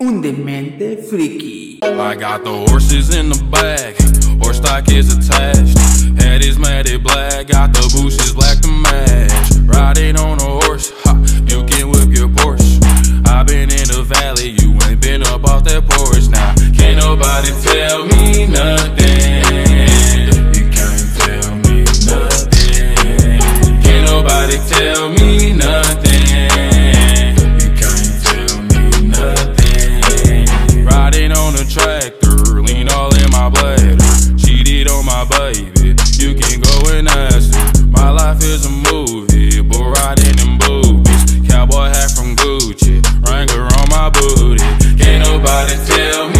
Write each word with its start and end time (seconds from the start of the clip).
un 0.00 0.22
demente 0.22 0.96
friki. 0.96 1.78
I 1.82 2.14
got 2.16 2.42
the 2.42 2.50
horses 2.50 3.14
in 3.14 3.28
the 3.28 3.42
back, 3.50 3.96
horse 4.42 4.56
stock 4.56 4.88
is 4.90 5.12
attached. 5.14 5.78
Head 6.18 6.42
is 6.42 6.58
matted 6.58 7.02
black, 7.02 7.48
got 7.48 7.72
the 7.74 7.82
bushes 7.94 8.32
black 8.32 8.60
to 8.60 8.68
match. 8.68 9.50
Riding 9.66 10.16
on 10.16 10.38
a 10.40 10.64
horse, 10.64 10.90
ha, 11.04 11.12
you 11.44 11.64
can 11.66 11.90
whip 11.90 12.16
your 12.16 12.28
Porsche. 12.28 12.80
I've 13.28 13.46
been 13.46 13.70
in 13.70 13.88
the 13.88 14.02
valley, 14.02 14.56
you 14.60 14.72
ain't 14.88 15.02
been 15.02 15.22
up 15.22 15.44
off 15.44 15.64
that 15.64 15.86
porch 15.86 16.28
now. 16.28 16.54
Can't 16.72 16.96
nobody 16.96 17.52
tell 17.60 18.06
me 18.06 18.46
nothing. 18.46 19.44
You 20.56 20.64
can't 20.72 21.04
tell 21.20 21.56
me 21.56 21.84
nothing. 22.08 23.40
Can't 23.84 24.04
nobody 24.06 24.56
tell 24.68 25.10
me 25.10 25.52
nothing. 25.52 26.09
Baby, 35.40 35.96
you 36.20 36.34
can 36.34 36.60
go 36.60 36.76
and 36.92 37.08
ask 37.08 37.54
her. 37.54 37.86
My 37.86 38.10
life 38.10 38.42
is 38.42 38.66
a 38.66 38.74
movie, 38.92 39.62
bull 39.62 39.90
riding 39.92 40.38
in 40.44 40.58
boobies. 40.58 41.22
Cowboy 41.48 41.88
hat 41.94 42.10
from 42.16 42.36
Gucci, 42.36 43.00
Wrangler 43.24 43.68
on 43.78 43.86
my 43.88 44.10
booty. 44.10 44.68
Can't 45.00 45.24
nobody 45.24 45.76
tell 45.86 46.28
me 46.28 46.39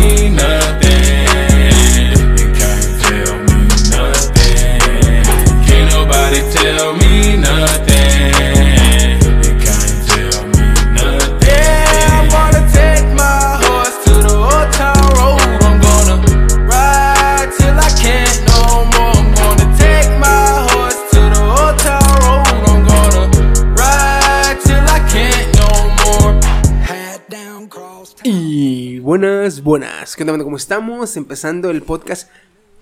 buenas. 29.81 30.15
¿Qué 30.17 30.23
onda? 30.25 30.45
¿Cómo 30.45 30.57
estamos? 30.59 31.17
Empezando 31.17 31.71
el 31.71 31.81
podcast, 31.83 32.29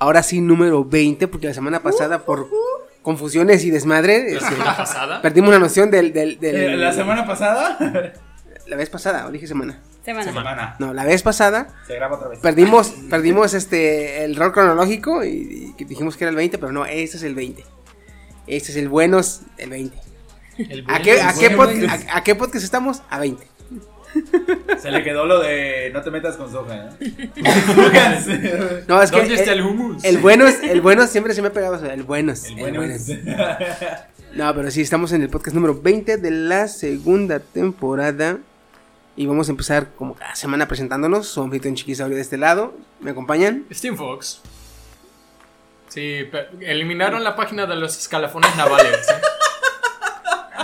ahora 0.01 0.21
sí 0.25 0.41
número 0.41 0.85
20, 0.85 1.29
porque 1.29 1.47
la 1.47 1.55
semana 1.55 1.81
pasada 1.81 2.25
por 2.25 2.49
confusiones 3.03 3.65
y 3.65 3.71
desmadre 3.71 4.33
este, 4.35 4.57
pasada? 4.57 5.23
perdimos 5.23 5.51
la 5.51 5.61
noción 5.61 5.93
del... 5.93 6.13
del, 6.13 6.41
del- 6.41 6.57
Eh, 6.57 6.77
¿La 6.77 6.93
semana 6.93 7.25
pasada? 7.25 7.79
La 8.67 8.77
vez 8.77 8.91
pasada, 8.91 9.27
o 9.27 9.31
dije 9.31 9.47
semana. 9.47 9.81
Semana. 10.05 10.25
semana. 10.25 10.77
No, 10.81 10.93
la 10.93 11.05
vez 11.05 11.23
pasada 11.23 11.69
Se 11.87 11.95
graba 11.95 12.17
otra 12.17 12.29
vez. 12.31 12.41
perdimos, 12.41 12.93
perdimos 13.09 13.55
este, 13.55 14.25
el 14.25 14.35
rol 14.35 14.53
cronológico 14.53 15.25
y, 15.25 15.75
y 15.79 15.85
dijimos 15.85 16.17
que 16.17 16.25
era 16.25 16.31
el 16.31 16.37
20, 16.37 16.59
pero 16.59 16.73
no, 16.73 16.85
este 16.85 17.17
es 17.17 17.23
el 17.23 17.37
20. 17.37 17.65
Este 18.49 18.73
es 18.73 18.77
el 18.77 18.89
buenos, 18.89 19.43
el 19.57 19.71
20. 19.71 19.97
El 20.59 20.85
¿A 20.89 20.99
qué, 21.01 21.21
a, 21.23 21.33
qué 21.33 21.55
bueno. 21.55 21.73
pod- 21.87 22.09
a- 22.11 22.17
a 22.17 22.25
qué 22.25 22.35
podcast 22.35 22.65
estamos? 22.65 23.03
A 23.09 23.21
20. 23.21 23.47
Se 24.79 24.91
le 24.91 25.03
quedó 25.05 25.27
lo 25.27 25.41
de 25.41 25.91
no 25.93 26.03
te 26.03 26.11
metas 26.11 26.37
con 26.37 26.51
soja, 26.51 26.91
¿eh? 27.01 27.31
No, 28.89 29.03
es 29.03 29.11
que 29.11 29.19
¿Dónde 29.19 29.35
está 29.35 29.53
el, 29.53 29.59
el 29.61 29.65
hummus? 29.67 30.05
el 30.05 30.17
el 30.71 30.81
buenos 30.81 31.11
siempre 31.11 31.35
se 31.35 31.43
me 31.43 31.49
ha 31.49 31.53
pegado, 31.53 31.77
o 31.77 31.79
sea, 31.79 31.93
el 31.95 32.03
buenos. 32.05 32.45
El 32.45 32.53
el 32.53 32.59
bueno 32.61 32.79
buenos. 32.81 33.09
es- 33.09 33.19
No, 34.35 34.55
pero 34.55 34.71
sí, 34.71 34.83
estamos 34.83 35.13
en 35.13 35.23
el 35.23 35.29
podcast 35.31 35.55
número 35.55 35.81
20 35.81 36.17
de 36.19 36.31
la 36.31 36.69
segunda 36.69 37.41
temporada. 37.41 38.39
Y 39.17 39.27
vamos 39.27 39.49
a 39.49 39.51
empezar 39.51 39.89
como 39.97 40.15
cada 40.15 40.37
semana 40.37 40.69
presentándonos. 40.69 41.27
Su 41.27 41.43
anfitrión 41.43 41.75
chiquisaurio 41.75 42.15
de 42.15 42.23
este 42.23 42.37
lado. 42.37 42.75
¿Me 43.01 43.11
acompañan? 43.11 43.65
Steam 43.73 43.97
Fox. 43.97 44.41
Sí, 45.89 46.29
eliminaron 46.61 47.25
la 47.25 47.35
página 47.35 47.67
de 47.67 47.75
los 47.77 47.99
escalafones 47.99 48.55
navales. 48.57 48.93
¿eh? 48.95 49.15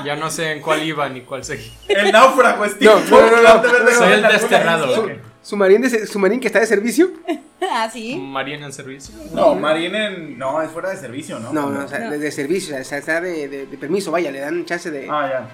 Ya 0.05 0.17
no 0.17 0.31
sé 0.31 0.53
en 0.53 0.61
cuál 0.61 0.83
iba 0.83 1.09
ni 1.09 1.23
cuál 1.23 1.45
seguía. 1.45 1.73
El 1.89 2.13
náufrago, 2.13 2.67
Steve. 2.69 2.85
No, 3.11 3.21
no, 3.21 3.31
no, 3.43 3.63
no, 3.63 3.85
de 3.85 3.95
Soy 3.95 4.13
el 4.13 4.23
desterrado. 4.23 5.09
¿Sumarín, 5.43 5.83
de, 5.83 6.07
sumarín 6.07 6.41
que 6.41 6.47
está 6.47 6.61
de 6.61 6.67
servicio? 6.67 7.11
¿Ah, 7.61 7.89
sí? 7.93 8.17
Marina 8.17 8.65
en 8.67 8.73
servicio. 8.73 9.15
No, 9.33 9.55
Marín 9.55 9.95
en... 9.95 10.39
No, 10.39 10.63
es 10.63 10.71
fuera 10.71 10.89
de 10.91 10.97
servicio, 10.97 11.39
¿no? 11.39 11.53
No, 11.53 11.69
no, 11.71 11.85
o 11.85 11.89
sea, 11.89 11.99
No. 11.99 12.11
de, 12.13 12.31
servicio, 12.33 12.75
o 12.79 12.85
sea, 12.85 12.99
está 12.99 13.21
de, 13.21 13.49
de- 13.49 13.67
de 13.67 13.77
permiso, 13.79 14.11
vaya, 14.11 14.31
le 14.31 14.41
dan 14.41 14.65
chance 14.65 14.91
de... 14.91 15.07
Ah, 15.11 15.29
ya. 15.29 15.49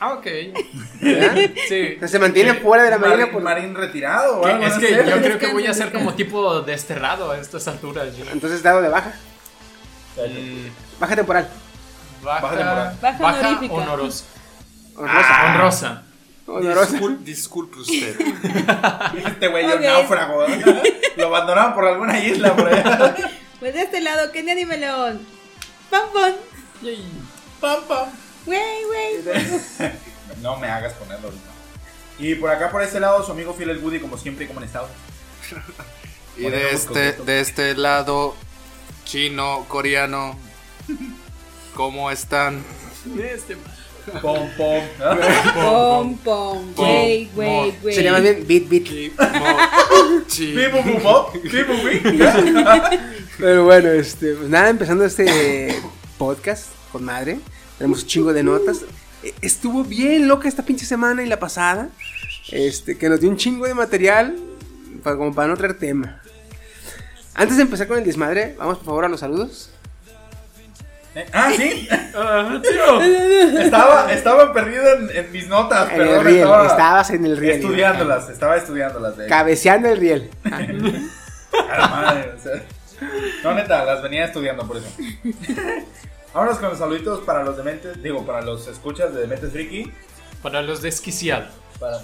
Ah, 0.00 0.14
ok. 0.14 0.24
¿verdad? 1.00 1.50
Sí. 1.68 1.94
O 1.96 1.98
sea, 2.00 2.08
se 2.08 2.18
mantiene 2.20 2.54
fuera 2.54 2.84
de 2.84 2.90
la 2.90 2.98
marina 2.98 3.16
Marín, 3.18 3.32
por... 3.32 3.42
Marín 3.42 3.74
retirado 3.74 4.38
o 4.40 4.42
Que- 4.42 4.50
algo 4.50 4.64
es 4.66 4.74
no 4.74 4.80
que 4.80 4.90
yo 5.10 5.16
creo 5.22 5.38
que 5.38 5.52
voy 5.52 5.66
a 5.66 5.74
ser 5.74 5.90
como 5.92 6.14
tipo 6.14 6.60
desterrado 6.62 7.30
a 7.32 7.38
estas 7.38 7.66
alturas. 7.68 8.16
yo. 8.16 8.24
Entonces 8.30 8.62
dado 8.62 8.80
de 8.82 8.88
baja. 8.90 9.12
Mm, 10.16 11.00
Baja 11.00 11.16
temporal. 11.16 11.48
Baja, 12.24 12.40
Baja. 12.40 12.94
Baja 13.00 13.18
baja 13.18 13.38
honorífica. 13.48 13.74
honorosa. 13.74 14.24
Honrosa. 14.96 15.44
Honrosa. 15.46 16.02
Honorosa. 16.46 16.98
disculpe 17.20 17.78
usted. 17.78 18.16
Este 19.26 19.48
güey 19.48 19.66
Ok. 19.66 19.76
un 19.76 19.82
náufrago. 19.82 20.46
Lo 21.16 21.26
abandonaron 21.26 21.74
por 21.74 21.86
alguna 21.86 22.18
isla 22.18 22.54
por 22.56 22.68
allá. 22.68 23.14
Pues 23.60 23.72
de 23.72 23.82
este 23.82 24.00
lado, 24.02 24.30
Kenia 24.30 24.52
Anime 24.52 24.76
León. 24.76 25.26
Pam, 25.88 26.08
pam. 26.12 26.32
Pam, 27.60 27.80
pam. 27.88 28.08
Güey, 28.44 28.60
güey. 28.86 29.92
No 30.42 30.56
me 30.58 30.68
hagas 30.68 30.92
ponerlo 30.94 31.28
ahorita. 31.28 31.44
Y 32.18 32.34
por 32.34 32.50
acá, 32.50 32.70
por 32.70 32.82
este 32.82 33.00
lado, 33.00 33.24
su 33.24 33.32
amigo 33.32 33.54
fiel 33.54 33.70
el 33.70 33.78
Woody, 33.78 34.00
como 34.00 34.18
siempre, 34.18 34.46
como 34.46 34.58
han 34.60 34.66
estado. 34.66 34.88
Y 36.36 36.42
de 36.50 36.72
este, 36.72 37.12
de 37.12 37.40
este 37.40 37.74
lado, 37.74 38.34
chino, 39.04 39.64
coreano, 39.68 40.36
¿cómo 41.74 42.10
están? 42.10 42.62
Este, 43.18 43.56
Pom, 44.20 44.48
pom. 44.56 44.82
Pom, 45.54 46.16
pom. 46.18 46.74
Güey, 46.76 47.30
güey, 47.34 47.72
güey. 47.82 47.94
Sería 47.94 48.12
más 48.12 48.22
bien. 48.22 48.44
Pipu, 48.44 48.68
pi. 48.68 49.12
Pero 53.38 53.64
bueno, 53.64 53.88
este, 53.90 54.34
pues 54.34 54.48
nada, 54.48 54.68
empezando 54.68 55.04
este 55.04 55.74
podcast 56.18 56.66
con 56.92 57.04
madre. 57.04 57.38
Tenemos 57.78 58.02
un 58.02 58.06
chingo 58.08 58.32
de 58.32 58.42
notas. 58.42 58.82
E- 59.22 59.34
Estuvo 59.40 59.84
bien 59.84 60.28
loca 60.28 60.48
esta 60.48 60.64
pinche 60.64 60.84
semana 60.86 61.22
y 61.22 61.26
la 61.26 61.38
pasada. 61.40 61.88
Este, 62.50 62.98
que 62.98 63.08
nos 63.08 63.20
dio 63.20 63.30
un 63.30 63.36
chingo 63.38 63.66
de 63.66 63.74
material 63.74 64.36
para, 65.02 65.16
como 65.16 65.34
para 65.34 65.48
no 65.48 65.56
traer 65.56 65.78
tema. 65.78 66.20
Antes 67.34 67.56
de 67.56 67.62
empezar 67.62 67.88
con 67.88 67.98
el 67.98 68.04
desmadre, 68.04 68.54
vamos 68.58 68.76
por 68.78 68.86
favor 68.86 69.04
a 69.06 69.08
los 69.08 69.20
saludos. 69.20 69.70
Eh, 71.14 71.26
Ah, 71.32 71.50
sí. 71.56 71.88
Estaba, 73.58 74.12
estaba 74.12 74.52
perdido 74.52 74.84
en, 74.94 75.10
en 75.16 75.32
mis 75.32 75.48
notas. 75.48 75.90
En 75.92 76.00
el 76.00 76.06
perdón, 76.08 76.24
riel, 76.26 76.38
estaba 76.38 76.66
estabas 76.66 77.10
en 77.10 77.24
el 77.26 77.36
riel. 77.36 77.56
Estudiándolas, 77.60 78.28
estaba 78.28 78.56
estudiándolas. 78.56 79.16
De 79.16 79.26
Cabeceando 79.26 79.88
el 79.88 79.98
riel. 79.98 80.30
A 80.44 81.78
la 81.78 81.88
madre, 81.88 82.32
o 82.36 82.42
sea. 82.42 82.62
No, 83.44 83.54
neta, 83.54 83.84
las 83.84 84.02
venía 84.02 84.24
estudiando 84.24 84.66
por 84.66 84.76
eso. 84.78 84.88
Vámonos 86.32 86.58
con 86.58 86.70
los 86.70 86.78
saluditos 86.78 87.20
para 87.20 87.44
los 87.44 87.56
dementes, 87.56 88.02
digo, 88.02 88.26
para 88.26 88.40
los 88.42 88.66
escuchas 88.66 89.14
de 89.14 89.20
Dementes 89.20 89.52
Friki. 89.52 89.92
Para 90.42 90.62
los 90.62 90.82
desquiciados. 90.82 91.48
Para. 91.78 91.98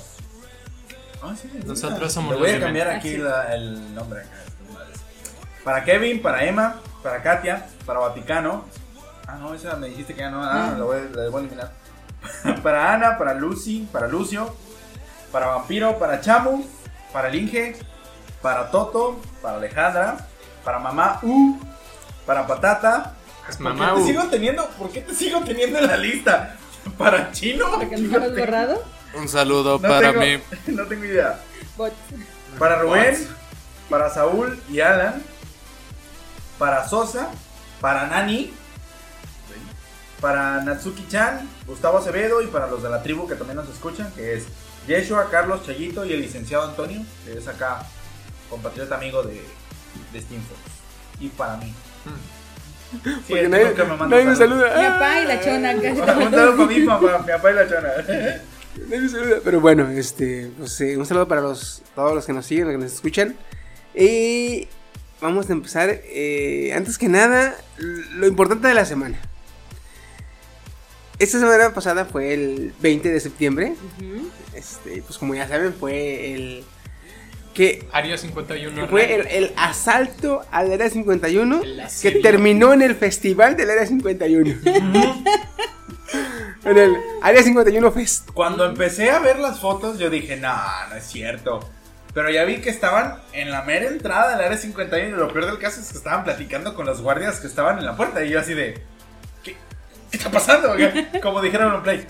Ah, 1.22 1.34
sí, 1.40 1.50
Nosotros 1.66 2.12
somos 2.12 2.34
Le 2.34 2.40
voy 2.40 2.48
los 2.52 2.58
a 2.58 2.64
cambiar 2.64 2.86
dementes. 2.88 3.12
aquí 3.12 3.20
la- 3.22 3.54
el 3.54 3.94
nombre. 3.94 4.20
Para 5.64 5.84
Kevin, 5.84 6.22
para 6.22 6.44
Emma, 6.44 6.80
para 7.02 7.22
Katia, 7.22 7.66
para 7.84 7.98
Vaticano. 8.00 8.64
Ah, 9.32 9.36
no, 9.38 9.54
esa 9.54 9.76
me 9.76 9.88
dijiste 9.88 10.14
que 10.14 10.20
ya 10.20 10.30
no. 10.30 10.42
Ah, 10.42 10.74
la 10.76 10.84
voy, 10.84 10.98
la 11.14 11.28
voy 11.28 11.42
a 11.42 11.46
eliminar. 11.46 11.72
para 12.62 12.92
Ana, 12.94 13.16
para 13.18 13.34
Lucy, 13.34 13.88
para 13.92 14.08
Lucio, 14.08 14.54
para 15.32 15.46
Vampiro, 15.46 15.98
para 15.98 16.20
Chamu, 16.20 16.64
para 17.12 17.28
el 17.28 17.34
Inge, 17.36 17.76
para 18.42 18.70
Toto, 18.70 19.20
para 19.42 19.56
Alejandra, 19.58 20.26
para 20.64 20.78
Mamá 20.78 21.20
U, 21.22 21.58
para 22.26 22.46
Patata. 22.46 23.14
Es 23.48 23.56
¿Por 23.56 23.64
mamá 23.74 23.90
qué 23.90 23.94
te 23.96 24.00
U. 24.02 24.06
sigo 24.06 24.22
teniendo? 24.24 24.66
¿Por 24.70 24.90
qué 24.90 25.00
te 25.00 25.14
sigo 25.14 25.40
teniendo 25.42 25.78
en 25.78 25.86
la 25.86 25.96
lista? 25.96 26.56
¿Para 26.98 27.30
Chino? 27.32 27.66
¿Porque 27.70 27.96
no 27.96 28.18
lo 28.18 28.24
has 28.24 28.36
borrado? 28.36 28.84
Un 29.14 29.28
saludo 29.28 29.78
No 29.78 29.88
para 29.88 30.12
tengo- 30.12 30.20
mí. 30.20 30.42
No 30.74 30.86
tengo 30.86 31.04
idea. 31.04 31.40
Para 32.58 32.76
Rubén, 32.80 33.28
para 33.88 34.10
Saúl 34.10 34.60
y 34.68 34.80
Alan, 34.80 35.22
para 36.58 36.86
Sosa, 36.88 37.28
para 37.80 38.06
Nani, 38.06 38.52
para 40.20 40.62
Natsuki-chan, 40.62 41.48
Gustavo 41.66 41.98
Acevedo 41.98 42.42
y 42.42 42.46
para 42.46 42.66
los 42.66 42.82
de 42.82 42.90
la 42.90 43.02
tribu 43.02 43.26
que 43.26 43.34
también 43.34 43.56
nos 43.56 43.68
escuchan, 43.68 44.12
que 44.14 44.34
es 44.34 44.44
Yeshua, 44.86 45.28
Carlos 45.30 45.64
Chayito 45.64 46.04
y 46.04 46.12
el 46.12 46.20
licenciado 46.20 46.68
Antonio, 46.68 47.02
que 47.24 47.38
es 47.38 47.48
acá 47.48 47.86
compatriota 48.48 48.96
amigo 48.96 49.22
de, 49.22 49.40
de 50.12 50.20
Steamfox. 50.20 50.58
Y 51.20 51.28
para 51.28 51.56
mí. 51.56 51.72
Sí, 52.92 52.98
Porque 53.28 53.40
el 53.44 53.50
nadie, 53.50 53.72
me 53.76 53.84
manda 53.84 54.06
nadie 54.08 54.24
me 54.24 54.36
saluda. 54.36 54.76
Mi 54.76 54.86
papá 54.88 55.20
y 55.20 55.26
la 55.26 55.40
chona. 55.40 55.70
Un 55.72 56.30
saludo 56.30 56.56
para 56.56 56.66
mi 56.68 56.86
papá, 56.86 57.18
mi 57.18 57.32
papá 57.32 57.50
y 57.50 57.54
la 57.54 57.68
chona. 57.68 57.88
Nadie 58.88 59.00
me 59.00 59.08
saluda. 59.08 59.36
Pero 59.44 59.60
bueno, 59.60 59.88
este, 59.90 60.50
pues, 60.58 60.80
eh, 60.80 60.96
un 60.96 61.06
saludo 61.06 61.28
para 61.28 61.40
los, 61.40 61.82
todos 61.94 62.14
los 62.14 62.26
que 62.26 62.32
nos 62.32 62.46
siguen, 62.46 62.64
los 62.66 62.74
que 62.74 62.78
nos 62.82 62.92
escuchan. 62.92 63.36
Y 63.94 64.66
vamos 65.20 65.48
a 65.50 65.52
empezar. 65.52 65.88
eh, 65.90 66.72
antes 66.74 66.98
que 66.98 67.08
nada, 67.08 67.54
lo 67.78 68.26
importante 68.26 68.66
de 68.66 68.74
la 68.74 68.84
semana. 68.84 69.20
Esta 71.20 71.38
semana 71.38 71.74
pasada 71.74 72.06
fue 72.06 72.32
el 72.32 72.72
20 72.80 73.10
de 73.10 73.20
septiembre. 73.20 73.74
Este, 74.54 75.02
pues 75.02 75.18
como 75.18 75.34
ya 75.34 75.46
saben, 75.46 75.74
fue 75.74 76.32
el. 76.32 76.64
Que 77.52 77.86
Área 77.92 78.16
51. 78.16 78.88
fue 78.88 79.14
el, 79.14 79.26
el 79.26 79.52
asalto 79.56 80.42
al 80.50 80.72
Área 80.72 80.88
51 80.88 81.62
El 81.62 81.82
que 82.00 82.10
terminó 82.22 82.72
en 82.72 82.80
el 82.80 82.94
festival 82.94 83.54
del 83.56 83.68
Área 83.70 83.84
51. 83.84 84.56
en 86.64 86.78
el 86.78 86.96
Área 87.20 87.42
51 87.42 87.92
Fest. 87.92 88.30
Cuando 88.32 88.64
empecé 88.64 89.10
a 89.10 89.18
ver 89.18 89.38
las 89.40 89.60
fotos, 89.60 89.98
yo 89.98 90.08
dije, 90.08 90.36
no, 90.36 90.54
no 90.88 90.96
es 90.96 91.04
cierto. 91.04 91.60
Pero 92.14 92.30
ya 92.30 92.44
vi 92.44 92.62
que 92.62 92.70
estaban 92.70 93.18
en 93.34 93.50
la 93.50 93.62
mera 93.62 93.88
entrada 93.88 94.36
del 94.36 94.46
área 94.46 94.56
51 94.56 95.16
y 95.16 95.18
lo 95.18 95.32
peor 95.32 95.46
del 95.46 95.58
caso 95.58 95.80
es 95.80 95.92
que 95.92 95.98
estaban 95.98 96.24
platicando 96.24 96.74
con 96.74 96.86
los 96.86 97.02
guardias 97.02 97.40
que 97.40 97.46
estaban 97.46 97.78
en 97.78 97.84
la 97.84 97.96
puerta. 97.96 98.24
Y 98.24 98.30
yo 98.30 98.40
así 98.40 98.54
de, 98.54 98.74
¿qué, 98.74 98.80
qué 100.10 100.16
está 100.16 100.30
pasando? 100.30 100.74
Como 101.22 101.40
dijeron 101.42 101.74
en 101.74 101.82
Play, 101.82 102.06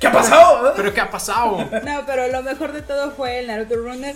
¿qué 0.00 0.06
ha 0.06 0.12
pasado? 0.12 0.72
¿Pero 0.76 0.92
qué 0.92 1.00
ha 1.00 1.10
pasado? 1.10 1.58
No, 1.84 2.02
pero 2.06 2.28
lo 2.28 2.42
mejor 2.42 2.72
de 2.72 2.82
todo 2.82 3.10
fue 3.12 3.38
el 3.40 3.46
Naruto 3.46 3.76
Runner 3.76 4.14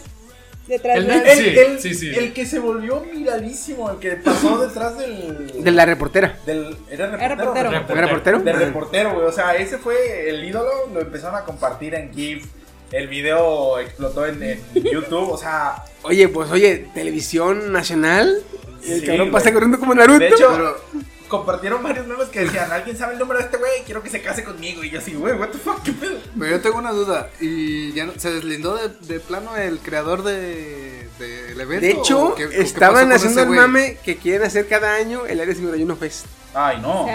detrás 0.66 0.96
El 0.98 1.06
de 1.08 1.14
Naruto- 1.14 1.26
El, 1.30 1.38
Sí, 1.38 1.58
el- 1.58 1.80
sí, 1.80 1.94
sí. 1.94 2.12
el 2.16 2.32
que 2.32 2.46
se 2.46 2.58
volvió 2.60 3.00
viralísimo, 3.00 3.90
el 3.90 3.98
que 3.98 4.12
pasó 4.12 4.58
detrás 4.58 4.96
del... 4.98 5.62
De 5.64 5.70
la 5.72 5.84
reportera. 5.86 6.38
del 6.46 6.76
¿Era 6.90 7.06
Era 7.06 7.28
reportero? 7.34 7.70
¿Era 7.70 8.00
reportero? 8.06 8.38
De 8.40 8.52
reportero, 8.52 9.14
güey. 9.14 9.26
O 9.26 9.32
sea, 9.32 9.56
ese 9.56 9.78
fue 9.78 10.28
el 10.28 10.44
ídolo. 10.44 10.70
Lo 10.92 11.00
empezaron 11.00 11.34
a 11.36 11.44
compartir 11.44 11.94
en 11.94 12.12
GIF. 12.14 12.46
El 12.92 13.08
video 13.08 13.78
explotó 13.78 14.26
en, 14.26 14.42
en 14.42 14.60
YouTube. 14.74 15.30
O 15.30 15.36
sea, 15.36 15.84
Oye, 16.02 16.28
pues 16.28 16.50
oye, 16.50 16.88
televisión 16.94 17.72
nacional. 17.72 18.42
Y 18.84 18.92
el 18.92 19.00
Sí, 19.00 19.06
cabrón 19.06 19.30
pasa 19.30 19.52
corriendo 19.52 19.78
como 19.80 19.94
Naruto. 19.94 20.18
de 20.20 20.28
hecho, 20.28 20.48
Pero- 20.52 20.80
compartieron 21.30 21.82
varios 21.82 22.06
memes 22.06 22.28
que 22.28 22.40
decían: 22.40 22.70
¿Alguien 22.70 22.98
sabe 22.98 23.14
el 23.14 23.18
número 23.18 23.38
de 23.38 23.46
este 23.46 23.56
güey? 23.56 23.70
Quiero 23.86 24.02
que 24.02 24.10
se 24.10 24.20
case 24.20 24.44
conmigo. 24.44 24.84
Y 24.84 24.90
yo 24.90 24.98
así, 24.98 25.14
güey, 25.14 25.32
what 25.34 25.48
the 25.48 25.58
fuck, 25.58 25.82
qué 25.82 25.92
pedo. 25.92 26.18
Pero 26.38 26.50
yo 26.50 26.60
tengo 26.60 26.76
una 26.78 26.92
duda. 26.92 27.30
¿Y 27.40 27.92
ya 27.94 28.04
no- 28.04 28.12
se 28.18 28.30
deslindó 28.30 28.76
de, 28.76 28.88
de 29.06 29.20
plano 29.20 29.56
el 29.56 29.78
creador 29.78 30.22
de, 30.22 31.08
del 31.18 31.58
evento? 31.58 31.86
de 31.86 31.92
hecho, 31.92 32.24
¿O 32.26 32.34
qué- 32.34 32.44
o 32.44 32.50
qué 32.50 32.56
pasó 32.56 32.66
estaban 32.66 33.12
haciendo 33.12 33.42
el 33.44 33.48
mame 33.50 33.96
que 34.04 34.16
quieren 34.18 34.42
hacer 34.46 34.68
cada 34.68 34.94
año 34.94 35.24
el 35.26 35.40
Área 35.40 35.54
51 35.54 35.96
Fest. 35.96 36.26
Ay, 36.52 36.78
no. 36.82 37.06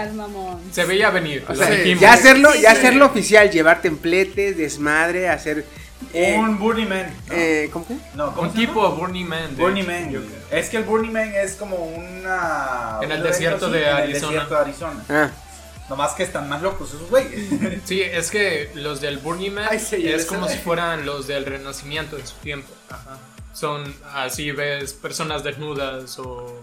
Se 0.71 0.85
veía 0.85 1.09
venir. 1.09 1.43
O 1.49 1.53
sea, 1.53 1.69
dijimos. 1.69 1.99
ya 2.01 2.13
hacerlo, 2.13 2.55
ya 2.55 2.71
hacerlo 2.71 3.05
oficial, 3.05 3.51
llevar 3.51 3.81
templetes, 3.81 4.55
desmadre, 4.57 5.27
hacer. 5.29 5.65
Eh, 6.13 6.35
Un 6.39 6.57
Burning 6.59 6.87
Man. 6.87 7.13
¿no? 7.27 7.33
eh, 7.33 7.69
¿Cómo 7.71 7.85
no, 8.15 8.33
¿cómo 8.33 8.41
Un 8.47 8.53
se 8.53 8.59
llama? 8.61 8.67
tipo 8.73 8.91
Burning 8.91 9.25
Man. 9.25 9.55
de 9.55 9.61
Burning 9.63 9.85
Man. 9.85 10.11
yo. 10.11 10.19
Es 10.51 10.69
que 10.69 10.77
el 10.77 10.83
Burning 10.83 11.11
Man 11.11 11.31
es 11.35 11.53
como 11.55 11.77
una. 11.77 12.99
En 13.01 13.11
el 13.11 13.19
un 13.21 13.23
desierto 13.27 13.69
de 13.69 13.79
sí, 13.79 13.83
En 13.85 13.89
el 13.89 13.95
Arizona. 14.03 14.27
desierto 14.31 14.55
de 14.55 14.61
Arizona. 14.61 15.03
Ah, 15.09 15.29
Nomás 15.89 16.13
que 16.13 16.23
están 16.23 16.49
más 16.49 16.61
locos 16.63 16.89
esos 16.93 17.09
güeyes. 17.09 17.81
Sí, 17.85 18.01
es 18.01 18.31
que 18.31 18.71
los 18.75 19.01
del 19.01 19.19
Burning 19.19 19.51
Man 19.51 19.67
Ay, 19.69 19.79
sí, 19.79 20.07
es 20.07 20.25
como 20.25 20.47
si 20.47 20.57
fueran 20.57 21.05
los 21.05 21.27
del 21.27 21.45
Renacimiento 21.45 22.17
en 22.17 22.25
su 22.25 22.35
tiempo. 22.37 22.73
Son 23.53 23.95
así 24.13 24.51
ves 24.51 24.93
personas 24.93 25.43
desnudas 25.43 26.17
o 26.19 26.61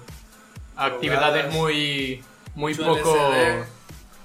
actividades 0.76 1.52
muy 1.52 2.23
muy 2.55 2.75
poco. 2.75 3.17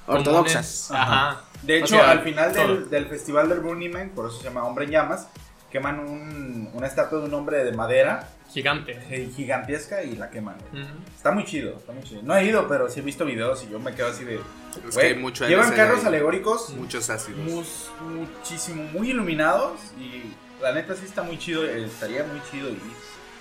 Ortodoxas. 0.07 0.89
Ajá. 0.91 1.41
De 1.63 1.73
O 1.75 1.77
hecho, 1.77 1.87
sea, 1.95 2.11
al 2.11 2.21
final 2.21 2.53
del, 2.53 2.89
del 2.89 3.05
festival 3.07 3.49
del 3.49 3.59
Burning 3.59 3.91
Man, 3.91 4.11
por 4.15 4.27
eso 4.29 4.37
se 4.37 4.43
llama 4.45 4.63
Hombre 4.65 4.85
en 4.85 4.91
Llamas, 4.91 5.27
queman 5.71 5.99
un- 5.99 6.69
una 6.73 6.87
estatua 6.87 7.19
de 7.19 7.25
un 7.25 7.33
hombre 7.33 7.63
de 7.63 7.71
madera 7.73 8.29
gigante. 8.49 8.95
gigantesca 9.35 10.01
y 10.03 10.15
la 10.15 10.29
queman. 10.29 10.55
Está 11.15 11.31
muy 11.31 11.43
chido, 11.45 11.77
está 11.77 11.91
muy 11.91 12.03
chido. 12.03 12.21
No 12.23 12.35
he 12.35 12.45
ido, 12.45 12.67
pero 12.67 12.89
sí 12.89 12.99
he 12.99 13.03
visto 13.03 13.25
videos 13.25 13.63
y 13.63 13.69
yo 13.71 13.79
me 13.79 13.93
quedo 13.93 14.07
así 14.07 14.23
de. 14.23 14.35
Es 14.35 14.93
güey, 14.95 15.07
que 15.07 15.13
hay 15.15 15.19
mucho 15.19 15.47
llevan 15.47 15.71
carros 15.73 16.01
ahí. 16.01 16.07
alegóricos 16.07 16.69
Muchos 16.69 17.09
ácidos. 17.09 17.39
mus- 17.41 17.89
muchísimo, 18.01 18.83
muy 18.93 19.09
iluminados 19.09 19.73
y 19.99 20.31
la 20.61 20.71
neta 20.73 20.95
sí 20.95 21.05
está 21.05 21.23
muy 21.23 21.37
chido. 21.37 21.65
eh, 21.65 21.85
Estaría 21.85 22.23
muy 22.23 22.39
chido 22.51 22.69
y 22.69 22.79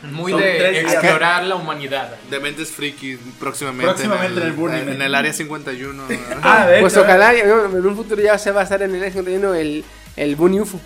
Muy 0.02 0.30
Son 0.32 0.40
de 0.40 0.70
días. 0.70 0.92
explorar 0.94 1.44
la 1.44 1.56
humanidad. 1.56 2.14
De 2.30 2.38
mentes 2.38 2.70
friki 2.70 3.16
próximamente. 3.40 3.86
Próximamente 3.86 4.40
en 4.40 4.46
el 4.46 4.52
Burning 4.52 4.78
en 4.82 4.86
Man. 4.98 5.02
el 5.02 5.14
área 5.14 5.32
51. 5.32 6.02
Ah, 6.42 6.66
de 6.66 6.80
pues 6.80 6.96
ojalá 6.96 7.32
en 7.34 7.50
un 7.50 7.96
futuro 7.96 8.20
ya 8.22 8.38
se 8.38 8.50
va 8.52 8.60
a 8.60 8.64
estar 8.64 8.82
en 8.82 8.90
el 8.90 8.96
Área 8.96 9.10
51 9.12 9.54
el, 9.54 9.84
el 10.16 10.36
Bunny 10.36 10.60
UFO. 10.60 10.78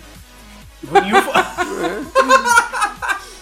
Burning 0.83 1.13
UFO. 1.13 1.31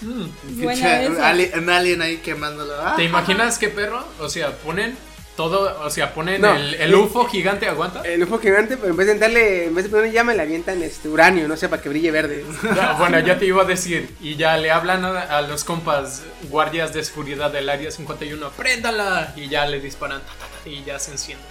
Buena 0.02 0.82
Pinche- 0.82 1.12
esa. 1.12 1.28
ali- 1.28 1.50
un 1.56 1.70
alien 1.70 2.02
ahí 2.02 2.18
quemándolo. 2.18 2.72
Ah. 2.80 2.94
¿Te 2.96 3.04
imaginas 3.04 3.58
qué 3.58 3.68
perro? 3.68 4.04
O 4.18 4.28
sea, 4.28 4.56
ponen 4.58 4.96
todo, 5.36 5.80
o 5.82 5.88
sea, 5.90 6.12
ponen 6.12 6.42
No. 6.42 6.54
el, 6.54 6.74
el 6.74 6.94
UFO 6.94 7.24
gigante, 7.24 7.66
¿aguanta? 7.66 8.02
El 8.02 8.22
UFO 8.24 8.38
gigante, 8.38 8.76
pero 8.76 8.90
en 8.90 8.96
vez 8.96 9.06
de 9.06 9.18
darle, 9.18 9.64
en 9.66 9.74
vez 9.74 9.84
de 9.84 9.90
ponerle 9.90 10.12
llama, 10.12 10.34
le 10.34 10.42
avientan 10.42 10.82
este 10.82 11.08
uranio, 11.08 11.48
no 11.48 11.56
sé, 11.56 11.68
para 11.68 11.80
que 11.80 11.88
brille 11.88 12.10
verde. 12.10 12.44
Bueno, 12.98 13.18
ya 13.20 13.38
te 13.38 13.46
iba 13.46 13.62
a 13.62 13.64
decir, 13.64 14.14
y 14.20 14.36
ya 14.36 14.56
le 14.58 14.70
hablan 14.70 15.04
a, 15.04 15.20
a 15.22 15.42
los 15.42 15.64
compas 15.64 16.22
guardias 16.50 16.92
de 16.92 17.02
seguridad 17.04 17.50
del 17.50 17.68
área 17.70 17.90
51, 17.90 18.50
préndala, 18.50 19.32
y 19.36 19.48
ya 19.48 19.64
le 19.66 19.80
disparan, 19.80 20.20
ta, 20.20 20.26
ta, 20.26 20.46
ta, 20.64 20.68
y 20.68 20.84
ya 20.84 20.98
se 20.98 21.12
enciende. 21.12 21.44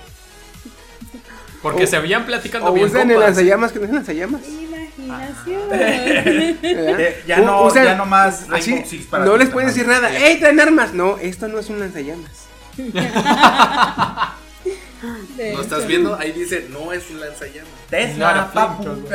Porque 1.62 1.84
O- 1.86 1.88
se 1.88 1.96
habían 1.96 2.26
platicando 2.26 2.70
O 2.70 2.74
bien 2.74 2.88
usan 2.88 3.10
el 3.12 3.20
lanzallamas, 3.20 3.72
que 3.72 3.80
no 3.80 3.86
es 3.86 3.92
lanzallamas. 3.92 4.42
Imaginación. 4.48 5.70
¿verdad? 5.70 7.00
Eh, 7.00 7.24
ya 7.28 7.38
no- 7.40 7.64
usan- 7.66 7.84
ya 7.86 7.96
no 7.96 8.06
más 8.06 8.46
así, 8.52 9.08
para 9.10 9.26
no 9.26 9.36
les 9.36 9.50
pueden 9.50 9.70
decir 9.70 9.88
nada. 9.88 10.16
¡Ey, 10.16 10.40
traen 10.40 10.60
armas! 10.60 10.94
No, 10.94 11.18
esto 11.18 11.48
no 11.48 11.60
es 11.60 11.70
un 11.70 11.80
lanzallamas. 11.80 12.39
¿No 15.54 15.62
estás 15.62 15.88
viendo? 15.88 16.16
Ahí 16.18 16.32
dice, 16.32 16.68
no 16.70 16.92
es 16.94 17.10
un 17.10 17.20
lanzallamas. 17.22 17.72
Tesla, 17.90 18.52
papu. 18.54 18.84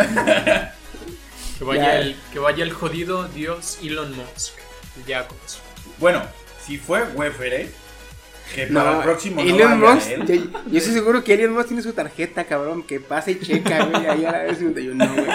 Que 1.59 1.64
vaya, 1.64 1.83
Ya. 1.85 1.99
el, 2.00 2.16
que 2.33 2.40
vaya 2.40 2.64
el 2.64 2.73
jodido 2.73 3.28
Dios 3.28 3.78
Elon 3.80 4.11
Musk. 4.16 4.54
Ya 5.06 5.28
con 5.28 5.38
eso. 5.47 5.61
Bueno, 5.99 6.21
si 6.66 6.78
fue 6.78 7.04
Wefere, 7.14 7.71
que 8.52 8.66
para 8.66 8.97
el 8.97 9.02
próximo 9.04 9.40
no 9.40 9.49
Elon 9.54 9.80
vaya 9.80 9.94
Musk, 9.94 10.11
él. 10.11 10.26
yo, 10.26 10.35
yo 10.68 10.78
estoy 10.78 10.92
seguro 10.94 11.23
que 11.23 11.35
Elon 11.35 11.54
Musk 11.54 11.68
tiene 11.68 11.83
su 11.85 11.92
tarjeta, 11.92 12.42
cabrón, 12.44 12.83
que 12.83 12.99
pasa 12.99 13.30
y 13.30 13.38
checa, 13.38 13.85
güey, 13.85 14.04
ahí 14.04 14.25
a 14.25 14.33
la 14.33 14.38
vez 14.42 14.59
51, 14.59 15.14
güey. 15.14 15.26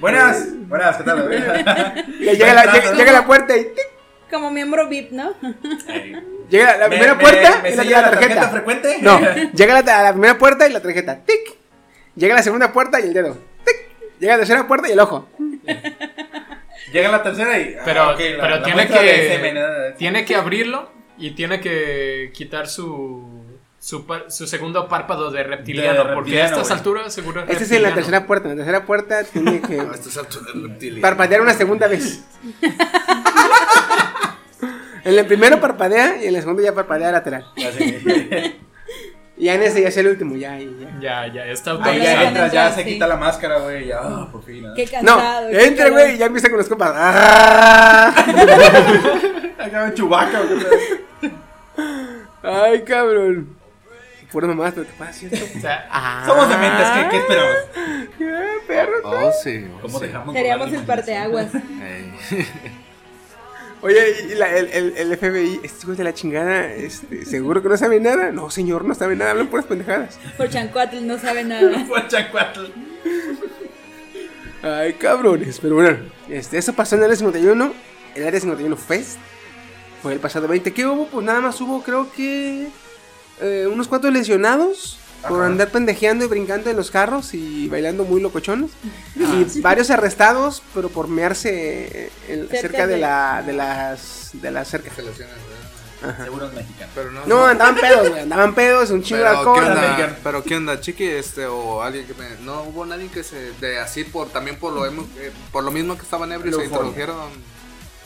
Buenas, 0.00 0.46
buenas, 0.68 0.96
¿qué 0.96 1.04
tal? 1.04 1.28
Llega 2.20 2.52
la, 2.54 2.72
llega, 2.72 2.92
llega 2.94 3.12
la 3.12 3.24
puerta 3.24 3.56
y 3.56 3.62
¡tic! 3.66 3.86
Como 4.30 4.50
miembro 4.50 4.88
VIP, 4.88 5.12
¿no? 5.12 5.34
Llega 6.50 6.76
la 6.76 6.88
¿Me- 6.88 6.96
primera 6.96 7.14
me- 7.14 7.20
puerta 7.20 7.60
me 7.62 7.70
y 7.70 7.74
la, 7.76 7.84
la 7.84 7.90
la 7.90 8.10
tarjeta. 8.10 8.34
tarjeta 8.34 8.48
frecuente? 8.50 8.96
No, 9.00 9.20
llega 9.54 9.80
la, 9.82 10.00
a 10.00 10.02
la 10.04 10.12
primera 10.12 10.38
puerta 10.38 10.66
y 10.68 10.72
la 10.72 10.80
tarjeta, 10.80 11.20
tic. 11.24 11.56
Llega 12.16 12.34
la 12.34 12.42
segunda 12.42 12.72
puerta 12.72 12.98
y 13.00 13.04
el 13.04 13.12
dedo, 13.14 13.38
tic. 13.64 13.76
Llega 14.18 14.32
la 14.34 14.38
tercera 14.38 14.66
puerta 14.66 14.88
y 14.88 14.92
el 14.92 15.00
ojo. 15.00 15.28
Llega 16.92 17.08
la 17.10 17.22
tercera 17.22 17.58
y. 17.58 17.74
ah, 17.78 17.82
Pero, 17.84 18.12
la- 18.12 18.16
pero 18.16 18.48
la 18.48 18.62
tiene, 18.62 18.86
que, 18.86 19.28
semen, 19.28 19.56
tiene 19.98 20.24
que 20.24 20.34
abrirlo 20.36 20.90
y 21.18 21.30
tiene 21.32 21.60
que 21.60 22.30
quitar 22.34 22.68
su, 22.68 23.35
su, 23.86 24.04
par- 24.04 24.32
su 24.32 24.48
segundo 24.48 24.88
párpado 24.88 25.30
de 25.30 25.44
reptiliano. 25.44 26.06
De 26.06 26.14
porque 26.14 26.42
a 26.42 26.46
estas 26.46 26.62
güey. 26.68 26.72
alturas 26.78 27.14
seguro 27.14 27.42
es 27.44 27.50
Esta 27.50 27.62
es 27.62 27.70
en 27.70 27.82
la 27.84 27.94
tercera 27.94 28.26
puerta. 28.26 28.48
En 28.48 28.56
la 28.58 28.64
tercera 28.64 28.84
puerta 28.84 29.22
tiene 29.22 29.60
que 29.60 29.76
No, 29.76 31.00
parpadear 31.00 31.40
una 31.40 31.54
segunda 31.54 31.86
vez. 31.86 32.20
En 35.04 35.16
el 35.16 35.24
primero 35.26 35.60
parpadea 35.60 36.16
y 36.20 36.26
en 36.26 36.34
el 36.34 36.40
segundo 36.40 36.62
ya 36.62 36.74
parpadea 36.74 37.12
lateral. 37.12 37.46
Ya 39.38 39.52
en 39.52 39.62
ese 39.62 39.82
ya 39.82 39.88
es 39.88 39.96
el 39.98 40.06
último, 40.06 40.34
ya, 40.34 40.58
ya. 40.58 40.98
Ya, 40.98 41.26
ya, 41.34 41.44
está 41.44 41.72
autorizado. 41.72 42.02
ya 42.02 42.18
Ahí 42.20 42.26
entras, 42.28 42.52
ya 42.52 42.72
se 42.72 42.86
quita 42.86 43.06
la 43.06 43.16
máscara, 43.18 43.58
güey. 43.58 43.86
Ya, 43.88 44.00
por 44.32 44.42
fin. 44.42 44.64
¿eh? 44.64 44.68
Qué 44.74 44.86
No, 45.02 45.16
cansado. 45.18 45.50
qué 45.50 45.64
entra, 45.66 45.90
güey, 45.90 46.14
y 46.14 46.16
ya 46.18 46.24
empieza 46.24 46.48
con 46.48 46.56
los 46.56 46.66
compas. 46.70 46.92
¡Ah! 46.96 48.14
Acá 49.58 49.86
en 49.88 49.94
Chubaca, 49.94 50.40
Ay, 52.42 52.82
cabrón. 52.84 53.55
Pura 54.32 54.46
mamá, 54.48 54.72
pero 54.74 54.86
¿qué 54.86 54.92
pasa? 54.98 55.12
¿cierto? 55.12 55.38
O 55.56 55.60
sea, 55.60 55.86
Ah. 55.90 56.24
Somos 56.26 56.48
dementes, 56.48 56.88
¿qué, 56.88 57.08
qué 57.10 57.16
esperabas? 57.18 57.56
¿Qué? 58.18 58.46
perro. 58.66 58.92
Oh, 59.04 59.30
sí. 59.42 59.66
¿Cómo 59.80 60.00
dejamos 60.00 60.34
Seríamos 60.34 60.72
el 60.72 60.82
parteaguas. 60.82 61.48
Oye, 63.82 64.00
y 64.30 64.34
la- 64.34 64.56
el, 64.56 64.68
el, 64.70 64.96
el 64.96 65.16
FBI, 65.18 65.60
este 65.62 65.84
güey 65.86 65.96
de 65.98 66.04
la 66.04 66.14
chingada, 66.14 66.72
este, 66.72 67.24
¿seguro 67.26 67.62
que 67.62 67.68
no 67.68 67.76
sabe 67.76 68.00
nada? 68.00 68.32
No, 68.32 68.50
señor, 68.50 68.84
no 68.84 68.94
sabe 68.94 69.14
nada, 69.16 69.32
hablan 69.32 69.46
puras 69.48 69.66
pendejadas. 69.66 70.18
Por 70.36 70.48
Chancuatl 70.48 71.06
no 71.06 71.18
sabe 71.18 71.44
nada. 71.44 71.84
Fue 71.86 72.08
Chacuatl. 72.08 72.64
Ay, 74.62 74.94
cabrones. 74.94 75.60
Pero 75.60 75.74
bueno, 75.76 75.98
este, 76.28 76.56
eso 76.58 76.72
pasó 76.72 76.96
en 76.96 77.02
el 77.02 77.04
área 77.04 77.16
51. 77.16 77.72
El 78.16 78.26
área 78.26 78.40
51 78.40 78.76
Fest. 78.76 79.18
Fue 80.02 80.14
el 80.14 80.20
pasado 80.20 80.48
20. 80.48 80.72
¿Qué 80.72 80.86
hubo? 80.86 81.06
Pues 81.06 81.24
nada 81.24 81.40
más 81.40 81.60
hubo, 81.60 81.82
creo 81.82 82.10
que. 82.12 82.68
Eh, 83.40 83.68
unos 83.70 83.88
cuantos 83.88 84.12
lesionados. 84.12 84.98
Por 85.28 85.42
andar 85.42 85.70
pendejeando 85.70 86.24
y 86.24 86.28
brincando 86.28 86.70
en 86.70 86.76
los 86.76 86.92
carros 86.92 87.34
y 87.34 87.66
bailando 87.68 88.04
muy 88.04 88.20
locochones. 88.20 88.70
Y 89.16 89.60
varios 89.60 89.90
arrestados, 89.90 90.62
pero 90.72 90.88
por 90.88 91.08
mearse 91.08 92.10
en- 92.28 92.42
Cerca 92.48 92.60
cerca 92.60 92.86
de, 92.86 92.94
de- 92.94 93.00
la, 93.00 93.42
de 93.44 93.52
las. 93.52 94.30
de 94.34 94.50
las 94.52 94.68
cercas. 94.68 94.94
Se 94.94 95.02
lesionan, 95.02 95.34
¿verdad? 96.00 96.24
Seguro 96.24 96.46
es 96.46 96.52
mexicano. 96.52 96.92
Pero 96.94 97.10
no. 97.10 97.26
No, 97.26 97.44
andaban 97.46 97.74
pedos, 97.74 98.08
güey. 98.10 98.20
Andaban 98.22 98.54
pedos, 98.54 98.90
un 98.90 99.02
chingo 99.02 99.22
de 99.22 99.24
Pero 99.26 99.38
alcohol. 99.38 99.58
¿qué 99.64 99.68
onda? 99.70 99.82
American. 99.94 100.16
Pero 100.22 100.44
qué 100.44 100.56
onda, 100.56 100.80
chiqui, 100.80 101.04
este 101.06 101.46
o 101.46 101.82
alguien 101.82 102.06
que 102.06 102.14
me, 102.14 102.28
no 102.44 102.62
hubo 102.64 102.86
nadie 102.86 103.08
que 103.08 103.24
se 103.24 103.50
de 103.60 103.80
así 103.80 104.04
por 104.04 104.28
también 104.28 104.58
por 104.60 104.72
lo 104.74 104.86
eh, 104.86 104.92
por 105.50 105.64
lo 105.64 105.72
mismo 105.72 105.96
que 105.96 106.02
estaban 106.02 106.30
ebrios 106.30 106.56
se 106.56 106.66
introdujeron 106.66 107.16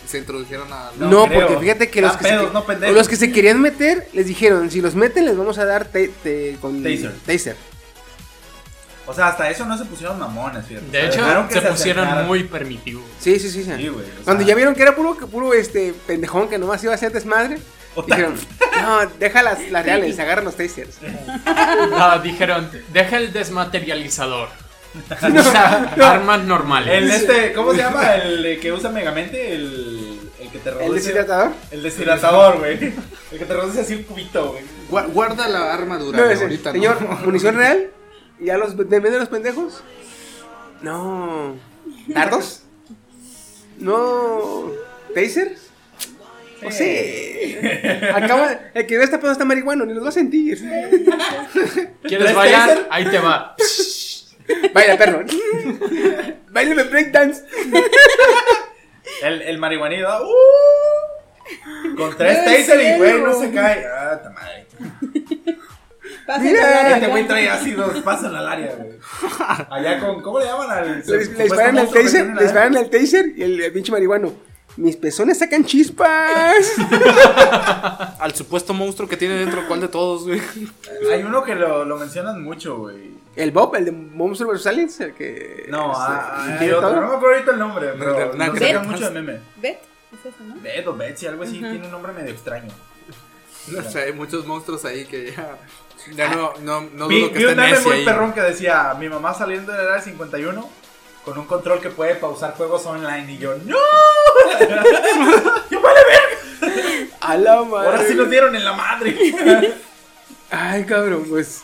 se 0.06 0.18
introdujeron 0.18 0.72
a 0.72 0.90
No 0.98 1.08
No, 1.08 1.28
porque 1.32 1.56
fíjate 1.58 1.90
que 1.90 2.00
los 2.00 2.16
que, 2.16 2.24
pedos, 2.24 2.52
se, 2.66 2.76
no 2.86 2.90
los 2.92 3.08
que 3.08 3.16
se 3.16 3.30
querían 3.32 3.60
meter 3.60 4.08
les 4.12 4.26
dijeron, 4.26 4.70
si 4.70 4.80
los 4.80 4.94
meten 4.94 5.24
les 5.24 5.36
vamos 5.36 5.58
a 5.58 5.64
dar 5.64 5.84
te- 5.86 6.08
te- 6.22 6.56
con 6.60 6.82
Taser. 6.82 7.14
taser. 7.26 7.56
O 9.06 9.14
sea, 9.14 9.28
hasta 9.28 9.50
eso 9.50 9.64
no 9.66 9.76
se 9.76 9.84
pusieron 9.86 10.18
mamones, 10.20 10.64
fíjate. 10.66 10.86
O 10.86 10.90
De 10.92 11.12
sea, 11.12 11.40
hecho, 11.40 11.48
que 11.48 11.54
se 11.54 11.60
pusieron 11.62 12.04
acercaran. 12.04 12.26
muy 12.28 12.44
permitivos. 12.44 13.02
Sí, 13.18 13.38
sí, 13.40 13.50
sí. 13.50 13.64
sí. 13.64 13.72
Sí, 13.76 13.88
güey. 13.88 14.04
o 14.06 14.24
Cuando 14.24 14.42
sea, 14.44 14.48
ya 14.48 14.54
vieron 14.54 14.74
que 14.74 14.82
era 14.82 14.94
puro, 14.94 15.16
que 15.16 15.26
puro 15.26 15.52
este 15.52 15.94
pendejón 16.06 16.48
que 16.48 16.58
nomás 16.58 16.82
iba 16.84 16.92
a 16.92 16.94
hacer 16.94 17.10
desmadre, 17.10 17.58
dijeron, 18.06 18.34
no, 18.82 19.06
deja 19.18 19.42
las, 19.42 19.68
las 19.70 19.84
reales, 19.84 20.16
agarra 20.20 20.42
los 20.42 20.54
tasers. 20.56 20.98
No, 21.90 22.18
dijeron, 22.20 22.70
deja 22.92 23.16
el 23.16 23.32
desmaterializador. 23.32 24.48
Usa 24.94 25.92
armas 26.12 26.44
normales. 26.44 26.92
El 26.94 27.10
este, 27.10 27.52
¿cómo 27.52 27.72
se 27.72 27.78
llama? 27.78 28.14
El 28.16 28.44
eh, 28.44 28.58
que 28.58 28.72
usa 28.72 28.90
Megamente, 28.90 29.54
el, 29.54 30.18
el 30.40 30.48
que 30.50 30.58
te 30.58 30.70
reduce. 30.70 30.86
¿El 30.86 30.94
deshidratador? 30.94 31.52
El 31.70 31.82
deshidratador, 31.82 32.58
güey. 32.58 32.72
El 33.32 33.38
que 33.38 33.44
te 33.44 33.54
reduce 33.54 33.80
así 33.80 33.94
un 33.94 34.02
cubito, 34.04 34.52
güey. 34.52 34.64
Gua- 34.90 35.12
guarda 35.12 35.46
la 35.48 35.72
armadura 35.72 36.18
No, 36.18 36.40
ahorita, 36.40 36.72
señor, 36.72 37.00
¿no? 37.02 37.16
munición 37.24 37.54
real, 37.56 37.90
y 38.40 38.50
a 38.50 38.58
los 38.58 38.76
de 38.76 38.84
medio 39.00 39.12
de 39.12 39.18
los 39.20 39.28
pendejos. 39.28 39.82
No. 40.82 41.54
¿Dardos? 42.08 42.62
No. 43.78 44.70
¿Taser? 45.14 45.56
O 46.62 46.70
sea, 46.70 48.16
acaba, 48.16 48.50
el 48.74 48.86
que 48.86 48.98
ve 48.98 49.04
esta 49.04 49.18
pedo 49.18 49.32
está 49.32 49.46
marihuano, 49.46 49.86
ni 49.86 49.94
los 49.94 50.04
va 50.04 50.10
a 50.10 50.12
sentir. 50.12 50.58
¿Quieres 52.02 52.26
¿Tres 52.26 52.34
bailar? 52.34 52.86
Ahí 52.90 53.04
te 53.06 53.18
va. 53.18 53.54
Baila, 54.74 54.96
perro. 54.96 55.24
Bailame 56.50 56.82
breakdance. 56.84 57.44
El, 59.22 59.42
el 59.42 59.58
marihuanito. 59.58 60.08
¡uh! 60.26 61.96
Con 61.96 62.16
tres 62.16 62.38
¿En 62.38 62.44
taser 62.44 62.80
y 62.80 62.98
güey, 62.98 63.20
no 63.20 63.34
se 63.34 63.50
cae. 63.50 63.84
Ah, 63.86 64.20
ta 64.22 64.30
madre. 64.30 64.66
Mira, 66.40 66.92
Este 66.94 67.06
güey 67.08 67.26
trae 67.26 67.48
ácidos, 67.48 68.00
pasan 68.02 68.34
al 68.36 68.48
área, 68.48 68.74
güey. 68.76 68.98
Allá 69.70 69.98
con, 69.98 70.22
¿cómo 70.22 70.38
le 70.38 70.46
llaman 70.46 70.70
al 70.70 71.02
Le, 71.04 71.18
disparan 71.18 71.86
que 71.88 72.02
taser, 72.02 72.26
le 72.34 72.42
disparan 72.42 72.76
al 72.76 72.88
taser 72.88 73.32
y 73.36 73.42
el, 73.42 73.60
el 73.60 73.72
pinche 73.72 73.90
marihuano. 73.90 74.32
Mis 74.80 74.96
pezones 74.96 75.38
sacan 75.38 75.62
chispas. 75.62 76.72
Al 78.18 78.34
supuesto 78.34 78.72
monstruo 78.72 79.06
que 79.06 79.18
tiene 79.18 79.34
dentro, 79.34 79.68
¿cuál 79.68 79.82
de 79.82 79.88
todos, 79.88 80.26
güey? 80.26 80.40
Hay 81.12 81.22
uno 81.22 81.44
que 81.44 81.54
lo, 81.54 81.84
lo 81.84 81.98
mencionan 81.98 82.42
mucho, 82.42 82.78
güey. 82.78 83.10
El 83.36 83.50
Bob, 83.50 83.74
el 83.76 83.84
de 83.84 83.92
Monster 83.92 84.46
vs. 84.46 84.66
Aliens, 84.66 85.00
el 85.00 85.12
que. 85.12 85.66
No, 85.68 85.92
este, 85.92 86.02
ah, 86.02 86.46
hay 86.46 86.58
tiene 86.58 86.74
otro. 86.74 86.88
todo. 86.88 87.00
No 87.02 87.08
me 87.08 87.14
acuerdo 87.16 87.34
ahorita 87.34 87.50
el 87.52 87.58
nombre, 87.58 87.92
pero 87.98 88.32
Black 88.32 88.58
sacan 88.58 88.90
mucho 88.90 89.04
de 89.04 89.10
meme. 89.10 89.40
¿Bet? 89.56 89.80
¿Es 90.14 90.34
eso, 90.34 90.44
no? 90.44 90.54
Beth 90.62 90.86
o 90.86 90.96
Betsy, 90.96 91.26
algo 91.26 91.42
así, 91.42 91.58
tiene 91.58 91.84
un 91.84 91.90
nombre 91.90 92.12
medio 92.14 92.30
extraño. 92.30 92.72
No 93.68 93.82
sé, 93.82 94.04
hay 94.04 94.12
muchos 94.14 94.46
monstruos 94.46 94.86
ahí 94.86 95.04
que 95.04 95.32
ya. 95.32 95.58
Ya 96.14 96.34
no, 96.34 96.54
no, 96.62 96.88
no 96.94 97.06
vi 97.06 97.20
dudo 97.20 97.32
que 97.32 97.38
vi 97.38 97.44
un 97.44 97.56
meme 97.56 97.78
muy 97.80 97.96
ahí. 97.96 98.04
perrón 98.06 98.32
que 98.32 98.40
decía: 98.40 98.96
Mi 98.98 99.10
mamá 99.10 99.34
saliendo 99.34 99.72
del 99.72 99.86
área 99.86 100.00
51 100.00 100.70
con 101.24 101.38
un 101.38 101.46
control 101.46 101.80
que 101.80 101.90
puede 101.90 102.14
pausar 102.14 102.54
juegos 102.54 102.84
online. 102.86 103.32
Y 103.32 103.38
yo, 103.38 103.54
¡No! 103.64 103.76
¡Yo 105.70 105.80
vale 105.80 106.00
ver! 106.08 107.08
A 107.20 107.36
la 107.36 107.62
madre. 107.62 107.86
Ahora 107.88 108.04
sí 108.06 108.14
nos 108.14 108.30
dieron 108.30 108.54
en 108.56 108.64
la 108.64 108.72
madre. 108.72 109.16
Ay, 110.50 110.84
cabrón, 110.84 111.24
pues. 111.28 111.62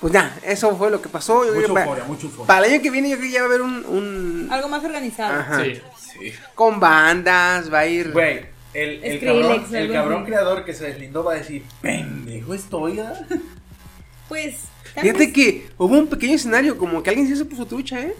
Pues 0.00 0.12
ya, 0.12 0.36
eso 0.44 0.76
fue 0.76 0.90
lo 0.90 1.02
que 1.02 1.08
pasó. 1.08 1.44
Yo 1.44 1.52
mucho 1.54 1.74
para, 1.74 1.84
euforia, 1.86 2.04
mucho 2.04 2.26
euforia. 2.26 2.46
para 2.46 2.66
el 2.66 2.72
año 2.74 2.82
que 2.82 2.90
viene, 2.90 3.10
yo 3.10 3.16
creo 3.16 3.28
que 3.28 3.34
ya 3.34 3.40
va 3.40 3.46
a 3.46 3.48
haber 3.48 3.62
un. 3.62 3.84
un 3.86 4.48
Algo 4.50 4.68
más 4.68 4.84
organizado. 4.84 5.34
ajá, 5.40 5.64
Sí. 5.64 6.32
Con 6.54 6.78
bandas, 6.80 7.72
va 7.72 7.80
a 7.80 7.86
ir. 7.86 8.12
Güey, 8.12 8.46
el, 8.74 9.02
el 9.04 9.20
cabrón, 9.20 9.66
el 9.74 9.92
cabrón 9.92 10.24
creador 10.24 10.64
que 10.64 10.72
se 10.72 10.84
deslindó 10.86 11.24
va 11.24 11.32
a 11.32 11.36
decir: 11.36 11.64
Pendejo 11.82 12.54
estoy, 12.54 13.00
¿ah?". 13.00 13.12
Pues. 14.28 14.56
Fíjate 14.94 15.32
que 15.32 15.68
hubo 15.78 15.96
un 15.96 16.06
pequeño 16.08 16.34
escenario, 16.36 16.76
como 16.78 17.02
que 17.02 17.10
alguien 17.10 17.26
sí 17.28 17.36
se 17.36 17.44
puso 17.44 17.66
trucha, 17.66 18.00
¿eh? 18.00 18.14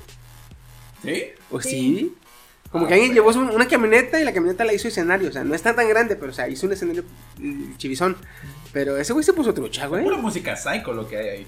¿Sí? 1.02 1.24
¿O 1.50 1.60
Sí. 1.60 1.70
sí? 1.70 2.14
Como 2.70 2.84
Ah, 2.84 2.88
que 2.88 2.94
alguien 2.94 3.14
güey. 3.14 3.34
llevó 3.34 3.54
una 3.54 3.66
camioneta 3.66 4.20
y 4.20 4.24
la 4.24 4.32
camioneta 4.34 4.64
la 4.64 4.74
hizo 4.74 4.88
escenario. 4.88 5.30
O 5.30 5.32
sea, 5.32 5.42
no 5.42 5.54
está 5.54 5.74
tan 5.74 5.88
grande, 5.88 6.16
pero 6.16 6.32
o 6.32 6.34
sea, 6.34 6.48
hizo 6.48 6.66
un 6.66 6.72
escenario 6.74 7.02
mm, 7.38 7.76
chivizón. 7.78 8.16
Pero 8.72 8.98
ese 8.98 9.14
güey 9.14 9.24
se 9.24 9.32
puso 9.32 9.54
trucha, 9.54 9.86
güey. 9.86 10.04
Pura 10.04 10.18
música 10.18 10.54
psycho 10.54 10.92
lo 10.92 11.08
que 11.08 11.16
hay 11.16 11.28
ahí. 11.28 11.46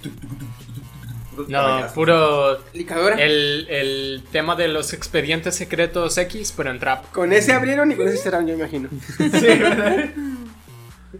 No, 1.48 1.86
puro. 1.94 2.58
Licadora. 2.72 3.16
El, 3.16 3.66
el 3.68 4.22
tema 4.32 4.56
de 4.56 4.68
los 4.68 4.92
expedientes 4.92 5.54
secretos 5.54 6.16
X, 6.18 6.52
pero 6.56 6.70
en 6.70 6.78
trap. 6.78 7.10
Con 7.12 7.32
ese 7.32 7.52
abrieron 7.52 7.90
y 7.92 7.96
con 7.96 8.08
ese 8.08 8.16
cerraron, 8.18 8.46
yo 8.46 8.54
imagino. 8.54 8.88
Sí, 9.18 9.28
¿verdad? 9.28 10.10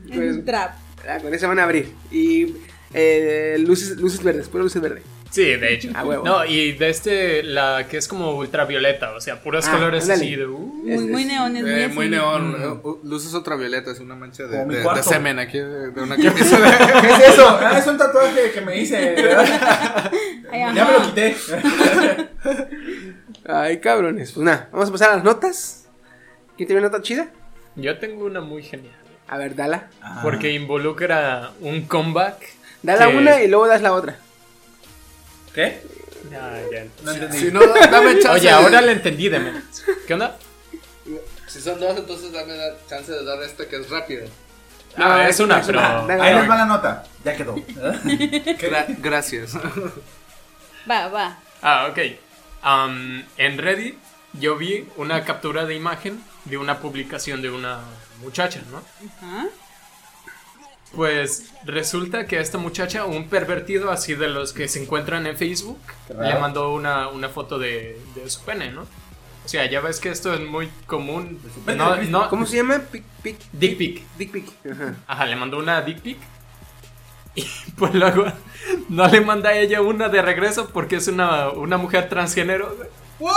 Pues, 0.08 0.37
Un 0.37 0.44
trap. 0.44 0.75
ah, 1.08 1.18
con 1.20 1.32
ese 1.34 1.46
van 1.46 1.58
a 1.58 1.64
abrir. 1.64 1.92
Y 2.10 2.54
eh, 2.94 3.56
luces, 3.60 3.96
luces 3.99 4.22
verdes, 4.22 4.49
puro 4.49 4.64
luces 4.64 4.80
verdes. 4.82 5.02
Sí, 5.30 5.44
de 5.44 5.75
hecho. 5.75 5.90
A 5.94 6.04
huevo. 6.04 6.25
No, 6.25 6.44
y 6.44 6.72
de 6.72 6.90
este, 6.90 7.44
la 7.44 7.87
que 7.88 7.99
es 7.99 8.08
como 8.08 8.34
ultravioleta, 8.37 9.12
o 9.14 9.20
sea, 9.20 9.40
puros 9.40 9.68
Ah, 9.68 9.72
colores 9.72 10.10
así 10.10 10.34
de. 10.34 10.46
uh. 10.46 10.58
Muy, 10.58 10.92
Es- 10.92 11.00
muy 11.02 11.22
es- 11.22 11.28
neones, 11.28 11.62
muy 11.62 11.70
Eh, 11.72 11.88
muy 11.88 12.08
neón, 12.08 12.80
Mm. 12.82 13.08
luces 13.08 13.32
ultravioleta, 13.32 13.92
es 13.92 14.00
una 14.00 14.16
mancha 14.16 14.49
de, 14.49 15.02
semen 15.04 15.38
aquí 15.38 15.58
de, 15.58 15.92
de 15.92 16.02
una 16.02 16.16
camisa 16.16 16.58
de... 16.58 17.00
¿Qué 17.00 17.10
es 17.12 17.28
eso? 17.34 17.49
Ah, 17.49 17.78
es 17.78 17.87
un 17.87 17.96
tatuaje 17.96 18.50
que 18.52 18.60
me 18.60 18.76
hice. 18.76 19.12
¿verdad? 19.14 19.46
Ay, 20.52 20.75
ya 20.75 20.84
me 20.84 20.92
lo 20.94 21.02
quité. 21.02 21.37
Ay, 23.46 23.80
cabrones. 23.80 24.32
Pues 24.32 24.44
nada, 24.44 24.68
vamos 24.72 24.88
a 24.88 24.92
pasar 24.92 25.10
a 25.10 25.14
las 25.16 25.25
notas. 25.25 25.87
¿Quién 26.56 26.66
tiene 26.66 26.80
una 26.80 26.88
nota 26.90 27.02
chida? 27.02 27.28
Yo 27.76 27.99
tengo 27.99 28.25
una 28.25 28.40
muy 28.40 28.62
genial. 28.62 28.94
A 29.28 29.38
ver, 29.38 29.54
dala. 29.54 29.88
Porque 30.22 30.52
involucra 30.52 31.50
un 31.60 31.82
comeback. 31.82 32.37
Dala 32.82 33.08
que- 33.10 33.16
una 33.16 33.42
y 33.42 33.49
luego 33.49 33.66
das 33.68 33.82
la 33.82 33.92
otra. 33.92 34.16
¿Qué? 35.54 35.83
Ah, 36.35 36.59
ya. 36.73 36.87
No 37.02 37.12
entendí. 37.12 37.38
Si 37.38 37.50
no, 37.52 37.61
dame 37.61 38.14
chance 38.14 38.28
Oye, 38.28 38.50
ahora 38.50 38.80
le 38.80 38.92
entendí 38.92 39.28
de 39.28 39.38
menos. 39.38 39.62
¿Qué 40.07 40.14
onda? 40.14 40.37
Si 41.47 41.61
son 41.61 41.80
dos, 41.80 41.97
entonces 41.99 42.33
dame 42.33 42.57
la 42.57 42.75
chance 42.88 43.11
de 43.11 43.25
dar 43.25 43.42
esta 43.42 43.69
que 43.69 43.76
es 43.76 43.90
rápida. 43.90 44.26
Ah, 44.97 45.28
es 45.28 45.40
una, 45.40 45.59
es 45.61 45.66
pero. 45.66 45.78
una. 45.78 46.07
Dale, 46.07 46.23
Ahí 46.23 46.35
les 46.35 46.50
va 46.50 46.57
la 46.57 46.66
nota. 46.66 47.04
Ya 47.25 47.37
quedó. 47.37 47.57
gracias. 48.99 49.57
Va, 50.88 51.09
va. 51.09 51.38
Ah, 51.62 51.88
ok. 51.90 51.99
Am, 52.62 53.25
en 53.37 53.59
Reddit 53.59 53.99
yo 54.35 54.57
vi 54.57 54.87
una 54.97 55.25
captura 55.25 55.64
de 55.66 55.75
imagen 55.75 56.23
de 56.45 56.57
una 56.57 56.78
publicación 56.78 57.42
de 57.42 57.50
una 57.50 57.80
muchacha, 58.23 58.61
¿no? 58.71 58.83
Ajá. 59.09 59.49
Pues 60.94 61.52
resulta 61.64 62.26
que 62.26 62.40
esta 62.40 62.59
muchacha, 62.59 63.04
un 63.04 63.28
pervertido 63.28 63.90
así 63.92 64.14
de 64.14 64.28
los 64.28 64.52
que 64.52 64.66
se 64.68 64.82
encuentran 64.82 65.26
en 65.26 65.37
Facebook, 65.37 65.78
le 66.09 66.35
mandó 66.38 66.73
una, 66.73 67.09
una 67.09 67.28
foto 67.28 67.59
de, 67.59 68.00
de 68.14 68.28
su 68.28 68.40
pene, 68.42 68.73
¿no? 68.73 68.82
O 68.82 69.49
sea, 69.49 69.66
ya 69.66 69.80
ves 69.80 70.00
que 70.00 70.11
esto 70.11 70.35
es 70.35 70.40
muy 70.40 70.68
común. 70.87 71.40
No, 71.76 71.97
no, 71.97 72.28
¿Cómo 72.28 72.44
se 72.47 72.56
llama? 72.59 72.78
Pic, 72.90 73.04
pic, 73.23 73.37
Dick 73.52 73.78
pic. 73.78 74.02
dick 74.18 74.32
pic. 74.32 74.49
Ajá. 74.70 74.94
Ajá, 75.06 75.26
le 75.26 75.37
mandó 75.37 75.59
una 75.59 75.80
dick 75.82 76.00
pic. 76.00 76.18
Y 77.35 77.47
pues 77.78 77.94
luego 77.94 78.26
no 78.88 79.06
le 79.09 79.20
manda 79.20 79.50
a 79.50 79.54
ella 79.59 79.80
una 79.80 80.09
de 80.09 80.23
regreso 80.23 80.70
porque 80.73 80.97
es 80.97 81.09
una, 81.09 81.50
una 81.50 81.78
mujer 81.78 82.09
transgénero. 82.09 82.76
¿What? 83.18 83.32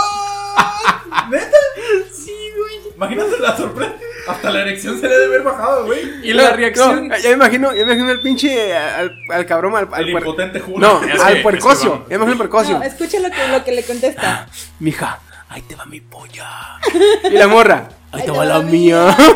¿Neta? 1.30 1.56
Sí, 2.12 2.32
güey. 2.56 2.94
Imagínate 2.96 3.38
la 3.38 3.56
sorpresa. 3.56 3.94
Hasta 4.26 4.50
la 4.50 4.62
erección 4.62 4.98
se 5.00 5.08
le 5.08 5.14
debe 5.14 5.26
haber 5.26 5.42
bajado, 5.42 5.86
güey. 5.86 6.00
Y 6.28 6.32
la 6.32 6.52
reacción. 6.52 7.08
No, 7.08 7.16
ya 7.16 7.28
me 7.30 7.34
imagino, 7.34 7.68
ya 7.74 7.84
me 7.84 7.92
imagino 7.92 8.10
al 8.10 8.20
pinche 8.20 8.74
al, 8.76 9.16
al 9.30 9.46
cabrón, 9.46 9.76
al, 9.76 9.88
al 9.92 10.04
El 10.08 10.14
puer- 10.14 10.18
impotente 10.20 10.60
Julio. 10.60 10.78
No, 10.80 11.02
Es 11.02 11.20
al 11.20 11.34
que- 11.34 11.40
puercocio. 11.42 11.94
es 11.94 12.00
que 12.00 12.04
Ya 12.04 12.18
me 12.18 12.24
imagino 12.24 12.32
el 12.32 12.38
puercocio. 12.38 12.78
No, 12.78 12.84
escucha 12.84 13.18
lo 13.20 13.30
que, 13.30 13.48
lo 13.48 13.64
que 13.64 13.72
le 13.72 13.82
contesta. 13.84 14.48
Mija, 14.80 15.20
ahí 15.48 15.62
te 15.62 15.74
va 15.76 15.84
mi 15.86 16.00
polla. 16.00 16.48
Y 17.24 17.30
la 17.30 17.48
morra, 17.48 17.88
ahí 18.12 18.22
te 18.24 18.30
va 18.30 18.44
la 18.44 18.60
mía. 18.60 19.16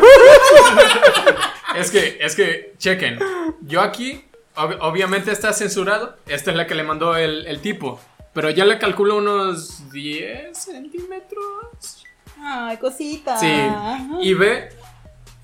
Es 1.75 1.91
que, 1.91 2.17
es 2.19 2.35
que, 2.35 2.73
chequen. 2.77 3.19
Yo 3.61 3.81
aquí, 3.81 4.25
ob- 4.55 4.77
obviamente 4.81 5.31
está 5.31 5.53
censurado. 5.53 6.17
Esta 6.27 6.51
es 6.51 6.57
la 6.57 6.65
que 6.67 6.75
le 6.75 6.83
mandó 6.83 7.15
el, 7.15 7.45
el 7.45 7.61
tipo. 7.61 7.99
Pero 8.33 8.49
ya 8.49 8.65
le 8.65 8.79
calculo 8.79 9.17
unos 9.17 9.91
10 9.91 10.57
centímetros. 10.57 12.03
Ay, 12.41 12.77
cosita. 12.77 13.37
Sí. 13.37 13.51
Y 14.21 14.33
ve 14.33 14.69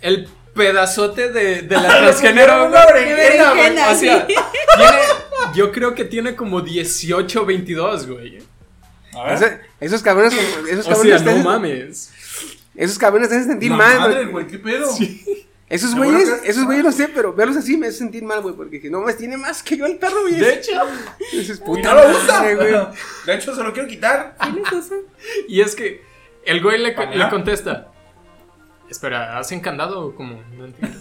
el 0.06 0.28
pedazote 0.54 1.32
de, 1.32 1.62
de 1.64 1.76
la 1.76 1.88
transgénero. 2.00 2.68
Una 2.68 2.86
berenjena, 2.86 3.50
güey. 3.52 3.58
berenjena, 3.58 3.90
O 3.92 3.96
sea, 3.96 4.28
sí. 4.28 4.36
tiene, 4.78 4.98
yo 5.54 5.72
creo 5.72 5.94
que 5.94 6.06
tiene 6.06 6.36
como 6.36 6.62
18 6.62 7.42
o 7.42 7.46
22, 7.46 8.08
güey. 8.08 8.40
A 9.14 9.24
ver. 9.24 9.34
Esos, 9.34 9.50
esos 9.82 10.02
cabrones, 10.04 10.34
esos 10.70 10.86
O 10.86 10.90
cabrones, 10.90 11.22
sea, 11.22 11.34
te 11.34 11.38
no 11.40 11.44
mames. 11.44 12.12
esos 12.76 12.98
cabrones 12.98 13.30
te 13.30 13.36
hacen 13.36 13.48
sentir 13.50 13.72
La 13.72 13.78
mal. 13.78 14.00
madre, 14.00 14.26
güey, 14.26 14.48
qué 14.48 14.60
pedo. 14.60 14.90
Esos 15.68 15.96
güeyes, 15.96 16.30
esos 16.44 16.64
güeyes 16.66 16.86
no 16.86 16.92
sé, 16.92 17.08
pero 17.08 17.34
verlos 17.34 17.58
así 17.58 17.76
me 17.76 17.88
hace 17.88 17.98
sentir 17.98 18.22
mal, 18.22 18.40
güey, 18.44 18.54
porque 18.54 18.76
dije, 18.76 18.92
no 18.92 19.02
más 19.02 19.18
tiene 19.18 19.36
más 19.36 19.64
que 19.64 19.76
yo 19.76 19.88
el 19.88 19.98
perro, 19.98 20.22
güey. 20.22 20.36
De 20.36 20.54
hecho. 20.54 20.72
Dices, 21.32 21.60
puta 21.60 21.92
no 21.92 22.04
lo 22.04 22.10
usa, 22.12 22.40
madre, 22.40 22.56
güey. 22.56 22.72
De 23.26 23.34
hecho, 23.34 23.56
se 23.56 23.64
lo 23.64 23.74
quiero 23.74 23.88
quitar. 23.88 24.38
Y 25.48 25.62
es 25.62 25.76
que 25.76 26.04
el 26.46 26.62
güey 26.62 26.78
le, 26.78 26.96
le 27.18 27.30
contesta. 27.32 27.92
Espera, 28.90 29.38
¿hacen 29.38 29.60
candado 29.60 30.08
o 30.08 30.16
cómo? 30.16 30.42
No 30.58 30.66
entiendo. 30.66 30.98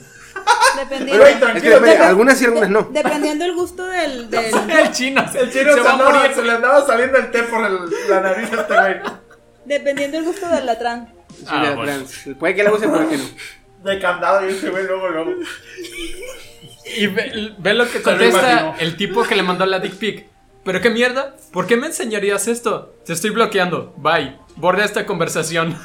Dependiendo, 0.77 1.23
Güey, 1.23 1.35
Es 1.57 1.63
que 1.63 1.71
deja- 1.81 2.09
algunas 2.09 2.39
sí, 2.39 2.45
algunas 2.45 2.69
no. 2.71 2.83
dependiendo 2.91 3.45
el 3.45 3.55
gusto 3.55 3.85
del, 3.87 4.29
del, 4.31 4.45
El 4.71 4.91
chino, 4.93 5.25
El 5.35 5.53
chino 5.53 5.73
se, 5.75 5.81
va 5.81 5.91
a 5.91 5.93
andaba- 5.95 6.13
morir. 6.19 6.35
se 6.35 6.43
le 6.43 6.53
andaba 6.53 6.87
saliendo 6.87 7.19
el 7.19 7.31
té 7.31 7.43
por 7.45 7.65
el- 7.65 7.79
la 8.09 8.21
nariz 8.21 8.53
a 8.53 8.61
este 8.63 8.75
güey. 8.75 8.97
dependiendo 9.65 10.19
el 10.19 10.25
gusto 10.25 10.49
del 10.49 10.67
latrán. 10.67 11.13
Sí, 11.31 11.45
Ah, 11.49 11.63
de 11.69 11.75
bueno. 11.77 11.85
trans. 11.93 12.25
Puede 12.39 12.55
que 12.55 12.63
la 12.65 12.73
use, 12.73 12.89
puede 12.89 13.09
que 13.09 13.17
no. 13.19 13.25
De 13.85 13.99
candado 14.01 14.49
y 14.49 14.53
este 14.53 14.71
güey 14.71 14.85
luego, 14.87 15.09
luego. 15.09 15.33
Y 16.97 17.07
ve, 17.07 17.53
ve 17.59 17.75
lo 17.75 17.85
que 17.87 17.99
Se 17.99 18.03
contesta 18.03 18.75
el 18.79 18.97
tipo 18.97 19.23
que 19.25 19.37
le 19.37 19.43
mandó 19.43 19.65
la 19.67 19.79
dick 19.79 19.95
pic. 19.95 20.27
¿Pero 20.65 20.81
qué 20.81 20.91
mierda? 20.91 21.37
¿Por 21.53 21.67
qué 21.67 21.77
me 21.77 21.87
enseñarías 21.89 22.49
esto? 22.49 22.95
Te 23.05 23.13
estoy 23.13 23.31
bloqueando. 23.31 23.93
Bye. 23.99 24.39
Borra 24.57 24.85
esta 24.85 25.05
conversación. 25.07 25.79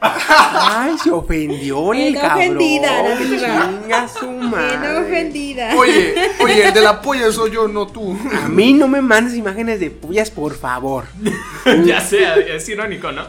Ay, 0.00 0.96
se 1.02 1.10
ofendió 1.10 1.92
el 1.92 1.98
Bien 1.98 2.14
cabrón. 2.14 2.36
ofendida, 2.38 3.02
la 3.02 3.16
diva. 3.16 3.38
Chinga 3.82 4.08
su 4.08 4.28
Bien 4.28 4.50
madre. 4.50 4.96
ofendida. 4.98 5.74
Oye, 5.76 6.14
oye, 6.40 6.68
el 6.68 6.72
de 6.74 6.80
la 6.80 7.00
polla 7.02 7.32
soy 7.32 7.50
yo, 7.50 7.66
no 7.66 7.86
tú. 7.88 8.16
A 8.44 8.48
mí 8.48 8.74
no 8.74 8.86
me 8.86 9.00
mandes 9.00 9.34
imágenes 9.34 9.80
de 9.80 9.90
pullas, 9.90 10.30
por 10.30 10.54
favor. 10.56 11.04
ya 11.84 12.00
sea, 12.00 12.36
es 12.36 12.68
irónico, 12.68 13.10
¿no? 13.10 13.26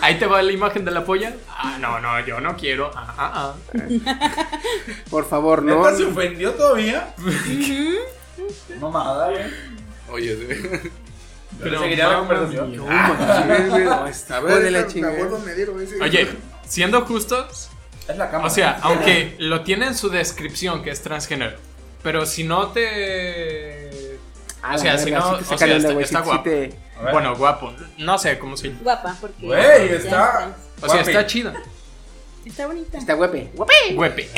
Ahí 0.00 0.18
te 0.18 0.26
va 0.26 0.42
la 0.42 0.50
imagen 0.52 0.84
de 0.84 0.90
la 0.90 1.04
polla. 1.04 1.34
Ah, 1.48 1.76
no, 1.80 2.00
no, 2.00 2.18
yo 2.26 2.40
no 2.40 2.56
quiero. 2.56 2.90
Ah, 2.96 3.14
ah, 3.16 3.54
ah. 4.06 4.30
Por 5.08 5.28
favor, 5.28 5.62
no. 5.62 5.76
¿Neta 5.76 5.96
se 5.96 6.04
ofendió 6.04 6.50
todavía? 6.52 7.14
Mamada, 8.80 9.30
güey. 9.30 9.42
Oye, 10.10 10.36
sí. 10.36 10.90
Pero 11.60 11.80
seguiría 11.80 12.08
la 12.08 12.16
mamá 12.22 12.28
conversación. 12.28 12.70
mía. 12.70 12.80
Sí, 13.36 13.68
güey, 13.68 13.84
no, 13.84 14.06
está 14.06 14.36
A 14.36 14.40
hijo 14.40 14.58
de 14.58 14.70
la. 14.70 14.86
Oye, 16.04 16.28
siendo 16.66 17.02
justos, 17.02 17.70
Es 18.08 18.16
la 18.16 18.30
cámara. 18.30 18.46
o 18.48 18.50
sea, 18.50 18.78
aunque 18.82 19.36
lo 19.38 19.62
tiene 19.62 19.86
en 19.86 19.94
su 19.94 20.08
descripción 20.08 20.82
que 20.82 20.90
es 20.90 21.02
transgénero, 21.02 21.56
pero 22.02 22.26
si 22.26 22.44
no 22.44 22.68
te. 22.68 24.18
A 24.62 24.74
O 24.74 24.78
sea, 24.78 24.98
si 24.98 25.10
no. 25.10 25.32
O 25.32 25.42
sea, 25.44 25.76
está, 25.76 26.00
está 26.00 26.20
guapo. 26.20 26.50
Bueno, 27.10 27.34
guapo. 27.36 27.72
No 27.98 28.18
sé 28.18 28.38
cómo 28.38 28.56
se. 28.56 28.70
Guapa, 28.70 29.16
porque. 29.20 29.46
Güey, 29.46 29.92
está. 29.94 30.54
O 30.80 30.88
sea, 30.88 31.00
está 31.00 31.26
chida. 31.26 31.54
Está 32.44 32.66
bonita. 32.66 32.98
Está 32.98 33.14
guape. 33.14 33.52
Guepe. 33.90 34.28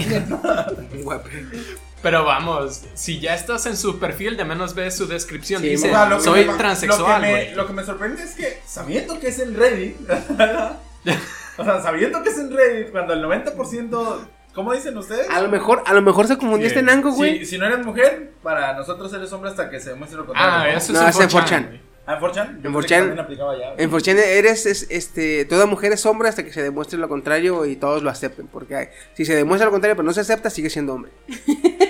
Guapo. 1.03 1.29
Pero 2.05 2.25
vamos, 2.25 2.83
si 2.95 3.19
ya 3.19 3.35
estás 3.35 3.67
en 3.67 3.77
su 3.77 3.99
perfil, 3.99 4.37
de 4.37 4.45
menos 4.45 4.75
ves 4.75 4.97
su 4.97 5.07
descripción. 5.09 5.61
Sí, 5.63 5.71
dice, 5.71 5.89
O 5.89 5.91
sea, 5.91 6.07
lo 6.07 6.19
que 6.19 6.23
soy 6.23 6.45
me- 6.45 6.53
transexual, 6.55 7.01
Lo 7.23 7.27
que, 7.27 7.33
me, 7.33 7.45
güey. 7.45 7.55
lo 7.57 7.67
que 7.67 7.73
me 7.73 7.83
sorprende 7.85 8.23
es 8.23 8.35
que, 8.35 8.61
sabiendo 8.67 9.19
que 9.19 9.29
es 9.29 9.39
en 9.41 9.57
Reddit, 9.57 9.97
o 11.59 11.65
sea, 11.65 11.81
sabiendo 11.83 12.23
que 12.23 12.29
es 12.29 12.39
en 12.39 12.53
Reddit, 12.55 12.91
cuando 12.91 13.15
el 13.15 13.25
90%, 13.25 14.19
¿cómo 14.55 14.73
dicen 14.73 14.97
ustedes? 14.99 15.29
A 15.31 15.41
lo 15.41 15.49
mejor, 15.49 15.83
a 15.87 15.95
lo 15.95 16.03
mejor 16.03 16.27
se 16.27 16.37
confundió 16.37 16.67
este 16.69 16.83
nango, 16.83 17.13
güey. 17.13 17.39
Si, 17.41 17.47
si 17.47 17.59
no 17.59 17.67
eres 17.67 17.85
mujer, 17.85 18.33
para 18.43 18.75
nosotros 18.75 19.13
eres 19.15 19.33
hombre 19.33 19.51
hasta 19.51 19.71
que 19.71 19.81
se 19.81 19.91
demuestre 19.91 20.19
lo 20.19 20.27
contrario. 20.27 20.53
Ah, 20.55 20.65
¿no? 20.73 20.79
eso 20.79 20.93
No, 20.93 21.01
es 21.03 21.09
ese 21.09 21.19
un 21.19 21.25
es 21.29 21.35
4chan, 21.35 21.45
4chan. 21.47 21.67
güey. 21.69 21.81
Ah, 22.07 22.15
en 22.15 22.21
4chan. 22.21 22.35
Yo 22.35 22.69
En 22.69 22.75
pensé 22.75 22.89
que 22.89 22.95
4chan. 22.95 22.99
también 22.99 23.21
aplicaba 23.21 23.59
ya. 23.59 23.75
En 23.79 23.91
4chan 23.91 24.19
eres, 24.19 24.67
es- 24.67 24.87
este, 24.91 25.45
toda 25.47 25.65
mujer 25.67 25.93
es 25.93 26.05
hombre 26.05 26.29
hasta 26.29 26.45
que 26.45 26.53
se 26.53 26.63
demuestre 26.63 26.99
lo 26.99 27.09
contrario 27.09 27.65
y 27.65 27.77
todos 27.77 28.03
lo 28.03 28.11
acepten. 28.11 28.47
Porque 28.47 28.77
hay- 28.77 28.89
si 29.15 29.25
se 29.25 29.35
demuestra 29.35 29.65
lo 29.67 29.73
contrario 29.73 29.97
pero 29.97 30.07
no 30.07 30.13
se 30.13 30.21
acepta, 30.21 30.51
sigue 30.51 30.69
siendo 30.71 30.95
hombre. 30.95 31.13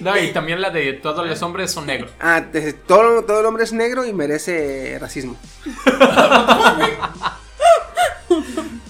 No, 0.00 0.16
y 0.18 0.32
también 0.32 0.60
la 0.60 0.70
de 0.70 0.94
todos 0.94 1.26
los 1.26 1.40
hombres 1.42 1.70
son 1.70 1.86
negros. 1.86 2.10
Ah, 2.20 2.44
todo, 2.86 3.24
todo 3.24 3.40
el 3.40 3.46
hombre 3.46 3.64
es 3.64 3.72
negro 3.72 4.04
y 4.06 4.12
merece 4.12 4.98
racismo. 5.00 5.36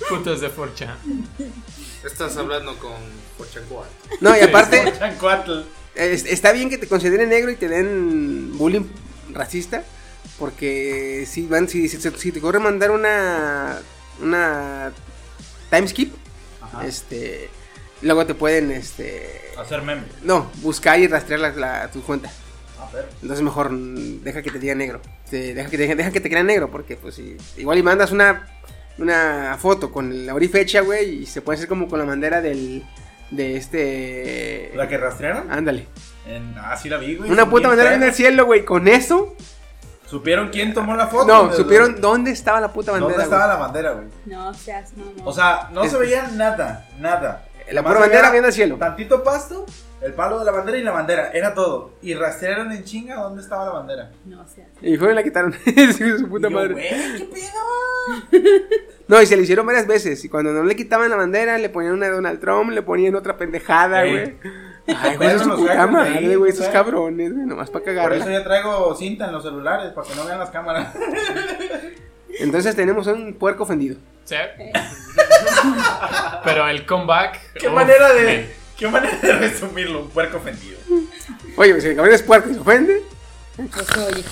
Putos 0.09 0.41
de 0.41 0.51
4chan. 0.51 0.95
Estás 2.05 2.37
hablando 2.37 2.77
con 2.79 2.93
Pochancoa. 3.39 3.87
No, 4.21 4.37
y 4.37 4.41
aparte, 4.41 4.83
4chan 4.85 5.17
cuatl. 5.19 5.53
es- 5.95 6.25
está 6.27 6.53
bien 6.53 6.69
que 6.71 6.79
te 6.79 6.89
consideren 6.89 7.29
negro 7.29 7.51
y 7.51 7.57
te 7.57 7.69
den 7.69 8.57
bullying 8.59 8.85
racista. 9.35 9.83
Porque 10.39 11.25
si 11.29 11.47
van, 11.47 11.69
si, 11.69 11.89
si, 11.89 11.99
si 11.99 12.33
te 12.33 12.41
corre 12.41 12.59
mandar 12.59 12.91
una 12.91 13.79
una 14.21 14.93
time 15.71 15.89
skip, 15.89 16.15
este 16.85 17.49
luego 18.03 18.25
te 18.27 18.35
pueden 18.35 18.71
este 18.71 19.41
Hacer 19.59 19.83
meme. 19.83 20.03
no, 20.23 20.51
buscar 20.63 20.99
y 21.01 21.07
rastrear 21.07 21.41
la, 21.41 21.51
la- 21.51 21.91
tu 21.91 22.03
cuenta. 22.03 22.31
Entonces 23.23 23.43
mejor 23.43 23.71
deja 23.73 24.43
que 24.43 24.51
te 24.51 24.59
diga 24.59 24.75
negro. 24.75 25.01
Te- 25.31 25.55
deja, 25.55 25.71
que 25.71 25.79
te, 25.79 25.95
deja 25.95 26.11
que 26.11 26.21
te 26.21 26.29
crean 26.29 26.47
negro, 26.47 26.71
porque 26.71 26.97
pues 26.97 27.15
si, 27.15 27.37
igual 27.57 27.79
y 27.79 27.83
mandas 27.83 28.13
una, 28.13 28.49
una 28.99 29.57
foto 29.59 29.91
con 29.91 30.27
la 30.27 30.35
hora 30.35 30.45
y 30.45 30.49
fecha, 30.49 30.81
güey, 30.83 31.23
y 31.23 31.27
se 31.27 31.41
puede 31.41 31.57
hacer 31.57 31.69
como 31.69 31.89
con 31.89 31.99
la 31.99 32.05
bandera 32.05 32.41
del, 32.43 32.85
de 33.33 33.57
este... 33.57 34.73
¿La 34.75 34.87
que 34.89 34.99
rastrearon? 34.99 35.51
Ándale. 35.51 35.87
En, 36.27 36.55
ah, 36.59 36.77
sí 36.77 36.89
la 36.89 36.99
vi, 36.99 37.17
güey. 37.17 37.31
Una 37.31 37.49
puta 37.49 37.69
bandera 37.69 37.95
en 37.95 38.03
el 38.03 38.13
cielo, 38.13 38.47
güey, 38.47 38.65
con 38.65 38.87
eso... 38.89 39.35
¿Supieron 40.07 40.51
quién 40.51 40.75
tomó 40.75 40.95
la 40.95 41.07
foto? 41.07 41.27
No, 41.27 41.49
¿De- 41.49 41.57
supieron 41.57 41.99
dónde 42.01 42.33
estaba 42.33 42.61
la 42.61 42.71
puta 42.71 42.93
bandera. 42.93 43.13
¿Dónde 43.13 43.25
estaba 43.25 43.47
güey. 43.47 43.57
la 43.57 43.63
bandera, 43.65 43.93
güey? 43.93 44.07
No 44.27 44.53
seas, 44.53 44.93
no, 44.95 45.05
no. 45.17 45.25
O 45.25 45.33
sea, 45.33 45.69
no 45.73 45.85
Es- 45.85 45.91
se 45.91 45.97
veía 45.97 46.29
nada, 46.35 46.87
nada. 47.01 47.47
La 47.73 47.83
pura 47.83 48.01
bandera 48.01 48.31
viendo 48.31 48.47
al 48.49 48.53
cielo. 48.53 48.77
Tantito 48.77 49.23
pasto, 49.23 49.67
el 50.01 50.13
palo 50.15 50.39
de 50.39 50.45
la 50.45 50.53
bandera 50.53 50.79
y 50.79 50.83
la 50.83 50.93
bandera, 50.93 51.31
era 51.33 51.55
todo. 51.55 51.93
Y 52.03 52.15
rastrearon 52.15 52.73
en 52.73 52.85
chinga 52.85 53.17
dónde 53.17 53.43
estaba 53.43 53.65
la 53.67 53.73
bandera. 53.73 54.11
No 54.25 54.47
seas. 54.47 54.69
Y 54.81 54.97
fueron 54.97 55.15
y 55.15 55.17
la 55.17 55.23
quitaron. 55.23 55.53
Su 56.19 56.29
puta 56.29 56.49
Y 56.49 56.51
yo, 56.51 56.57
madre. 56.57 56.73
güey, 56.75 56.89
¿qué 57.19 57.25
pedo? 57.25 58.43
No, 59.09 59.21
y 59.21 59.27
se 59.27 59.37
le 59.37 59.43
hicieron 59.43 59.67
varias 59.67 59.87
veces. 59.87 60.25
Y 60.25 60.29
cuando 60.31 60.53
no 60.53 60.63
le 60.63 60.75
quitaban 60.75 61.11
la 61.11 61.17
bandera, 61.17 61.59
le 61.59 61.69
ponían 61.69 61.93
una 61.93 62.07
de 62.07 62.13
Donald 62.13 62.41
Trump, 62.41 62.71
le 62.71 62.81
ponían 62.83 63.15
otra 63.15 63.37
pendejada, 63.37 64.07
güey. 64.07 64.37
Ay, 64.87 65.17
güey, 65.17 65.29
eso 65.29 65.37
es 65.37 65.43
su 65.43 65.57
puta 65.57 65.87
madre, 65.87 66.37
güey, 66.37 66.51
esos 66.51 66.69
cabrones, 66.69 67.33
güey, 67.33 67.47
nomás 67.47 67.71
para 67.71 67.85
Por 68.03 68.13
eso 68.15 68.31
ya 68.31 68.43
traigo 68.43 68.95
cinta 68.95 69.27
en 69.27 69.33
los 69.33 69.43
celulares, 69.43 69.93
para 69.93 70.09
que 70.09 70.15
no 70.15 70.25
vean 70.25 70.39
las 70.39 70.51
cámaras. 70.51 70.95
Entonces 72.39 72.75
tenemos 72.77 73.07
un 73.07 73.35
puerco 73.35 73.63
ofendido. 73.65 73.97
¿Sí? 74.25 74.37
Pero 76.45 76.69
el 76.69 76.87
comeback. 76.87 77.41
¿Qué 77.55 77.69
uf, 77.69 77.75
manera 77.75 78.13
de, 78.13 78.55
qué 78.77 78.89
manera 78.89 79.17
de 79.19 79.33
resumirlo? 79.33 80.01
Un 80.03 80.11
puerco 80.11 80.37
ofendido. 80.39 80.79
Oye, 81.57 81.81
si 81.81 81.89
el 81.89 81.97
cabrón 81.97 82.15
es 82.15 82.23
puerco 82.23 82.51
y 82.51 82.55
se 82.55 82.61
ofende, 82.61 83.03
Pues 83.57 83.91
oye. 83.99 84.25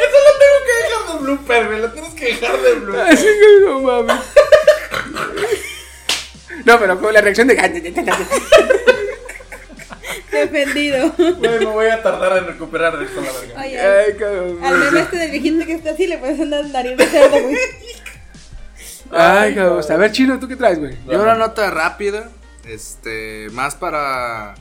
Eso 0.00 0.18
lo 0.24 0.32
tengo 0.38 0.58
que 0.66 0.72
dejar 0.82 1.12
de 1.12 1.18
blooper, 1.24 1.66
güey. 1.66 1.80
Lo 1.80 1.92
tienes 1.92 2.14
que 2.14 2.24
dejar 2.26 2.60
de 2.60 2.74
blooper. 2.74 3.00
así 3.12 3.24
que 3.24 3.64
no 3.66 3.80
mames. 3.80 4.16
No, 6.64 6.78
pero 6.78 7.00
con 7.00 7.12
la 7.14 7.20
reacción 7.20 7.48
de. 7.48 7.56
Defendido. 10.30 11.12
Güey, 11.16 11.58
me 11.58 11.64
voy 11.66 11.86
a 11.86 12.02
tardar 12.02 12.38
en 12.38 12.46
recuperar 12.46 12.98
de 12.98 13.04
esto, 13.04 13.20
la 13.20 13.32
verga. 13.32 13.60
Oye, 13.60 13.80
Ay, 13.80 14.16
cabrón. 14.18 14.64
al 14.64 14.78
meme 14.78 15.00
este 15.00 15.16
del 15.16 15.30
viejito 15.30 15.66
que 15.66 15.72
está 15.74 15.90
así 15.90 16.06
le 16.06 16.18
puedes 16.18 16.40
andar 16.40 16.64
nariz 16.66 16.96
de 16.96 17.06
cerdo, 17.06 17.40
güey. 17.42 17.56
Ay, 19.12 19.54
cabrón. 19.54 19.84
A 19.90 19.96
ver, 19.96 20.12
chino, 20.12 20.38
¿tú 20.38 20.48
qué 20.48 20.56
traes, 20.56 20.78
güey? 20.78 20.96
Yo 21.08 21.20
una 21.20 21.34
nota 21.34 21.70
rápida, 21.70 22.30
este, 22.64 23.48
más 23.50 23.74
para 23.74 24.54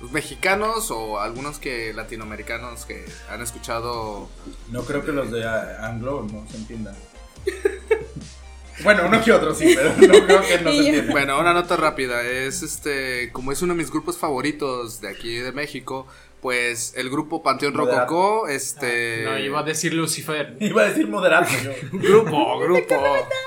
los 0.00 0.12
mexicanos 0.12 0.90
o 0.90 1.20
algunos 1.20 1.58
que 1.58 1.94
latinoamericanos 1.94 2.84
que 2.84 3.06
han 3.30 3.40
escuchado 3.40 4.28
No 4.70 4.82
creo 4.82 5.04
que 5.04 5.12
los 5.12 5.30
de 5.30 5.46
Anglo 5.46 6.26
no 6.30 6.46
se 6.50 6.56
entiendan. 6.56 6.94
bueno, 8.82 9.02
uno 9.06 9.22
que 9.22 9.32
otro 9.32 9.54
sí, 9.54 9.74
pero 9.76 9.90
no 9.90 10.26
creo 10.26 10.42
que 10.42 10.58
no 10.58 10.72
se. 10.72 11.02
Bueno, 11.10 11.38
una 11.38 11.52
nota 11.52 11.76
rápida. 11.76 12.22
Es 12.22 12.62
este, 12.62 13.30
como 13.32 13.52
es 13.52 13.62
uno 13.62 13.74
de 13.74 13.78
mis 13.78 13.90
grupos 13.90 14.18
favoritos 14.18 15.00
de 15.00 15.08
aquí 15.08 15.36
de 15.36 15.52
México, 15.52 16.06
pues 16.40 16.94
el 16.96 17.10
grupo 17.10 17.42
Panteón. 17.42 17.74
Rococó, 17.74 18.48
este. 18.48 19.22
No, 19.24 19.38
iba 19.38 19.60
a 19.60 19.62
decir 19.62 19.94
Lucifer. 19.94 20.56
Iba 20.60 20.82
a 20.82 20.84
decir 20.86 21.08
moderado 21.08 21.46
yo. 21.62 21.72
Grupo, 21.92 22.58
grupo. 22.58 22.96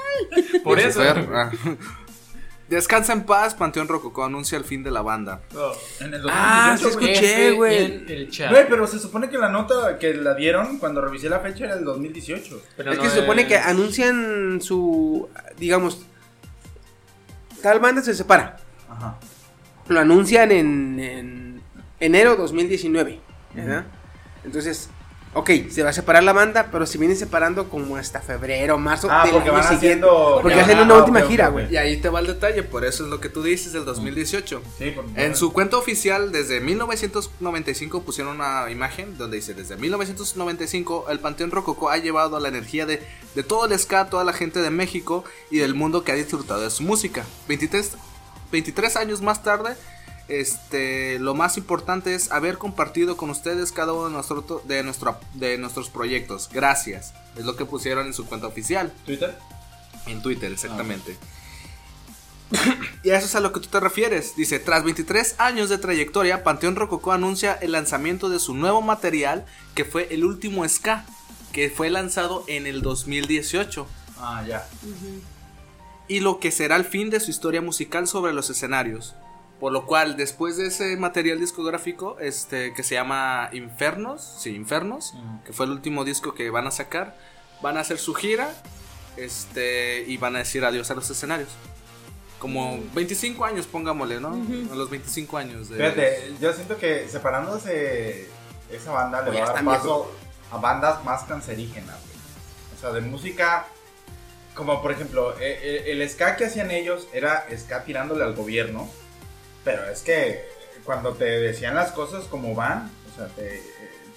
Por 0.64 0.80
eso. 0.80 1.02
Descansa 2.70 3.14
en 3.14 3.24
paz, 3.24 3.56
Panteón 3.56 3.88
Rococó 3.88 4.26
anuncia 4.26 4.58
el 4.58 4.66
fin 4.66 4.84
de 4.84 4.92
la 4.92 5.02
banda. 5.02 5.40
No, 5.54 5.72
en 6.02 6.14
el 6.14 6.22
2018, 6.22 6.28
Ah, 6.34 6.76
sí 6.78 6.84
güey. 6.84 7.12
escuché, 7.14 7.52
güey. 7.52 7.76
el 8.12 8.30
chat. 8.30 8.52
Güey, 8.52 8.68
pero 8.68 8.86
se 8.88 9.00
supone 9.00 9.30
que 9.30 9.38
la 9.38 9.48
nota 9.50 9.98
que 9.98 10.14
la 10.14 10.34
dieron 10.36 10.78
cuando 10.78 11.00
revisé 11.00 11.30
la 11.30 11.40
fecha 11.40 11.64
era 11.66 11.76
el 11.76 11.86
2018. 11.86 12.62
Pero 12.76 12.92
es 12.92 12.98
no 12.98 13.04
que 13.04 13.10
se 13.10 13.20
supone 13.22 13.44
es- 13.44 13.48
que 13.48 13.58
anuncian 13.58 14.60
su, 14.62 15.30
digamos, 15.58 16.06
tal 17.62 17.80
banda 17.80 18.02
se 18.02 18.14
separa. 18.14 18.58
Ajá. 18.90 19.18
Lo 19.88 20.00
anuncian 20.02 20.52
en, 20.52 21.00
en 21.00 21.62
enero 22.02 22.36
2019, 22.36 23.22
¿verdad? 23.54 23.86
Entonces, 24.44 24.90
ok, 25.34 25.50
se 25.70 25.84
va 25.84 25.90
a 25.90 25.94
separar 25.94 26.24
la 26.24 26.34
banda, 26.34 26.70
pero 26.72 26.86
se 26.86 26.98
viene 26.98 27.16
separando 27.16 27.70
como 27.70 27.96
hasta 27.98 28.22
febrero, 28.22 28.78
marzo 28.78 29.08
Ah, 29.12 29.24
del 29.24 29.34
porque 29.34 29.50
año 29.50 29.54
van 29.60 29.64
siguiente. 29.64 29.88
haciendo. 30.08 30.40
Porque 30.42 30.60
hacen 30.60 30.80
una 30.80 30.96
ah, 30.96 30.98
última 31.00 31.22
gira, 31.22 31.50
güey. 31.50 31.72
Y 31.72 31.78
ahí 31.78 31.98
te 31.98 32.10
va 32.10 32.20
el 32.20 32.28
detalle, 32.28 32.64
por 32.64 32.86
eso 32.86 33.04
es 33.04 33.10
lo 33.10 33.20
que 33.20 33.30
tú 33.30 33.44
dices 33.44 33.74
del 33.74 33.86
2018. 33.86 34.62
Sí, 34.78 34.96
En 35.16 35.36
su 35.36 35.54
cuenta 35.54 35.78
oficial, 35.78 36.32
desde 36.32 36.60
1995 36.60 38.02
pusieron 38.02 38.36
una 38.36 38.70
imagen 38.72 39.18
donde 39.18 39.38
dice, 39.38 39.54
desde 39.54 39.76
1995 39.78 41.06
el 41.10 41.20
Panteón 41.20 41.52
Rococó 41.52 41.90
ha 41.90 41.98
llevado 41.98 42.40
la 42.40 42.48
energía 42.50 42.86
de, 42.86 43.02
de 43.36 43.44
todo 43.44 43.66
el 43.66 43.78
ska 43.80 44.02
a 44.02 44.10
toda 44.10 44.24
la 44.24 44.34
gente 44.34 44.60
de 44.62 44.70
México 44.70 45.24
y 45.52 45.58
del 45.58 45.74
mundo 45.76 46.04
que 46.04 46.12
ha 46.12 46.16
disfrutado 46.16 46.62
de 46.62 46.70
su 46.70 46.84
música. 46.84 47.24
23, 47.48 47.92
23 48.52 48.96
años 48.98 49.22
más 49.22 49.44
tarde, 49.44 49.76
este, 50.28 51.20
lo 51.20 51.34
más 51.36 51.58
importante 51.58 52.14
es 52.14 52.32
haber 52.32 52.58
compartido 52.58 53.16
con 53.16 53.30
ustedes 53.30 53.72
cada 53.72 53.94
uno 53.94 54.06
de, 54.06 54.12
nuestro, 54.12 54.62
de, 54.66 54.84
nuestro, 54.84 55.20
de 55.34 55.58
nuestros 55.58 55.90
proyectos. 55.90 56.50
Gracias. 56.52 57.14
Es 57.38 57.46
lo 57.46 57.56
que 57.56 57.66
pusieron 57.66 58.08
en 58.08 58.14
su 58.14 58.26
cuenta 58.26 58.48
oficial. 58.48 58.94
Twitter. 59.06 59.38
En 60.06 60.22
Twitter, 60.22 60.52
exactamente. 60.52 61.18
y 63.04 63.10
a 63.10 63.18
eso 63.18 63.26
es 63.26 63.36
a 63.36 63.40
lo 63.40 63.54
que 63.54 63.60
tú 63.60 63.68
te 63.68 63.80
refieres. 63.80 64.36
Dice, 64.36 64.60
tras 64.60 64.84
23 64.84 65.36
años 65.38 65.70
de 65.70 65.78
trayectoria, 65.78 66.44
Panteón 66.44 66.76
Rococó 66.76 67.12
anuncia 67.12 67.54
el 67.54 67.72
lanzamiento 67.72 68.30
de 68.30 68.40
su 68.40 68.54
nuevo 68.54 68.82
material, 68.82 69.46
que 69.76 69.86
fue 69.86 70.08
el 70.14 70.26
último 70.26 70.68
ska, 70.68 71.06
que 71.52 71.70
fue 71.70 71.90
lanzado 71.90 72.44
en 72.48 72.68
el 72.68 72.82
2018. 72.82 73.88
Ah, 74.20 74.44
ya. 74.48 74.68
Y 76.08 76.20
lo 76.20 76.40
que 76.40 76.52
será 76.52 76.76
el 76.76 76.86
fin 76.86 77.10
de 77.10 77.20
su 77.20 77.32
historia 77.32 77.62
musical 77.62 78.08
sobre 78.08 78.34
los 78.34 78.50
escenarios. 78.50 79.16
Por 79.60 79.72
lo 79.72 79.86
cual, 79.86 80.18
después 80.18 80.58
de 80.58 80.68
ese 80.68 80.98
material 80.98 81.40
discográfico, 81.40 82.18
este, 82.20 82.74
que 82.74 82.84
se 82.84 82.96
llama 82.96 83.50
Infernos, 83.54 84.36
sí, 84.40 84.56
Infernos, 84.56 85.16
que 85.46 85.54
fue 85.54 85.66
el 85.66 85.72
último 85.72 86.06
disco 86.06 86.36
que 86.36 86.50
van 86.52 86.68
a 86.68 86.72
sacar, 86.72 87.18
van 87.62 87.78
a 87.78 87.80
hacer 87.80 87.98
su 87.98 88.14
gira, 88.14 88.54
este, 89.16 90.04
y 90.08 90.18
van 90.18 90.36
a 90.36 90.40
decir 90.40 90.64
adiós 90.64 90.92
a 90.92 90.94
los 90.94 91.10
escenarios. 91.10 91.50
Como 92.38 92.80
25 92.94 93.46
años, 93.46 93.66
pongámosle, 93.66 94.20
¿no? 94.20 94.40
A 94.72 94.76
los 94.76 94.92
25 94.92 95.38
años 95.38 95.70
de... 95.70 95.78
Fíjate, 95.78 96.36
yo 96.40 96.54
siento 96.54 96.78
que 96.78 97.08
separándose 97.10 98.30
esa 98.72 98.92
banda 98.92 99.22
le 99.22 99.32
Oye, 99.32 99.42
va 99.42 99.50
a 99.50 99.54
dar 99.54 99.66
paso 99.66 100.12
a 100.52 100.58
bandas 100.58 101.04
más 101.04 101.24
cancerígenas, 101.24 101.96
güey. 102.06 102.18
O 102.76 102.80
sea, 102.80 102.92
de 102.92 103.02
música. 103.02 103.66
Como 104.54 104.82
por 104.82 104.92
ejemplo, 104.92 105.34
eh, 105.40 105.60
eh, 105.62 105.84
el 105.92 106.08
ska 106.10 106.36
que 106.36 106.46
hacían 106.46 106.72
ellos 106.72 107.08
era 107.14 107.46
ska 107.56 107.84
tirándole 107.84 108.24
al 108.24 108.34
gobierno. 108.34 108.90
Pero 109.68 109.84
es 109.90 110.02
que 110.02 110.48
cuando 110.86 111.14
te 111.16 111.26
decían 111.26 111.76
las 111.76 111.92
cosas 111.92 112.24
como 112.26 112.56
van, 112.56 112.90
o 113.12 113.16
sea, 113.18 113.28
te, 113.36 113.62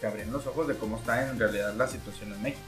te 0.00 0.06
abrían 0.06 0.30
los 0.30 0.46
ojos 0.46 0.68
de 0.68 0.76
cómo 0.76 0.96
está 0.96 1.28
en 1.28 1.40
realidad 1.40 1.74
la 1.74 1.88
situación 1.88 2.32
en 2.32 2.40
México. 2.40 2.62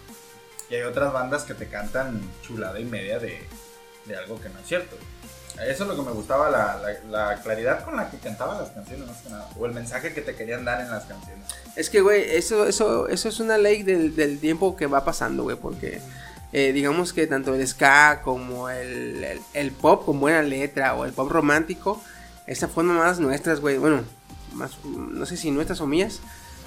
Y 0.68 0.74
hay 0.74 0.82
otras 0.82 1.12
bandas 1.12 1.44
que 1.44 1.54
te 1.54 1.68
cantan 1.68 2.20
chulada 2.42 2.80
y 2.80 2.84
media 2.84 3.20
de, 3.20 3.38
de 4.06 4.16
algo 4.16 4.40
que 4.40 4.48
no 4.48 4.58
es 4.58 4.66
cierto. 4.66 4.96
Eso 5.64 5.84
es 5.84 5.88
lo 5.90 5.94
que 5.94 6.02
me 6.02 6.10
gustaba, 6.10 6.50
la, 6.50 6.78
la- 7.10 7.28
la 7.28 7.40
claridad 7.40 7.84
con 7.84 7.94
la 7.96 8.10
que 8.10 8.16
cantaban 8.18 8.58
las 8.58 8.70
canciones, 8.70 9.06
más 9.06 9.18
que 9.22 9.28
nada. 9.30 9.48
O 9.56 9.64
el 9.66 9.72
mensaje 9.72 10.12
que 10.12 10.22
te 10.22 10.34
querían 10.34 10.64
dar 10.64 10.80
en 10.80 10.90
las 10.90 11.04
canciones. 11.04 11.44
Es 11.76 11.88
que, 11.88 12.00
güey, 12.00 12.34
eso, 12.34 12.66
eso, 12.66 13.06
eso 13.06 13.28
es 13.28 13.38
una 13.38 13.58
ley 13.58 13.84
del, 13.84 14.16
del 14.16 14.40
tiempo 14.40 14.74
que 14.74 14.86
va 14.88 15.04
pasando, 15.04 15.44
güey, 15.44 15.56
porque 15.56 16.00
eh, 16.52 16.72
digamos 16.72 17.12
que 17.12 17.28
tanto 17.28 17.54
el 17.54 17.64
ska 17.68 18.22
como 18.24 18.68
el, 18.70 19.22
el- 19.22 19.40
el 19.54 19.70
pop 19.70 20.04
con 20.04 20.18
buena 20.18 20.42
letra 20.42 20.94
o 20.96 21.04
el 21.04 21.12
pop 21.12 21.30
romántico, 21.30 22.02
esas 22.46 22.70
fueron 22.70 22.96
más 22.96 23.18
nuestras, 23.20 23.60
güey, 23.60 23.78
bueno, 23.78 24.02
más, 24.54 24.72
no 24.84 25.24
sé 25.26 25.36
si 25.36 25.50
nuestras 25.50 25.80
o 25.80 25.86
mías, 25.86 26.20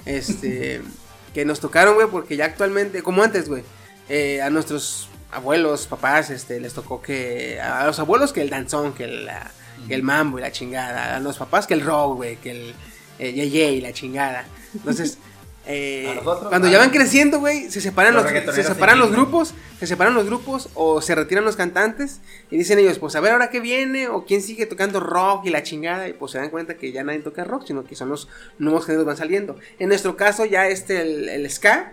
este, 0.04 0.82
que 1.34 1.44
nos 1.44 1.60
tocaron, 1.60 1.94
güey, 1.94 2.08
porque 2.08 2.36
ya 2.36 2.46
actualmente, 2.46 3.02
como 3.02 3.22
antes, 3.22 3.48
güey, 3.48 3.62
eh, 4.08 4.40
a 4.42 4.50
nuestros 4.50 5.08
abuelos, 5.32 5.86
papás, 5.86 6.30
este, 6.30 6.60
les 6.60 6.72
tocó 6.72 7.02
que, 7.02 7.60
a 7.60 7.84
los 7.86 7.98
abuelos 7.98 8.32
que 8.32 8.40
el 8.42 8.50
danzón, 8.50 8.92
que 8.94 9.04
el, 9.04 9.26
la- 9.26 9.50
que 9.86 9.94
el 9.94 10.02
mambo 10.02 10.38
y 10.38 10.42
la 10.42 10.50
chingada, 10.50 11.14
a 11.16 11.20
los 11.20 11.36
papás 11.36 11.66
que 11.66 11.74
el 11.74 11.82
rock, 11.82 12.16
güey, 12.16 12.36
que 12.36 12.50
el 12.52 12.74
eh, 13.18 13.32
yeye 13.34 13.72
y 13.72 13.80
la 13.82 13.92
chingada. 13.92 14.46
Entonces, 14.74 15.18
eh, 15.66 16.12
nosotros, 16.14 16.48
cuando 16.48 16.68
ya 16.68 16.78
van 16.78 16.90
creciendo, 16.90 17.40
güey, 17.40 17.70
se 17.70 17.80
separan 17.80 18.14
Los 18.14 18.24
los, 18.30 18.54
se 18.54 18.62
separan 18.62 18.98
los 18.98 19.10
grupos, 19.10 19.52
se 19.80 19.86
separan 19.86 20.14
los 20.14 20.24
grupos 20.24 20.68
o 20.74 21.00
se 21.00 21.14
retiran 21.14 21.44
los 21.44 21.56
cantantes 21.56 22.20
y 22.50 22.56
dicen 22.56 22.78
ellos, 22.78 22.98
pues 22.98 23.16
a 23.16 23.20
ver 23.20 23.32
ahora 23.32 23.50
qué 23.50 23.60
viene 23.60 24.08
o 24.08 24.24
quién 24.24 24.42
sigue 24.42 24.66
tocando 24.66 25.00
rock 25.00 25.46
y 25.46 25.50
la 25.50 25.62
chingada 25.62 26.08
y 26.08 26.12
pues 26.12 26.32
se 26.32 26.38
dan 26.38 26.50
cuenta 26.50 26.76
que 26.76 26.92
ya 26.92 27.02
nadie 27.02 27.18
toca 27.18 27.44
rock, 27.44 27.66
sino 27.66 27.84
que 27.84 27.96
son 27.96 28.10
los 28.10 28.28
nuevos 28.58 28.86
géneros 28.86 29.06
van 29.06 29.16
saliendo. 29.16 29.56
En 29.78 29.88
nuestro 29.88 30.16
caso 30.16 30.44
ya 30.44 30.68
este 30.68 31.00
el, 31.00 31.28
el 31.28 31.50
ska, 31.50 31.92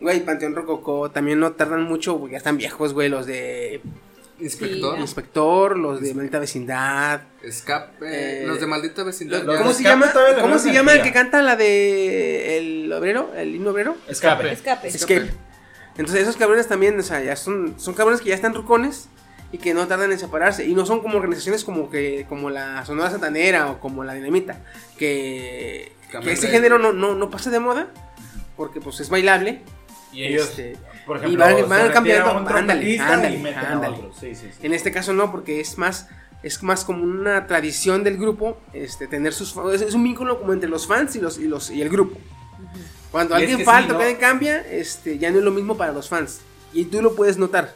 güey, 0.00 0.24
Panteón 0.24 0.54
Rococó 0.56 1.10
también 1.10 1.38
no 1.38 1.52
tardan 1.52 1.84
mucho, 1.84 2.18
porque 2.18 2.32
ya 2.32 2.38
están 2.38 2.56
viejos, 2.56 2.94
güey, 2.94 3.08
los 3.08 3.26
de 3.26 3.80
Inspector, 4.40 4.98
Inspector, 4.98 5.76
los 5.78 6.00
de 6.00 6.14
Maldita 6.14 6.38
Vecindad. 6.38 7.22
Escape, 7.42 8.42
Eh, 8.42 8.46
los 8.46 8.60
de 8.60 8.66
Maldita 8.66 9.02
Vecindad. 9.02 9.42
los- 9.42 9.58
¿Cómo 9.58 9.72
se 9.72 9.82
llama? 9.82 10.12
¿Cómo 10.40 10.58
se 10.58 10.72
llama 10.72 10.92
el 10.94 11.02
que 11.02 11.12
canta 11.12 11.42
la 11.42 11.56
de 11.56 12.58
el 12.58 12.92
obrero, 12.92 13.32
el 13.36 13.54
himno 13.54 13.70
obrero? 13.70 13.96
Escape. 14.08 14.52
Escape. 14.52 14.88
Escape. 14.88 15.30
Entonces 15.96 16.22
esos 16.22 16.36
cabrones 16.36 16.68
también, 16.68 16.98
o 16.98 17.02
sea, 17.02 17.20
ya 17.22 17.34
son, 17.34 17.74
son 17.78 17.94
cabrones 17.94 18.20
que 18.20 18.28
ya 18.28 18.34
están 18.36 18.54
rucones 18.54 19.08
y 19.50 19.58
que 19.58 19.74
no 19.74 19.88
tardan 19.88 20.12
en 20.12 20.18
separarse. 20.18 20.64
Y 20.64 20.74
no 20.74 20.86
son 20.86 21.00
como 21.00 21.16
organizaciones 21.16 21.64
como 21.64 21.90
que 21.90 22.24
como 22.28 22.50
la 22.50 22.84
Sonora 22.86 23.10
Santanera 23.10 23.70
o 23.70 23.80
como 23.80 24.04
la 24.04 24.14
Dinamita. 24.14 24.60
Que, 24.96 25.92
que 26.22 26.32
ese 26.32 26.48
género 26.48 26.78
no, 26.78 26.92
no, 26.92 27.14
no 27.16 27.30
pasa 27.30 27.50
de 27.50 27.58
moda. 27.58 27.88
Porque 28.56 28.80
pues 28.80 29.00
es 29.00 29.08
bailable. 29.10 29.62
Y 30.12 30.24
ellos, 30.24 30.48
Este, 30.48 30.76
por 31.06 31.16
y 31.16 31.20
ejemplo, 31.20 31.44
van- 31.44 31.56
se 31.56 31.62
van 31.64 31.90
cambiando, 31.92 32.30
ándale, 32.30 32.98
ándale, 33.00 33.54
ándale. 33.54 33.96
Sí, 34.18 34.34
sí, 34.34 34.46
sí. 34.52 34.58
En 34.66 34.72
este 34.74 34.90
caso 34.92 35.12
no, 35.12 35.30
porque 35.30 35.60
es 35.60 35.76
más 35.78 36.08
es 36.42 36.62
más 36.62 36.84
como 36.84 37.02
una 37.02 37.46
tradición 37.48 38.04
del 38.04 38.16
grupo 38.16 38.58
este 38.72 39.08
tener 39.08 39.32
sus 39.34 39.54
es, 39.74 39.82
es 39.82 39.94
un 39.94 40.04
vínculo 40.04 40.38
como 40.38 40.52
entre 40.52 40.68
los 40.70 40.86
fans 40.86 41.16
y 41.16 41.20
los 41.20 41.36
y 41.38 41.46
los 41.48 41.70
y 41.70 41.82
el 41.82 41.88
grupo. 41.88 42.16
Cuando 43.10 43.34
Y 43.34 43.38
es 43.38 43.40
alguien 43.42 43.58
que 43.58 43.64
falta 43.64 43.88
sí, 43.88 43.90
o 43.90 43.92
¿no? 43.94 43.98
que 43.98 44.04
alguien 44.04 44.20
cambia, 44.20 44.60
este 44.60 45.18
ya 45.18 45.30
no 45.30 45.38
es 45.38 45.44
lo 45.44 45.50
mismo 45.50 45.76
para 45.76 45.92
los 45.92 46.08
fans 46.08 46.40
y 46.72 46.84
tú 46.84 47.02
lo 47.02 47.14
puedes 47.16 47.38
notar. 47.38 47.74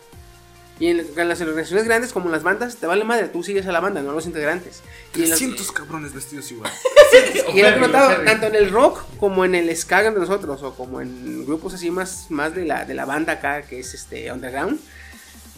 Y 0.81 0.89
en, 0.89 0.97
las 0.97 1.41
organizaciones 1.41 1.85
grandes 1.85 2.13
como 2.13 2.27
en 2.27 2.33
las 2.33 2.43
bandas 2.43 2.77
te 2.77 2.87
vale 2.87 3.05
madre, 3.05 3.29
tú 3.29 3.43
sigues 3.43 3.67
a 3.67 3.73
la 3.73 3.81
banda, 3.81 4.03
no 4.03 4.11
a 4.11 4.15
los 4.15 4.27
integrantes. 4.27 4.83
Y 5.15 5.23
en 5.23 5.31
las- 5.31 5.39
300 5.39 5.71
cabrones 5.73 6.13
vestidos 6.13 6.51
igual. 6.51 6.73
y 7.55 7.61
lo 7.61 7.69
he 7.69 7.77
notado 7.79 8.23
tanto 8.25 8.47
en 8.47 8.55
el 8.55 8.71
rock 8.71 9.05
como 9.21 9.45
en 9.45 9.55
el 9.55 9.75
ska 9.77 10.03
de 10.03 10.11
nosotros 10.11 10.63
o 10.63 10.75
como 10.75 11.01
en 11.01 11.45
grupos 11.47 11.75
así 11.75 11.91
más, 11.91 12.27
más 12.31 12.55
de, 12.55 12.65
la, 12.65 12.85
de 12.85 12.95
la 12.95 13.05
banda 13.05 13.35
acá 13.35 13.63
que 13.63 13.81
es 13.81 13.95
este 13.95 14.33
underground. 14.33 14.81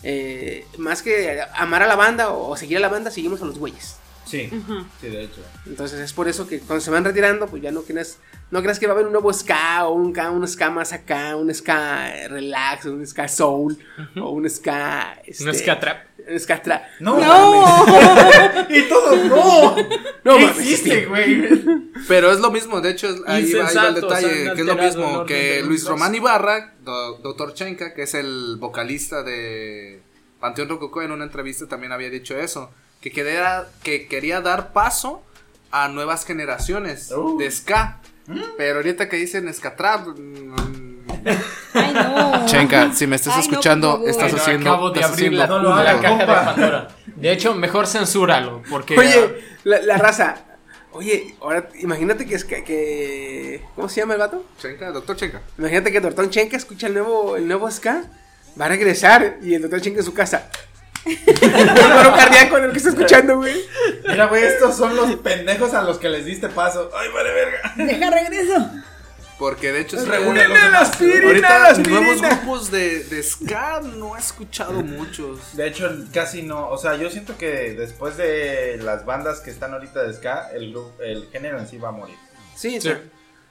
Eh, 0.02 0.66
más 0.76 1.00
que 1.00 1.40
amar 1.54 1.82
a 1.82 1.86
la 1.86 1.96
banda 1.96 2.28
o 2.30 2.56
seguir 2.56 2.76
a 2.76 2.80
la 2.80 2.88
banda, 2.88 3.10
seguimos 3.10 3.40
a 3.40 3.46
los 3.46 3.58
güeyes. 3.58 3.96
Sí, 4.24 4.48
sí, 5.00 5.08
de 5.08 5.24
hecho. 5.24 5.40
Entonces 5.66 6.00
es 6.00 6.12
por 6.12 6.28
eso 6.28 6.46
que 6.46 6.58
cuando 6.60 6.80
se 6.84 6.90
van 6.90 7.04
retirando, 7.04 7.46
pues 7.46 7.62
ya 7.62 7.70
no 7.70 7.82
creas, 7.82 8.18
no 8.50 8.62
creas 8.62 8.78
que 8.78 8.86
va 8.86 8.92
a 8.92 8.94
haber 8.94 9.06
un 9.06 9.12
nuevo 9.12 9.32
ska 9.32 9.86
o 9.86 9.92
un, 9.94 10.14
ska- 10.14 10.30
un 10.30 10.46
ska 10.48 10.70
más 10.70 10.92
acá, 10.92 11.36
un 11.36 11.52
ska 11.54 12.28
relax, 12.28 12.86
un 12.86 13.06
ska 13.06 13.28
soul 13.28 13.76
o 14.20 14.30
un 14.30 14.48
ska... 14.48 15.18
Este, 15.26 15.44
Un 15.48 15.54
ska 15.54 15.78
trap. 15.78 15.98
Un 16.26 16.40
ska 16.40 16.62
trap. 16.62 16.82
No, 17.00 17.18
¡No! 17.20 17.84
y 18.70 18.82
todos 18.88 19.24
no. 19.26 19.76
No, 19.76 20.36
¿Qué 20.38 20.44
mames, 20.46 20.58
existe, 20.58 21.04
güey? 21.06 21.64
Pero 22.08 22.32
es 22.32 22.40
lo 22.40 22.50
mismo, 22.50 22.80
de 22.80 22.90
hecho, 22.92 23.08
ahí, 23.26 23.52
va- 23.52 23.68
ahí 23.68 23.74
va 23.76 23.88
el 23.88 23.94
detalle, 23.94 24.52
que 24.54 24.60
es 24.62 24.66
lo 24.66 24.74
mismo 24.76 25.26
que 25.26 25.62
Luis. 25.62 25.84
Román 25.86 26.14
Ibarra, 26.14 26.72
do- 26.82 27.18
Doctor 27.18 27.52
Chenka, 27.52 27.92
que 27.92 28.02
es 28.04 28.14
el 28.14 28.56
vocalista 28.58 29.22
de 29.22 30.00
Panteón 30.40 30.68
Rococó, 30.70 31.02
en 31.02 31.12
una 31.12 31.24
entrevista 31.24 31.66
también 31.68 31.92
había 31.92 32.08
dicho 32.08 32.38
eso, 32.38 32.70
que 33.04 33.10
quería, 33.12 33.66
que 33.82 34.08
quería 34.08 34.40
dar 34.40 34.72
paso 34.72 35.22
a 35.70 35.88
nuevas 35.88 36.24
generaciones 36.24 37.12
Uh. 37.12 37.36
de 37.38 37.50
ska. 37.50 38.00
Pero 38.56 38.76
ahorita 38.78 39.10
que 39.10 39.16
dicen 39.16 39.52
ska 39.52 39.76
trap, 39.76 40.06
mm, 40.16 40.54
Ay, 41.74 41.92
no. 41.94 42.46
Chenka, 42.46 42.92
si 42.94 43.06
me 43.06 43.16
estás 43.16 43.34
Ay, 43.34 43.42
no, 43.46 43.50
escuchando, 43.50 43.92
favor. 43.92 44.08
estás 44.08 44.30
Bueno, 44.30 44.42
haciendo. 44.42 44.70
acabo 44.72 44.90
de 44.90 45.04
abrir 45.04 45.32
la, 45.34 45.46
No 45.46 45.58
lo 45.58 45.76
la 45.82 46.00
caja 46.00 46.16
de. 46.16 46.26
Pandora. 46.26 46.88
De 47.06 47.32
hecho, 47.32 47.54
mejor 47.54 47.86
censúralo, 47.86 48.62
porque... 48.70 48.98
Oye, 48.98 49.44
la, 49.64 49.80
la 49.82 49.98
raza. 49.98 50.36
Oye, 50.92 51.34
ahora 51.40 51.68
imagínate 51.80 52.24
que 52.26 52.34
es 52.36 52.44
que, 52.44 52.62
que- 52.64 53.62
¿Cómo 53.74 53.88
se 53.88 54.00
llama 54.00 54.14
el 54.14 54.20
vato? 54.20 54.44
Chenka, 54.60 54.90
doctor 54.92 55.16
Chenka. 55.16 55.42
Imagínate 55.58 55.92
que 55.92 56.00
Tortón 56.00 56.30
Chenka 56.30 56.56
escucha 56.56 56.86
el 56.86 56.94
nuevo, 56.94 57.36
el 57.36 57.46
nuevo 57.48 57.70
ska. 57.70 58.04
Va 58.58 58.66
a 58.66 58.68
regresar 58.68 59.38
y 59.42 59.54
el 59.54 59.62
doctor 59.62 59.80
Chenka 59.82 59.98
en 60.00 60.04
su 60.06 60.14
casa. 60.14 60.48
El 61.06 61.66
paro 61.74 62.16
cardíaco 62.16 62.58
en 62.58 62.64
el 62.64 62.70
que 62.72 62.78
está 62.78 62.90
escuchando, 62.90 63.36
güey. 63.36 63.62
Mira, 64.08 64.26
güey, 64.26 64.44
estos 64.44 64.76
son 64.76 64.96
los 64.96 65.14
pendejos 65.16 65.74
a 65.74 65.82
los 65.82 65.98
que 65.98 66.08
les 66.08 66.24
diste 66.24 66.48
paso. 66.48 66.90
Ay, 66.96 67.08
vale, 67.12 67.32
verga. 67.32 67.72
Deja 67.76 68.10
regreso. 68.10 68.70
Porque 69.38 69.72
de 69.72 69.80
hecho, 69.80 69.96
Reúne 70.04 70.46
los 70.48 70.56
la 70.58 70.64
demás. 70.66 70.90
aspirina, 70.90 71.26
ahorita 71.26 71.72
nuevos 71.90 72.22
grupos 72.22 72.70
de, 72.70 73.02
de 73.04 73.22
ska 73.22 73.80
no 73.80 74.16
he 74.16 74.20
escuchado 74.20 74.74
muchos. 74.80 75.56
De 75.56 75.66
hecho, 75.66 75.90
casi 76.12 76.42
no. 76.42 76.68
O 76.70 76.78
sea, 76.78 76.94
yo 76.96 77.10
siento 77.10 77.36
que 77.36 77.74
después 77.74 78.16
de 78.16 78.78
las 78.80 79.04
bandas 79.04 79.40
que 79.40 79.50
están 79.50 79.72
ahorita 79.74 80.04
de 80.04 80.14
ska, 80.14 80.50
el, 80.54 80.76
el 81.04 81.28
género 81.32 81.58
en 81.58 81.66
sí 81.66 81.78
va 81.78 81.88
a 81.88 81.92
morir. 81.92 82.14
Sí, 82.54 82.80
Sí. 82.80 82.88
Se, 82.88 83.00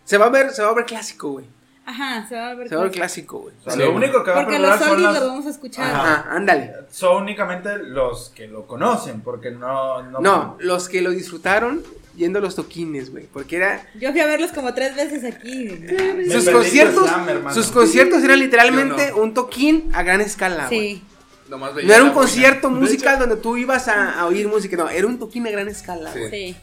se 0.05 0.17
va 0.17 0.27
a 0.27 0.29
ver, 0.29 0.51
se 0.51 0.61
va 0.63 0.69
a 0.69 0.73
ver 0.73 0.85
clásico, 0.85 1.31
güey. 1.31 1.45
Ajá, 1.85 2.25
se 2.29 2.35
va 2.35 2.51
a 2.51 2.55
ver. 2.55 2.69
Se 2.69 2.75
va 2.75 2.81
a 2.81 2.83
ver 2.85 2.93
clásico, 2.93 3.39
güey. 3.39 3.53
O 3.65 3.69
sea, 3.69 3.75
lo 3.75 3.93
único 3.93 4.23
que 4.23 4.31
va 4.31 4.41
a 4.41 4.43
Porque 4.45 4.59
los 4.59 4.69
perdurar 4.71 4.79
son, 4.79 4.89
oldies 4.91 5.11
las- 5.11 5.19
los 5.19 5.29
vamos 5.29 5.45
a 5.45 5.49
escuchar. 5.49 5.85
Ajá. 5.93 6.13
Ajá, 6.13 6.35
ándale. 6.35 6.71
son 6.91 7.23
únicamente 7.23 7.77
los 7.79 8.29
que 8.29 8.47
lo 8.47 8.65
conocen, 8.67 9.21
porque 9.21 9.51
no... 9.51 10.01
No, 10.03 10.19
No, 10.21 10.57
los 10.59 10.87
que 10.87 11.01
lo 11.01 11.11
disfrutaron 11.11 11.83
yendo 12.15 12.39
a 12.39 12.41
los 12.41 12.55
toquines, 12.55 13.11
güey. 13.11 13.25
Porque 13.33 13.57
era. 13.57 13.85
Yo 13.99 14.11
fui 14.11 14.21
a 14.21 14.25
verlos 14.27 14.51
como 14.51 14.73
tres 14.73 14.95
veces 14.95 15.23
aquí. 15.25 15.65
Me 15.65 16.29
Sus 16.29 16.49
conciertos, 16.49 17.07
slam, 17.09 17.53
sus 17.53 17.67
conciertos 17.71 18.23
eran 18.23 18.39
literalmente 18.39 19.09
no. 19.11 19.17
un 19.23 19.33
toquín 19.33 19.89
a 19.93 20.03
gran 20.03 20.21
escala, 20.21 20.67
güey. 20.67 20.79
Sí. 20.97 21.03
Nomás 21.49 21.75
veía 21.75 21.87
No 21.89 21.93
era 21.95 22.03
un 22.05 22.11
concierto 22.11 22.69
musical 22.69 23.15
hecho, 23.15 23.27
donde 23.27 23.35
tú 23.41 23.57
ibas 23.57 23.87
a, 23.89 24.19
a 24.19 24.25
oír 24.27 24.47
música, 24.47 24.77
no, 24.77 24.89
era 24.89 25.05
un 25.05 25.19
toquín 25.19 25.45
a 25.47 25.51
gran 25.51 25.67
escala, 25.67 26.13
Sí. 26.13 26.19
güey. 26.19 26.31
Sí. 26.31 26.55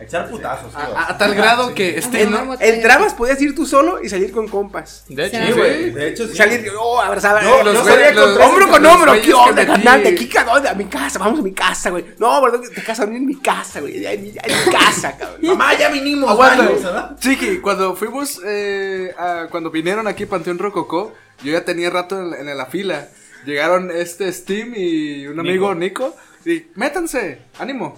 Echar 0.00 0.30
putazos, 0.30 0.70
tío. 0.70 0.96
A, 0.96 1.10
a 1.10 1.18
tal 1.18 1.34
grado 1.34 1.74
que 1.74 1.98
este 1.98 2.24
no. 2.26 2.54
Entrabas, 2.60 3.14
podías 3.14 3.40
ir 3.42 3.54
tú 3.54 3.66
solo 3.66 4.02
y 4.02 4.08
salir 4.08 4.30
con 4.30 4.46
compas. 4.46 5.04
De 5.08 5.26
hecho, 5.26 5.36
Sí, 5.38 5.46
Sí, 5.46 5.52
güey. 5.52 5.90
De 5.90 6.08
hecho, 6.08 6.28
sí. 6.28 6.36
Salir, 6.36 6.70
oh, 6.78 7.02
No, 7.42 7.62
los 7.64 7.82
con 7.82 8.42
hombro 8.42 8.68
con 8.68 8.86
hombro, 8.86 9.12
¿qué 9.20 9.34
onda? 9.34 9.64
¿Aquí 10.10 10.36
a 10.36 10.44
dónde? 10.44 10.68
A 10.68 10.74
mi 10.74 10.84
casa, 10.84 11.18
vamos 11.18 11.40
a 11.40 11.42
mi 11.42 11.52
casa, 11.52 11.90
güey. 11.90 12.04
No, 12.18 12.40
¿verdad? 12.40 12.60
Te 12.72 12.82
casa 12.82 13.04
en 13.04 13.26
mi 13.26 13.40
casa, 13.40 13.80
güey. 13.80 14.00
Ya 14.00 14.12
En 14.12 14.22
mi, 14.22 14.28
en 14.28 14.34
mi 14.66 14.72
casa, 14.72 15.16
cabrón. 15.16 15.38
Mamá, 15.42 15.76
ya 15.76 15.88
vinimos. 15.88 16.30
Aguanta. 16.30 17.16
Chiqui, 17.18 17.58
cuando 17.58 17.96
fuimos, 17.96 18.40
eh, 18.46 19.12
a- 19.18 19.48
cuando 19.50 19.70
vinieron 19.70 20.06
aquí 20.06 20.24
a 20.24 20.28
Panteón 20.28 20.58
Rococó, 20.58 21.12
yo 21.42 21.52
ya 21.52 21.64
tenía 21.64 21.90
rato 21.90 22.18
en, 22.20 22.30
la- 22.30 22.38
en 22.38 22.56
la 22.56 22.66
fila. 22.66 23.08
Llegaron 23.44 23.90
este 23.90 24.32
Steam 24.32 24.74
y 24.76 25.26
un 25.26 25.40
amigo 25.40 25.74
Nico. 25.74 26.14
y 26.44 26.66
métanse, 26.74 27.42
ánimo. 27.58 27.96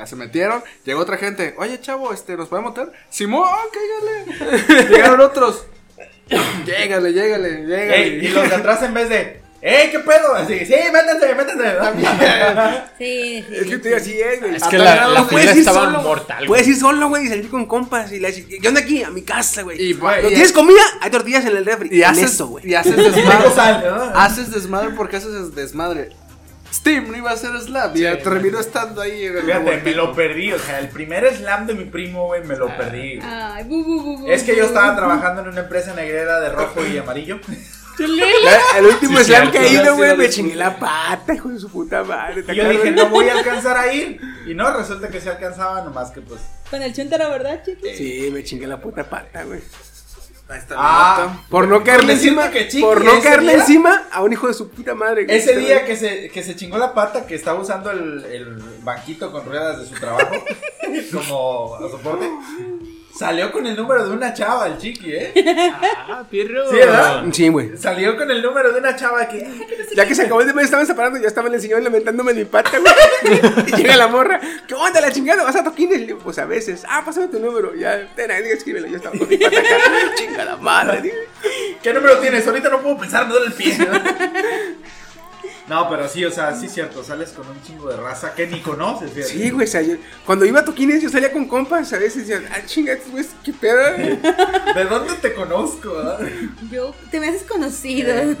Ya 0.00 0.06
se 0.06 0.16
metieron, 0.16 0.64
llegó 0.86 1.00
otra 1.02 1.18
gente. 1.18 1.54
Oye, 1.58 1.78
chavo, 1.78 2.10
este, 2.14 2.34
¿nos 2.34 2.48
podemos 2.48 2.74
meter? 2.74 2.90
Simón, 3.10 3.44
ah, 3.46 3.64
cáigale. 3.70 4.88
Llegaron 4.88 5.20
otros. 5.20 5.66
llégale, 6.64 7.12
llégale, 7.12 7.66
llégale. 7.66 8.02
Ey, 8.02 8.24
y 8.24 8.28
los 8.28 8.48
de 8.48 8.54
atrás 8.54 8.82
en 8.82 8.94
vez 8.94 9.10
de... 9.10 9.40
¡Ey, 9.60 9.90
qué 9.90 9.98
pedo! 9.98 10.34
Así, 10.36 10.58
sí, 10.64 10.74
métanse, 10.90 11.34
métanse. 11.34 11.64
Sí, 12.96 13.44
sí. 13.46 13.54
Es 13.56 13.66
que 13.66 13.74
estoy 13.74 13.92
así, 13.92 14.12
eh, 14.18 14.38
güey. 14.40 14.54
Es 14.56 14.62
que 14.64 14.78
la- 14.78 15.06
la 15.08 15.24
puedes 15.28 15.50
fila 15.50 15.52
ir 15.52 15.58
estaba 15.68 15.84
solo, 15.84 16.00
mortal, 16.02 16.46
Puedes 16.46 16.64
güey. 16.64 16.74
ir 16.76 16.80
solo, 16.80 17.08
güey, 17.10 17.26
y 17.26 17.28
salir 17.28 17.50
con 17.50 17.66
compas. 17.66 18.10
Y 18.10 18.20
le 18.20 18.28
decir, 18.28 18.48
¿qué 18.58 18.68
onda 18.68 18.80
aquí? 18.80 19.02
A 19.02 19.10
mi 19.10 19.20
casa, 19.20 19.60
güey. 19.60 19.90
Y 19.90 19.92
¿No 19.92 20.28
tienes 20.28 20.52
comida? 20.52 20.80
Hay 21.02 21.10
tortillas 21.10 21.44
en 21.44 21.58
el 21.58 21.66
refri. 21.66 21.90
Y 21.92 22.02
haces, 22.02 22.32
eso, 22.32 22.46
güey. 22.46 22.66
y 22.70 22.74
haces 22.74 22.96
desmadre. 23.14 23.50
sal, 23.54 23.84
¿no? 23.86 24.02
haces 24.18 24.50
desmadre 24.50 24.90
porque 24.96 25.16
haces 25.16 25.54
desmadre. 25.54 26.08
Steam 26.72 27.10
no 27.10 27.16
iba 27.16 27.30
a 27.32 27.36
ser 27.36 27.50
slam. 27.60 27.96
Y 27.96 28.00
ya 28.00 28.18
terminó 28.18 28.60
estando 28.60 29.00
ahí 29.00 29.24
en 29.26 29.36
el 29.38 29.42
Fíjate, 29.44 29.80
me 29.82 29.94
lo 29.94 30.14
perdí. 30.14 30.52
O 30.52 30.58
sea, 30.58 30.78
el 30.78 30.88
primer 30.88 31.34
slam 31.34 31.66
de 31.66 31.74
mi 31.74 31.84
primo, 31.84 32.26
güey, 32.26 32.44
me 32.44 32.56
lo 32.56 32.68
perdí. 32.76 33.16
güey. 33.16 33.28
Ay, 33.28 33.64
bu, 33.64 33.84
bu, 33.84 34.02
bu, 34.02 34.18
bu, 34.20 34.28
Es 34.30 34.42
que 34.44 34.54
yo 34.56 34.62
bu. 34.62 34.68
estaba 34.68 34.94
trabajando 34.96 35.42
en 35.42 35.48
una 35.48 35.60
empresa 35.60 35.94
negrera 35.94 36.40
de 36.40 36.50
rojo 36.50 36.80
y 36.86 36.96
amarillo. 36.98 37.40
La- 37.98 38.78
el 38.78 38.86
último 38.86 39.18
Sí, 39.18 39.24
slam 39.24 39.50
que 39.50 39.58
he 39.58 39.72
ido, 39.74 39.94
güey, 39.96 40.16
me 40.16 40.30
chingué 40.30 40.54
la 40.56 40.78
pata, 40.78 41.34
hijo 41.34 41.50
de 41.50 41.58
su 41.58 41.68
puta 41.70 42.02
madre. 42.02 42.42
¿te 42.42 42.52
Y 42.54 42.56
yo 42.56 42.66
dije, 42.68 42.92
no 42.92 43.10
voy 43.10 43.28
a 43.28 43.32
alcanzar 43.38 43.76
a 43.76 43.92
ir. 43.92 44.18
Y 44.46 44.54
no, 44.54 44.72
resulta 44.74 45.08
que 45.08 45.20
se 45.20 45.28
alcanzaba, 45.28 45.82
nomás 45.82 46.10
que 46.10 46.22
pues. 46.22 46.40
Con 46.70 46.80
el 46.82 46.94
chuntaro, 46.94 47.28
¿verdad, 47.30 47.60
chiqui? 47.62 47.94
Sí, 47.94 48.30
me 48.32 48.42
chingué 48.42 48.66
la 48.66 48.80
puta 48.80 49.04
pata, 49.04 49.42
güey. 49.44 49.60
Ahí 50.50 50.58
está 50.58 50.74
Ah. 50.76 51.42
Por 51.48 51.68
no 51.68 51.84
caerle 51.84 52.14
encima, 52.14 52.50
que 52.50 52.66
Chiqui 52.68 52.82
por 52.82 53.04
no 53.04 53.20
caerle 53.22 53.52
día- 53.52 53.60
encima 53.60 54.08
a 54.10 54.22
un 54.22 54.32
hijo 54.32 54.48
de 54.48 54.54
su 54.54 54.68
puta 54.68 54.94
madre. 54.94 55.24
güey. 55.24 55.36
Ese 55.36 55.56
día 55.56 55.84
que 55.84 55.94
se, 55.96 56.28
que 56.28 56.42
se 56.42 56.56
chingó 56.56 56.76
la 56.76 56.92
pata, 56.92 57.24
que 57.26 57.34
estaba 57.36 57.60
usando 57.60 57.90
el, 57.90 58.24
el 58.24 58.56
banquito 58.82 59.30
con 59.30 59.44
ruedas 59.46 59.78
de 59.78 59.86
su 59.86 59.94
trabajo 59.94 60.34
como 61.12 61.78
soporte, 61.90 62.28
salió 63.20 63.52
con 63.52 63.66
el 63.66 63.76
número 63.76 64.08
de 64.08 64.16
una 64.16 64.32
chava, 64.32 64.66
el 64.66 64.78
chiqui, 64.78 65.12
¿eh? 65.12 65.34
Ah, 66.08 66.24
pirro. 66.30 66.70
Sí, 66.70 66.76
¿verdad? 66.76 67.24
Sí, 67.30 67.48
güey. 67.48 67.76
Salió 67.76 68.16
con 68.16 68.30
el 68.30 68.40
número 68.40 68.72
de 68.72 68.78
una 68.78 68.96
chava 68.96 69.28
que. 69.28 69.46
Ya 69.94 70.06
que 70.06 70.14
se 70.14 70.22
acabó 70.22 70.42
de 70.42 70.54
me 70.54 70.62
estaban 70.62 70.86
separando, 70.86 71.20
yo 71.20 71.26
estaba 71.26 71.48
en 71.48 71.54
el 71.54 71.60
sillón 71.60 71.84
lamentándome 71.84 72.32
de 72.32 72.40
mi 72.40 72.44
pata, 72.46 72.70
güey. 72.78 73.40
y 73.66 73.76
llega 73.76 73.94
la 73.96 74.08
morra, 74.08 74.40
¿qué 74.66 74.74
onda 74.74 75.02
la 75.02 75.12
chingada? 75.12 75.44
¿Vas 75.44 75.54
a 75.54 75.62
toquines? 75.62 75.98
Y 75.98 76.00
le 76.00 76.06
digo, 76.06 76.18
pues 76.20 76.38
a 76.38 76.46
veces, 76.46 76.82
ah, 76.88 77.02
pásame 77.04 77.28
tu 77.28 77.38
número. 77.38 77.74
Ya, 77.74 78.10
ten 78.16 78.30
ahí, 78.30 78.42
escríbelo. 78.44 78.86
Yo 78.86 78.96
estaba 78.96 79.18
con 79.18 79.28
mi 79.28 79.36
pata 79.36 79.58
acá, 79.58 80.14
chinga 80.14 80.44
la 80.46 80.56
madre. 80.56 81.12
¿Qué 81.82 81.92
número 81.92 82.20
tienes? 82.20 82.46
Ahorita 82.46 82.70
no 82.70 82.80
puedo 82.80 82.96
pensar, 82.96 83.26
me 83.26 83.34
duele 83.34 83.48
el 83.48 83.52
pie. 83.52 83.76
No, 85.70 85.88
pero 85.88 86.08
sí, 86.08 86.24
o 86.24 86.30
sea, 86.32 86.54
sí 86.54 86.66
es 86.66 86.72
cierto, 86.74 87.04
sales 87.04 87.30
con 87.30 87.46
un 87.48 87.62
chingo 87.62 87.88
de 87.88 87.96
raza 87.96 88.34
que 88.34 88.46
ni 88.48 88.60
conoces, 88.60 89.12
fíjate. 89.12 89.32
Sí, 89.32 89.50
güey, 89.50 89.66
o 89.66 89.70
sea, 89.70 89.82
yo- 89.82 89.94
cuando 90.26 90.44
iba 90.44 90.60
a 90.60 90.64
toquines, 90.64 91.00
yo 91.00 91.08
salía 91.08 91.32
con 91.32 91.46
compas, 91.46 91.92
a 91.92 91.98
veces 91.98 92.26
decían, 92.26 92.44
ah, 92.52 92.58
chinga, 92.66 92.96
güeyes, 93.10 93.30
qué 93.44 93.52
pedo. 93.52 93.78
¿De 94.74 94.84
dónde 94.84 95.14
te 95.22 95.32
conozco? 95.32 95.92
verdad? 95.94 96.18
Yo, 96.72 96.92
te 97.12 97.20
me 97.20 97.28
haces 97.28 97.44
conocido. 97.44 98.12
¿En 98.18 98.36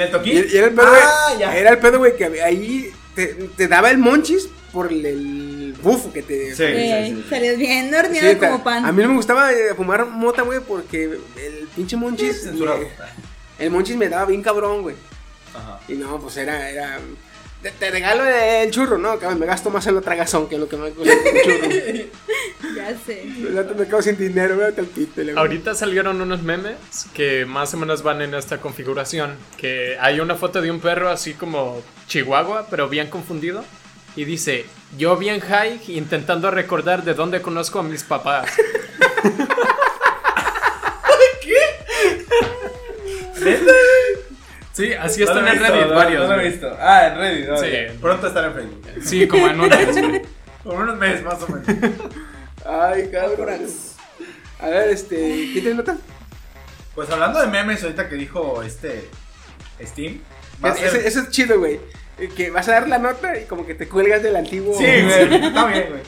el 0.00 0.08
Y, 0.08 0.12
toquín? 0.12 0.46
y 0.52 0.56
era 0.56 0.66
el 0.66 0.74
pedo, 0.74 0.88
güey. 0.88 1.00
Ah, 1.02 1.34
ya. 1.38 1.56
Era 1.56 1.70
el 1.70 1.78
pedo, 1.78 1.98
güey, 1.98 2.16
que 2.16 2.24
ahí 2.42 2.92
te, 3.14 3.26
te 3.56 3.66
daba 3.66 3.90
el 3.90 3.96
monchis 3.98 4.48
por 4.70 4.92
el, 4.92 5.06
el 5.06 5.74
bufo 5.82 6.12
que 6.12 6.22
te. 6.22 6.54
Sí. 6.54 6.64
Eh, 6.66 7.24
Salías 7.30 7.56
bien 7.56 7.90
dormido 7.90 8.28
Sí, 8.28 8.36
ta- 8.36 8.50
como 8.50 8.62
pan. 8.62 8.84
A 8.84 8.92
mí 8.92 9.02
no 9.02 9.08
me 9.08 9.14
gustaba 9.16 9.50
eh, 9.52 9.72
fumar 9.74 10.04
mota, 10.04 10.42
güey, 10.42 10.60
porque 10.60 11.04
el 11.04 11.68
pinche 11.74 11.96
monchis. 11.96 12.44
Me- 12.52 12.88
el 13.58 13.70
monchis 13.70 13.96
me 13.96 14.08
daba 14.10 14.26
bien 14.26 14.42
cabrón, 14.42 14.82
güey. 14.82 14.94
Ajá. 15.58 15.80
Y 15.88 15.94
no, 15.94 16.18
pues 16.20 16.36
era. 16.36 16.70
era 16.70 16.98
te, 17.62 17.72
te 17.72 17.90
regalo 17.90 18.24
el 18.24 18.70
churro, 18.70 18.98
¿no? 18.98 19.16
Me 19.36 19.46
gasto 19.46 19.70
más 19.70 19.86
en 19.88 19.96
la 19.96 20.00
tragazón 20.00 20.48
que 20.48 20.54
en 20.54 20.60
lo 20.60 20.68
que 20.68 20.76
me 20.76 20.90
cuesta 20.90 21.14
el 21.14 21.42
churro. 21.44 21.68
Ya 22.74 22.96
sé. 23.06 23.24
Me 23.24 23.86
quedo 23.86 24.02
sin 24.02 24.16
dinero, 24.16 24.64
hasta 24.66 24.80
el 24.80 24.88
pito. 24.88 25.22
Ahorita 25.36 25.74
salieron 25.74 26.20
unos 26.20 26.42
memes 26.42 26.76
que 27.14 27.46
más 27.46 27.72
o 27.74 27.76
menos 27.76 28.02
van 28.02 28.20
en 28.20 28.34
esta 28.34 28.60
configuración. 28.60 29.36
Que 29.56 29.96
hay 30.00 30.18
una 30.20 30.34
foto 30.34 30.60
de 30.60 30.70
un 30.70 30.80
perro 30.80 31.08
así 31.08 31.34
como 31.34 31.82
chihuahua, 32.08 32.66
pero 32.68 32.88
bien 32.88 33.08
confundido. 33.08 33.64
Y 34.16 34.24
dice, 34.24 34.66
yo 34.96 35.16
bien 35.16 35.38
high 35.40 35.80
intentando 35.88 36.50
recordar 36.50 37.04
de 37.04 37.14
dónde 37.14 37.40
conozco 37.42 37.78
a 37.78 37.82
mis 37.84 38.02
papás. 38.02 38.50
¿Neta? 43.40 43.72
Sí, 44.78 44.92
así 44.94 45.24
No 45.24 45.26
están 45.32 45.48
en 45.48 45.54
visto, 45.58 45.72
Reddit 45.74 45.88
no- 45.88 45.94
varios. 45.96 46.28
No 46.28 46.36
lo 46.36 46.40
he 46.40 46.48
visto. 46.48 46.76
Ah, 46.80 47.06
en 47.08 47.18
Reddit. 47.18 47.46
Sí. 47.92 47.98
Pronto 48.00 48.26
estará 48.28 48.46
en 48.46 48.54
Facebook. 48.54 48.84
Sí, 49.02 49.26
como 49.26 49.48
en 49.48 49.60
un 49.60 49.68
mes, 49.68 50.00
güey. 50.00 50.22
Por 50.62 50.74
unos 50.76 50.96
meses 50.98 51.24
más 51.24 51.42
o 51.42 51.48
menos. 51.48 51.66
Ay, 52.64 53.08
cabrón. 53.10 53.60
A 54.60 54.68
ver, 54.68 54.88
este. 54.90 55.16
¿Quién 55.16 55.52
tiene 55.64 55.74
nota? 55.74 55.96
Pues 56.94 57.10
hablando 57.10 57.40
de 57.40 57.48
memes, 57.48 57.82
ahorita 57.82 58.08
que 58.08 58.14
dijo 58.14 58.62
este 58.62 59.08
Steam. 59.84 60.20
ser- 60.76 60.96
Eso 61.06 61.20
es 61.22 61.30
chido, 61.30 61.58
güey. 61.58 61.80
Que 62.36 62.50
vas 62.50 62.68
a 62.68 62.72
dar 62.72 62.88
la 62.88 62.98
nota 62.98 63.36
y 63.38 63.44
como 63.46 63.66
que 63.66 63.74
te 63.74 63.88
cuelgas 63.88 64.22
del 64.22 64.36
antiguo. 64.36 64.76
Sí, 64.78 64.84
güey. 64.84 65.44
Está 65.46 65.66
bien, 65.66 65.86
güey. 65.90 66.02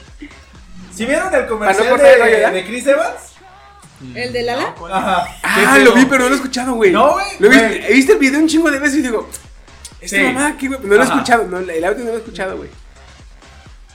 ¿Sí 0.94 1.06
vieron 1.06 1.35
el 1.35 1.46
comercial 1.46 2.52
de 2.52 2.64
Chris 2.66 2.87
Evans? 2.87 3.30
¿El 4.15 4.33
de 4.33 4.43
Lala? 4.43 4.75
Ajá. 4.91 5.27
Ah, 5.43 5.75
¿Qué 5.77 5.85
lo 5.85 5.93
vi, 5.93 6.05
pero 6.07 6.25
no 6.25 6.29
lo 6.31 6.35
he 6.35 6.37
escuchado, 6.39 6.73
güey. 6.75 6.91
No, 6.91 7.13
güey. 7.13 7.27
Lo 7.39 7.47
he 7.47 7.51
visto, 7.51 7.67
Güey. 7.69 7.85
he 7.87 7.93
visto 7.95 8.13
el 8.15 8.19
video 8.19 8.41
un 8.41 8.49
chingo 8.49 8.71
de 8.71 8.79
veces 8.79 8.99
y 8.99 9.03
digo, 9.03 9.29
esta 10.01 10.17
Sí. 10.17 10.23
mamá, 10.23 10.57
¿qué, 10.59 10.69
güey? 10.69 10.81
No 10.81 10.89
lo 10.89 10.97
he 10.97 11.05
Ajá. 11.05 11.13
escuchado, 11.15 11.45
no, 11.49 11.59
el 11.59 11.85
audio 11.85 12.05
no 12.05 12.11
lo 12.11 12.17
he 12.17 12.21
escuchado, 12.21 12.57
güey. 12.57 12.71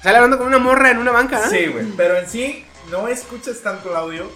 Sale 0.03 0.17
hablando 0.17 0.37
con 0.37 0.47
una 0.47 0.59
morra 0.59 0.91
en 0.91 0.99
una 0.99 1.11
banca, 1.11 1.41
¿ah? 1.43 1.49
Sí, 1.49 1.65
güey. 1.65 1.85
Pero 1.97 2.17
en 2.17 2.29
sí, 2.29 2.63
no 2.91 3.07
escuches 3.07 3.61
tanto 3.63 3.89
el 3.89 3.95
audio. 3.95 4.31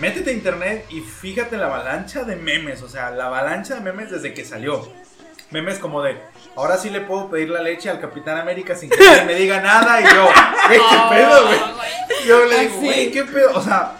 Métete 0.00 0.30
a 0.30 0.32
internet 0.32 0.86
y 0.90 1.00
fíjate 1.00 1.56
la 1.58 1.66
avalancha 1.66 2.22
de 2.22 2.36
memes. 2.36 2.80
O 2.82 2.88
sea, 2.88 3.10
la 3.10 3.26
avalancha 3.26 3.74
de 3.74 3.80
memes 3.82 4.10
desde 4.10 4.32
que 4.32 4.44
salió. 4.44 4.90
memes 5.50 5.78
como 5.78 6.02
de, 6.02 6.16
ahora 6.56 6.76
sí 6.76 6.90
le 6.90 7.00
puedo 7.00 7.30
pedir 7.30 7.48
la 7.48 7.62
leche 7.62 7.88
al 7.88 8.00
Capitán 8.00 8.36
América 8.38 8.74
sin 8.76 8.90
que 8.90 8.96
nadie 8.98 9.24
me 9.24 9.34
diga 9.34 9.60
nada. 9.62 10.00
Y 10.00 10.04
yo, 10.04 10.24
güey, 10.24 10.80
¿qué 10.90 11.14
pedo, 11.14 11.46
güey? 11.46 11.58
Yo 12.26 12.44
le 12.44 12.60
digo, 12.60 12.76
Así. 12.76 12.84
güey, 12.86 13.10
¿qué 13.10 13.24
pedo? 13.24 13.50
O 13.54 13.62
sea, 13.62 13.92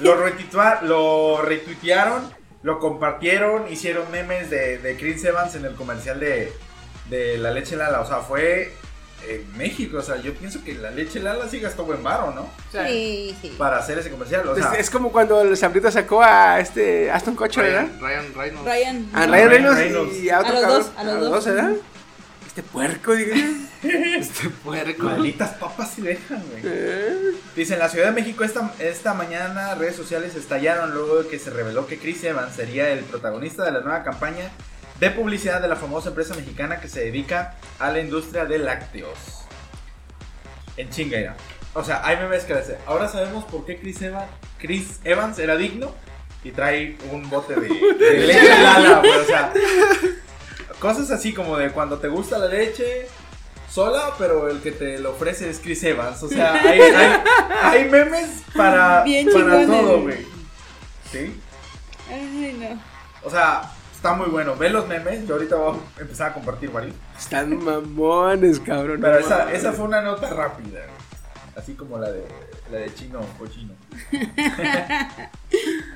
lo, 0.00 0.16
retuitua- 0.24 0.80
lo 0.82 1.42
retuitearon, 1.42 2.32
lo 2.62 2.78
compartieron, 2.78 3.70
hicieron 3.70 4.10
memes 4.10 4.50
de, 4.50 4.78
de 4.78 4.96
Chris 4.96 5.24
Evans 5.24 5.54
en 5.54 5.64
el 5.64 5.74
comercial 5.74 6.20
de, 6.20 6.52
de 7.10 7.38
la 7.38 7.50
leche 7.50 7.76
Lala. 7.76 8.00
O 8.00 8.06
sea, 8.06 8.18
fue 8.18 8.72
en 9.28 9.56
México. 9.56 9.98
O 9.98 10.02
sea, 10.02 10.16
yo 10.16 10.32
pienso 10.34 10.62
que 10.64 10.74
la 10.74 10.90
leche 10.90 11.20
Lala 11.20 11.48
sí 11.48 11.60
gastó 11.60 11.84
buen 11.84 12.02
varo, 12.02 12.32
¿no? 12.32 12.48
Sí, 12.72 13.36
sí. 13.40 13.54
Para 13.58 13.78
hacer 13.78 13.98
ese 13.98 14.10
comercial. 14.10 14.48
O 14.48 14.54
sea, 14.54 14.72
Es, 14.74 14.80
es 14.80 14.90
como 14.90 15.12
cuando 15.12 15.42
el 15.42 15.56
Sabrito 15.56 15.90
sacó 15.90 16.22
a 16.22 16.60
este 16.60 17.10
Aston 17.10 17.36
Kutcher, 17.36 17.64
¿verdad? 17.64 17.88
Ryan, 18.00 18.32
Ryan 18.34 18.34
Reynolds. 18.34 18.64
Ryan. 18.64 19.08
A 19.12 19.26
no. 19.26 19.32
Ryan 19.32 19.48
Reynolds, 19.50 19.78
Reynolds. 19.78 20.16
y 20.18 20.30
a 20.30 20.40
otro 20.40 20.50
A 20.50 20.52
los 20.54 20.62
cabrón. 20.62 20.78
dos, 20.82 20.92
a 20.96 21.04
los 21.04 21.20
dos. 21.30 21.44
¿verdad? 21.46 21.72
Este 22.54 22.62
puerco, 22.62 23.12
digo. 23.16 23.34
Este 23.82 24.48
puerco. 24.48 25.06
malditas 25.06 25.54
papas 25.54 25.90
sí 25.92 26.02
dejan, 26.02 26.40
güey. 26.50 26.62
Eh, 26.64 27.32
Dice, 27.56 27.74
en 27.74 27.80
la 27.80 27.88
Ciudad 27.88 28.06
de 28.06 28.12
México 28.12 28.44
esta, 28.44 28.72
esta 28.78 29.12
mañana 29.12 29.74
redes 29.74 29.96
sociales 29.96 30.36
estallaron 30.36 30.94
luego 30.94 31.24
de 31.24 31.28
que 31.28 31.40
se 31.40 31.50
reveló 31.50 31.88
que 31.88 31.98
Chris 31.98 32.22
Evans 32.22 32.54
sería 32.54 32.90
el 32.90 33.00
protagonista 33.00 33.64
de 33.64 33.72
la 33.72 33.80
nueva 33.80 34.04
campaña 34.04 34.52
de 35.00 35.10
publicidad 35.10 35.60
de 35.60 35.66
la 35.66 35.74
famosa 35.74 36.10
empresa 36.10 36.34
mexicana 36.36 36.78
que 36.78 36.88
se 36.88 37.00
dedica 37.00 37.56
a 37.80 37.90
la 37.90 37.98
industria 37.98 38.44
de 38.44 38.58
lácteos. 38.58 39.18
En 40.76 40.90
chingaira. 40.90 41.34
O 41.72 41.82
sea, 41.82 42.06
hay 42.06 42.18
memes 42.18 42.44
que 42.44 42.54
dicen, 42.54 42.76
ahora 42.86 43.08
sabemos 43.08 43.44
por 43.46 43.66
qué 43.66 43.80
Chris 43.80 44.00
Evans, 44.00 44.30
Chris 44.58 45.00
Evans 45.02 45.40
era 45.40 45.56
digno 45.56 45.92
y 46.44 46.52
trae 46.52 46.96
un 47.10 47.28
bote 47.28 47.56
de, 47.56 47.68
de 47.68 48.18
leche 48.28 48.48
Lala, 48.62 49.00
güey. 49.00 49.10
O 49.10 49.24
sea, 49.24 49.52
cosas 50.84 51.10
así 51.10 51.32
como 51.32 51.56
de 51.56 51.70
cuando 51.70 51.96
te 51.96 52.08
gusta 52.08 52.36
la 52.36 52.46
leche 52.46 53.08
sola, 53.70 54.12
pero 54.18 54.50
el 54.50 54.60
que 54.60 54.70
te 54.70 54.98
lo 54.98 55.12
ofrece 55.12 55.48
es 55.48 55.58
Chris 55.58 55.82
Evans. 55.82 56.22
O 56.22 56.28
sea, 56.28 56.52
hay, 56.62 56.78
hay, 56.78 57.22
hay 57.62 57.88
memes 57.88 58.42
para, 58.54 59.02
Bien 59.02 59.26
para 59.32 59.64
todo, 59.64 60.02
güey. 60.02 60.26
¿Sí? 61.10 61.40
Ay, 62.10 62.58
no. 62.60 62.78
O 63.26 63.30
sea, 63.30 63.62
está 63.94 64.12
muy 64.12 64.28
bueno. 64.28 64.56
Ve 64.56 64.68
los 64.68 64.86
memes. 64.86 65.26
Yo 65.26 65.36
ahorita 65.36 65.56
voy 65.56 65.78
a 65.96 66.00
empezar 66.02 66.32
a 66.32 66.34
compartir 66.34 66.70
varios. 66.70 66.94
Están 67.18 67.64
mamones, 67.64 68.60
cabrón. 68.60 68.98
Pero 69.00 69.18
esa, 69.20 69.50
esa 69.54 69.72
fue 69.72 69.86
una 69.86 70.02
nota 70.02 70.28
rápida. 70.34 70.80
Así 71.56 71.72
como 71.72 71.96
la 71.96 72.10
de, 72.10 72.26
la 72.70 72.76
de 72.76 72.94
chino 72.94 73.20
cochino. 73.38 73.72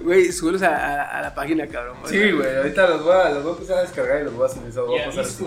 Güey, 0.00 0.32
súbelos 0.32 0.62
a, 0.62 0.74
a- 0.76 1.18
a 1.18 1.22
la 1.22 1.34
página, 1.34 1.66
cabrón. 1.66 1.96
Sí, 2.06 2.30
güey. 2.32 2.56
Ahorita 2.56 2.86
los 2.88 3.04
voy, 3.04 3.12
a, 3.14 3.30
los 3.30 3.42
voy 3.42 3.52
a 3.52 3.54
empezar 3.56 3.78
a 3.78 3.82
descargar 3.82 4.20
y 4.20 4.24
los 4.24 4.34
voy 4.34 4.46
a 4.46 4.48
subir. 4.48 4.74
Los 4.74 4.86
voy 4.86 4.98
a 5.00 5.04
pasar 5.06 5.24
así. 5.24 5.44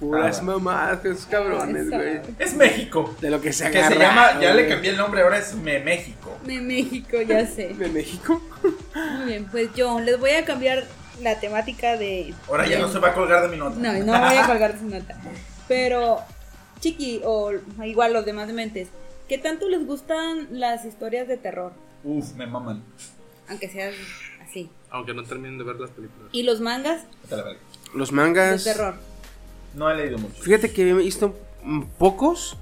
Puras 0.00 0.38
Ah, 0.40 0.42
mamadas, 0.42 1.04
esos 1.04 1.26
cabrones, 1.26 1.88
güey. 1.88 2.20
Es 2.38 2.54
México. 2.56 3.14
De 3.20 3.30
lo 3.30 3.40
que 3.40 3.52
se 3.52 3.70
Que 3.70 3.78
agarra. 3.78 3.94
se 3.94 4.00
llama, 4.02 4.40
ya 4.40 4.52
le 4.52 4.66
cambié 4.68 4.90
el 4.90 4.96
nombre, 4.96 5.22
ahora 5.22 5.38
es 5.38 5.54
Me 5.54 5.78
México. 5.78 6.36
De 6.44 6.60
México, 6.60 7.20
ya 7.22 7.46
sé. 7.46 7.68
¿De 7.78 7.88
México? 7.88 8.42
Muy 8.94 9.26
bien, 9.26 9.46
pues 9.50 9.72
yo 9.74 10.00
les 10.00 10.18
voy 10.18 10.30
a 10.30 10.44
cambiar 10.44 10.82
la 11.20 11.38
temática 11.38 11.96
de. 11.96 12.34
Ahora 12.48 12.66
ya 12.66 12.76
de- 12.76 12.82
no 12.82 12.88
se 12.88 12.98
va 12.98 13.08
a 13.10 13.14
colgar 13.14 13.42
de 13.42 13.48
mi 13.48 13.56
nota. 13.58 13.76
No, 13.78 13.92
no 13.92 14.18
voy 14.26 14.36
a 14.38 14.46
colgar 14.46 14.76
su 14.76 14.86
nota. 14.88 15.14
Pero, 15.68 16.18
Chiqui, 16.80 17.20
o 17.24 17.52
igual 17.84 18.12
los 18.12 18.24
demás 18.24 18.48
dementes, 18.48 18.88
¿qué 19.28 19.38
tanto 19.38 19.68
les 19.68 19.86
gustan 19.86 20.48
las 20.50 20.84
historias 20.84 21.28
de 21.28 21.36
terror? 21.36 21.72
Uf, 22.02 22.32
me 22.34 22.48
maman. 22.48 22.82
Aunque 23.48 23.68
sean 23.68 23.92
así. 24.42 24.70
Aunque 24.90 25.14
no 25.14 25.22
terminen 25.24 25.58
de 25.58 25.64
ver 25.64 25.76
las 25.76 25.90
películas. 25.90 26.28
¿Y 26.32 26.42
los 26.42 26.60
mangas. 26.60 27.04
Los 27.94 28.10
de 28.10 28.16
mangas. 28.16 28.64
terror? 28.64 28.94
No 29.74 29.90
he 29.90 29.96
leído 29.96 30.18
mucho. 30.18 30.42
Fíjate 30.42 30.72
que 30.72 30.88
he 30.90 30.94
visto 30.94 31.34
pocos 31.98 32.56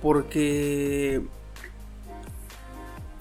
porque 0.00 1.22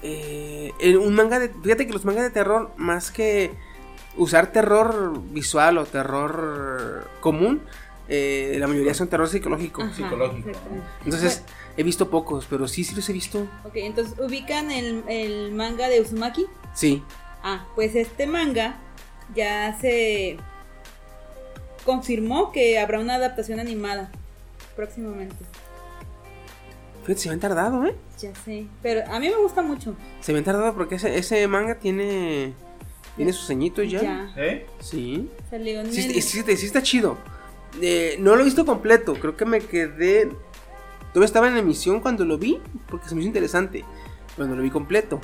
eh, 0.01 0.71
en 0.79 0.97
un 0.97 1.13
manga 1.13 1.39
de 1.39 1.49
fíjate 1.49 1.85
que 1.85 1.93
los 1.93 2.05
mangas 2.05 2.23
de 2.23 2.29
terror 2.31 2.71
más 2.77 3.11
que 3.11 3.51
usar 4.17 4.51
terror 4.51 5.13
visual 5.31 5.77
o 5.77 5.85
terror 5.85 7.07
común 7.19 7.61
eh, 8.07 8.57
la 8.59 8.67
mayoría 8.67 8.93
son 8.95 9.07
terror 9.09 9.27
psicológico 9.29 9.83
Ajá, 9.83 9.93
psicológico. 9.93 10.49
entonces 11.05 11.43
he 11.77 11.83
visto 11.83 12.09
pocos 12.09 12.47
pero 12.49 12.67
sí 12.67 12.83
sí 12.83 12.95
los 12.95 13.07
he 13.09 13.13
visto 13.13 13.47
Ok, 13.63 13.73
entonces 13.75 14.15
ubican 14.19 14.71
el, 14.71 15.03
el 15.07 15.51
manga 15.51 15.87
de 15.87 16.01
Uzumaki. 16.01 16.47
Sí 16.73 17.03
Ah, 17.43 17.65
pues 17.75 17.95
este 17.95 18.27
manga 18.27 18.75
ya 19.33 19.77
se 19.81 20.37
confirmó 21.85 22.51
que 22.51 22.77
habrá 22.79 22.99
una 22.99 23.15
adaptación 23.15 23.59
animada 23.59 24.11
próximamente. 24.75 25.35
fíjate 27.01 27.19
se 27.21 27.29
me 27.29 27.33
han 27.33 27.39
tardado 27.39 27.85
eh 27.85 27.95
Ya 28.19 28.33
sé, 28.35 28.67
pero 28.83 29.01
a 29.11 29.19
mí 29.19 29.27
me 29.29 29.35
gusta 29.37 29.61
mucho. 29.61 29.95
se 30.21 30.31
me 30.33 30.39
han 30.39 30.43
tardado 30.45 30.73
porque 30.75 30.95
ese, 30.95 31.17
ese 31.17 31.47
manga 31.47 31.75
tiene 31.75 32.53
tiene 33.17 33.33
sus 33.33 33.47
ceñitos 33.47 33.89
ya, 33.89 34.01
Ya, 34.01 34.33
¿Eh? 34.37 34.65
sí 34.79 35.29
salió 35.49 35.81
en 35.81 35.91
Sí, 35.91 36.01
el- 36.15 36.21
sí, 36.21 36.43
sí, 36.43 36.57
sí 36.57 36.65
está 36.65 36.81
chido. 36.81 37.17
Eh, 37.81 38.15
no 38.19 38.35
lo 38.35 38.41
he 38.41 38.45
visto 38.45 38.65
completo. 38.65 39.13
Creo 39.15 39.35
que 39.37 39.45
me 39.45 39.59
quedé. 39.59 40.29
Todavía 41.13 41.25
estaba 41.25 41.47
en 41.49 41.57
emisión 41.57 41.99
cuando 42.01 42.23
lo 42.25 42.37
vi. 42.37 42.59
Porque 42.89 43.07
se 43.09 43.15
me 43.15 43.21
hizo 43.21 43.27
interesante. 43.27 43.83
Pero 44.35 44.47
no 44.49 44.55
lo 44.55 44.61
vi 44.61 44.69
completo. 44.69 45.19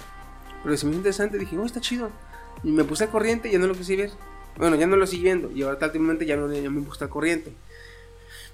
Pero 0.63 0.77
se 0.77 0.85
me 0.85 0.91
hizo 0.91 0.99
interesante. 0.99 1.37
Dije, 1.37 1.57
oh, 1.57 1.65
está 1.65 1.81
chido. 1.81 2.09
Y 2.63 2.71
me 2.71 2.83
puse 2.83 3.05
al 3.05 3.09
corriente 3.09 3.49
y 3.49 3.51
ya 3.53 3.59
no 3.59 3.67
lo 3.67 3.73
quise 3.73 3.95
ver. 3.95 4.11
Bueno, 4.57 4.75
ya 4.75 4.87
no 4.87 4.95
lo 4.95 5.05
sigo 5.05 5.23
viendo. 5.23 5.51
Y 5.51 5.61
ahora 5.63 5.77
últimamente 5.85 6.25
ya 6.25 6.35
no 6.35 6.51
ya 6.51 6.69
me 6.69 6.81
puse 6.81 7.03
al 7.03 7.09
corriente. 7.09 7.51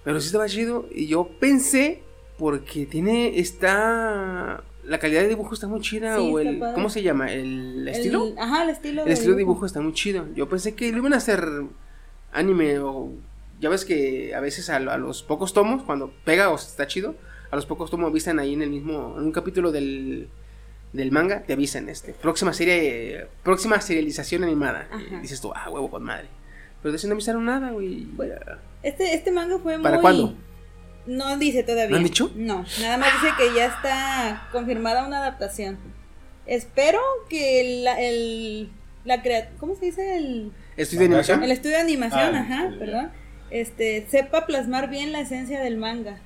Pero 0.04 0.20
sí 0.20 0.28
estaba 0.28 0.48
chido. 0.48 0.88
Y 0.92 1.08
yo 1.08 1.30
pensé. 1.40 2.04
Porque 2.38 2.86
tiene. 2.86 3.40
Está. 3.40 4.64
La 4.84 5.00
calidad 5.00 5.22
de 5.22 5.30
dibujo 5.30 5.54
está 5.54 5.68
muy 5.68 5.80
chida. 5.80 6.18
Sí, 6.18 6.30
o 6.34 6.40
el. 6.40 6.60
padre. 6.60 6.74
¿Cómo 6.74 6.90
se 6.90 7.02
llama? 7.04 7.32
¿El 7.32 7.88
estilo? 7.88 8.28
El, 8.28 8.40
ajá, 8.40 8.64
el 8.64 8.70
estilo. 8.72 9.06
El 9.06 9.12
estilo 9.12 9.34
de 9.34 9.38
dibujo 9.38 9.66
está 9.66 9.80
muy 9.80 9.94
chido. 9.94 10.26
Yo 10.36 10.50
pensé 10.50 10.76
que 10.76 10.92
lo 10.92 10.98
iban 10.98 11.14
a 11.14 11.18
hacer 11.18 11.48
anime 12.34 12.80
o... 12.80 13.12
Ya 13.62 13.70
ves 13.70 13.86
que 13.86 14.36
a 14.36 14.42
veces 14.42 14.70
a, 14.70 14.78
a 14.78 14.98
los 14.98 15.24
pocos 15.24 15.54
tomos, 15.54 15.84
cuando 15.84 16.12
pega 16.26 16.50
o 16.50 16.56
está 16.56 16.88
chido, 16.88 17.16
a 17.50 17.56
los 17.56 17.66
pocos 17.66 17.90
tomos 17.90 18.10
avisan 18.10 18.40
ahí 18.40 18.54
en 18.54 18.62
el 18.62 18.70
mismo... 18.70 19.16
En 19.18 19.24
un 19.26 19.32
capítulo 19.32 19.72
del, 19.72 20.28
del 20.94 21.12
manga, 21.12 21.42
te 21.44 21.54
avisan, 21.54 21.90
este, 21.90 22.14
próxima 22.14 22.54
serie, 22.54 23.28
próxima 23.44 23.82
serialización 23.82 24.44
animada. 24.44 24.88
Y 25.12 25.16
dices 25.22 25.42
tú, 25.42 25.52
ah, 25.56 25.70
huevo 25.70 25.90
con 25.90 26.04
madre. 26.04 26.28
Pero 26.82 26.92
de 26.92 26.98
eso 26.98 27.08
no 27.08 27.14
avisaron 27.14 27.46
nada, 27.46 27.72
güey. 27.72 28.08
Ya. 28.18 28.60
Este, 28.84 29.14
este 29.14 29.32
manga 29.32 29.58
fue 29.60 29.78
muy. 29.78 29.84
¿Para 29.84 30.00
cuándo? 30.00 30.36
No 31.06 31.38
dice 31.38 31.64
todavía. 31.64 31.90
¿Lo 31.92 31.98
han 31.98 32.04
dicho? 32.04 32.32
No, 32.36 32.66
nada 32.80 32.98
más 32.98 33.10
dice 33.22 33.34
que 33.38 33.56
ya 33.56 33.66
está 33.66 34.48
confirmada 34.52 35.06
una 35.06 35.18
adaptación. 35.20 35.78
Espero 36.46 37.00
que 37.30 37.82
la, 37.84 38.00
el. 38.02 38.70
La 39.06 39.22
crea 39.22 39.50
¿Cómo 39.60 39.76
se 39.76 39.86
dice? 39.88 40.16
El, 40.18 40.52
Estudio 40.78 41.02
de 41.02 41.06
animación. 41.08 41.44
el 41.44 41.52
estudio 41.52 41.76
de 41.76 41.82
animación, 41.82 42.36
Ah, 42.36 42.40
ajá, 42.42 42.68
el- 42.68 42.80
perdón. 42.80 43.12
Este, 43.52 44.06
sepa 44.10 44.46
plasmar 44.46 44.90
bien 44.90 45.12
la 45.12 45.20
esencia 45.22 45.62
del 45.62 45.78
manga. 45.78 46.20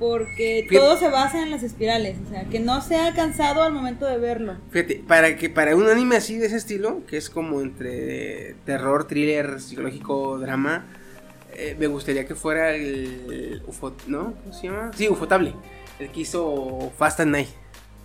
Porque 0.00 0.64
Fíjate- 0.68 0.78
todo 0.84 0.96
se 0.98 1.08
basa 1.10 1.42
en 1.42 1.50
las 1.52 1.62
espirales. 1.62 2.16
O 2.26 2.30
sea, 2.30 2.44
que 2.46 2.58
no 2.58 2.80
sea 2.80 3.14
cansado 3.14 3.62
al 3.62 3.72
momento 3.72 4.06
de 4.06 4.18
verlo. 4.18 4.56
Fíjate, 4.72 5.04
para 5.06 5.36
que 5.36 5.48
para 5.50 5.76
un 5.76 5.86
anime 5.88 6.16
así 6.16 6.36
de 6.38 6.46
ese 6.46 6.56
estilo, 6.56 7.02
que 7.06 7.16
es 7.18 7.30
como 7.30 7.60
entre 7.60 8.54
terror, 8.64 9.06
thriller, 9.06 9.60
psicológico, 9.60 10.38
drama, 10.38 10.86
eh, 11.52 11.76
me 11.78 11.86
gustaría 11.86 12.26
que 12.26 12.34
fuera 12.34 12.74
el 12.74 13.62
UFO, 13.66 13.92
¿no? 14.06 14.32
¿Cómo 14.42 14.52
se 14.54 14.68
llama? 14.68 14.90
Sí, 14.96 15.06
Ufotable, 15.08 15.54
el 15.98 16.10
que 16.10 16.20
hizo 16.20 16.90
Fast 16.96 17.20
and 17.20 17.32
Night. 17.32 17.48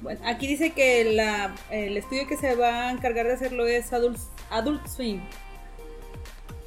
Bueno, 0.01 0.19
aquí 0.25 0.45
dice 0.47 0.71
que 0.73 1.13
la, 1.13 1.55
el 1.71 1.95
estudio 1.95 2.27
que 2.27 2.35
se 2.35 2.55
va 2.55 2.89
a 2.89 2.91
encargar 2.91 3.25
de 3.25 3.33
hacerlo 3.33 3.65
es 3.65 3.93
Adult, 3.93 4.17
Adult 4.51 4.85
Swim. 4.87 5.21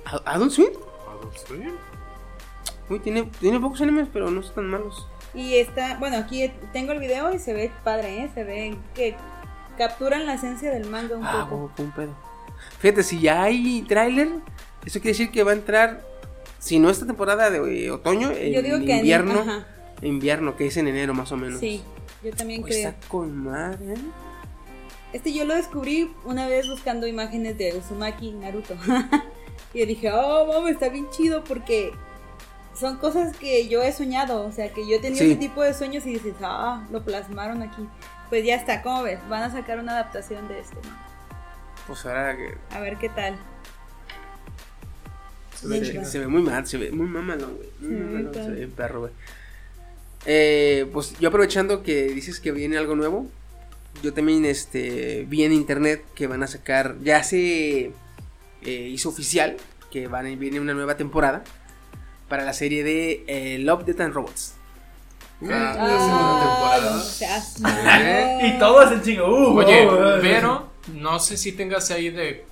¿A- 0.06 0.22
¿Adult 0.32 0.52
Swim? 0.52 0.70
Adult 1.10 1.36
Swim. 1.36 1.72
Uy, 2.88 3.00
tiene, 3.00 3.28
tiene 3.38 3.60
pocos 3.60 3.82
animes, 3.82 4.08
pero 4.10 4.30
no 4.30 4.40
están 4.40 4.66
malos. 4.70 5.06
Y 5.34 5.54
está, 5.56 5.96
bueno, 5.98 6.16
aquí 6.16 6.50
tengo 6.72 6.92
el 6.92 6.98
video 6.98 7.32
y 7.34 7.38
se 7.38 7.52
ve 7.52 7.70
padre, 7.84 8.24
¿eh? 8.24 8.30
Se 8.34 8.44
ve 8.44 8.76
que 8.94 9.14
capturan 9.76 10.26
la 10.26 10.34
esencia 10.34 10.70
del 10.70 10.86
manga 10.88 11.16
un 11.16 11.24
Ah, 11.24 11.46
poco. 11.48 11.70
fue 11.76 11.84
un 11.84 11.92
pedo. 11.92 12.14
Fíjate, 12.80 13.02
si 13.02 13.20
ya 13.20 13.42
hay 13.44 13.82
tráiler, 13.82 14.28
eso 14.84 15.00
quiere 15.00 15.10
decir 15.16 15.30
que 15.30 15.42
va 15.44 15.52
a 15.52 15.54
entrar, 15.54 16.02
si 16.58 16.78
no 16.78 16.90
esta 16.90 17.06
temporada 17.06 17.50
de 17.50 17.84
eh, 17.86 17.90
otoño, 17.90 18.30
el 18.30 18.53
Yo 18.55 18.62
digo 18.62 18.78
que 18.78 18.92
en- 18.92 18.98
invierno, 18.98 19.40
ajá. 19.40 19.66
invierno, 20.03 20.57
que 20.57 20.66
es 20.66 20.76
en 20.76 20.88
enero 20.88 21.14
más 21.14 21.30
o 21.30 21.36
menos. 21.36 21.61
Sí, 21.61 21.82
yo 22.24 22.32
también 22.32 22.62
Pues 22.62 22.74
creo. 22.76 22.88
está 22.88 23.09
con 23.09 23.44
madre, 23.44 23.92
¿eh? 23.92 23.96
Este 25.12 25.32
yo 25.32 25.44
lo 25.44 25.55
descubrí 25.55 26.11
una 26.24 26.48
vez 26.48 26.68
buscando 26.68 27.07
imágenes 27.07 27.57
de 27.57 27.76
Uzumaki 27.76 28.28
y 28.30 28.32
Naruto. 28.32 28.74
y 29.72 29.84
dije, 29.86 30.11
oh, 30.12 30.46
mames, 30.46 30.72
está 30.74 30.88
bien 30.88 31.09
chido 31.11 31.44
porque 31.44 31.92
son 32.79 32.97
cosas 32.99 33.37
que 33.37 33.68
yo 33.68 33.83
he 33.83 33.93
soñado. 33.93 34.45
O 34.45 34.53
sea, 34.53 34.72
que 34.72 34.87
yo 34.87 34.97
he 34.97 35.01
tenido 35.01 35.24
Sí. 35.24 35.31
ese 35.33 35.41
tipo 35.41 35.62
de 35.62 35.74
sueños 35.74 36.07
y 36.07 36.14
dices, 36.14 36.35
ah, 36.43 36.87
lo 36.91 37.03
plasmaron 37.05 37.62
aquí. 37.62 37.87
Pues 38.29 38.45
ya 38.45 38.55
está, 38.57 38.83
¿cómo 38.83 39.03
ves? 39.03 39.18
Van 39.29 39.43
a 39.43 39.51
sacar 39.51 39.79
una 39.79 39.93
adaptación 39.93 40.47
de 40.49 40.61
este. 40.61 40.76
¿no? 40.76 41.09
Pues 41.87 42.05
ahora 42.05 42.37
que 42.37 42.55
A 42.74 42.81
ver 42.81 42.97
qué 42.99 43.09
tal. 43.09 43.37
Se 45.55 45.66
ve 45.66 45.85
Sí. 45.85 46.05
Se 46.05 46.18
ve 46.20 46.26
muy 46.29 46.43
mal, 46.43 46.66
se 46.66 46.76
ve 46.79 46.91
muy 46.93 47.07
mamalón, 47.07 47.57
güey. 47.57 47.68
Muy 47.81 47.89
Sí, 47.91 48.05
mamalón, 48.05 48.35
se 48.35 48.51
ve 48.51 48.66
perro, 48.68 49.01
güey. 49.01 49.12
Eh, 50.26 50.89
pues 50.93 51.18
yo 51.18 51.29
aprovechando 51.29 51.83
que 51.83 52.09
dices 52.09 52.39
que 52.41 52.53
viene 52.53 52.76
algo 52.76 52.95
nuevo, 52.95 53.26
yo 54.03 54.12
también 54.12 54.45
este, 54.45 55.24
vi 55.29 55.45
en 55.45 55.53
internet 55.53 56.05
que 56.14 56.26
van 56.26 56.43
a 56.43 56.47
sacar, 56.47 56.97
ya 57.03 57.22
se 57.22 57.87
eh, 57.87 57.93
hizo 58.62 59.09
oficial 59.09 59.57
que 59.91 60.07
van 60.07 60.26
a, 60.26 60.29
viene 60.37 60.61
una 60.61 60.74
nueva 60.74 60.97
temporada 60.97 61.43
para 62.29 62.45
la 62.45 62.53
serie 62.53 62.83
de 62.85 63.24
eh, 63.26 63.59
Love, 63.61 63.85
Death 63.85 64.01
and 64.01 64.14
Robots. 64.14 64.55
Ah, 65.43 65.74
Ah, 65.79 65.87
la 65.87 65.99
segunda 65.99 66.41
temporada. 66.41 67.01
seas 67.03 67.61
mamón. 67.61 68.47
Y 68.47 68.59
todos 68.59 68.93
en 68.93 69.03
chingo. 69.03 69.26
Uh, 69.53 69.59
Oye, 69.59 69.89
pero 70.20 70.68
no 70.95 71.18
sé 71.20 71.37
si 71.37 71.53
tengas 71.53 71.91
ahí 71.91 72.11
de 72.11 72.45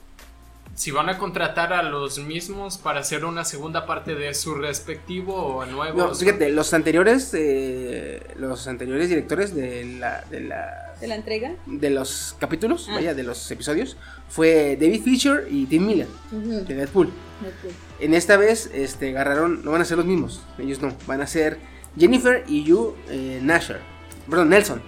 si 0.77 0.91
van 0.91 1.09
a 1.09 1.17
contratar 1.17 1.73
a 1.73 1.83
los 1.83 2.19
mismos 2.19 2.77
para 2.77 3.01
hacer 3.01 3.25
una 3.25 3.45
segunda 3.47 3.87
parte 3.87 4.15
de 4.15 4.35
su 4.35 4.55
respectivo 4.55 5.35
o 5.35 5.63
a 5.63 5.67
nuevos. 5.67 5.97
No, 5.97 6.15
fíjate, 6.15 6.51
los 6.51 6.75
anteriores, 6.75 7.31
eh, 7.35 8.23
los 8.37 8.67
anteriores 8.69 9.09
directores 9.09 9.55
de 9.55 9.85
la, 9.99 10.23
de 10.31 10.41
la 10.41 10.95
¿Te 11.01 11.07
la 11.07 11.15
entrega? 11.15 11.53
de 11.65 11.89
los 11.91 12.37
capítulos, 12.39 12.89
Ah. 12.91 12.95
vaya, 12.97 13.15
de 13.15 13.23
los 13.23 13.51
episodios, 13.51 13.97
fue 14.29 14.77
David 14.79 15.03
Fisher 15.03 15.49
y 15.51 15.65
Tim 15.67 15.87
Miller 15.87 16.09
de 16.31 16.75
Deadpool. 16.75 17.07
Ok. 17.09 17.73
En 17.99 18.15
esta 18.15 18.37
vez, 18.37 18.71
este, 18.75 19.11
agarraron, 19.11 19.65
no 19.65 19.71
van 19.71 19.81
a 19.81 19.85
ser 19.85 19.97
los 19.97 20.07
mismos, 20.07 20.43
ellos 20.59 20.83
no, 20.83 20.95
van 21.07 21.23
a 21.23 21.27
ser 21.27 21.59
Jennifer 21.99 22.45
y 22.47 22.63
Yu 22.65 22.95
eh, 23.09 23.41
Nasher, 23.43 23.81
perdón, 24.29 24.51
Nelson. 24.51 24.83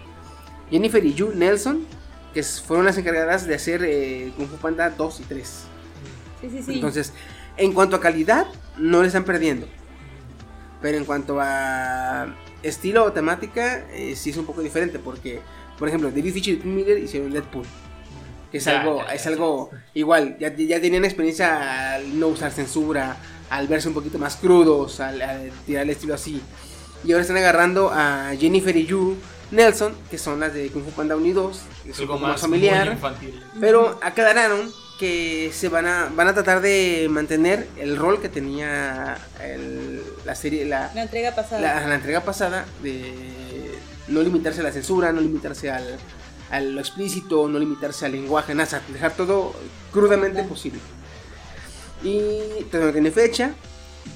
Jennifer 0.71 1.05
y 1.05 1.15
Yu 1.15 1.33
Nelson, 1.35 1.87
que 2.35 2.43
fueron 2.43 2.85
las 2.85 2.99
encargadas 2.99 3.47
de 3.47 3.55
hacer 3.55 3.83
eh, 3.85 4.33
Kung 4.37 4.49
Fu 4.49 4.57
Panda 4.57 4.91
2 4.91 5.21
y 5.21 5.23
3. 5.25 5.65
Sí, 6.41 6.51
sí, 6.51 6.63
sí. 6.63 6.75
Entonces, 6.75 7.13
en 7.57 7.73
cuanto 7.73 7.97
a 7.97 8.01
calidad, 8.01 8.47
no 8.77 9.01
le 9.01 9.09
están 9.09 9.25
perdiendo. 9.25 9.67
Pero 10.81 10.99
en 10.99 11.05
cuanto 11.05 11.39
a 11.41 12.37
estilo 12.63 13.05
o 13.05 13.13
temática, 13.13 13.89
eh, 13.91 14.15
sí 14.15 14.31
es 14.31 14.37
un 14.37 14.47
poco 14.47 14.63
diferente. 14.63 14.99
Porque, 14.99 15.41
por 15.79 15.89
ejemplo, 15.89 16.11
David 16.11 16.35
Fincher 16.35 16.55
y 16.55 16.57
Tim 16.59 16.75
Miller 16.75 16.99
hicieron 16.99 17.33
Deadpool. 17.33 17.65
Que 18.51 18.59
es 18.59 18.65
Ya, 18.65 18.81
algo, 18.81 18.99
ya, 19.01 19.07
ya, 19.09 19.15
es 19.15 19.27
algo 19.27 19.71
igual. 19.95 20.37
Ya, 20.39 20.55
ya 20.55 20.81
tenían 20.81 21.05
experiencia 21.05 21.95
al 21.95 22.19
no 22.19 22.29
usar 22.29 22.51
censura, 22.53 23.17
al 23.51 23.69
verse 23.69 23.89
un 23.89 23.95
poquito 23.95 24.19
más 24.19 24.37
crudos, 24.37 25.01
al, 25.01 25.21
al 25.21 25.51
tirar 25.67 25.83
el 25.85 25.91
estilo 25.91 26.15
así. 26.15 26.41
Y 27.05 27.13
ahora 27.13 27.23
están 27.23 27.37
agarrando 27.37 27.91
a 27.93 28.33
Jennifer 28.39 28.75
y 28.77 28.87
Yu 28.87 29.17
Nelson, 29.51 29.95
que 30.11 30.19
son 30.19 30.41
las 30.41 30.53
de 30.55 30.69
Kung 30.71 30.85
Fu 30.85 30.91
Panda 30.91 31.17
1 31.17 31.27
y 31.27 31.33
2. 31.33 31.61
Que 31.85 31.91
es 31.93 31.99
un 32.01 32.07
poco 32.07 32.19
más 32.21 32.33
más 32.33 32.41
familiar. 32.41 32.97
Pero 33.61 33.99
aclararon 34.03 34.71
que 34.99 35.51
se 35.55 35.69
van 35.69 35.87
a, 35.87 36.11
van 36.17 36.27
a 36.29 36.35
tratar 36.35 36.61
de 36.61 37.07
mantener 37.09 37.69
el 37.79 37.97
rol 37.97 38.21
que 38.21 38.29
tenía 38.29 39.17
el- 39.45 40.03
la 40.25 40.35
serie, 40.35 40.65
la, 40.65 40.91
La 40.95 41.03
entrega 41.03 41.35
pasada. 41.37 41.61
la, 41.61 41.87
la 41.87 41.95
entrega 41.95 42.21
pasada 42.23 42.67
de 42.83 43.15
no 44.09 44.21
limitarse 44.23 44.61
a 44.61 44.65
la 44.65 44.73
censura, 44.73 45.13
no 45.13 45.21
limitarse 45.21 45.71
al, 45.71 45.85
a 46.51 46.61
lo 46.61 46.81
explícito, 46.81 47.49
no 47.49 47.59
limitarse 47.59 48.07
al 48.07 48.13
lenguaje, 48.13 48.55
nada, 48.55 48.83
dejar 48.89 49.13
todo 49.13 49.55
crudamente 49.93 50.43
posible. 50.45 50.81
Y 52.03 52.65
todavía 52.65 52.87
no 52.87 52.93
tiene 52.93 53.11
fecha, 53.11 53.55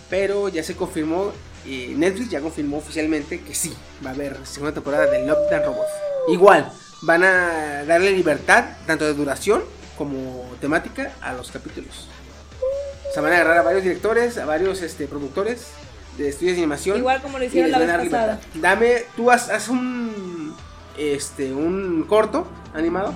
pero 0.09 0.49
ya 0.49 0.63
se 0.63 0.77
confirmó, 0.77 1.33
y 1.65 1.89
Netflix 1.97 2.31
ya 2.31 2.41
confirmó 2.41 2.79
oficialmente 2.79 3.41
que 3.41 3.55
sí, 3.55 3.75
va 4.05 4.11
a 4.11 4.15
haber 4.15 4.47
segunda 4.47 4.73
temporada 4.73 5.07
de 5.07 5.27
Love 5.27 5.53
and 5.53 5.65
Robots. 5.65 5.91
Igual, 6.29 6.73
van 7.03 7.25
a 7.25 7.85
darle 7.85 8.13
libertad, 8.13 8.65
tanto 8.87 9.05
de 9.05 9.15
duración 9.15 9.63
como 9.99 10.45
temática, 10.61 11.13
a 11.21 11.35
los 11.35 11.51
capítulos. 11.51 12.09
O 13.11 13.13
sea, 13.13 13.23
van 13.23 13.33
a 13.33 13.37
agarrar 13.37 13.59
a 13.59 13.63
varios 13.63 13.83
directores, 13.83 14.39
a 14.39 14.47
varios 14.47 14.81
este, 14.81 15.07
productores 15.07 15.67
de 16.17 16.29
estudios 16.29 16.57
de 16.57 16.63
animación. 16.63 16.97
Igual 16.97 17.21
como 17.21 17.39
lo 17.39 17.45
hicieron 17.45 17.71
la 17.73 17.79
vez 17.79 17.89
pasada. 17.89 18.07
libertad. 18.09 18.39
Dame, 18.55 19.05
tú 19.17 19.31
haz, 19.31 19.51
haz 19.51 19.69
un, 19.69 20.55
este, 20.97 21.53
un 21.53 22.05
corto 22.09 22.47
animado 22.75 23.15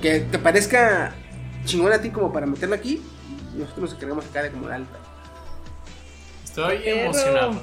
que 0.00 0.20
te 0.20 0.38
parezca 0.38 1.14
chingón 1.64 1.92
a 1.92 2.00
ti 2.00 2.10
como 2.10 2.32
para 2.32 2.46
meterlo 2.46 2.74
aquí. 2.74 3.02
Y 3.54 3.58
nosotros 3.58 3.90
nos 3.90 3.92
encargamos 3.94 4.24
acá 4.26 4.42
de 4.42 4.48
acomodar 4.48 4.82
Estoy 6.44 6.78
Perro. 6.78 7.00
emocionado. 7.00 7.62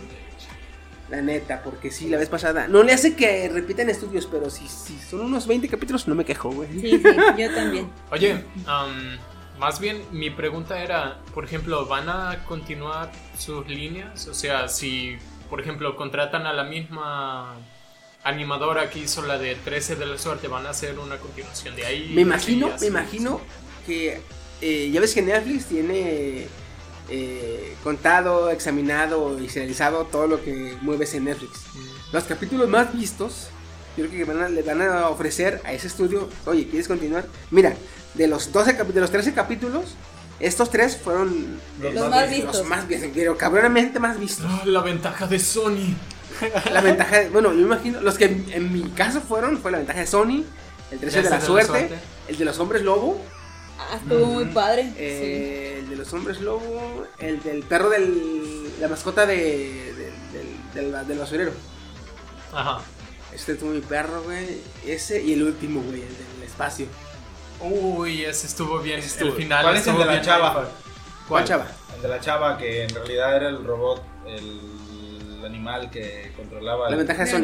La 1.10 1.22
neta, 1.22 1.62
porque 1.64 1.90
sí, 1.90 2.10
la 2.10 2.18
vez 2.18 2.28
pasada. 2.28 2.68
No 2.68 2.84
le 2.84 2.92
hace 2.92 3.16
que 3.16 3.48
repitan 3.48 3.90
estudios, 3.90 4.26
pero 4.26 4.50
si, 4.50 4.68
si 4.68 4.98
son 5.00 5.22
unos 5.22 5.48
20 5.48 5.70
capítulos, 5.70 6.06
no 6.08 6.16
me 6.16 6.26
quejo, 6.26 6.52
güey. 6.52 6.70
Sí, 6.74 7.00
sí, 7.00 7.04
yo 7.38 7.56
también. 7.56 7.90
Oye, 8.12 8.44
am, 8.66 9.18
más 9.58 9.80
bien 9.80 10.02
mi 10.12 10.30
pregunta 10.30 10.82
era, 10.84 11.20
por 11.34 11.46
ejemplo, 11.46 11.86
¿van 11.86 12.10
a 12.10 12.44
continuar 12.46 13.10
sus 13.38 13.66
líneas? 13.68 14.28
O 14.28 14.34
sea, 14.34 14.68
si, 14.68 15.16
por 15.50 15.62
ejemplo, 15.62 15.96
contratan 15.96 16.46
a 16.46 16.52
la 16.52 16.66
misma 16.66 17.56
animadora 18.28 18.90
que 18.90 19.00
hizo 19.00 19.22
la 19.24 19.38
de 19.38 19.56
13 19.56 19.96
de 19.96 20.06
la 20.06 20.18
suerte, 20.18 20.48
¿van 20.48 20.66
a 20.66 20.72
hacer 20.72 20.98
una 21.00 21.18
continuación 21.18 21.76
de 21.76 21.86
ahí? 21.86 22.12
Me 22.14 22.22
imagino, 22.22 22.70
me 22.80 22.88
imagino 22.88 23.42
que 23.86 24.22
eh, 24.62 24.90
ya 24.92 25.00
ves 25.02 25.14
que 25.14 25.22
Netflix 25.22 25.66
tiene 25.66 26.48
eh, 27.10 27.76
contado, 27.84 28.50
examinado 28.50 29.40
y 29.40 29.50
serializado 29.50 30.06
todo 30.06 30.28
lo 30.28 30.44
que 30.44 30.78
mueves 30.82 31.14
en 31.14 31.26
Netflix. 31.26 31.62
Los 32.12 32.24
capítulos 32.26 32.68
más 32.68 32.94
vistos, 32.94 33.48
yo 33.96 34.06
creo 34.08 34.26
que 34.26 34.32
van 34.32 34.42
a- 34.44 34.50
le 34.50 34.62
van 34.62 34.82
a 34.82 35.10
ofrecer 35.10 35.62
a 35.66 35.74
ese 35.74 35.88
estudio, 35.88 36.30
oye, 36.46 36.68
¿quieres 36.68 36.88
continuar? 36.88 37.26
Mira, 37.52 37.76
de 38.14 38.28
los 38.28 38.52
12 38.52 38.72
capítulos, 38.74 38.96
de 38.96 39.02
los 39.02 39.12
13 39.12 39.34
capítulos, 39.34 39.86
estos 40.40 40.70
tres 40.70 40.98
fueron 40.98 41.60
Los 41.82 41.94
Los 41.94 42.04
más 42.10 42.22
más 42.22 42.30
vistos. 42.30 42.56
los 42.58 42.68
más 42.68 42.88
vistos, 42.88 43.10
pero 43.16 43.38
cabronamente 43.38 44.00
más 44.00 44.20
vistos. 44.20 44.46
Ah, 44.48 44.62
la 44.66 44.82
ventaja 44.82 45.26
de 45.28 45.40
Sony. 45.40 45.96
La 46.72 46.82
ventaja, 46.82 47.20
de- 47.20 47.30
bueno, 47.30 47.54
yo 47.54 47.60
imagino, 47.62 48.02
los 48.02 48.18
que 48.18 48.26
en, 48.26 48.46
en 48.52 48.74
mi 48.74 48.84
caso 48.92 49.22
fueron, 49.22 49.58
fue 49.60 49.72
la 49.72 49.78
ventaja 49.80 50.00
de 50.00 50.08
Sony, 50.08 50.44
el 50.92 51.00
13 51.00 51.22
de 51.24 51.30
la, 51.30 51.42
suerte, 51.42 51.90
el 52.28 52.38
de 52.38 52.46
los 52.46 52.60
hombres 52.60 52.82
lobo, 52.84 53.22
Ah, 53.80 53.98
estuvo 54.02 54.26
muy 54.26 54.46
padre. 54.46 54.92
Eh, 54.98 55.78
El 55.82 55.90
de 55.92 55.96
los 55.98 56.12
hombres 56.12 56.42
lobo, 56.42 57.06
el 57.20 57.44
del 57.44 57.62
perro 57.64 57.90
del. 57.92 58.72
la 58.82 58.88
mascota 58.88 59.28
de, 59.28 59.94
del, 60.34 60.74
del, 60.74 60.92
del- 60.92 61.08
del 61.08 61.20
basurero. 61.20 61.52
Ajá. 62.52 62.80
Este 63.32 63.52
es 63.52 63.62
muy 63.62 63.80
perro, 63.82 64.24
güey. 64.24 64.62
Ese 64.86 65.22
y 65.22 65.34
el 65.34 65.44
último, 65.44 65.82
güey, 65.82 66.02
el 66.02 66.08
del 66.08 66.44
espacio. 66.48 66.88
Uy, 67.60 68.24
ese 68.26 68.48
estuvo 68.48 68.80
bien. 68.80 68.98
Ese 69.00 69.10
estuvo- 69.10 69.30
el 69.30 69.36
final 69.36 69.64
¿Cuál 69.64 69.78
es 69.78 69.86
el 69.88 69.98
de 69.98 70.06
la 70.06 70.22
chava? 70.22 70.54
mindfuck. 70.54 70.74
¿Cuál 71.28 71.44
chava? 71.46 71.68
El 71.96 72.02
de 72.02 72.08
la 72.08 72.20
chava 72.20 72.58
que 72.58 72.84
en 72.84 72.90
realidad 72.90 73.36
era 73.36 73.50
el 73.50 73.64
robot, 73.64 74.02
el 74.26 74.60
animal 75.46 75.90
que 75.92 76.32
controlaba. 76.36 76.86
La 76.86 76.92
el- 76.92 76.98
ventaja 76.98 77.24
de 77.26 77.32
Sony. 77.32 77.40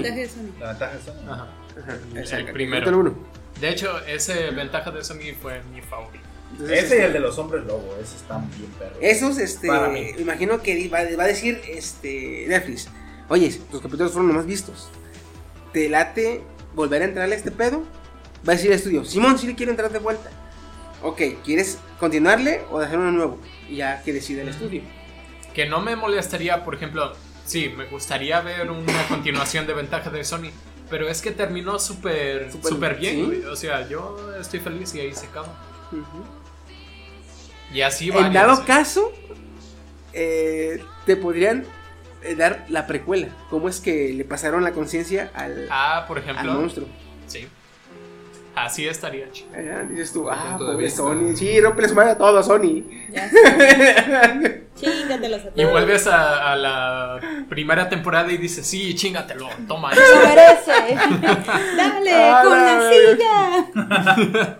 La 0.59 0.69
ventaja 0.69 0.93
de 0.95 1.01
Sony. 1.01 1.29
Ajá. 1.29 1.47
Ajá, 1.81 2.37
El 2.37 2.51
primero. 2.51 2.99
Uno. 2.99 3.13
De 3.59 3.69
hecho, 3.69 3.99
ese 4.05 4.51
ventaja 4.51 4.91
de 4.91 5.03
Sony 5.03 5.33
fue 5.41 5.61
mi 5.73 5.81
favorito. 5.81 6.23
Entonces, 6.51 6.77
Ese 6.83 6.95
y 6.95 6.97
este, 6.99 7.05
el 7.05 7.13
de 7.13 7.19
los 7.19 7.37
hombres 7.39 7.63
lobo, 7.65 7.95
esos 8.01 8.15
están 8.21 8.47
bien 8.51 8.69
perros. 8.77 8.97
Esos, 9.01 9.37
este. 9.39 9.67
Para 9.67 9.87
mí. 9.89 10.11
Me 10.15 10.21
imagino 10.21 10.61
que 10.61 10.87
va, 10.89 10.99
va 11.17 11.23
a 11.23 11.27
decir 11.27 11.59
este 11.67 12.45
Netflix. 12.47 12.89
Oye, 13.29 13.49
tus 13.71 13.81
capítulos 13.81 14.11
fueron 14.11 14.27
los 14.27 14.37
más 14.37 14.45
vistos. 14.45 14.89
¿Te 15.71 15.89
late 15.89 16.41
volver 16.75 17.01
a 17.01 17.05
entrarle 17.05 17.33
a 17.35 17.37
este 17.37 17.51
pedo? 17.51 17.83
Va 18.47 18.53
a 18.53 18.55
decir 18.55 18.69
el 18.71 18.77
estudio. 18.77 19.03
Simón, 19.05 19.39
si 19.39 19.47
le 19.47 19.55
quiero 19.55 19.71
entrar 19.71 19.91
de 19.91 19.99
vuelta. 19.99 20.29
Ok, 21.01 21.21
¿quieres 21.43 21.79
continuarle 21.99 22.61
o 22.69 22.79
dejar 22.79 22.99
uno 22.99 23.11
nuevo? 23.11 23.39
Y 23.69 23.77
ya 23.77 24.03
que 24.03 24.13
decide 24.13 24.41
el 24.43 24.49
estudio. 24.49 24.81
Que 25.55 25.65
no 25.67 25.81
me 25.81 25.95
molestaría, 25.95 26.63
por 26.63 26.75
ejemplo, 26.75 27.13
sí, 27.45 27.69
me 27.75 27.85
gustaría 27.85 28.41
ver 28.41 28.69
una 28.71 29.07
continuación 29.07 29.67
de 29.67 29.73
Ventaja 29.73 30.09
de 30.09 30.23
Sony, 30.23 30.49
pero 30.89 31.07
es 31.09 31.21
que 31.21 31.31
terminó 31.31 31.79
súper 31.79 32.51
Súper- 32.51 32.69
súper 32.69 32.95
bien. 32.95 33.43
O 33.51 33.55
sea, 33.55 33.87
yo 33.87 34.17
estoy 34.39 34.59
feliz 34.59 34.93
y 34.95 34.99
ahí 35.01 35.13
se 35.13 35.27
acaba. 35.27 35.47
Y 37.71 37.81
así 37.81 38.09
En 38.09 38.15
varias, 38.15 38.33
dado 38.33 38.65
caso, 38.65 39.11
eh, 40.13 40.83
te 41.05 41.15
podrían 41.15 41.65
eh, 42.21 42.35
dar 42.35 42.65
la 42.69 42.85
precuela. 42.87 43.29
¿Cómo 43.49 43.67
es 43.67 43.79
que 43.79 44.13
le 44.13 44.23
pasaron 44.25 44.63
la 44.63 44.71
conciencia 44.71 45.31
al, 45.33 45.67
Ah, 45.71 46.05
por 46.07 46.19
al 46.19 46.23
ejemplo. 46.23 46.53
monstruo? 46.53 46.87
Sí. 47.27 47.47
Así 48.55 48.87
estaría 48.87 49.31
chido. 49.31 49.49
Ah, 49.55 49.83
dices 49.89 50.13
tú, 50.13 50.29
ah, 50.29 50.55
pobre. 50.59 50.89
Sony. 50.89 51.35
Sí, 51.35 51.59
rompe 51.59 51.87
su 51.89 51.95
madre 51.95 52.11
a 52.11 52.17
todo, 52.17 52.43
Sony. 52.43 52.83
Ya 53.09 53.27
sé. 53.31 54.63
Chíngatelos 54.75 55.41
a 55.45 55.47
Y 55.49 55.51
todos. 55.61 55.71
vuelves 55.71 56.05
a, 56.07 56.51
a 56.51 56.55
la 56.55 57.19
primera 57.49 57.89
temporada 57.89 58.31
y 58.31 58.37
dices, 58.37 58.65
sí, 58.67 58.93
chingatelo, 58.93 59.49
toma. 59.67 59.91
Lo 59.95 60.01
merece. 60.27 60.95
Dale, 61.77 62.13
Ah, 62.13 62.41
con 62.43 62.57
la 62.59 62.89
silla. 62.91 64.59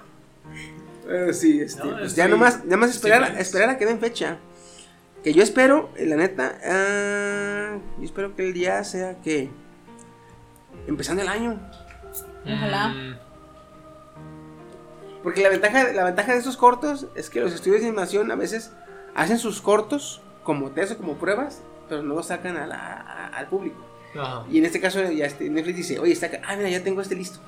Pero 1.06 1.34
sí, 1.34 1.62
este, 1.62 1.84
No, 1.84 1.98
pues 2.00 2.16
ya 2.16 2.28
nomás, 2.28 2.62
ya 2.68 2.78
más 2.78 2.90
esperar, 2.90 3.36
esperar 3.38 3.70
a 3.70 3.78
que 3.78 3.86
den 3.86 4.00
fecha. 4.00 4.38
Que 5.24 5.34
yo 5.34 5.44
espero, 5.44 5.92
eh, 5.98 6.06
la 6.06 6.16
neta, 6.16 6.58
ah, 6.66 7.78
yo 8.00 8.04
espero 8.06 8.36
que 8.36 8.48
el 8.48 8.54
día 8.54 8.84
sea 8.84 9.16
que 9.22 9.50
empezando 10.88 11.22
el 11.22 11.28
año. 11.30 11.60
Ojalá. 12.46 12.88
Mm, 12.90 13.16
Porque 15.24 15.42
la 15.42 15.50
ventaja, 15.50 15.92
la 15.94 16.04
ventaja 16.04 16.34
de 16.34 16.40
estos 16.40 16.58
cortos 16.58 17.08
es 17.16 17.30
que 17.30 17.40
los 17.40 17.54
estudios 17.54 17.82
de 17.82 17.88
animación 17.88 18.30
a 18.32 18.36
veces 18.36 18.72
hacen 19.16 19.40
sus 19.40 19.62
cortos 19.62 20.22
como 20.44 20.72
test 20.72 20.92
o 20.94 20.98
como 20.98 21.16
pruebas, 21.16 21.62
pero 21.88 22.04
no 22.04 22.16
lo 22.16 22.24
sacan 22.24 22.58
a 22.58 22.68
la- 22.68 22.78
a- 22.78 23.28
al 23.38 23.48
público. 23.48 23.78
Ajá. 24.20 24.46
Y 24.52 24.58
en 24.60 24.66
este 24.66 24.80
caso 24.82 25.02
ya 25.12 25.26
este, 25.26 25.50
Netflix 25.50 25.78
dice, 25.78 26.00
oye, 26.00 26.12
está 26.14 26.26
acá, 26.28 26.42
ah, 26.46 26.56
mira, 26.58 26.70
ya 26.70 26.84
tengo 26.84 27.02
este 27.02 27.16
listo. 27.16 27.40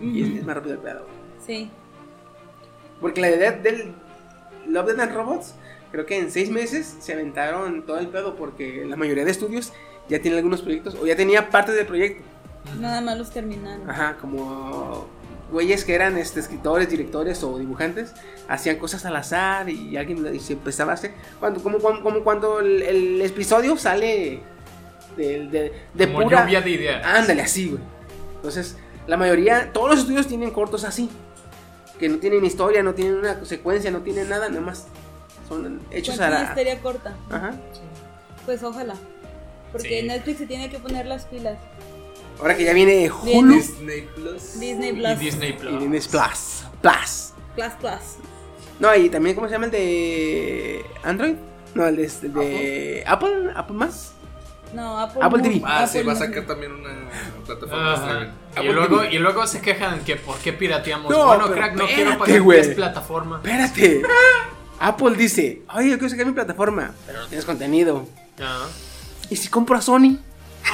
Y 0.00 0.22
este 0.22 0.38
es 0.40 0.44
más 0.44 0.54
rápido 0.56 0.74
el 0.74 0.80
pedo. 0.80 1.06
Sí. 1.46 1.70
Porque 3.00 3.20
la 3.20 3.30
idea 3.30 3.52
del 3.52 3.92
Love, 4.68 4.86
Death 4.88 5.00
and 5.00 5.14
Robots, 5.14 5.54
creo 5.92 6.04
que 6.06 6.18
en 6.18 6.30
seis 6.30 6.50
meses 6.50 6.96
se 7.00 7.12
aventaron 7.14 7.82
todo 7.86 7.98
el 7.98 8.08
pedo 8.08 8.36
porque 8.36 8.84
la 8.86 8.96
mayoría 8.96 9.24
de 9.24 9.30
estudios 9.30 9.72
ya 10.08 10.20
tienen 10.20 10.38
algunos 10.38 10.60
proyectos 10.62 10.94
o 10.96 11.06
ya 11.06 11.16
tenía 11.16 11.48
parte 11.50 11.72
del 11.72 11.86
proyecto. 11.86 12.22
Nada 12.80 13.00
más 13.00 13.16
los 13.16 13.30
terminaron. 13.30 13.88
Ajá, 13.88 14.16
como 14.20 15.06
güeyes 15.50 15.84
que 15.84 15.94
eran 15.94 16.16
este, 16.18 16.40
escritores, 16.40 16.88
directores 16.88 17.42
o 17.42 17.58
dibujantes, 17.58 18.12
hacían 18.48 18.76
cosas 18.76 19.04
al 19.06 19.16
azar 19.16 19.68
y 19.68 19.96
alguien 19.96 20.34
y 20.34 20.40
se 20.40 20.54
empezaba 20.54 20.92
a 20.92 20.94
hacer. 20.94 21.12
Cuando, 21.40 21.62
como, 21.62 21.78
como, 21.78 22.02
como 22.02 22.24
cuando 22.24 22.60
el, 22.60 22.82
el 22.82 23.22
episodio 23.22 23.76
sale 23.76 24.40
de, 25.16 25.46
de, 25.48 25.72
de 25.94 26.06
Como 26.12 26.24
pura. 26.24 26.42
lluvia 26.44 26.60
de 26.60 26.70
ideas. 26.70 27.04
Ándale, 27.04 27.42
así, 27.42 27.68
güey. 27.70 27.82
Entonces, 28.36 28.76
la 29.06 29.16
mayoría, 29.16 29.72
todos 29.72 29.90
los 29.90 29.98
estudios 30.00 30.26
tienen 30.26 30.50
cortos 30.50 30.84
así. 30.84 31.08
Que 31.98 32.08
no 32.10 32.18
tienen 32.18 32.44
historia, 32.44 32.82
no 32.82 32.92
tienen 32.94 33.14
una 33.16 33.44
secuencia, 33.44 33.90
no 33.90 34.00
tienen 34.00 34.28
nada, 34.28 34.48
nada 34.50 34.60
más. 34.60 34.86
Son 35.48 35.80
hechos 35.90 36.20
a 36.20 36.28
la. 36.28 36.42
historia 36.44 36.78
corta. 36.80 37.16
Ajá. 37.30 37.54
Pues 38.44 38.62
ojalá. 38.62 38.94
Porque 39.72 40.00
Sí. 40.02 40.06
Netflix 40.06 40.38
se 40.38 40.46
tiene 40.46 40.68
que 40.70 40.78
poner 40.78 41.06
las 41.06 41.24
pilas. 41.24 41.56
Ahora 42.38 42.56
que 42.56 42.64
ya 42.64 42.72
viene 42.72 43.10
Hulu. 43.10 43.54
Disney 43.54 44.08
Plus. 44.14 44.58
Disney 44.60 44.90
Y 44.90 44.92
Plus. 44.92 45.18
Disney 45.18 45.50
y 45.50 45.52
Plus. 45.54 45.78
viene 45.78 46.00
Plus. 46.00 46.64
Plus. 46.82 47.32
Plus 47.54 47.72
Plus. 47.80 48.16
No, 48.78 48.94
y 48.94 49.08
también, 49.08 49.34
¿cómo 49.34 49.46
se 49.48 49.52
llama 49.52 49.66
el 49.66 49.70
de 49.70 50.84
Android? 51.02 51.34
No, 51.74 51.86
el 51.86 51.96
de, 51.96 52.04
el 52.04 52.32
de 52.32 53.04
Apple. 53.06 53.52
Apple 53.54 53.76
más. 53.76 54.12
No, 54.74 54.98
Apple, 54.98 55.20
Apple 55.22 55.42
TV. 55.42 55.62
Ah, 55.64 55.86
sí, 55.86 55.98
Apple 55.98 56.08
va 56.08 56.12
a 56.12 56.16
sacar 56.16 56.44
también 56.46 56.72
una 56.72 56.90
plataforma 57.46 58.32
de. 58.54 58.62
Y 58.62 58.72
luego, 58.72 59.00
TV. 59.00 59.14
y 59.14 59.18
luego 59.18 59.46
se 59.46 59.60
quejan 59.60 60.04
que 60.04 60.16
por 60.16 60.36
qué 60.38 60.52
pirateamos. 60.52 61.10
No, 61.10 61.26
bueno, 61.26 61.44
pero 61.44 61.56
crack, 61.56 61.72
no 61.76 61.86
quiero 61.86 62.10
espérate, 62.10 62.18
pagar 62.18 62.40
güey. 62.42 62.62
10 62.62 62.74
plataformas. 62.74 63.44
Espérate. 63.44 64.02
Apple 64.78 65.16
dice, 65.16 65.62
oye, 65.74 65.90
yo 65.90 65.98
quiero 65.98 66.10
sacar 66.10 66.26
mi 66.26 66.32
plataforma, 66.32 66.92
pero 67.06 67.20
no 67.20 67.26
tienes 67.28 67.46
contenido. 67.46 68.06
¿Y 69.30 69.36
si 69.36 69.48
compro 69.48 69.76
a 69.76 69.80
Sony? 69.80 70.18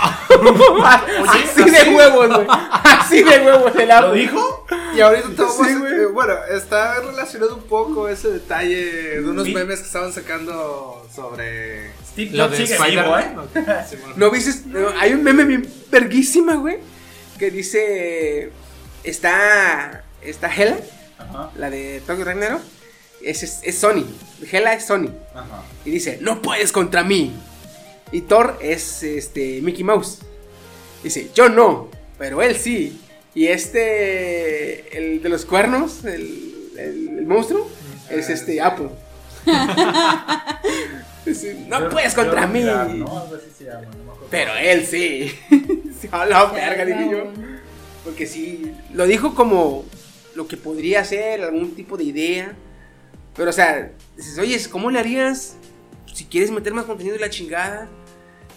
Así 0.00 1.70
de 1.70 1.94
huevos, 1.94 2.28
güey. 2.28 2.46
Así 2.48 3.22
de 3.22 3.38
huevos 3.40 3.72
el. 3.76 3.88
¿Lo 3.88 4.12
dijo? 4.12 4.66
Y 4.94 5.00
ahorita 5.00 5.28
estamos, 5.28 5.56
Sí, 5.56 5.62
eh, 5.72 6.06
bueno, 6.12 6.34
está 6.50 7.00
relacionado 7.00 7.56
un 7.56 7.62
poco 7.62 8.08
ese 8.08 8.28
detalle 8.30 9.20
de 9.20 9.28
unos 9.28 9.46
Sí. 9.46 9.54
memes 9.54 9.80
que 9.80 9.86
estaban 9.86 10.12
sacando 10.12 11.06
sobre... 11.14 11.90
Steve 12.12 12.36
Lo 12.36 12.48
de 12.48 12.58
vivo, 12.58 13.18
¿eh? 13.18 13.34
¿No 14.16 14.30
viste? 14.30 14.62
no, 14.66 14.88
hay 15.00 15.12
un 15.14 15.22
meme 15.22 15.44
bien 15.44 15.66
verguísima, 15.90 16.56
güey. 16.56 16.78
Que 17.38 17.50
dice. 17.50 18.50
Está. 19.02 20.04
Está 20.20 20.54
Hela, 20.54 20.76
Ajá, 21.18 21.50
la 21.56 21.68
de 21.70 22.00
Tokyo 22.06 22.24
Ragnarok. 22.24 22.60
Es, 23.22 23.42
es, 23.42 23.60
es 23.62 23.78
Sony. 23.78 24.04
Hela 24.50 24.74
es 24.74 24.84
Sony. 24.86 25.08
ajá. 25.34 25.62
Y 25.84 25.90
dice: 25.90 26.18
No 26.20 26.42
puedes 26.42 26.70
contra 26.70 27.02
mí. 27.02 27.34
Y 28.12 28.20
Thor 28.22 28.58
es 28.60 29.02
este 29.02 29.60
Mickey 29.62 29.82
Mouse. 29.84 30.18
Dice: 31.02 31.30
Yo 31.34 31.48
no, 31.48 31.88
pero 32.18 32.42
él 32.42 32.54
sí. 32.56 33.00
Y 33.34 33.46
este. 33.46 34.96
El 34.96 35.22
de 35.22 35.28
los 35.28 35.44
cuernos, 35.46 36.04
el, 36.04 36.68
el- 36.76 37.18
el 37.18 37.26
monstruo, 37.26 37.68
es 38.10 38.28
este 38.28 38.60
Apple. 38.60 38.90
Dice, 41.24 41.54
no 41.68 41.80
Yo- 41.80 41.88
puedes 41.90 42.14
contra 42.14 42.46
mí. 42.46 42.60
mirar, 42.60 42.90
¿no? 42.90 43.26
Se 43.56 43.64
llama, 43.64 43.82
no. 44.04 44.14
Pero 44.30 44.52
él 44.60 44.84
sí. 44.86 45.32
La 46.12 46.46
verga, 46.46 46.84
dije 46.84 47.08
yo. 47.10 47.24
Porque 48.04 48.26
sí, 48.26 48.72
lo 48.92 49.06
dijo 49.06 49.34
como 49.34 49.84
lo 50.34 50.48
que 50.48 50.56
podría 50.56 51.04
ser, 51.04 51.42
algún 51.42 51.74
tipo 51.76 51.96
de 51.96 52.04
idea. 52.04 52.52
Pero, 53.36 53.50
o 53.50 53.52
sea, 53.52 53.92
dices, 54.16 54.36
oye, 54.38 54.60
¿cómo 54.70 54.90
le 54.90 54.98
harías 54.98 55.54
si 56.12 56.24
quieres 56.24 56.50
meter 56.50 56.74
más 56.74 56.84
contenido 56.86 57.14
y 57.16 57.20
la 57.20 57.30
chingada? 57.30 57.88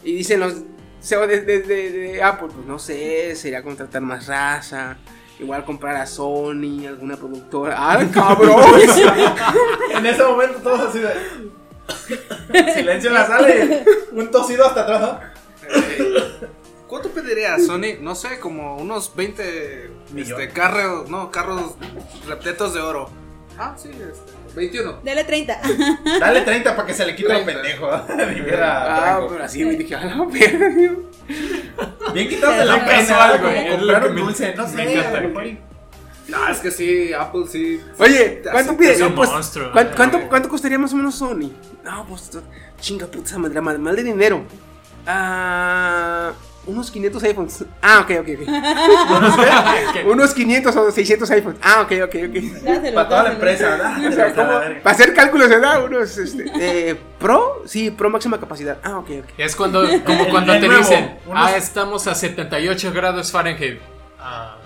Y 0.05 0.13
dicen 0.15 0.39
los 0.39 0.53
CEO 1.01 1.27
de, 1.27 1.41
de, 1.41 1.61
de- 1.61 1.91
de 1.91 2.23
Apple, 2.23 2.47
pues 2.53 2.65
no 2.65 2.79
sé, 2.79 3.35
sería 3.35 3.61
contratar 3.63 4.01
más 4.01 4.27
raza. 4.27 4.97
Igual 5.39 5.65
comprar 5.65 5.97
a 5.97 6.05
Sony, 6.05 6.85
alguna 6.87 7.17
productora. 7.17 7.75
¡Ah, 7.77 8.05
cabrón! 8.13 8.63
En 9.93 10.05
ese 10.05 10.23
momento 10.23 10.59
todos 10.59 10.79
así 10.81 10.99
de. 10.99 12.73
Silencio 12.73 13.09
en 13.09 13.13
la 13.13 13.27
sala 13.27 13.49
y 13.49 13.83
un 14.13 14.31
tosido 14.31 14.65
hasta 14.65 14.81
atrás. 14.83 15.01
¿no? 15.01 15.19
eh, 15.75 16.47
¿Cuánto 16.87 17.09
pediría 17.09 17.57
Sony? 17.59 17.99
No 17.99 18.15
sé, 18.15 18.39
como 18.39 18.77
unos 18.77 19.13
20 19.15 19.89
Millones. 20.13 20.45
este, 20.47 20.53
carros, 20.53 21.09
no, 21.09 21.31
carros 21.31 21.75
repletos 22.27 22.73
de 22.73 22.79
oro. 22.81 23.09
Ah, 23.57 23.75
sí, 23.77 23.89
este, 23.89 24.31
21. 24.55 24.99
Dale 25.03 25.23
30. 25.23 25.61
Dale 26.19 26.41
30 26.41 26.75
para 26.75 26.87
que 26.87 26.93
se 26.93 27.05
le 27.05 27.15
quite 27.15 27.33
lo 27.33 27.43
30. 27.43 27.61
pendejo. 27.61 27.91
Dijera 28.35 29.15
ah, 29.17 29.25
pero 29.29 29.43
así 29.43 29.65
me 29.65 29.75
dije, 29.75 29.95
a 29.95 30.05
la 30.05 30.25
verga, 30.25 30.69
tío. 30.75 31.09
Bien 32.13 32.29
quitados 32.29 32.57
de 32.57 32.65
la 32.65 32.85
pena, 32.85 33.37
güey, 33.37 33.69
lo 33.69 33.77
comprar 33.77 34.01
que 34.03 34.07
un 34.09 34.15
me- 34.15 34.21
dulce, 34.21 34.55
no 34.55 34.67
sé. 34.67 35.57
No, 36.27 36.47
es 36.47 36.57
que 36.57 36.71
sí, 36.71 37.13
Apple 37.13 37.43
sí. 37.47 37.79
Oye, 37.99 38.41
¿cuánto 38.51 38.75
pide? 38.75 38.93
es 38.93 39.01
un 39.01 39.09
No, 39.09 39.15
pues, 39.15 39.29
monstruo, 39.29 39.71
¿cuán- 39.71 39.87
eh, 39.87 39.91
¿cuánto, 39.95 40.17
güey. 40.17 40.29
cuánto 40.29 40.49
costaría 40.49 40.79
más 40.79 40.91
o 40.93 40.95
menos 40.95 41.15
Sony? 41.15 41.51
No, 41.83 42.05
pues 42.07 42.31
chinga 42.79 43.05
puta 43.05 43.27
esa 43.29 43.37
madre, 43.37 43.61
mal, 43.61 43.77
mal 43.77 43.95
de 43.95 44.03
dinero. 44.03 44.43
Ah, 45.05 46.31
unos 46.67 46.91
500 46.91 47.23
iPhones. 47.23 47.65
Ah, 47.81 47.99
ok, 48.01 48.11
ok, 48.21 48.27
ok. 48.41 50.05
unos 50.11 50.33
500 50.33 50.75
o 50.75 50.91
600 50.91 51.29
iPhones. 51.31 51.59
Ah, 51.61 51.81
ok, 51.81 51.91
ok, 52.05 52.15
ok. 52.29 52.35
Dáselo, 52.63 52.95
Para 52.95 53.09
toda 53.09 53.23
la 53.23 53.29
dáselo. 53.29 53.33
empresa, 53.33 53.69
¿verdad? 53.69 54.05
O 54.07 54.11
sea. 54.11 54.33
Para 54.83 54.95
hacer 54.95 55.13
cálculos 55.13 55.47
se 55.49 55.59
da 55.59 55.79
unos, 55.83 56.17
este, 56.17 56.89
eh, 56.91 56.95
Pro, 57.19 57.63
sí, 57.65 57.91
Pro 57.91 58.09
máxima 58.09 58.39
capacidad. 58.39 58.77
Ah, 58.83 58.97
ok, 58.99 59.09
ok. 59.23 59.29
Es 59.37 59.55
cuando, 59.55 59.81
como 60.05 60.23
El- 60.25 60.29
cuando 60.29 60.53
el 60.53 60.61
te 60.61 60.67
nuevo, 60.67 60.81
dicen, 60.81 61.17
unos- 61.25 61.49
ah, 61.51 61.57
estamos 61.57 62.07
a 62.07 62.15
78 62.15 62.91
grados 62.93 63.31
Fahrenheit. 63.31 63.79
Ah. 64.19 64.57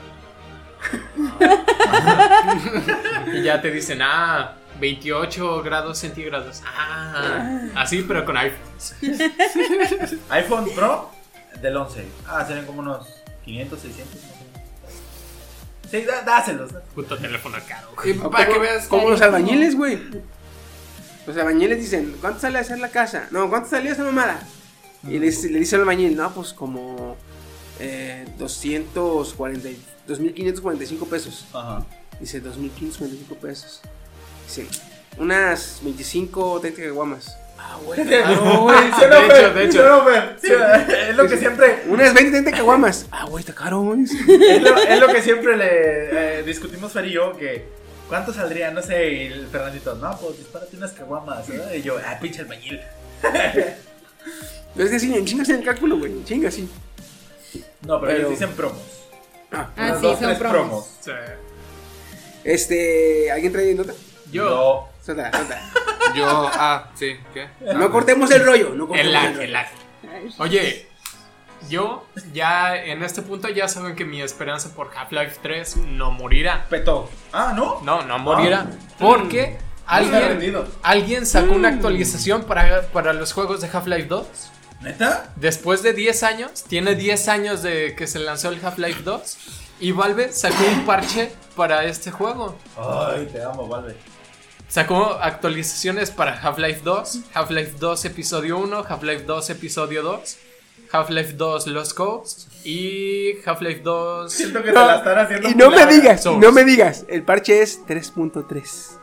y 3.33 3.43
ya 3.43 3.61
te 3.61 3.71
dicen, 3.71 4.01
ah, 4.01 4.53
28 4.79 5.61
grados 5.63 5.97
centígrados. 5.97 6.61
Ah, 6.65 7.61
así, 7.75 8.03
pero 8.07 8.25
con 8.25 8.37
iPhones. 8.37 8.95
iPhone 10.29 10.69
Pro 10.75 11.09
del 11.61 11.77
11. 11.77 12.05
Ah, 12.27 12.45
serían 12.45 12.65
como 12.65 12.79
unos 12.79 13.07
500, 13.45 13.79
600. 13.79 14.15
más 14.15 14.23
o 14.23 14.35
menos. 14.37 15.89
Sí, 15.91 16.01
dá- 16.03 16.21
dáselos. 16.23 16.71
Puto 16.93 17.17
teléfono 17.17 17.57
caro. 17.67 17.87
Y 18.05 18.17
O 18.19 18.29
para 18.29 18.45
que 18.45 18.51
como, 18.53 18.61
veas. 18.63 18.87
como 18.87 19.09
los 19.09 19.21
albañiles, 19.21 19.75
güey. 19.75 19.99
Los 21.25 21.35
albañiles 21.37 21.79
dicen, 21.79 22.15
¿cuánto 22.21 22.39
sale 22.39 22.57
a 22.57 22.61
hacer 22.61 22.79
la 22.79 22.89
casa? 22.89 23.27
No, 23.31 23.49
¿cuánto 23.49 23.69
salió 23.69 23.91
esa 23.91 24.03
mamada? 24.03 24.39
Y 25.03 25.17
le, 25.19 25.27
dice- 25.27 25.49
le 25.49 25.59
dice 25.59 25.75
al 25.75 25.81
albañil, 25.81 26.15
no, 26.15 26.31
pues 26.33 26.53
como 26.53 27.15
eh, 27.79 28.25
240, 28.37 29.69
y- 29.69 29.81
2.545 30.07 31.07
pesos. 31.07 31.45
Ajá. 31.53 31.85
Dice, 32.19 32.41
2.545 32.43 33.35
pesos. 33.37 33.81
Dice, 34.45 34.67
unas 35.17 35.79
25 35.83 36.51
o 36.53 36.59
30 36.59 36.81
caguamas. 36.83 37.37
Ah, 37.61 37.77
güey. 37.85 37.99
No, 38.05 38.61
güey. 38.63 38.77
Sí, 38.97 39.05
no, 39.09 39.19
De 39.19 39.25
hecho, 39.27 39.53
de 39.53 39.65
hecho. 39.65 40.05
sí. 40.41 40.47
Sí, 40.47 40.53
es 41.09 41.15
lo 41.17 41.27
que 41.27 41.37
siempre. 41.37 41.83
Unas 41.87 42.13
20, 42.13 42.31
30 42.31 42.51
caguamas. 42.51 43.05
Ah, 43.11 43.25
güey, 43.25 43.41
está 43.41 43.53
caro, 43.53 43.81
güey. 43.81 44.03
Es 44.03 44.61
lo, 44.61 44.77
es 44.77 44.99
lo 44.99 45.07
que 45.07 45.21
siempre 45.29 45.57
le 45.57 46.39
eh, 46.39 46.43
discutimos 46.43 46.91
Fer 46.93 47.05
y 47.07 47.11
yo, 47.11 47.35
que 47.37 47.65
¿cuánto 48.07 48.33
saldría? 48.33 48.71
No 48.71 48.81
sé, 48.81 49.11
y 49.11 49.25
el 49.27 49.47
Fernandito, 49.47 49.95
no, 49.95 50.17
pues 50.19 50.37
dispárate 50.37 50.77
unas 50.77 50.91
caguamas, 50.93 51.47
¿verdad? 51.47 51.73
Y 51.73 51.81
yo, 51.81 51.97
ah, 52.05 52.17
pinche 52.21 52.41
albañil. 52.41 52.79
Es 54.77 54.89
que 54.89 54.99
sí, 54.99 55.13
en 55.13 55.25
chingas 55.25 55.49
en 55.49 55.55
el 55.59 55.65
cálculo, 55.65 55.97
güey. 55.97 56.11
En 56.11 56.23
chingas, 56.25 56.53
sí. 56.53 56.69
No, 57.81 57.99
pero, 57.99 58.01
Pero- 58.01 58.17
ellos 58.19 58.29
dicen 58.31 58.51
promos. 58.55 58.81
Ah, 59.51 59.69
Ah, 59.75 59.95
sí, 59.99 60.03
dos, 60.05 60.19
son 60.19 60.37
promos. 60.37 60.85
O 60.99 61.03
sea, 61.03 61.37
este, 62.43 63.31
¿alguien 63.31 63.51
trae 63.51 63.73
nota? 63.73 63.93
yo, 64.31 64.45
No. 64.49 64.89
Suelta, 65.09 65.31
suelta. 65.31 65.59
Yo, 66.15 66.51
ah, 66.53 66.89
sí, 66.93 67.17
¿qué? 67.33 67.49
No 67.73 67.91
cortemos 67.91 68.29
el 68.31 68.45
rollo, 68.45 68.75
no 68.75 68.87
cortemos 68.87 68.99
el 68.99 69.07
el 69.07 69.13
lag, 69.13 69.27
rollo. 69.29 69.41
el 69.41 69.53
lag. 69.53 69.67
Oye, 70.37 70.87
yo 71.67 72.05
ya 72.31 72.77
en 72.77 73.03
este 73.03 73.23
punto 73.23 73.49
ya 73.49 73.67
saben 73.67 73.95
que 73.95 74.05
mi 74.05 74.21
esperanza 74.21 74.73
por 74.75 74.91
Half-Life 74.95 75.39
3 75.41 75.77
no 75.77 76.11
morirá. 76.11 76.67
Petó. 76.69 77.09
Ah, 77.33 77.53
¿no? 77.55 77.81
No, 77.81 78.03
no 78.03 78.19
morirá. 78.19 78.67
Porque 78.99 79.41
me 79.41 79.47
he 79.47 79.57
alguien, 79.87 80.57
alguien 80.83 81.25
sacó 81.25 81.53
una 81.53 81.69
actualización 81.69 82.43
para, 82.43 82.83
para 82.89 83.13
los 83.13 83.33
juegos 83.33 83.61
de 83.61 83.69
Half-Life 83.71 84.07
2. 84.07 84.27
¿Neta? 84.81 85.33
Después 85.35 85.81
de 85.81 85.93
10 85.93 86.23
años, 86.23 86.63
tiene 86.63 86.95
10 86.95 87.27
años 87.27 87.61
de 87.63 87.95
que 87.95 88.05
se 88.05 88.19
lanzó 88.19 88.49
el 88.49 88.63
Half-Life 88.63 89.01
2. 89.03 89.37
Y 89.81 89.91
Valve 89.91 90.31
sacó 90.33 90.63
un 90.71 90.85
parche 90.85 91.31
para 91.55 91.85
este 91.85 92.11
juego. 92.11 92.57
Ay, 92.77 93.27
te 93.31 93.41
amo, 93.41 93.67
Valve. 93.67 93.95
Sacó 94.69 95.17
actualizaciones 95.21 96.11
para 96.11 96.39
Half-Life 96.39 96.81
2, 96.83 97.19
Half-Life 97.33 97.73
2 97.79 98.05
Episodio 98.05 98.57
1, 98.59 98.85
Half-Life 98.87 99.23
2 99.25 99.49
Episodio 99.49 100.03
2, 100.03 100.37
Half-Life 100.91 101.33
2 101.33 101.67
Lost 101.67 101.93
Coast 101.93 102.53
y 102.63 103.33
Half-Life 103.45 103.81
2... 103.83 104.31
Siento 104.31 104.63
que 104.63 104.69
te 104.69 104.75
la 104.75 104.97
están 104.97 105.17
haciendo 105.17 105.49
Y 105.49 105.55
no 105.55 105.71
me 105.71 105.85
digas, 105.87 106.25
no 106.25 106.51
me 106.51 106.63
digas, 106.63 107.05
el 107.09 107.23
parche 107.23 107.61
es 107.61 107.85
3.3. 107.85 108.99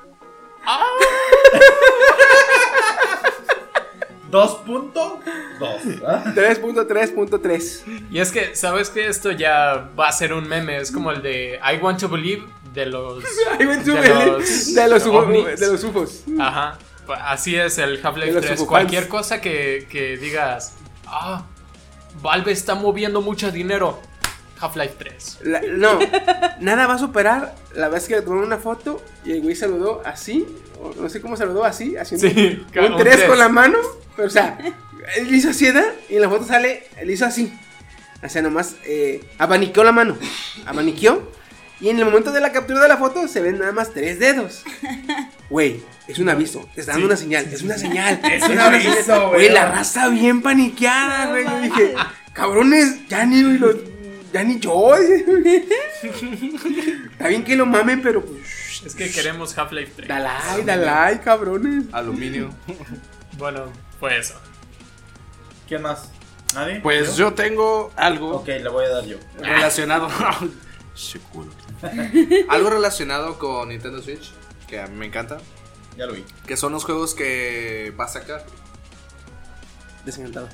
2.2. 4.30 6.00
¿verdad? 6.00 6.24
3.3.3. 6.34 8.02
Y 8.10 8.18
es 8.20 8.30
que, 8.30 8.54
¿sabes 8.54 8.90
que 8.90 9.06
Esto 9.06 9.30
ya 9.32 9.90
va 9.98 10.08
a 10.08 10.12
ser 10.12 10.32
un 10.32 10.48
meme, 10.48 10.76
es 10.78 10.92
como 10.92 11.10
el 11.10 11.22
de 11.22 11.58
I 11.62 11.76
Want 11.80 12.00
to 12.00 12.08
Believe 12.08 12.44
de 12.76 12.86
los... 12.92 13.24
De 13.58 13.64
los, 13.64 14.74
de 14.74 14.88
los 14.88 15.06
ovnis. 15.06 15.58
De 15.60 15.66
los 15.66 15.82
ufos. 15.82 16.22
Ajá. 16.38 16.78
pa- 17.06 17.30
Así 17.32 17.56
es 17.56 17.78
el 17.78 17.98
Half-Life 18.04 18.32
los 18.32 18.42
3. 18.44 18.52
ufofans. 18.60 18.68
Cualquier 18.68 19.08
cosa 19.08 19.40
que, 19.40 19.88
que 19.90 20.16
digas, 20.16 20.74
ah, 21.06 21.44
Valve 22.22 22.52
está 22.52 22.74
moviendo 22.76 23.20
mucho 23.22 23.50
dinero. 23.50 23.98
Half-Life 24.60 24.94
3. 24.98 25.38
La- 25.42 25.60
no, 25.62 25.98
nada 26.60 26.86
va 26.86 26.94
a 26.94 26.98
superar 26.98 27.54
la 27.74 27.88
vez 27.88 28.06
que 28.08 28.14
le 28.16 28.22
tomaron 28.22 28.44
una 28.46 28.56
foto 28.58 29.02
y 29.24 29.32
el 29.32 29.42
güey 29.42 29.54
saludó 29.54 30.00
así, 30.04 30.46
o 30.80 30.94
no 31.00 31.08
sé 31.10 31.20
cómo 31.20 31.36
saludó 31.36 31.64
así, 31.64 31.94
haciendo 31.96 32.28
Sí, 32.28 32.64
un 32.78 32.92
un 32.92 32.96
3 32.98 33.16
tres. 33.16 33.28
con 33.28 33.38
la 33.38 33.48
mano, 33.50 33.78
pero 34.16 34.28
o 34.28 34.30
sea, 34.30 34.56
él 35.18 35.34
hizo 35.34 35.50
así, 35.50 35.66
¿verdad? 35.66 35.92
Y 36.08 36.16
en 36.16 36.22
la 36.22 36.30
foto 36.30 36.44
sale, 36.44 36.86
él 36.96 37.10
hizo 37.10 37.26
así. 37.26 37.52
O 38.22 38.28
sea, 38.30 38.40
nomás 38.40 38.76
eh, 38.86 39.22
abaniqueó 39.36 39.84
la 39.84 39.92
mano, 39.92 40.16
abaniqueó, 40.64 41.30
y 41.80 41.88
en 41.90 41.98
el 41.98 42.04
momento 42.04 42.32
de 42.32 42.40
la 42.40 42.52
captura 42.52 42.80
de 42.80 42.88
la 42.88 42.96
foto 42.96 43.28
se 43.28 43.40
ven 43.40 43.58
nada 43.58 43.72
más 43.72 43.92
tres 43.92 44.18
dedos. 44.18 44.62
Güey, 45.48 45.80
es 46.08 46.18
un 46.18 46.28
aviso, 46.28 46.68
te 46.74 46.80
está 46.80 46.92
dando 46.92 47.06
una 47.06 47.16
señal, 47.16 47.46
es 47.52 47.62
una 47.62 47.78
señal. 47.78 48.20
Es 48.24 48.42
un 48.48 48.58
aviso, 48.58 49.28
güey. 49.28 49.48
La 49.50 49.70
raza 49.70 50.08
bien 50.08 50.42
paniqueada, 50.42 51.26
güey. 51.28 51.44
Yo 51.44 51.60
dije, 51.60 51.94
cabrones, 52.32 53.06
ya 53.08 53.24
ni 53.24 53.42
los, 53.42 53.76
ya 54.32 54.42
ni 54.42 54.58
yo. 54.58 54.96
Está 57.12 57.28
bien 57.28 57.44
que 57.44 57.54
lo 57.54 57.64
mamen, 57.64 58.02
pero 58.02 58.24
pues. 58.24 58.82
Es 58.84 58.94
que 58.96 59.08
queremos 59.10 59.56
Half-Life 59.56 59.92
3. 59.96 60.08
Da 60.08 60.18
like, 60.18 60.64
da 60.64 60.76
like, 60.76 61.22
cabrones. 61.24 61.84
Aluminio. 61.92 62.50
Bueno, 63.38 63.66
fue 64.00 64.18
eso. 64.18 64.34
¿Quién 65.68 65.82
más? 65.82 66.10
¿Nadie? 66.54 66.80
Pues 66.80 67.16
yo 67.16 67.34
tengo 67.34 67.92
algo 67.96 68.36
Ok, 68.36 68.48
le 68.48 68.68
voy 68.68 68.84
a 68.84 68.88
dar 68.88 69.04
yo. 69.04 69.18
relacionado. 69.38 70.08
algo 72.48 72.70
relacionado 72.70 73.38
con 73.38 73.68
Nintendo 73.68 74.02
Switch, 74.02 74.32
que 74.66 74.80
a 74.80 74.86
mí 74.86 74.96
me 74.96 75.06
encanta. 75.06 75.38
Ya 75.96 76.06
lo 76.06 76.12
vi. 76.12 76.24
Que 76.46 76.56
son 76.56 76.72
los 76.72 76.84
juegos 76.84 77.14
que 77.14 77.92
va 77.98 78.04
a 78.04 78.08
sacar. 78.08 78.44
Desencantado. 80.04 80.48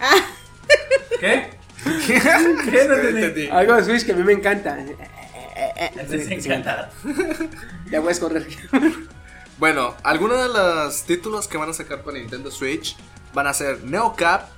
¿Qué? 1.20 1.50
¿Qué? 2.06 2.86
No 2.88 2.94
entendí. 2.96 3.48
Algo 3.48 3.74
de 3.76 3.84
Switch 3.84 4.04
que 4.04 4.12
a 4.12 4.16
mí 4.16 4.22
me 4.22 4.32
encanta. 4.32 4.78
Desencantado. 6.08 6.88
Ya 7.90 8.00
puedes 8.00 8.18
correr. 8.18 8.46
Bueno, 9.58 9.94
algunos 10.04 10.40
de 10.40 10.48
los 10.48 11.02
títulos 11.02 11.46
que 11.46 11.58
van 11.58 11.68
a 11.68 11.74
sacar 11.74 12.02
para 12.02 12.18
Nintendo 12.18 12.50
Switch 12.50 12.96
van 13.34 13.46
a 13.46 13.52
ser 13.52 13.84
NeoCap, 13.84 14.48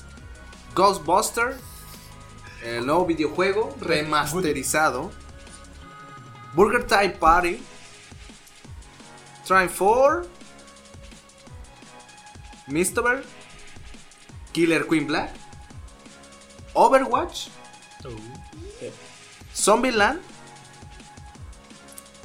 Ghostbuster, 0.76 1.56
el 2.62 2.86
nuevo 2.86 3.06
videojuego 3.06 3.76
remasterizado, 3.80 5.10
Burger 6.54 6.86
Time 6.86 7.10
Party, 7.18 7.60
Try 9.46 9.68
4, 9.68 10.26
Mistover, 12.68 13.22
Killer 14.52 14.86
Queen 14.86 15.06
Black, 15.06 15.30
Overwatch, 16.74 17.48
Zombieland. 19.54 20.20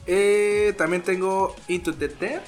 Eh, 0.06 0.74
también 0.78 1.02
tengo 1.04 1.54
Into 1.68 1.94
the 1.94 2.08
Dead. 2.08 2.42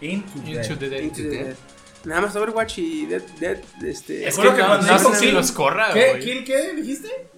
Into 0.00 0.40
the 0.40 0.50
Into 0.52 0.76
Dead. 0.76 0.78
the 0.78 0.88
Dead. 0.88 1.02
Into 1.02 1.22
the 1.22 1.28
Dead. 1.44 1.56
Nada 2.04 2.20
más 2.22 2.36
Overwatch 2.36 2.78
y 2.78 3.06
Dead, 3.06 3.22
Dead, 3.38 3.58
este. 3.84 4.26
Es 4.26 4.36
que 4.36 4.42
que 4.42 4.48
no, 4.48 4.66
cuando 4.66 4.86
no 4.86 4.98
sé 4.98 5.14
si 5.16 5.26
Kill- 5.26 5.32
los 5.34 5.52
corra. 5.52 5.92
¿Kill 5.92 6.44
qué 6.44 6.74
dijiste? 6.74 7.28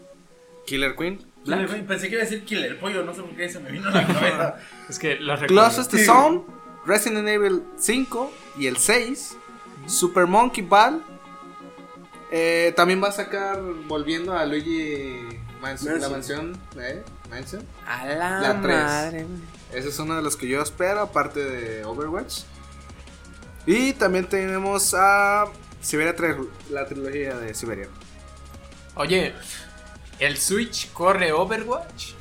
Killer 0.67 0.95
Queen. 0.95 1.19
Queen. 1.45 1.87
Pensé 1.87 2.09
que 2.09 2.15
iba 2.15 2.23
a 2.23 2.25
decir 2.25 2.45
Killer 2.45 2.79
Pollo, 2.79 3.05
no 3.05 3.15
sé 3.15 3.23
por 3.23 3.35
qué 3.37 3.49
se 3.49 3.61
me 3.61 3.71
vino 3.71 3.89
a 3.89 3.93
la 3.93 4.07
cabeza. 4.07 4.57
Es 4.89 4.99
que 4.99 5.15
recuerdo. 5.17 5.47
Closest 5.47 5.91
to 5.91 5.99
Zone, 5.99 6.43
Resident 6.87 7.27
Evil 7.29 7.63
5 7.79 8.33
y 8.59 8.67
el 8.67 8.77
6, 8.77 9.37
Super 9.87 10.27
Monkey 10.27 10.65
Ball. 10.65 11.03
Eh, 12.33 12.73
también 12.77 13.03
va 13.03 13.09
a 13.09 13.13
sacar, 13.13 13.61
volviendo 13.89 14.37
a 14.37 14.45
Luigi 14.47 15.17
Mansion, 15.61 16.01
la 16.01 16.09
mansión, 16.09 16.57
¿eh? 16.79 17.03
Mansion. 17.29 17.63
A 17.87 18.07
la, 18.07 18.41
La 18.41 18.61
tres. 18.63 18.77
madre, 18.77 19.25
güey. 19.25 19.41
Ese 19.73 19.89
es 19.89 19.99
uno 19.99 20.17
de 20.17 20.23
los 20.23 20.37
que 20.37 20.47
yo 20.49 20.63
espero, 20.63 21.01
aparte 21.01 21.41
de 21.45 21.85
Overwatch. 21.85 22.43
Y 23.67 23.93
también 23.95 24.27
tenemos 24.27 24.95
a 24.95 25.45
Siberia 25.81 26.15
3, 26.17 26.37
la 26.71 26.87
trilogía 26.87 27.37
de 27.37 27.55
Siberia. 27.55 27.89
Oye, 28.95 29.35
¿el 30.21 30.37
Switch 30.37 30.93
corre 30.93 31.33
Overwatch? 31.33 32.13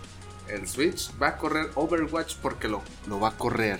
El 0.47 0.67
Switch 0.67 1.11
va 1.21 1.27
a 1.29 1.37
correr 1.37 1.69
Overwatch 1.75 2.35
porque 2.41 2.67
lo, 2.67 2.81
lo 3.07 3.19
va 3.19 3.29
a 3.29 3.31
correr. 3.31 3.79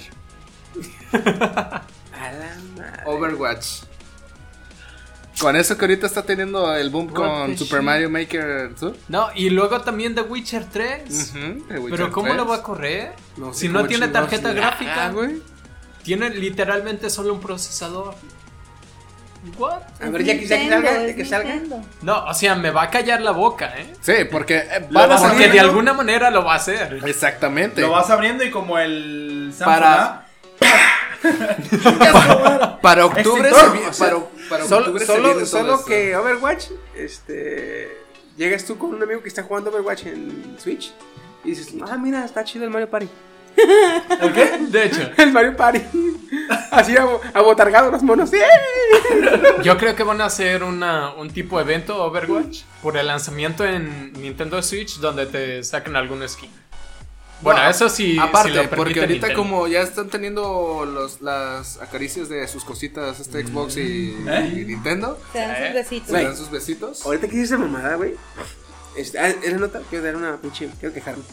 A 1.11 2.32
la 2.32 2.55
madre. 2.76 3.03
Overwatch. 3.05 3.65
Con 5.39 5.55
eso 5.55 5.78
que 5.78 5.86
ahorita 5.86 6.05
está 6.05 6.24
teniendo 6.24 6.76
el 6.76 6.89
boom 6.89 7.05
What 7.07 7.13
con 7.13 7.57
Super 7.57 7.80
shit? 7.80 7.86
Mario 7.86 8.09
Maker 8.09 8.76
2. 8.76 8.95
No, 9.07 9.30
y 9.34 9.49
luego 9.49 9.80
también 9.82 10.13
The 10.13 10.22
Witcher 10.22 10.65
3. 10.65 11.03
Ujú, 11.09 11.38
de 11.39 11.80
Witcher 11.80 11.89
Pero 11.91 12.11
¿cómo 12.11 12.26
3. 12.28 12.38
lo 12.38 12.45
va 12.45 12.55
a 12.57 12.63
correr? 12.63 13.13
No 13.38 13.53
si 13.53 13.70
no 13.70 13.88
tiene 13.88 14.09
tarjeta 14.09 14.51
gráfica, 14.51 15.11
güey. 15.11 15.41
Tiene 16.03 16.30
literalmente 16.32 17.09
solo 17.09 17.34
un 17.34 17.39
procesador. 17.39 18.15
What? 19.58 19.82
A 20.02 20.10
ver, 20.10 20.24
ya 20.24 20.38
que, 20.38 20.46
ya 20.46 20.58
que 20.60 20.70
salga, 20.70 21.08
ya 21.08 21.16
que 21.16 21.26
salga. 21.26 21.60
No, 22.02 22.26
o 22.26 22.34
sea, 22.34 22.56
me 22.56 22.72
va 22.72 22.84
a 22.84 22.90
callar 22.90 23.22
la 23.22 23.32
boca, 23.32 23.74
¿eh? 23.78 23.94
Sí, 24.02 24.14
porque 24.30 24.58
eh, 24.58 24.86
van 24.92 25.12
a 25.12 25.18
Porque 25.18 25.48
de 25.48 25.60
alguna 25.60 25.94
manera 25.94 26.30
lo 26.30 26.44
va 26.44 26.54
a 26.54 26.58
hacer. 26.58 27.00
Exactamente. 27.06 27.82
Lo 27.82 27.92
vas 27.92 28.10
abriendo 28.10 28.44
y 28.44 28.52
como 28.52 28.78
el 28.78 29.52
Samsung, 29.56 29.66
Para- 29.66 30.04
¿ah? 30.04 30.26
Para 32.82 33.06
octubre 33.06 33.50
se 33.50 33.70
vi- 33.70 33.80
o 33.90 33.94
sea, 33.94 34.10
para, 34.10 34.20
para 34.50 34.66
Solo, 34.66 34.80
octubre 34.88 35.00
se 35.02 35.06
solo, 35.06 35.24
viene 35.24 35.34
todo 35.40 35.46
solo 35.46 35.74
esto. 35.76 35.86
que 35.86 36.16
Overwatch, 36.16 36.66
este. 36.96 37.98
Llegas 38.38 38.64
tú 38.66 38.78
con 38.78 38.94
un 38.94 39.04
amigo 39.04 39.22
que 39.22 39.28
está 39.28 39.44
jugando 39.44 39.70
Overwatch 39.70 40.06
en 40.06 40.56
Switch 40.60 40.94
y 41.44 41.50
dices, 41.52 41.74
ah, 41.90 41.98
mira, 41.98 42.24
está 42.24 42.44
chido 42.44 42.64
el 42.66 42.72
Mario 42.72 42.90
Party. 42.90 43.10
¿El 44.22 44.34
qué? 44.34 44.57
De 44.70 44.86
hecho, 44.86 45.10
El 45.18 45.32
Mario 45.32 45.55
Party. 45.55 45.82
Así 46.72 46.95
abo- 46.95 47.20
abotargado 47.34 47.91
los 47.91 48.01
monos. 48.03 48.30
¡Sí! 48.30 48.38
yo 49.64 49.78
creo 49.78 49.95
que 49.95 50.03
van 50.03 50.22
a 50.22 50.26
hacer 50.26 50.64
una, 50.64 51.14
un 51.14 51.30
tipo 51.30 51.57
de 51.57 51.64
evento 51.64 52.03
Overwatch 52.03 52.62
por 52.82 52.97
el 52.97 53.07
lanzamiento 53.07 53.66
en 53.66 54.14
Nintendo 54.14 54.62
Switch 54.62 54.99
donde 54.99 55.26
te 55.26 55.64
saquen 55.64 55.95
algún 55.95 56.28
skin. 56.28 56.49
Bueno, 57.41 57.64
No, 57.64 57.70
eso 57.70 57.88
sí. 57.88 58.18
Aparte, 58.20 58.49
lo 58.51 58.70
porque 58.70 58.99
ahorita 58.99 59.28
Nintendo. 59.28 59.36
como 59.36 59.68
ya 59.68 59.82
están 59.82 60.10
teniendo 60.10 60.86
los, 60.86 61.22
las 61.22 61.80
acaricias 61.82 62.28
de 62.28 62.45
sus 62.49 62.66
cositas, 62.66 63.20
este 63.22 63.45
Xbox 63.45 63.78
y, 63.78 64.14
¿Eh? 64.28 64.53
y 64.62 64.66
Nintendo, 64.66 65.18
Te 65.32 65.39
dan 65.39 65.51
Eh. 65.51 65.66
sus 65.68 65.74
besitos. 65.76 66.05
se 66.07 66.12
Güey. 66.12 66.26
dan 66.26 66.38
sus 66.38 66.51
besitos. 66.51 67.05
Ahorita 67.05 67.28
que 67.30 67.38
dices 67.38 67.57
mamada, 67.57 67.95
güey. 67.95 68.16
Ah, 69.18 69.28
¿Es 69.43 69.53
nota? 69.57 69.82
Quiero 69.89 70.03
dar 70.03 70.16
una 70.18 70.36
pinche. 70.38 70.70
Quiero 70.80 70.93
quejarme. 70.93 71.24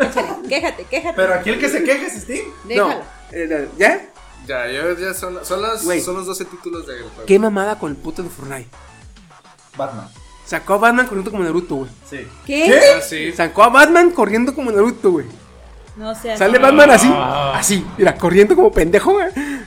Échale, 0.00 0.48
quéjate, 0.48 0.84
quéjate. 0.84 1.14
Pero 1.16 1.34
aquí 1.34 1.50
el 1.50 1.58
que 1.58 1.68
se 1.68 1.84
queja 1.84 2.06
es 2.06 2.22
Steve. 2.22 2.44
Déjalo. 2.64 2.88
No. 2.88 3.00
eh, 3.32 3.68
¿Ya? 3.78 4.06
Ya, 4.46 4.66
ya 4.98 5.14
son, 5.14 5.44
son, 5.44 5.62
las, 5.62 5.84
Güey. 5.84 6.00
son 6.00 6.16
los 6.16 6.26
12 6.26 6.44
títulos 6.46 6.86
juego. 6.86 7.26
¿Qué 7.26 7.38
mamada 7.38 7.78
con 7.78 7.90
el 7.90 7.96
puto 7.96 8.22
de 8.22 8.28
Fortnite? 8.30 8.68
Batman. 9.76 10.08
Sacó 10.46 10.74
a 10.74 10.78
Batman 10.78 11.06
corriendo 11.06 11.30
como 11.30 11.44
Naruto, 11.44 11.76
güey. 11.76 11.90
Sí. 12.08 12.26
¿Qué? 12.44 12.80
Ah, 12.96 13.00
sí. 13.00 13.32
Sacó 13.32 13.62
a 13.62 13.68
Batman 13.68 14.10
corriendo 14.10 14.54
como 14.54 14.72
Naruto, 14.72 15.12
güey. 15.12 15.26
No 15.96 16.14
sé. 16.14 16.36
Sale 16.36 16.58
Batman 16.58 16.90
así, 16.90 17.12
así, 17.54 17.86
mira, 17.98 18.14
corriendo 18.16 18.54
como 18.54 18.72
pendejo, 18.72 19.12
güey. 19.12 19.26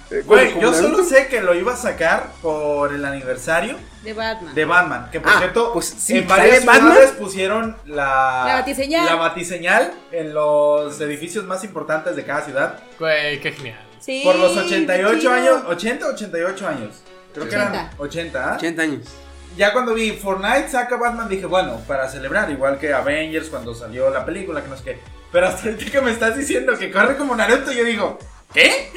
Eh, 0.09 0.21
Güey, 0.25 0.49
como 0.51 0.61
yo 0.61 0.71
Naruto. 0.71 0.91
solo 0.97 1.03
sé 1.05 1.27
que 1.27 1.41
lo 1.41 1.53
iba 1.55 1.73
a 1.73 1.75
sacar 1.75 2.27
por 2.41 2.93
el 2.93 3.03
aniversario 3.03 3.75
De 4.03 4.13
Batman. 4.13 4.53
de 4.55 4.65
Batman. 4.65 5.09
Que 5.11 5.19
por 5.19 5.31
Ah, 5.31 5.35
cierto, 5.39 5.73
pues 5.73 5.85
sí, 5.97 6.17
en 6.19 6.27
varias 6.27 6.61
ciudades 6.61 7.11
pusieron 7.11 7.75
la, 7.85 8.43
La 8.47 8.55
batiseñal. 8.55 9.05
la 9.05 9.15
batiseñal 9.15 9.91
en 10.11 10.33
los 10.33 10.99
edificios 11.01 11.45
más 11.45 11.63
importantes 11.63 12.15
de 12.15 12.23
cada 12.23 12.41
ciudad. 12.41 12.79
Güey, 12.99 13.39
qué 13.41 13.51
genial. 13.51 13.79
Sí, 13.99 14.21
Por 14.23 14.35
los 14.35 14.51
qué 14.53 14.59
88 14.59 15.19
chido. 15.19 15.31
años, 15.33 15.63
80 15.67 16.07
88 16.07 16.67
años. 16.67 16.95
Creo 17.33 17.49
que 17.49 17.55
eran 17.55 17.69
80. 17.73 17.95
80, 17.97 18.49
¿ah? 18.51 18.55
80 18.57 18.81
años. 18.81 19.07
Ya 19.57 19.71
cuando 19.73 19.93
vi 19.93 20.11
Fortnite 20.11 20.69
saca 20.69 20.95
Batman 20.97 21.27
dije, 21.29 21.45
bueno, 21.45 21.77
para 21.87 22.07
celebrar, 22.07 22.49
igual 22.51 22.77
que 22.79 22.93
Avengers 22.93 23.49
cuando 23.49 23.73
salió 23.73 24.09
la 24.09 24.25
película, 24.25 24.61
que 24.61 24.67
no 24.69 24.77
sé 24.77 24.83
qué. 24.83 24.99
Pero 25.33 25.47
hasta 25.47 25.67
ahorita 25.67 25.91
que 25.91 26.01
me 26.01 26.11
estás 26.11 26.37
diciendo 26.37 26.77
que 26.77 26.89
corre 26.91 27.17
como 27.17 27.35
Naruto, 27.35 27.71
yo 27.73 27.83
digo, 27.83 28.17
¿Qué? 28.53 28.91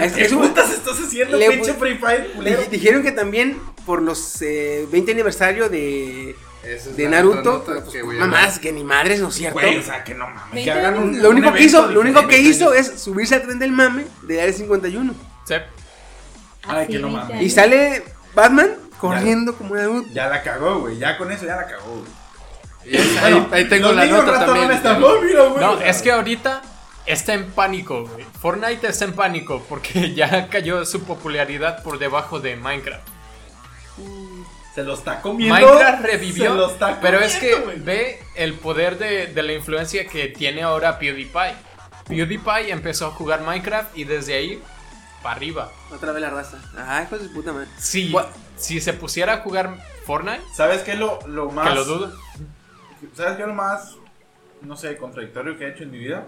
Es- 0.00 0.14
¿Qué 0.14 0.22
es 0.24 0.32
putas 0.32 0.70
estás 0.72 0.98
haciendo, 0.98 1.36
Le- 1.36 1.50
pinche 1.50 1.74
Free 1.74 1.98
Fire, 1.98 2.32
culero? 2.34 2.62
Di- 2.62 2.68
Dijeron 2.68 3.02
que 3.02 3.12
también 3.12 3.60
por 3.84 4.00
los 4.00 4.40
eh, 4.40 4.86
20 4.90 5.12
aniversario 5.12 5.68
de, 5.68 6.34
es 6.64 6.96
de 6.96 7.08
Naruto, 7.08 7.62
pero, 7.66 7.80
pues, 7.82 7.92
que 7.92 8.02
voy 8.02 8.16
a 8.16 8.20
mamás, 8.20 8.58
que 8.58 8.72
ni 8.72 8.82
madres, 8.84 9.20
¿no 9.20 9.28
es 9.28 9.34
cierto? 9.34 9.60
Güey, 9.60 9.76
o 9.78 9.82
sea, 9.82 10.02
que 10.02 10.14
no 10.14 10.26
mames. 10.26 10.48
Que 10.48 10.54
Veinte 10.54 10.70
hagan 10.72 10.96
un. 10.96 11.08
años. 11.10 11.22
lo 11.22 11.28
único 11.30 11.48
un 11.48 11.54
que 11.54 11.62
hizo, 11.62 11.86
lo 11.88 12.00
único 12.00 12.26
que 12.26 12.38
hizo 12.38 12.72
es 12.72 12.86
subirse 12.98 13.34
al 13.34 13.42
tren 13.42 13.58
del 13.58 13.70
mame 13.72 14.06
de 14.22 14.40
Área 14.40 14.54
51. 14.54 15.14
Sí. 15.46 15.54
Ay, 16.66 16.86
que 16.86 16.98
no 16.98 17.08
20 17.08 17.32
mames. 17.32 17.42
Y 17.42 17.50
sale 17.50 18.02
Batman 18.34 18.70
corriendo 18.98 19.54
como 19.56 19.74
Naruto. 19.76 20.08
Ya 20.14 20.28
la 20.28 20.42
cagó, 20.42 20.80
güey. 20.80 20.96
Ya 20.96 21.18
con 21.18 21.30
eso 21.30 21.44
ya 21.44 21.56
la 21.56 21.66
cagó, 21.66 21.96
güey. 21.98 22.10
Ahí, 22.86 23.18
Bueno, 23.32 23.48
ahí 23.52 23.64
tengo 23.68 23.88
los 23.88 23.96
la 23.96 24.04
niños 24.04 24.24
nota 24.24 24.38
ratones 24.38 24.82
también. 24.82 25.10
están- 25.12 25.26
mira, 25.26 25.42
güey, 25.44 25.60
No, 25.64 25.80
es 25.80 26.02
que 26.02 26.12
ahorita 26.12 26.62
está 27.06 27.34
en 27.34 27.50
pánico, 27.50 28.06
güey. 28.06 28.24
Fortnite 28.40 28.86
está 28.88 29.04
en 29.06 29.12
pánico 29.14 29.64
porque 29.68 30.12
ya 30.14 30.48
cayó 30.48 30.84
su 30.84 31.02
popularidad 31.04 31.82
por 31.82 31.98
debajo 31.98 32.40
de 32.40 32.56
Minecraft. 32.56 33.06
Se 34.74 34.82
lo 34.82 34.94
está 34.94 35.22
comiendo. 35.22 35.54
Minecraft 35.54 36.02
Se 36.02 36.06
revivió, 36.06 36.54
lo 36.54 36.70
está 36.70 37.00
pero 37.00 37.18
es 37.20 37.36
que 37.36 37.54
güey. 37.54 37.78
ve 37.80 38.22
el 38.34 38.54
poder 38.54 38.98
de, 38.98 39.26
de 39.28 39.42
la 39.42 39.54
influencia 39.54 40.06
que 40.06 40.28
tiene 40.28 40.62
ahora 40.62 40.98
PewDiePie. 40.98 41.54
PewDiePie 42.06 42.70
empezó 42.70 43.06
a 43.06 43.10
jugar 43.10 43.40
Minecraft 43.40 43.96
y 43.96 44.04
desde 44.04 44.34
ahí 44.34 44.62
para 45.22 45.36
arriba. 45.36 45.72
Otra 45.90 46.12
vez 46.12 46.20
la 46.20 46.30
raza. 46.30 46.58
Ay, 46.76 47.04
hijo 47.04 47.18
de 47.18 47.28
puta 47.30 47.52
madre. 47.52 47.68
Si, 47.78 48.14
si 48.56 48.80
se 48.82 48.92
pusiera 48.92 49.32
a 49.34 49.38
jugar 49.38 49.76
Fortnite, 50.04 50.42
¿Sabes 50.54 50.82
qué 50.82 50.92
es 50.92 50.98
lo, 50.98 51.18
lo 51.26 51.50
más. 51.50 51.68
que 51.70 51.74
lo 51.74 51.84
dudo. 51.84 52.12
¿Sabes 53.14 53.36
qué 53.36 53.42
es 53.42 53.48
lo 53.48 53.54
más. 53.54 53.96
No 54.62 54.76
sé, 54.76 54.96
contradictorio 54.96 55.56
que 55.58 55.64
he 55.66 55.70
hecho 55.70 55.82
en 55.84 55.90
mi 55.90 55.98
vida? 55.98 56.26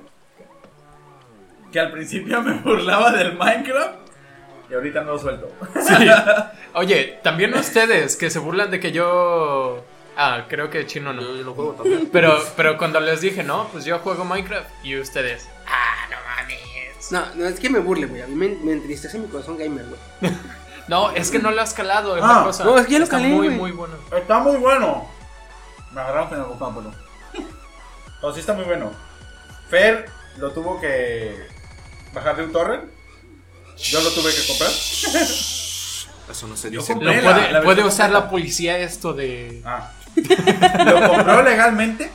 Que 1.73 1.81
al 1.81 1.91
principio 1.93 2.43
me 2.43 2.55
burlaba 2.55 3.13
del 3.13 3.37
Minecraft. 3.37 3.95
Y 4.71 4.75
ahorita 4.75 5.01
no 5.03 5.13
lo 5.13 5.19
suelto. 5.19 5.51
Sí. 5.81 5.95
Oye, 6.75 7.19
también 7.23 7.55
ustedes 7.55 8.17
que 8.17 8.31
se 8.31 8.39
burlan 8.39 8.71
de 8.71 8.81
que 8.81 8.93
yo. 8.93 9.83
Ah, 10.17 10.45
creo 10.49 10.69
que 10.69 10.85
chino 10.87 11.13
no. 11.13 11.23
Yo 11.23 11.33
lo 11.43 11.55
juego 11.55 11.73
también. 11.73 12.09
Pero, 12.13 12.39
pero 12.57 12.77
cuando 12.77 13.01
les 13.01 13.21
dije, 13.21 13.43
no, 13.43 13.69
pues 13.69 13.85
yo 13.85 13.99
juego 14.01 14.25
Minecraft. 14.25 14.69
Y 14.85 14.99
ustedes, 14.99 15.49
ah, 15.67 16.07
no 16.11 16.17
mames. 16.27 17.11
No, 17.11 17.25
no 17.37 17.47
es 17.49 17.59
que 17.59 17.71
me 17.71 17.79
burle, 17.79 18.07
güey. 18.07 18.21
A 18.21 18.27
mí 18.27 18.35
me, 18.35 18.49
me 18.49 18.73
entristece 18.73 19.19
mi 19.19 19.29
corazón 19.29 19.57
gamer, 19.57 19.87
güey. 19.87 20.33
No, 20.89 21.11
es 21.11 21.31
que 21.31 21.39
no 21.39 21.51
lo 21.51 21.61
has 21.61 21.75
calado, 21.75 22.17
es 22.17 22.23
Ah, 22.25 22.45
cosa. 22.47 22.65
no, 22.65 22.79
es 22.79 22.87
que 22.87 22.93
ya 22.93 22.99
lo 22.99 23.05
Está 23.05 23.19
calé, 23.19 23.29
muy, 23.29 23.51
muy 23.51 23.73
bueno. 23.73 23.95
Está 24.11 24.39
muy 24.39 24.57
bueno. 24.57 25.07
Me 25.93 26.01
agarraron 26.01 26.29
con 26.29 26.39
el 26.39 26.45
bocámbulo. 26.45 26.93
No, 28.21 28.35
sí 28.35 28.41
está 28.41 28.53
muy 28.53 28.65
bueno. 28.65 28.91
Fer 29.71 30.11
lo 30.39 30.51
tuvo 30.51 30.81
que 30.81 31.47
bajar 32.13 32.37
de 32.37 32.43
un 32.43 32.53
torrent. 32.53 32.91
Yo 33.77 34.01
lo 34.01 34.11
tuve 34.11 34.35
que 34.35 34.45
comprar. 34.45 34.71
Eso 36.31 36.47
no 36.49 36.57
se 36.57 36.71
dice. 36.71 36.95
Lo 36.95 37.01
puede, 37.01 37.53
la 37.53 37.63
puede 37.63 37.85
usar 37.85 38.07
completa. 38.07 38.25
la 38.25 38.29
policía 38.29 38.79
esto 38.79 39.15
de. 39.15 39.63
Ah. 39.65 39.93
Lo 40.85 41.09
compró 41.09 41.43
legalmente. 41.43 42.11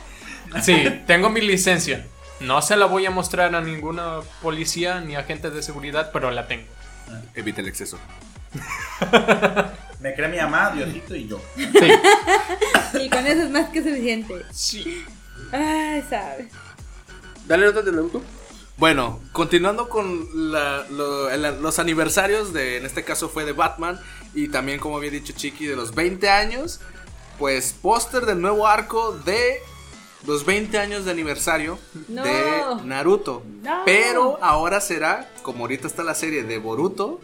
Sí, 0.62 1.02
tengo 1.06 1.30
mi 1.30 1.40
licencia. 1.40 2.06
No 2.40 2.62
se 2.62 2.76
la 2.76 2.86
voy 2.86 3.06
a 3.06 3.10
mostrar 3.10 3.54
a 3.54 3.60
ninguna 3.60 4.20
policía 4.42 5.00
ni 5.00 5.16
agente 5.16 5.50
de 5.50 5.62
seguridad, 5.62 6.10
pero 6.12 6.30
la 6.30 6.46
tengo. 6.46 6.66
Evita 7.34 7.60
el 7.60 7.68
exceso. 7.68 7.98
Me 10.04 10.14
cree 10.14 10.28
mi 10.28 10.36
mamá, 10.36 10.70
Diosito 10.70 11.16
y 11.16 11.26
yo. 11.26 11.40
Sí. 11.56 11.90
Y 13.00 13.08
con 13.08 13.26
eso 13.26 13.42
es 13.42 13.50
más 13.50 13.70
que 13.70 13.82
suficiente. 13.82 14.42
sí. 14.52 15.02
Ay, 15.50 16.04
sabes. 16.10 16.46
Dale 17.46 17.64
notas 17.66 17.84
de 17.86 17.92
Naruto. 17.92 18.22
Bueno, 18.76 19.20
continuando 19.32 19.88
con 19.88 20.28
la- 20.52 20.84
lo- 20.90 21.30
el- 21.30 21.62
los 21.62 21.78
aniversarios 21.78 22.52
de, 22.52 22.76
en 22.76 22.84
este 22.86 23.02
caso 23.02 23.28
fue 23.30 23.44
de 23.46 23.52
Batman 23.52 23.98
y 24.34 24.48
también 24.48 24.78
como 24.78 24.98
había 24.98 25.10
dicho 25.10 25.32
Chiqui 25.34 25.64
de 25.66 25.74
los 25.76 25.94
20 25.94 26.28
años, 26.28 26.80
pues 27.38 27.72
póster 27.72 28.26
del 28.26 28.40
nuevo 28.42 28.66
arco 28.66 29.12
de 29.24 29.58
los 30.26 30.44
20 30.44 30.78
años 30.78 31.04
de 31.06 31.12
aniversario 31.12 31.78
No. 32.08 32.22
de 32.24 32.62
Naruto. 32.84 33.42
No. 33.62 33.82
Pero 33.86 34.38
ahora 34.42 34.80
será, 34.82 35.30
como 35.42 35.64
ahorita 35.64 35.86
está 35.86 36.02
la 36.04 36.14
serie 36.14 36.42
de 36.44 36.58
Boruto, 36.58 37.20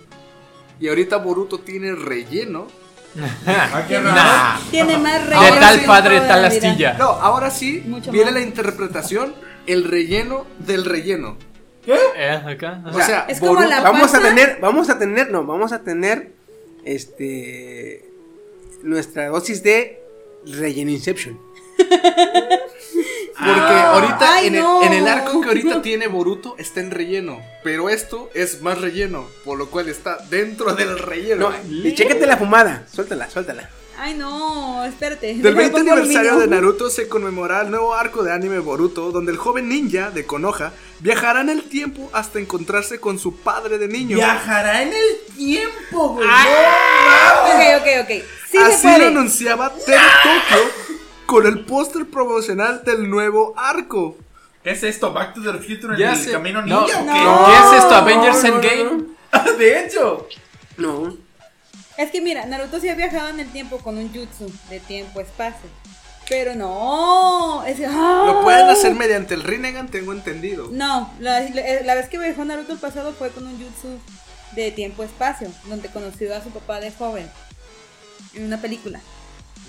y 0.81 0.89
ahorita 0.89 1.17
Boruto 1.19 1.59
tiene 1.61 1.93
relleno. 1.95 2.67
Ah, 3.47 3.85
qué. 3.89 3.99
Nah. 3.99 4.59
Tiene 4.71 4.97
más 4.99 5.15
De 5.29 5.35
relleno 5.35 5.57
tal 5.61 5.81
que 5.81 5.87
padre, 5.87 6.21
tal 6.21 6.45
astilla. 6.45 6.95
No, 6.95 7.07
ahora 7.09 7.51
sí 7.51 7.83
Mucho 7.85 8.13
viene 8.13 8.31
más. 8.31 8.41
la 8.41 8.47
interpretación, 8.47 9.35
el 9.67 9.85
relleno 9.85 10.47
del 10.61 10.85
relleno. 10.85 11.37
Eh, 11.87 12.41
acá. 12.47 12.83
O 12.87 12.93
sea, 13.03 13.27
es 13.29 13.41
como 13.41 13.55
Boruto- 13.55 13.69
la- 13.69 13.81
Vamos 13.81 14.15
a 14.15 14.21
tener, 14.21 14.59
vamos 14.61 14.91
a 14.91 14.99
tener, 14.99 15.31
no, 15.33 15.45
vamos 15.45 15.73
a 15.73 15.83
tener, 15.83 16.33
este, 16.85 18.05
nuestra 18.85 19.27
dosis 19.29 19.63
de 19.65 20.01
relleno 20.47 20.91
Inception. 20.93 21.37
Porque 23.45 23.61
Ah. 23.61 23.93
ahorita 23.95 24.35
Ay, 24.35 24.47
en, 24.49 24.55
el, 24.57 24.61
no. 24.63 24.83
en 24.83 24.93
el 24.93 25.09
arco 25.09 25.41
que 25.41 25.49
ahorita 25.49 25.83
tiene 25.83 26.07
Boruto 26.09 26.55
está 26.59 26.81
en 26.81 26.91
relleno. 26.91 27.41
Pero 27.65 27.89
esto 27.89 28.31
es 28.35 28.61
más 28.63 28.79
relleno. 28.81 29.27
Por 29.45 29.57
lo 29.59 29.71
cual 29.71 29.89
está 29.89 30.19
dentro 30.29 30.75
del 30.75 30.99
relleno. 30.99 31.51
No, 31.51 31.57
y 31.89 31.95
chécate 31.95 32.27
la 32.27 32.37
fumada, 32.37 32.85
suéltala, 32.93 33.29
suéltala. 33.31 33.71
Ay, 34.03 34.15
no, 34.15 34.83
espérate. 34.87 35.27
Del 35.27 35.43
Déjame 35.43 35.63
20 35.69 35.79
pongo 35.79 35.93
aniversario 35.93 36.39
de. 36.39 36.47
Naruto 36.49 36.89
se 36.89 37.07
conmemorará 37.07 37.65
el 37.67 37.71
nuevo 37.71 37.95
arco 37.95 38.23
de 38.23 38.33
anime 38.33 38.59
Boruto, 38.59 39.11
donde 39.13 39.31
el 39.33 39.37
joven 39.37 39.69
ninja 39.69 40.11
de 40.11 40.25
Konoha 40.25 40.73
viajará 41.01 41.43
en 41.43 41.51
el 41.51 41.65
tiempo 41.65 42.09
hasta 42.15 42.39
encontrarse 42.39 42.99
con 42.99 43.19
su 43.19 43.37
padre 43.41 43.77
de 43.77 43.89
niño. 43.89 44.17
Viajará 44.17 44.83
en 44.83 44.89
el 44.95 45.35
tiempo, 45.37 46.15
güey. 46.15 46.27
Ok, 46.27 47.83
ok, 47.83 47.89
ok. 48.05 48.25
Sí 48.51 48.57
Así 48.59 48.77
se 48.77 48.83
puede. 48.83 48.99
lo 48.99 49.07
anunciaba 49.09 49.71
TV 49.75 49.97
Tokyo 50.23 50.71
con 51.31 51.47
el 51.47 51.61
póster 51.65 52.07
promocional 52.11 52.83
del 52.85 53.09
nuevo 53.09 53.55
arco. 53.57 54.17
¿Qué 54.65 54.73
es 54.73 54.83
esto? 54.83 55.13
¿Back 55.13 55.35
to 55.35 55.41
the 55.41 55.59
Future 55.59 55.95
en 55.95 56.01
Ya 56.01 56.13
el 56.15 56.19
sé. 56.19 56.33
camino 56.33 56.61
No, 56.61 56.83
ninja 56.83 57.01
o 57.01 57.05
qué? 57.05 57.07
no. 57.07 57.47
¿Qué 57.47 57.53
es 57.77 57.83
esto? 57.85 57.95
¿Avengers 57.95 58.43
no, 58.43 58.49
no, 58.49 58.55
Endgame? 58.57 58.85
no. 59.33 59.53
de 59.59 59.85
hecho. 59.85 60.27
No, 60.77 61.17
Es 61.97 62.11
que 62.11 62.21
mira, 62.21 62.47
Naruto 62.47 62.81
sí 62.81 62.89
ha 62.89 62.97
viajado 62.97 63.29
en 63.29 63.39
el 63.39 63.49
tiempo 63.53 63.79
con 63.79 63.97
un 63.97 64.09
jutsu 64.13 64.51
de 64.71 64.81
tiempo-espacio. 64.81 65.71
Pero 66.29 66.57
no. 66.57 67.63
Es, 67.65 67.79
¡ah! 67.87 68.25
Lo 68.27 68.43
pueden 68.43 68.69
hacer 68.69 68.95
mediante 68.97 69.35
el 69.35 69.45
Rinnegan, 69.45 69.89
tengo 69.89 70.13
entendido. 70.13 70.69
No, 70.73 71.13
la, 71.21 71.41
vez 71.95 72.09
que 72.09 72.19
viajó 72.19 72.45
Naruto 72.45 72.73
el 72.73 72.79
pasado 72.81 73.13
fue 73.13 73.31
con 73.31 73.47
un 73.47 73.53
jutsu 73.57 74.01
de 74.57 74.73
tiempo-espacio, 74.73 75.49
donde 75.67 75.89
conoció 75.91 76.35
a 76.35 76.43
su 76.43 76.51
papá 76.51 76.81
de 76.81 76.91
joven. 76.91 77.31
En 78.35 78.45
una 78.47 78.61
película. 78.61 79.01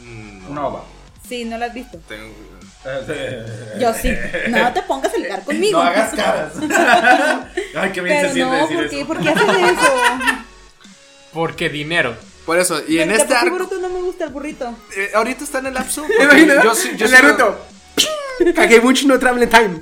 Mm, 0.02 0.50
Una 0.52 0.68
ova. 0.68 0.84
Sí, 1.32 1.46
no 1.46 1.58
la 1.58 1.68
has 1.68 1.74
visto. 1.74 1.98
tengo- 2.10 2.36
Yo 3.80 3.94
sí. 3.94 4.12
No 4.50 4.74
te 4.74 4.82
pongas 4.82 5.14
a 5.14 5.18
ligar 5.18 5.44
conmigo. 5.46 5.82
No 5.82 5.88
hagas 5.88 6.14
caras. 6.14 6.52
Ay, 7.76 7.92
qué 7.94 8.02
bien 8.02 8.16
se 8.18 8.22
Pero 8.22 8.34
siente 8.34 8.42
no, 8.42 8.68
decir 8.68 8.76
¿por 8.76 8.86
eso. 8.86 8.90
qué? 8.98 9.06
¿Por 9.06 9.20
qué 9.22 9.30
haces 9.30 9.72
eso? 9.80 9.94
Porque 11.32 11.70
dinero. 11.70 12.16
Por 12.46 12.60
eso, 12.60 12.82
y 12.86 13.00
en 13.00 13.08
Porque 13.10 13.22
este 13.22 13.36
arco. 13.36 13.52
Boruto 13.52 13.80
no 13.80 13.88
me 13.88 14.02
gusta 14.02 14.26
el 14.26 14.32
burrito. 14.32 14.76
eh, 14.98 15.12
ahorita 15.14 15.44
está 15.46 15.60
en 15.60 15.68
el 15.68 15.74
lapso. 15.76 16.06
Yo 16.64 16.76
sí, 16.76 16.92
yo 16.98 17.06
el 17.06 17.12
Naruto. 17.14 17.66
Kagebuchi 18.56 19.06
no 19.06 19.18
travel 19.20 19.48
time. 19.48 19.80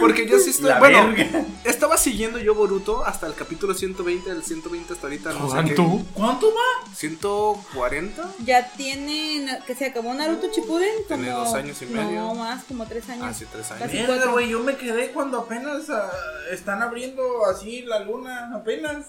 Porque 0.00 0.26
yo 0.26 0.38
sí 0.38 0.50
estoy. 0.50 0.68
La 0.68 0.78
bueno, 0.78 1.08
verga. 1.08 1.44
estaba 1.64 1.96
siguiendo 1.96 2.38
yo 2.38 2.54
Boruto 2.54 3.04
hasta 3.04 3.26
el 3.26 3.34
capítulo 3.34 3.74
120, 3.74 4.28
del 4.30 4.42
120 4.42 4.92
hasta 4.92 5.06
ahorita. 5.06 5.32
No 5.32 5.50
sé 5.50 5.56
qué. 5.68 5.74
¿Cuánto? 5.74 6.04
¿Cuánto 6.14 6.52
va? 6.54 6.92
¿140? 6.94 8.10
Ya 8.44 8.70
tiene, 8.72 9.58
que 9.66 9.74
se 9.74 9.86
acabó 9.86 10.14
Naruto 10.14 10.48
Shippuden 10.52 10.90
como... 11.08 11.22
Tiene 11.22 11.36
dos 11.36 11.54
años 11.54 11.82
y 11.82 11.86
medio. 11.86 12.20
No, 12.20 12.34
más, 12.34 12.64
como 12.64 12.86
tres 12.86 13.08
años. 13.08 13.24
Ah, 13.28 13.34
sí, 13.34 13.46
tres 13.50 13.70
años. 13.70 13.82
Casi 13.82 13.96
Mierda, 13.96 14.26
güey, 14.26 14.48
yo 14.48 14.60
me 14.60 14.76
quedé 14.76 15.10
cuando 15.10 15.38
apenas 15.38 15.88
ah, 15.90 16.10
están 16.50 16.82
abriendo 16.82 17.46
así 17.46 17.82
la 17.82 18.00
luna, 18.00 18.50
apenas. 18.54 19.06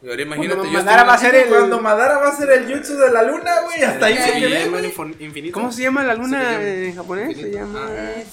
Y 0.00 0.08
ahora 0.08 0.22
imagínate, 0.22 0.60
Cuando 0.60 0.72
yo 0.72 0.78
Madara 0.78 1.04
va 1.04 1.14
a 1.14 1.18
ser 1.18 1.34
el- 1.34 1.48
Cuando 1.48 1.80
Madara 1.80 2.18
va 2.18 2.26
a 2.26 2.30
hacer 2.30 2.50
el 2.50 2.72
jutsu 2.72 2.96
de 2.96 3.10
la 3.10 3.22
luna, 3.24 3.60
güey, 3.62 3.82
hasta 3.82 4.06
ahí 4.06 4.16
se 4.16 4.32
quedé. 4.38 5.50
¿Cómo 5.50 5.72
se 5.72 5.82
llama 5.82 6.04
la 6.04 6.14
luna 6.14 6.62
en 6.62 6.94
japonés? 6.94 7.36
Se 7.36 7.50
llama. 7.50 7.86
Eh, 7.90 8.26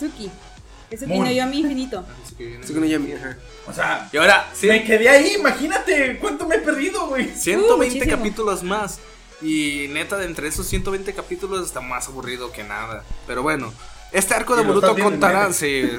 Suki. 0.89 0.93
Es 0.95 0.99
Suki 1.01 1.11
Moon. 1.13 1.25
no 1.25 1.31
Yomi 1.31 1.59
infinito. 1.59 2.05
Así 2.23 2.35
que 2.35 2.45
viene. 2.45 2.63
Tsukunoyami, 2.63 3.13
ajá. 3.13 3.37
O 3.67 3.73
sea, 3.73 4.09
Y 4.11 4.17
ahora, 4.17 4.49
sí, 4.53 4.67
me 4.67 4.83
quedé 4.83 5.09
ahí, 5.09 5.35
imagínate 5.39 6.17
cuánto 6.19 6.47
me 6.47 6.55
he 6.55 6.59
perdido, 6.59 7.07
güey. 7.07 7.29
120 7.35 8.05
Uh, 8.05 8.09
capítulos 8.09 8.63
más. 8.63 8.99
Y 9.41 9.87
neta, 9.89 10.17
de 10.17 10.25
entre 10.25 10.47
esos 10.47 10.65
120 10.67 11.13
capítulos 11.13 11.65
está 11.65 11.81
más 11.81 12.07
aburrido 12.07 12.51
que 12.51 12.63
nada. 12.63 13.03
Pero 13.27 13.43
bueno, 13.43 13.73
este 14.11 14.33
arco 14.33 14.55
de 14.55 14.61
Y 14.63 14.65
Boruto 14.65 14.95
contará. 14.97 15.51
Sí, 15.51 15.89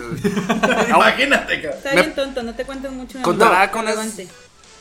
Imagínate, 0.89 1.63
cara. 1.63 1.75
Está 1.77 1.91
Me- 1.95 2.01
bien 2.03 2.15
tonto, 2.15 2.43
no 2.43 2.55
te 2.55 2.65
cuentes 2.65 2.91
mucho. 2.93 3.21
Contará 3.23 3.67
no, 3.67 3.73
con 3.73 3.85
relevante. 3.85 4.29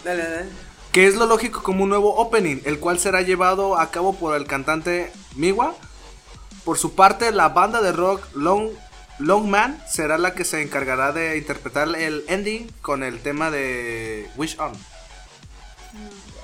Dale, 0.04 0.24
dale. 0.24 0.46
que 0.92 1.08
es 1.08 1.16
lo 1.16 1.26
lógico 1.26 1.64
como 1.64 1.84
un 1.84 1.90
nuevo 1.90 2.16
opening, 2.16 2.58
el 2.66 2.80
cual 2.80 3.00
será 3.00 3.22
llevado 3.22 3.78
a 3.78 3.92
cabo 3.92 4.16
por 4.16 4.36
el 4.36 4.46
cantante 4.48 5.12
Miwa. 5.36 5.76
Por 6.64 6.78
su 6.78 6.96
parte, 6.96 7.32
la 7.32 7.50
banda 7.50 7.82
de 7.82 7.92
rock 7.92 8.24
Long 8.36 8.70
Longman 9.20 9.82
será 9.90 10.18
la 10.18 10.34
que 10.34 10.44
se 10.46 10.62
encargará 10.62 11.12
de 11.12 11.38
interpretar 11.38 11.88
el 11.96 12.24
ending 12.28 12.70
con 12.82 13.04
el 13.04 13.20
tema 13.20 13.50
de 13.52 14.28
Wish 14.36 14.58
On. 14.60 14.74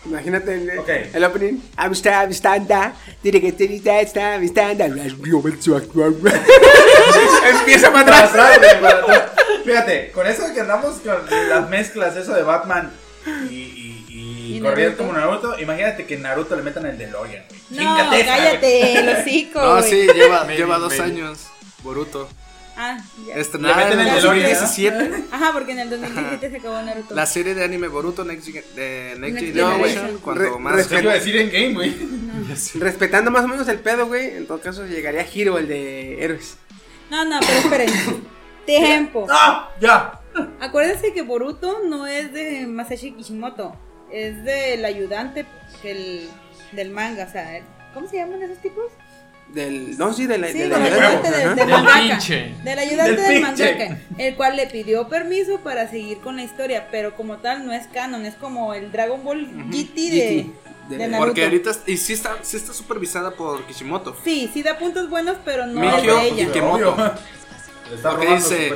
Imagínate 0.06 0.56
el, 0.56 0.80
Ok. 0.80 0.90
el 1.14 1.24
opening. 1.24 1.60
I'm 1.78 1.94
sta- 1.94 2.24
I'm 2.24 2.32
standa, 2.34 2.94
tiene 3.22 3.40
que 3.40 3.52
tener 3.52 3.86
esta, 4.02 4.36
I'm 4.36 4.48
standa, 4.48 4.88
las 4.88 5.20
violencia 5.20 5.78
actual. 5.78 6.16
Empieza 7.60 7.92
para 7.92 8.06
Para 8.06 8.26
atrás. 8.26 8.60
para 8.82 8.98
atrás. 9.00 9.22
Fíjate, 9.64 10.12
con 10.12 10.26
eso 10.26 10.52
que 10.54 10.62
andamos 10.62 10.96
con 11.02 11.50
las 11.50 11.70
mezclas, 11.70 12.16
eso 12.16 12.34
de 12.34 12.42
Batman 12.42 12.92
y, 13.50 13.54
y, 13.54 14.06
y, 14.10 14.58
¿Y 14.58 14.62
corriendo 14.62 14.96
Naruto? 14.96 14.98
como 14.98 15.14
Naruto, 15.14 15.60
imagínate 15.60 16.06
que 16.08 16.18
Naruto 16.18 16.56
le 16.56 16.64
metan 16.64 16.86
el 16.88 16.98
DeLorean. 16.98 17.44
No, 17.70 17.98
cállate, 18.10 18.98
el 19.00 19.10
hocico. 19.10 19.60
No, 19.62 19.84
sí, 19.84 20.08
lleva, 20.16 20.48
lleva 20.48 20.80
dos 20.80 21.00
años. 21.00 21.46
Boruto. 21.84 22.28
Ah, 22.84 22.98
ya. 23.28 23.36
Estrenada 23.36 23.76
meten 23.76 23.94
en 23.94 24.00
el 24.00 24.08
el 24.08 24.16
DeLorean, 24.16 24.52
2017. 24.54 25.24
Ajá, 25.32 25.52
porque 25.54 25.72
en 25.74 25.80
el 25.80 25.90
2017 25.92 26.50
se 26.50 26.58
acabó 26.58 26.82
Naruto. 26.82 27.14
La 27.14 27.26
serie 27.28 27.54
de 27.54 27.64
anime 27.64 27.88
Boruto 27.90 28.24
Next, 28.26 28.48
Gen- 28.48 28.64
de 28.76 29.16
Next 29.20 29.36
Next 29.36 29.56
Generation. 29.56 29.82
Generation. 29.84 30.18
Cuando 30.22 30.42
Re- 30.44 30.60
más. 30.60 30.88
Te 30.88 31.00
iba 31.02 31.12
a 31.12 31.16
decir 31.16 31.38
en 31.38 31.52
game, 31.52 31.74
güey. 31.74 31.96
Respetando 32.80 33.30
más 33.30 33.44
o 33.46 33.48
menos 33.48 33.68
el 33.68 33.80
pedo, 33.80 34.08
güey. 34.08 34.36
En 34.38 34.48
todo 34.48 34.60
caso, 34.60 34.86
llegaría 34.88 35.26
Hiro, 35.32 35.58
el 35.60 35.68
de 35.68 36.24
héroes. 36.24 36.58
No, 37.10 37.24
no, 37.26 37.40
pero 37.40 37.54
esperen. 37.60 37.90
Tiempo. 38.66 39.28
¡Ah! 39.30 39.70
¡Ya! 39.80 40.20
Acuérdense 40.60 41.14
que 41.14 41.22
Boruto 41.24 41.80
no 41.86 42.08
es 42.08 42.32
de 42.34 42.66
Masashi 42.68 43.12
Kishimoto. 43.12 43.76
Es 44.12 44.44
del 44.44 44.84
ayudante 44.86 45.46
del, 45.84 46.30
del 46.72 46.90
manga. 46.90 47.26
O 47.26 47.32
sea, 47.32 47.62
¿cómo 47.94 48.08
se 48.08 48.18
llaman 48.18 48.42
esos 48.44 48.60
tipos? 48.60 48.86
Del. 49.54 49.98
No, 49.98 50.14
sí, 50.14 50.28
de 50.28 50.38
la. 50.38 50.48
Sí, 50.48 50.54
de 50.54 50.60
del 50.60 50.70
la- 50.70 50.78
ayudante 50.86 51.32
del, 51.32 51.56
del 51.56 51.68
Del 51.68 51.86
pinche. 52.10 52.56
Del 52.64 52.80
ayudante 52.80 53.16
Del 53.22 53.34
del, 53.34 53.42
mangaka. 53.42 53.98
El 54.18 54.36
cual 54.36 54.56
le 54.56 54.68
pidió 54.68 55.08
permiso 55.10 55.60
para 55.60 55.90
seguir 55.90 56.20
con 56.20 56.38
la 56.38 56.44
historia. 56.44 56.88
Pero 56.90 57.16
como 57.16 57.38
tal, 57.38 57.66
no 57.66 57.74
es 57.74 57.88
canon. 57.88 58.26
Es 58.26 58.36
como 58.36 58.74
el 58.74 58.92
Dragon 58.92 59.24
Ball 59.24 59.46
GT 59.70 59.96
de, 59.96 60.46
De- 60.90 60.98
de 60.98 61.08
Naruto. 61.08 61.26
Porque 61.28 61.44
ahorita. 61.44 61.72
Y 61.88 61.98
sí 61.98 62.14
está, 62.14 62.38
sí 62.44 62.56
está 62.58 62.72
supervisada 62.74 63.32
por 63.32 63.64
Kishimoto. 63.66 64.16
Sí, 64.24 64.50
sí 64.54 64.64
da 64.64 64.78
puntos 64.78 65.10
buenos, 65.10 65.38
pero 65.44 65.66
no 65.68 65.84
es 65.84 66.02
de 66.04 66.28
ella. 66.28 66.48
está 67.94 68.10
Porque 68.12 68.28
dice-. 68.36 68.74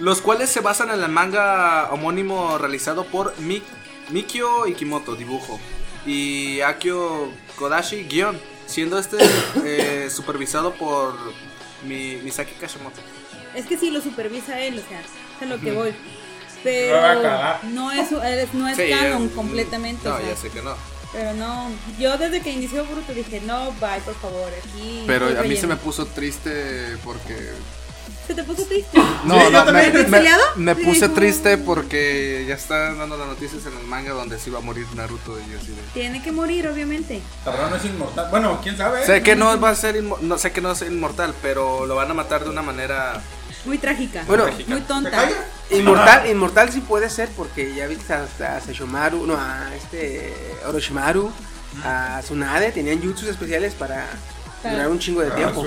Los 0.00 0.20
cuales 0.22 0.48
se 0.50 0.60
basan 0.60 0.90
en 0.90 1.02
el 1.02 1.10
manga 1.10 1.90
homónimo 1.92 2.56
realizado 2.58 3.04
por 3.04 3.38
Mi- 3.40 3.62
Mikio 4.10 4.66
Ikimoto, 4.66 5.16
dibujo. 5.16 5.60
Y 6.06 6.60
Akio 6.62 7.28
Kodashi, 7.56 8.04
guion. 8.04 8.38
Siendo 8.66 8.98
este 8.98 9.18
eh, 9.64 10.08
supervisado 10.10 10.74
por 10.74 11.14
Mi- 11.84 12.16
Misaki 12.16 12.54
Kashimoto. 12.54 13.00
Es 13.54 13.66
que 13.66 13.76
sí 13.78 13.90
lo 13.90 14.00
supervisa 14.00 14.58
él, 14.60 14.78
o 14.84 14.88
sea, 14.88 15.00
es 15.00 15.42
a 15.42 15.46
lo 15.46 15.60
que 15.60 15.72
voy. 15.72 15.94
Pero 16.62 16.96
no 17.64 17.92
es, 17.92 18.10
no 18.54 18.68
es 18.68 18.76
Sí, 18.76 18.88
canon 18.88 19.28
completamente. 19.28 20.08
No, 20.08 20.14
o 20.14 20.18
sea, 20.18 20.28
ya 20.28 20.36
sé 20.36 20.48
que 20.50 20.62
no. 20.62 20.74
Pero 21.12 21.34
no, 21.34 21.70
yo 21.98 22.16
desde 22.18 22.40
que 22.40 22.50
inició 22.50 22.84
Boruto 22.86 23.12
dije, 23.14 23.40
no, 23.42 23.70
bye, 23.80 24.00
por 24.04 24.14
favor, 24.16 24.50
aquí. 24.58 25.04
Pero 25.06 25.28
estoy 25.28 25.44
a 25.44 25.48
mí 25.48 25.54
se 25.56 25.66
me 25.66 25.74
relleno". 25.74 25.80
puso 25.84 26.06
triste 26.06 26.96
porque. 27.04 27.52
¿Se 28.26 28.34
te 28.34 28.42
puso 28.42 28.64
triste? 28.64 28.98
No, 29.24 29.50
no, 29.50 29.64
me, 29.72 29.90
me- 30.56 30.74
puse 30.76 31.08
triste 31.10 31.58
porque 31.58 32.44
ya 32.48 32.54
están 32.54 32.98
dando 32.98 33.16
las 33.18 33.26
noticias 33.28 33.64
en 33.66 33.76
el 33.78 33.86
manga 33.86 34.12
donde 34.12 34.38
se 34.38 34.48
iba 34.50 34.58
a 34.58 34.62
morir 34.62 34.86
Naruto 34.94 35.38
y 35.38 35.50
yo 35.52 35.58
así 35.58 35.68
de. 35.68 35.82
Tiene 35.92 36.22
que 36.22 36.32
morir, 36.32 36.66
obviamente. 36.68 37.20
Cabrón 37.44 37.70
no 37.70 37.76
es 37.76 37.84
inmortal. 37.84 38.28
Bueno, 38.30 38.60
quién 38.62 38.76
sabe. 38.76 39.04
Sé 39.04 39.22
que 39.22 39.36
no 39.36 39.58
va 39.60 39.70
a 39.70 39.74
ser 39.74 39.96
inmo- 39.96 40.18
no 40.20 40.38
sé 40.38 40.52
que 40.52 40.60
no 40.62 40.68
va 40.68 40.72
a 40.74 40.76
ser 40.76 40.90
inmortal, 40.90 41.34
pero 41.42 41.84
lo 41.86 41.94
van 41.96 42.10
a 42.10 42.14
matar 42.14 42.44
de 42.44 42.50
una 42.50 42.62
manera 42.62 43.20
Muy 43.66 43.76
trágica. 43.78 44.24
Bueno, 44.26 44.44
muy 44.46 44.80
¿Te 44.80 44.80
tonta. 44.86 45.28
Inmortal, 45.70 46.26
inmortal 46.30 46.72
sí 46.72 46.80
puede 46.80 47.08
ser 47.10 47.28
porque 47.36 47.74
ya 47.74 47.86
viste 47.86 48.12
hasta 48.14 48.56
a 48.56 48.60
Sesshomaru, 48.60 49.26
no, 49.26 49.34
a 49.36 49.68
este 49.76 50.34
Orochimaru, 50.66 51.30
a 51.84 52.20
Tsunade, 52.22 52.72
tenían 52.72 53.02
jutsus 53.02 53.28
especiales 53.28 53.74
para 53.74 54.06
Para- 54.62 54.74
durar 54.74 54.88
un 54.88 54.98
chingo 54.98 55.20
de 55.22 55.28
Ah, 55.32 55.34
tiempo. 55.36 55.64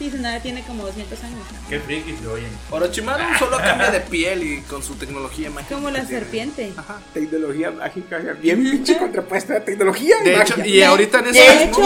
Sí, 0.00 0.08
Tsunade 0.08 0.40
tiene 0.40 0.62
como 0.62 0.86
200 0.86 1.24
años. 1.24 1.40
Qué 1.68 1.78
friki 1.78 2.16
se 2.16 2.26
oyen. 2.26 2.48
Orochimaru 2.70 3.22
solo 3.38 3.58
cambia 3.58 3.90
de 3.90 4.00
piel 4.00 4.42
y 4.42 4.62
con 4.62 4.82
su 4.82 4.94
tecnología 4.94 5.50
mágica. 5.50 5.74
Como 5.74 5.90
la 5.90 6.00
tiene. 6.00 6.20
serpiente. 6.20 6.72
Tecnología 7.12 7.70
mágica, 7.70 8.16
bien 8.40 8.62
pinche 8.62 8.96
contrapuesta 8.96 9.52
de 9.52 9.60
tecnología. 9.60 10.16
y 10.22 10.24
De 10.24 10.40
hecho, 10.40 10.56
magia. 10.56 10.74
y 10.74 10.82
ahorita 10.82 11.18
en 11.18 11.24
De 11.24 11.30
ese 11.32 11.64
hecho, 11.64 11.82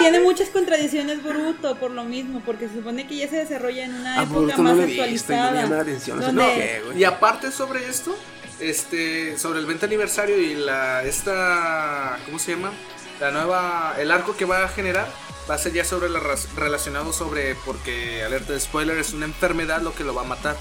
tiene 0.00 0.20
muchas 0.20 0.50
contradicciones 0.50 1.22
Boruto 1.22 1.76
por 1.76 1.92
lo 1.92 2.04
mismo, 2.04 2.42
porque 2.44 2.68
se 2.68 2.74
supone 2.74 3.06
que 3.06 3.16
ya 3.16 3.26
se 3.30 3.36
desarrolla 3.36 3.86
en 3.86 3.94
una 3.94 4.20
A 4.20 4.24
época 4.24 4.58
más 4.58 4.76
no 4.76 4.84
le 4.84 5.06
visto 5.08 5.32
no 5.32 5.80
atención. 5.80 6.20
Donde-. 6.20 6.82
Y 6.94 7.04
aparte 7.04 7.50
sobre 7.52 7.88
esto, 7.88 8.14
este, 8.60 9.38
sobre 9.38 9.60
el 9.60 9.64
20 9.64 9.86
aniversario 9.86 10.38
y 10.38 10.56
la 10.56 11.04
esta, 11.04 12.18
¿cómo 12.26 12.38
se 12.38 12.50
llama? 12.50 12.70
La 13.18 13.30
nueva, 13.30 13.94
el 13.98 14.10
arco 14.10 14.36
que 14.36 14.44
va 14.44 14.64
a 14.64 14.68
generar 14.68 15.06
va 15.50 15.54
a 15.56 15.58
ser 15.58 15.72
ya 15.72 15.84
sobre 15.84 16.08
la 16.08 16.20
relacionado 16.56 17.12
sobre 17.12 17.56
porque 17.66 18.22
alerta 18.22 18.52
de 18.52 18.60
spoiler 18.60 18.96
es 18.98 19.12
una 19.12 19.24
enfermedad 19.26 19.80
lo 19.82 19.92
que 19.92 20.04
lo 20.04 20.14
va 20.14 20.22
a 20.22 20.24
matar. 20.24 20.56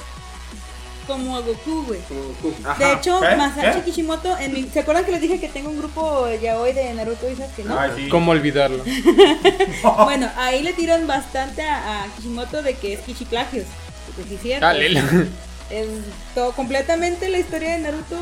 Como 1.06 1.38
a 1.38 1.42
Goku, 1.42 1.86
güey. 1.86 2.00
Como 2.08 2.22
Goku. 2.24 2.54
Ajá. 2.68 2.84
De 2.88 2.94
hecho, 2.94 3.20
¿Qué? 3.20 3.36
Masashi 3.36 3.80
¿Qué? 3.80 3.86
Kishimoto, 3.86 4.38
en 4.38 4.54
mi- 4.54 4.70
¿se 4.70 4.80
acuerdan 4.80 5.06
que 5.06 5.12
les 5.12 5.22
dije 5.22 5.40
que 5.40 5.50
tengo 5.50 5.70
un 5.70 5.78
grupo 5.80 6.28
ya 6.42 6.60
hoy 6.60 6.74
de 6.74 6.94
Naruto 6.94 7.28
y 7.30 7.36
Sasuke, 7.36 7.66
no? 7.66 7.80
Ay, 7.80 7.92
sí. 7.96 8.10
¿Cómo 8.10 8.32
olvidarlo? 8.32 8.84
Bueno, 10.04 10.30
ahí 10.38 10.62
le 10.64 10.74
tiran 10.74 11.08
bastante 11.08 11.64
a, 11.64 12.04
a 12.04 12.08
Kishimoto 12.16 12.62
de 12.62 12.76
que 12.76 12.94
es 12.94 13.00
Kichiplagios. 13.02 13.66
Porque 14.06 14.30
sí 14.30 14.36
es 14.36 14.42
cierto. 14.42 14.66
Ah. 14.66 14.74
Es 15.70 15.88
todo 16.34 16.52
completamente 16.54 17.30
la 17.30 17.38
historia 17.38 17.74
de 17.74 17.78
Naruto, 17.78 18.18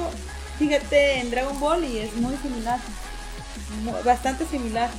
fíjate, 0.60 1.20
en 1.22 1.32
Dragon 1.32 1.58
Ball 1.62 1.82
y 1.86 2.00
es 2.00 2.14
muy 2.18 2.36
similar. 2.44 2.78
Bastante 4.04 4.46
similar. 4.48 4.90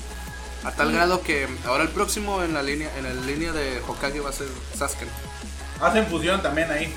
A 0.69 0.73
tal 0.73 0.93
grado 0.93 1.23
que 1.23 1.49
ahora 1.67 1.83
el 1.85 1.89
próximo 1.89 2.43
en 2.43 2.53
la 2.53 2.63
línea 2.63 2.91
en 2.99 3.05
la 3.05 3.15
línea 3.27 3.53
de 3.53 3.81
Hokage 3.89 4.21
va 4.21 4.29
a 4.29 4.33
ser 4.35 4.49
Sasuke. 4.77 5.07
Hacen 5.81 6.07
fusión 6.09 6.43
también 6.43 6.71
ahí. 6.71 6.95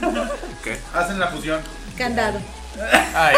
¿Qué? 0.64 0.80
Hacen 0.94 1.20
la 1.20 1.26
fusión. 1.28 1.60
Candado. 1.98 2.40
Ay, 3.14 3.36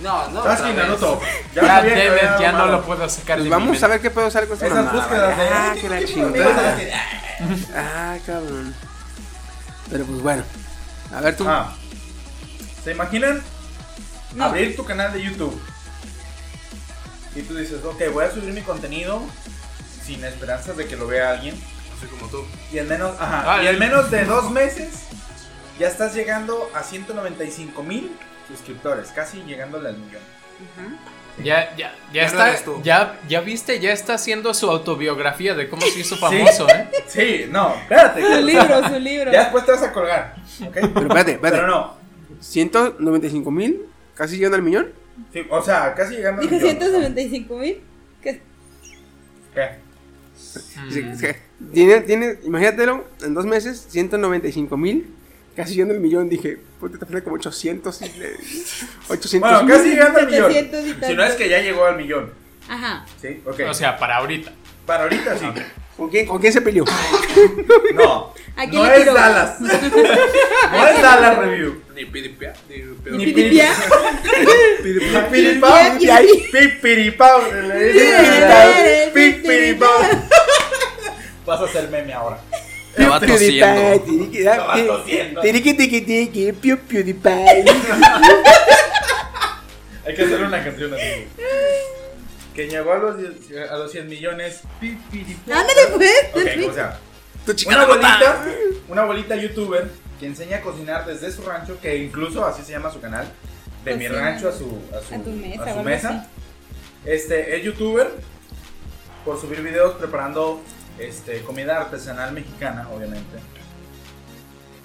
no. 0.00 0.26
No, 0.26 0.28
no. 0.30 0.42
Sasuke 0.42 0.70
y. 0.70 0.72
Naruto. 0.74 1.20
Ya, 1.54 1.64
sabía 1.66 1.94
que 1.94 2.08
había 2.08 2.38
ya 2.40 2.52
no 2.52 2.66
lo 2.66 2.82
puedo 2.84 3.08
sacar 3.08 3.38
Pues 3.38 3.48
vamos 3.50 3.80
a 3.82 3.86
ver 3.86 4.00
qué 4.00 4.10
puedo 4.10 4.26
hacer 4.26 4.48
con 4.48 4.54
esta 4.54 4.66
Esas 4.66 4.78
mamada. 4.84 4.98
búsquedas 5.00 5.38
de. 5.38 5.48
Ah, 5.48 5.74
que 5.80 5.88
la 5.88 5.98
Esas 6.00 6.10
chingada. 6.14 6.76
Ah, 7.76 8.16
cabrón. 8.26 8.74
Pero 9.90 10.04
pues 10.06 10.20
bueno. 10.22 10.42
A 11.14 11.20
ver 11.20 11.36
tú. 11.36 11.46
Ah. 11.48 11.72
¿Se 12.82 12.90
imaginan 12.90 13.40
No. 14.34 14.44
abrir 14.46 14.74
tu 14.74 14.84
canal 14.84 15.12
de 15.12 15.22
YouTube? 15.22 15.56
Y 17.36 17.42
tú 17.42 17.54
dices, 17.54 17.84
ok, 17.84 18.02
voy 18.12 18.24
a 18.24 18.30
subir 18.30 18.52
mi 18.54 18.62
contenido 18.62 19.20
sin 20.04 20.24
esperanzas 20.24 20.76
de 20.76 20.86
que 20.86 20.96
lo 20.96 21.06
vea 21.06 21.30
alguien. 21.30 21.54
Así 21.96 22.06
como 22.06 22.30
tú. 22.30 22.44
Y 22.72 22.78
en 22.78 22.88
menos, 22.88 23.14
ajá, 23.20 23.44
Ah, 23.46 23.62
y 23.62 23.66
en 23.66 23.74
el- 23.74 23.78
menos 23.80 24.10
de 24.10 24.24
dos 24.24 24.50
meses 24.50 25.04
ya 25.78 25.88
estás 25.88 26.14
llegando 26.14 26.70
a 26.74 26.82
195 26.82 27.82
mil 27.82 28.10
suscriptores, 28.48 29.08
casi 29.14 29.42
llegándole 29.42 29.88
al 29.90 29.96
millón. 29.98 30.22
Ya, 31.44 31.76
ya, 31.76 31.94
ya 32.14 32.22
está. 32.22 32.54
Ya, 32.82 33.18
ya 33.28 33.40
viste, 33.42 33.78
ya 33.78 33.92
está 33.92 34.14
haciendo 34.14 34.54
su 34.54 34.70
autobiografía 34.70 35.54
de 35.54 35.68
cómo 35.68 35.82
se 35.82 36.00
hizo 36.00 36.16
famoso, 36.16 36.66
¿eh? 36.70 36.88
Sí, 37.08 37.44
no, 37.50 37.74
espérate. 37.74 38.22
Su 38.22 38.42
libro, 38.42 38.88
su 38.88 38.98
libro. 38.98 39.30
Ya 39.32 39.40
después 39.40 39.66
te 39.66 39.72
vas 39.72 39.82
a 39.82 39.92
colgar, 39.92 40.36
¿ok? 40.66 40.72
Pero 40.72 40.86
espérate, 40.86 41.32
espérate. 41.32 41.56
Pero 41.58 41.66
no. 41.66 41.94
195 42.40 43.50
mil, 43.50 43.82
casi 44.14 44.36
llegando 44.36 44.56
al 44.56 44.62
millón. 44.62 44.88
Sí, 45.32 45.46
o 45.48 45.62
sea, 45.62 45.94
casi 45.94 46.16
llegando 46.16 46.42
al 46.42 46.48
Dije 46.48 46.62
millón. 46.64 46.78
195 46.80 47.56
mil. 47.58 47.80
¿Qué? 48.22 48.40
¿Qué? 49.54 49.68
Sí, 50.36 51.02
sí. 51.16 51.26
Tiene, 51.72 52.00
tiene, 52.02 52.38
imagínatelo, 52.44 53.06
en 53.22 53.34
dos 53.34 53.46
meses, 53.46 53.86
195 53.88 54.76
mil, 54.76 55.06
casi 55.56 55.74
llegando 55.74 55.94
al 55.94 56.00
millón. 56.00 56.28
Dije, 56.28 56.58
puta, 56.78 56.98
te 56.98 57.06
falta 57.06 57.22
como 57.24 57.36
800. 57.36 58.02
y 58.02 58.18
le- 58.18 58.36
800 59.08 59.40
Bueno, 59.40 59.66
casi 59.74 59.88
llegando 59.90 60.18
al 60.20 60.26
millón. 60.26 60.52
700 60.52 60.84
y 61.02 61.06
Si 61.06 61.14
no 61.14 61.24
es 61.24 61.34
que 61.34 61.48
ya 61.48 61.60
llegó 61.60 61.86
al 61.86 61.96
millón. 61.96 62.30
Ajá. 62.68 63.06
Sí, 63.20 63.40
ok. 63.46 63.60
O 63.70 63.74
sea, 63.74 63.96
para 63.98 64.16
ahorita. 64.18 64.52
Para 64.84 65.04
ahorita 65.04 65.36
sí. 65.38 65.46
¿Con 65.96 66.10
quién, 66.10 66.26
¿Con 66.26 66.38
quién 66.40 66.52
se 66.52 66.60
peleó? 66.60 66.84
No. 67.94 68.34
No 68.72 68.84
le 68.84 68.96
es. 68.96 69.06
Dallas. 69.06 69.60
no 69.60 69.68
es 70.88 71.02
Dallas 71.02 71.38
Review. 71.38 71.82
Ni 71.96 72.04
pidipia, 72.04 72.52
ni 73.10 73.32
piripao. 73.32 75.30
Piripao. 75.30 75.98
Y 75.98 76.10
ahí. 76.10 76.26
Dicen 76.26 76.80
Pipiripao. 79.14 80.00
Vas 81.46 81.60
a 81.60 81.64
hacer 81.64 81.88
meme 81.88 82.12
ahora. 82.12 82.38
Te 82.94 83.06
va 83.06 83.18
tosiendo. 83.18 84.00
Tiriqui, 84.04 84.38
Estaba 84.38 84.86
tosiendo. 84.86 85.40
tiriqui, 85.40 85.74
tiriqui, 85.74 86.00
tiriqui, 86.02 86.52
piu, 86.52 86.76
PewDiePie. 86.78 87.64
Hay 90.04 90.14
que 90.14 90.22
hacerle 90.22 90.46
una 90.46 90.62
canción 90.62 90.92
así. 90.92 91.28
Que 92.54 92.68
llegó 92.68 92.92
a 92.92 92.98
los, 92.98 93.16
10 93.18 93.70
a 93.70 93.76
los 93.78 93.90
100 93.90 94.08
millones. 94.08 94.60
Ándale, 95.50 95.86
pues. 95.94 96.12
Ok, 96.34 96.70
o 96.70 96.74
sea, 96.74 97.00
Tu 97.46 97.54
chica 97.54 97.70
Una 97.74 97.82
abuelita, 97.84 98.44
una 98.88 99.02
abuelita 99.02 99.36
youtuber 99.36 99.88
que 100.18 100.26
enseña 100.26 100.58
a 100.58 100.60
cocinar 100.62 101.06
desde 101.06 101.30
su 101.30 101.42
rancho, 101.42 101.78
que 101.80 101.96
incluso 101.96 102.44
así 102.44 102.62
se 102.62 102.72
llama 102.72 102.90
su 102.90 103.00
canal, 103.00 103.26
de 103.84 103.96
mi 103.96 104.06
Cocina. 104.06 104.24
rancho 104.24 104.48
a 104.48 104.52
su, 104.52 104.82
a 104.92 105.00
su, 105.00 105.14
A 105.14 105.18
tu 105.18 105.30
mesa, 105.30 105.64
a 105.64 105.74
su 105.74 105.82
mesa. 105.82 106.26
Este, 107.04 107.56
es 107.56 107.64
youtuber 107.64 108.10
por 109.24 109.40
subir 109.40 109.62
videos 109.62 109.94
preparando 109.94 110.60
este, 110.98 111.40
comida 111.42 111.80
artesanal 111.80 112.32
mexicana, 112.32 112.88
obviamente. 112.94 113.38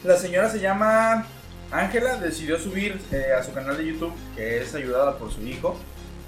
La 0.03 0.17
señora 0.17 0.49
se 0.49 0.59
llama 0.59 1.25
Ángela, 1.71 2.17
decidió 2.17 2.59
subir 2.59 2.99
eh, 3.11 3.33
a 3.37 3.43
su 3.43 3.53
canal 3.53 3.77
de 3.77 3.85
YouTube, 3.85 4.13
que 4.35 4.61
es 4.61 4.73
ayudada 4.75 5.17
por 5.17 5.31
su 5.31 5.41
hijo, 5.45 5.77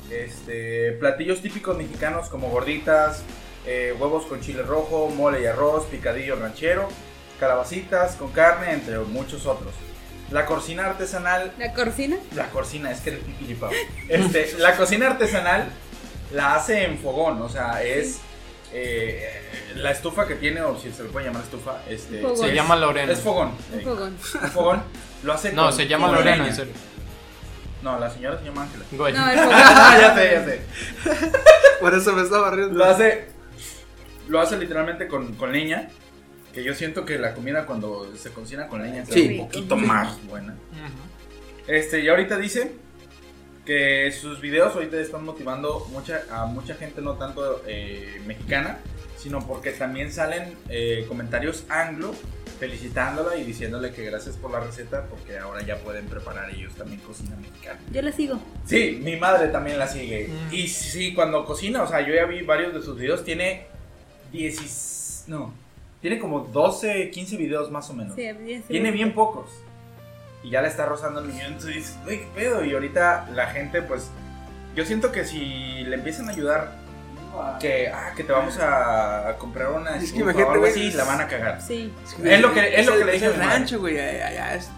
este, 0.09 0.93
platillos 0.93 1.41
típicos 1.41 1.77
mexicanos 1.77 2.29
como 2.29 2.49
gorditas, 2.49 3.23
eh, 3.65 3.95
huevos 3.99 4.25
con 4.25 4.41
chile 4.41 4.61
rojo, 4.61 5.09
mole 5.09 5.41
y 5.41 5.45
arroz, 5.45 5.85
picadillo 5.85 6.35
ranchero, 6.35 6.87
calabacitas 7.47 8.15
con 8.15 8.31
carne, 8.31 8.71
entre 8.71 8.97
muchos 8.99 9.45
otros. 9.45 9.73
La 10.31 10.45
cocina 10.45 10.85
artesanal 10.87 11.51
¿La 11.57 11.73
corcina? 11.73 12.17
la 12.35 12.49
cocina, 12.49 12.89
es 12.91 13.01
que 13.01 13.09
eres 13.11 13.23
pipilipao. 13.23 13.69
Este, 14.07 14.55
la 14.57 14.75
cocina 14.77 15.07
artesanal 15.07 15.67
la 16.31 16.55
hace 16.55 16.85
en 16.85 16.97
fogón, 16.99 17.41
o 17.41 17.49
sea, 17.49 17.83
es 17.83 18.19
eh, 18.71 19.29
la 19.75 19.91
estufa 19.91 20.25
que 20.25 20.35
tiene, 20.35 20.61
o 20.61 20.79
si 20.79 20.91
se 20.91 21.03
le 21.03 21.09
puede 21.09 21.25
llamar 21.27 21.43
estufa, 21.43 21.81
este, 21.89 22.21
Fogón. 22.21 22.37
Se 22.37 22.47
es- 22.47 22.53
llama 22.55 22.75
Lorena. 22.77 23.11
Es 23.11 23.19
fogón. 23.19 23.51
Un 23.73 23.79
eh, 23.79 23.83
fogón. 23.83 24.17
un 24.41 24.49
fogón. 24.51 24.83
Lo 25.23 25.33
hace 25.33 25.51
No, 25.53 25.63
con- 25.65 25.73
se 25.73 25.87
llama 25.87 26.07
con 26.07 26.15
Lorena, 26.15 26.37
leña. 26.37 26.49
en 26.49 26.55
serio. 26.55 26.73
No, 27.83 27.99
la 27.99 28.09
señora 28.09 28.39
se 28.39 28.45
llama 28.45 28.63
Ángela. 28.63 28.85
Güey. 28.93 29.13
No, 29.13 29.29
el 29.29 29.37
fogón. 29.39 29.53
Ah, 29.61 29.97
ya 30.01 30.15
sé, 30.15 30.31
ya 30.31 30.45
sé. 30.45 30.61
Por 31.81 31.93
eso 31.93 32.13
me 32.13 32.23
estaba 32.23 32.49
riendo. 32.49 32.77
Lo 32.79 32.85
hace, 32.85 33.27
lo 34.29 34.39
hace 34.39 34.57
literalmente 34.57 35.07
con, 35.07 35.33
con 35.35 35.51
leña. 35.51 35.89
Que 36.53 36.63
yo 36.63 36.73
siento 36.75 37.03
que 37.05 37.17
la 37.17 37.33
comida 37.33 37.65
cuando 37.65 38.15
se 38.15 38.29
cocina 38.31 38.67
con 38.67 38.83
leña 38.83 39.05
Sí. 39.05 39.25
es 39.25 39.39
un 39.39 39.47
poquito 39.47 39.75
más 39.75 40.23
buena. 40.27 40.55
Este, 41.67 42.01
y 42.01 42.09
ahorita 42.09 42.37
dice 42.37 42.73
que 43.65 44.11
sus 44.11 44.41
videos 44.41 44.75
ahorita 44.75 44.99
están 44.99 45.23
motivando 45.23 45.87
mucha, 45.91 46.23
a 46.29 46.45
mucha 46.45 46.75
gente, 46.75 47.01
no 47.01 47.13
tanto 47.13 47.63
eh, 47.65 48.21
mexicana, 48.27 48.77
sino 49.17 49.39
porque 49.47 49.71
también 49.71 50.11
salen 50.11 50.53
eh, 50.69 51.05
comentarios 51.07 51.63
anglo 51.69 52.13
felicitándola 52.59 53.35
y 53.37 53.43
diciéndole 53.43 53.91
que 53.93 54.03
gracias 54.05 54.35
por 54.35 54.51
la 54.51 54.59
receta 54.59 55.05
porque 55.09 55.37
ahora 55.39 55.63
ya 55.63 55.77
pueden 55.77 56.05
preparar 56.05 56.49
ellos 56.49 56.73
también 56.75 56.99
cocina 57.01 57.35
mexicana. 57.37 57.79
Yo 57.91 58.01
la 58.01 58.11
sigo. 58.11 58.39
Sí, 58.65 58.99
mi 59.01 59.15
madre 59.15 59.47
también 59.47 59.79
la 59.79 59.87
sigue. 59.87 60.27
Mm. 60.27 60.53
Y 60.53 60.67
sí, 60.67 61.13
cuando 61.13 61.45
cocina, 61.45 61.83
o 61.83 61.87
sea, 61.87 62.05
yo 62.05 62.13
ya 62.13 62.25
vi 62.25 62.41
varios 62.41 62.73
de 62.73 62.81
sus 62.81 62.97
videos, 62.97 63.23
tiene 63.23 63.65
10, 64.33 65.25
no, 65.27 65.53
tiene 66.03 66.19
como 66.19 66.41
12, 66.41 67.09
15 67.09 67.37
videos 67.37 67.71
más 67.71 67.89
o 67.89 67.93
menos. 67.95 68.13
Sí, 68.15 68.31
bien, 68.33 68.61
sí. 68.61 68.67
Tiene 68.67 68.91
bien 68.91 69.13
pocos. 69.15 69.49
Y 70.43 70.51
ya 70.51 70.61
le 70.61 70.67
está 70.67 70.85
rozando 70.85 71.21
el 71.21 71.27
millón. 71.27 71.47
Entonces 71.53 71.75
dices, 71.75 71.97
"Güey, 72.03 72.19
qué 72.19 72.27
pedo. 72.35 72.63
Y 72.63 72.73
ahorita 72.73 73.29
la 73.33 73.47
gente, 73.47 73.81
pues. 73.81 74.11
Yo 74.75 74.85
siento 74.85 75.11
que 75.11 75.23
si 75.25 75.83
le 75.85 75.95
empiezan 75.95 76.27
a 76.29 76.33
ayudar, 76.33 76.75
que, 77.59 77.87
ah, 77.87 78.11
que 78.15 78.23
te 78.23 78.31
vamos 78.31 78.59
a, 78.59 79.29
a 79.29 79.37
comprar 79.37 79.69
una 79.71 79.91
Es 79.95 80.11
que 80.11 80.19
estufa 80.19 80.19
o 80.19 80.23
imagínate, 80.25 80.51
algo 80.51 80.59
güey, 80.61 80.71
así, 80.71 80.87
es- 80.87 80.95
la 80.95 81.03
van 81.05 81.21
a 81.21 81.27
cagar. 81.27 81.61
Sí. 81.61 81.91
Es 82.23 82.41
lo 82.41 82.53
que- 82.53 82.75
es 82.79 82.85
lo 82.85 82.93
el- 82.93 82.99
que 82.99 83.05
le 83.05 83.11
dije 83.13 83.25
a 83.25 83.29
el 83.29 83.33
mi 83.35 83.39
madre. 83.39 83.53
rancho, 83.59 83.79
güey. 83.79 83.97
es- 83.97 84.69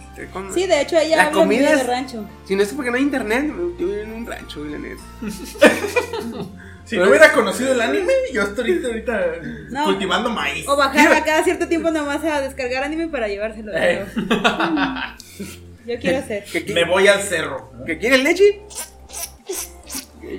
Sí, 0.54 0.66
de 0.68 0.82
hecho 0.82 0.98
ella 0.98 1.18
La 1.18 1.24
habla 1.24 1.38
comida 1.40 1.72
de 1.72 1.82
es- 1.82 1.88
rancho. 1.88 2.26
Si 2.46 2.56
no 2.56 2.64
es 2.64 2.72
porque 2.74 2.90
no 2.92 2.96
hay 2.98 3.04
internet, 3.04 3.48
yo 3.78 3.88
vivo 3.88 3.94
en 4.02 4.14
un 4.14 4.26
rancho, 4.26 4.60
güey, 4.62 4.72
la 4.72 4.78
neta. 4.78 5.02
Si 6.86 6.98
no 6.98 7.10
hubiera 7.10 7.32
conocido 7.34 7.72
el 7.72 7.82
anime, 7.82 8.14
yo 8.32 8.44
estoy 8.44 8.82
ahorita, 8.86 9.22
No. 9.70 9.86
cultivando 9.86 10.30
maíz. 10.30 10.68
O 10.68 10.76
bajar 10.78 11.14
a 11.14 11.24
cada 11.24 11.44
cierto 11.44 11.68
tiempo 11.68 11.90
nomás 11.92 12.24
a 12.24 12.42
descargar 12.42 12.84
anime 12.84 13.08
para 13.08 13.28
llevárselo. 13.28 13.72
Eh. 13.76 14.06
Yo 15.88 16.00
quiero 16.00 16.18
hacer. 16.20 16.44
¿Que, 16.46 16.66
qui- 16.66 16.74
Me 16.74 16.84
voy 16.86 17.08
al 17.08 17.22
cerro. 17.22 17.72
que 17.86 17.98
quiere 18.00 18.18
leche? 18.20 18.62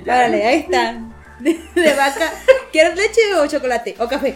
Órale, 0.03 0.45
ahí 0.45 0.59
está. 0.59 0.99
De, 1.39 1.57
de 1.75 1.93
vaca. 1.93 2.31
¿Quieres 2.71 2.95
leche 2.97 3.21
o 3.39 3.47
chocolate? 3.47 3.95
¿O 3.99 4.07
café? 4.09 4.35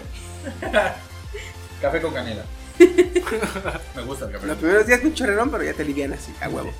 Café 1.81 2.01
con 2.01 2.13
canela. 2.13 2.43
Me 3.95 4.01
gusta 4.03 4.25
el 4.25 4.31
café. 4.31 4.47
Los 4.47 4.57
primeros 4.57 4.87
días 4.87 5.01
un 5.03 5.13
chorrerón, 5.13 5.49
pero 5.51 5.63
ya 5.63 5.73
te 5.73 5.83
livian 5.83 6.13
así, 6.13 6.33
a 6.41 6.47
huevo. 6.49 6.71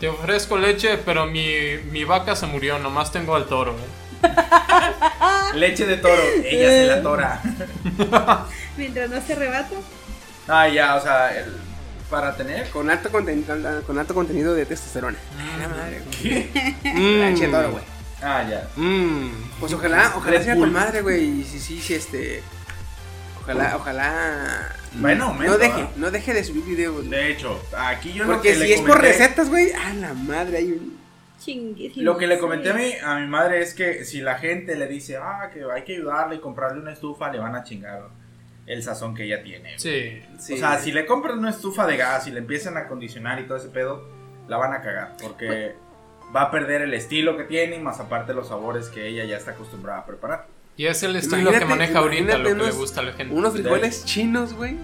Te 0.00 0.08
ofrezco 0.08 0.56
leche, 0.56 0.98
pero 0.98 1.26
mi, 1.26 1.76
mi 1.90 2.04
vaca 2.04 2.36
se 2.36 2.46
murió. 2.46 2.78
Nomás 2.78 3.10
tengo 3.10 3.34
al 3.34 3.46
toro. 3.46 3.72
¿eh? 3.72 4.28
Leche 5.54 5.86
de 5.86 5.96
toro, 5.96 6.22
ella 6.44 6.68
se 6.68 6.86
la 6.86 7.02
tora. 7.02 7.40
Mientras 8.76 9.10
no 9.10 9.20
se 9.20 9.34
rebata. 9.34 9.74
Ah, 10.46 10.68
ya, 10.68 10.94
o 10.96 11.00
sea, 11.00 11.36
el- 11.38 11.56
para 12.10 12.34
tener. 12.36 12.68
Con 12.70 12.88
alto, 12.90 13.10
contenido, 13.10 13.54
con 13.86 13.98
alto 13.98 14.14
contenido 14.14 14.54
de 14.54 14.64
testosterona. 14.66 15.18
Mm. 15.36 15.60
La 15.60 15.68
madre, 15.68 16.02
güey. 16.22 16.50
Leche 17.32 17.46
de 17.46 17.52
toro, 17.52 17.70
güey. 17.72 17.84
Ah, 18.22 18.44
ya. 18.48 18.66
Mmm. 18.76 19.30
Pues 19.60 19.72
ojalá, 19.72 20.12
ojalá 20.16 20.42
sea 20.42 20.56
con 20.56 20.72
madre, 20.72 21.02
güey. 21.02 21.40
Y 21.40 21.44
sí, 21.44 21.58
sí, 21.60 21.80
sí, 21.80 21.94
este. 21.94 22.42
Ojalá, 23.42 23.76
ojalá. 23.76 24.74
Bueno, 24.94 25.26
aumento, 25.26 25.52
no 25.52 25.58
deje, 25.58 25.86
no 25.96 26.10
deje 26.10 26.34
de 26.34 26.44
subir 26.44 26.64
videos. 26.64 27.08
De 27.08 27.30
hecho, 27.30 27.60
aquí 27.76 28.12
yo 28.12 28.26
Porque 28.26 28.54
lo 28.54 28.60
que 28.60 28.64
si 28.64 28.68
le 28.68 28.74
es 28.74 28.80
por 28.80 29.00
recetas, 29.00 29.48
güey, 29.48 29.72
a 29.72 29.94
la 29.94 30.14
madre 30.14 30.58
hay 30.58 30.72
un. 30.72 30.98
Chinguísimo. 31.38 32.04
Lo 32.04 32.18
que 32.18 32.26
le 32.26 32.38
comenté 32.38 32.70
a 32.70 32.74
mi, 32.74 32.92
a 33.00 33.14
mi 33.20 33.26
madre 33.28 33.62
es 33.62 33.72
que 33.72 34.04
si 34.04 34.20
la 34.20 34.38
gente 34.38 34.74
le 34.74 34.88
dice, 34.88 35.16
ah, 35.18 35.50
que 35.52 35.62
hay 35.72 35.84
que 35.84 35.94
ayudarle 35.94 36.36
y 36.36 36.38
comprarle 36.40 36.80
una 36.80 36.92
estufa, 36.92 37.30
le 37.30 37.38
van 37.38 37.54
a 37.54 37.62
chingar 37.62 38.08
el 38.66 38.82
sazón 38.82 39.14
que 39.14 39.24
ella 39.24 39.42
tiene. 39.42 39.78
Sí. 39.78 40.20
Sí. 40.38 40.54
O 40.54 40.56
sea, 40.56 40.78
si 40.78 40.90
le 40.90 41.06
compran 41.06 41.38
una 41.38 41.50
estufa 41.50 41.86
de 41.86 41.96
gas 41.96 42.26
y 42.26 42.32
le 42.32 42.38
empiezan 42.38 42.76
a 42.76 42.80
acondicionar 42.80 43.40
y 43.40 43.46
todo 43.46 43.56
ese 43.56 43.68
pedo, 43.68 44.08
la 44.48 44.56
van 44.56 44.72
a 44.72 44.82
cagar. 44.82 45.16
Porque 45.22 45.74
va 46.34 46.42
a 46.42 46.50
perder 46.50 46.82
el 46.82 46.94
estilo 46.94 47.36
que 47.36 47.44
tiene 47.44 47.76
y 47.76 47.80
más 47.80 48.00
aparte 48.00 48.34
los 48.34 48.48
sabores 48.48 48.88
que 48.88 49.06
ella 49.06 49.24
ya 49.24 49.36
está 49.36 49.52
acostumbrada 49.52 50.00
a 50.00 50.06
preparar. 50.06 50.46
Y 50.78 50.86
es 50.86 51.02
el 51.02 51.16
estilo 51.16 51.50
Imagínate- 51.50 51.58
que 51.58 51.64
maneja 51.66 51.98
ahorita, 51.98 52.38
lo 52.38 52.44
que 52.48 52.54
le 52.54 52.62
unos- 52.62 52.76
gusta 52.76 53.00
a 53.00 53.04
la 53.04 53.12
gente. 53.12 53.34
Unos 53.34 53.52
frijoles 53.52 54.04
chinos, 54.06 54.54
güey. 54.54 54.76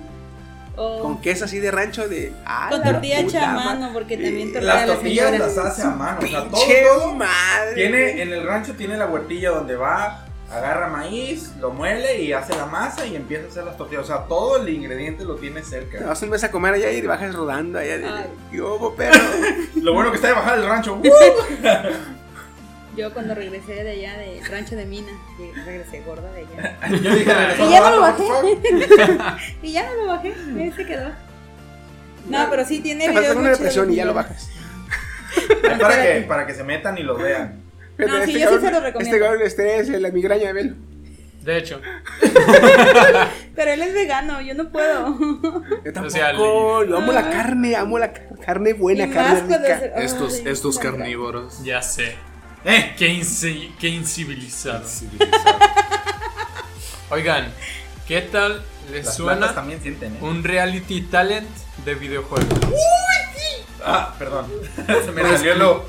O 0.76 1.00
Con 1.02 1.20
queso 1.20 1.44
así 1.44 1.60
de 1.60 1.70
rancho 1.70 2.08
de. 2.08 2.32
¡Ah, 2.44 2.66
con 2.68 2.80
la 2.80 2.92
tortilla 2.92 3.20
hecha 3.20 3.48
a 3.50 3.54
ma- 3.54 3.64
mano, 3.66 3.90
porque 3.92 4.16
también 4.16 4.48
Eh, 4.48 4.52
tortilla 4.52 4.74
Las 4.74 4.88
la 4.88 4.94
tortillas 4.94 5.26
señora. 5.30 5.46
las 5.46 5.58
hace 5.58 5.82
a 5.82 5.90
mano. 5.90 6.18
O 6.20 6.26
sea, 6.26 6.40
todo, 6.40 6.50
Pinche 6.50 6.82
todo 6.82 7.14
madre. 7.14 7.74
Tiene, 7.76 8.22
en 8.22 8.32
el 8.32 8.44
rancho 8.44 8.72
tiene 8.74 8.96
la 8.96 9.06
huertilla 9.06 9.50
donde 9.50 9.76
va, 9.76 10.24
agarra 10.50 10.88
maíz, 10.88 11.52
lo 11.60 11.70
muele 11.70 12.20
y 12.22 12.32
hace 12.32 12.56
la 12.56 12.66
masa 12.66 13.06
y 13.06 13.14
empieza 13.14 13.44
a 13.44 13.48
hacer 13.50 13.64
las 13.64 13.76
tortillas. 13.76 14.02
O 14.02 14.06
sea, 14.08 14.24
todo 14.24 14.56
el 14.60 14.68
ingrediente 14.68 15.24
lo 15.24 15.36
tiene 15.36 15.60
Te 15.60 15.66
cerca. 15.68 16.04
vas 16.06 16.20
un 16.22 16.30
mes 16.30 16.42
a 16.42 16.50
comer 16.50 16.74
allá 16.74 16.90
y 16.90 17.00
te 17.00 17.06
bajas 17.06 17.32
rodando 17.36 17.78
allá. 17.78 17.98
De, 17.98 18.04
Ay. 18.08 18.26
¿Qué 18.50 18.60
hubo, 18.60 18.96
perro? 18.96 19.14
Lo 19.76 19.94
bueno 19.94 20.10
que 20.10 20.16
está 20.16 20.26
de 20.26 20.34
bajar 20.34 20.58
el 20.58 20.66
rancho. 20.66 21.00
Yo 22.96 23.12
cuando 23.12 23.34
regresé 23.34 23.82
de 23.82 23.90
allá, 23.90 24.16
de 24.18 24.40
rancho 24.48 24.76
de 24.76 24.84
mina, 24.86 25.10
y 25.38 25.50
regresé 25.60 26.00
gorda 26.06 26.30
de 26.32 26.40
allá. 26.40 26.78
Yo 26.90 27.14
dije, 27.14 27.32
Y 27.66 27.70
ya 27.70 27.80
no 27.80 27.90
lo 27.96 28.00
"What 28.02 28.14
the 28.16 28.22
bajé. 28.22 28.56
fuck?" 28.56 29.38
y 29.62 29.72
ya 29.72 29.86
no 29.86 29.94
lo 29.96 30.06
bajé, 30.06 30.34
ahí 30.58 30.72
se 30.76 30.86
quedó. 30.86 31.10
No, 32.28 32.46
pero 32.50 32.64
sí 32.64 32.80
tiene 32.80 33.06
Te 33.06 33.10
videos 33.10 33.36
una 33.36 33.50
depresión 33.50 33.92
y 33.92 33.96
ya 33.96 34.04
lo 34.04 34.12
de 34.12 34.16
bajas. 34.16 34.48
Para 35.80 36.02
que, 36.02 36.20
para 36.28 36.46
que 36.46 36.54
se 36.54 36.62
metan 36.64 36.96
y 36.96 37.02
lo 37.02 37.16
vean. 37.16 37.60
No, 37.98 38.24
sí, 38.24 38.38
yo 38.38 38.48
sí 38.58 38.64
se 38.64 38.70
lo 38.70 38.80
recomiendo. 38.80 38.98
Este 39.00 39.18
cabrón 39.18 39.42
estrés, 39.42 39.88
la 39.88 40.10
migraña 40.10 40.46
de 40.48 40.52
velo. 40.52 40.74
De 41.42 41.58
hecho, 41.58 41.80
Pero 43.54 43.70
él 43.72 43.82
es 43.82 43.92
vegano, 43.92 44.40
yo 44.40 44.54
no 44.54 44.70
puedo. 44.70 45.18
Yo 45.84 45.92
tampoco. 45.92 46.84
yo 46.84 46.96
amo 46.96 47.12
la 47.12 47.20
Ah. 47.20 47.30
carne, 47.30 47.76
amo 47.76 47.98
la 47.98 48.12
car- 48.12 48.28
carne 48.44 48.72
buena, 48.72 49.04
Y 49.06 49.10
carne 49.10 49.40
rica. 49.58 49.86
Estos, 49.96 50.34
estos 50.46 50.78
carnívoros. 50.78 51.62
ya 51.62 51.82
sé. 51.82 52.14
¡Eh! 52.64 52.94
Qué, 52.96 53.08
inci- 53.12 53.74
qué 53.78 53.88
incivilizado. 53.88 54.84
Oigan, 57.10 57.52
¿qué 58.08 58.22
tal 58.22 58.64
les 58.90 59.06
Las 59.06 59.16
suena 59.16 59.32
plantas 59.38 59.54
también 59.54 59.82
sienten, 59.82 60.14
¿eh? 60.14 60.18
un 60.20 60.42
reality 60.42 61.02
talent 61.02 61.48
de 61.84 61.94
videojuegos? 61.94 62.48
Ah, 63.84 64.14
perdón. 64.18 64.46
se 65.04 65.12
me 65.12 65.22
salió 65.22 65.54
lo. 65.56 65.84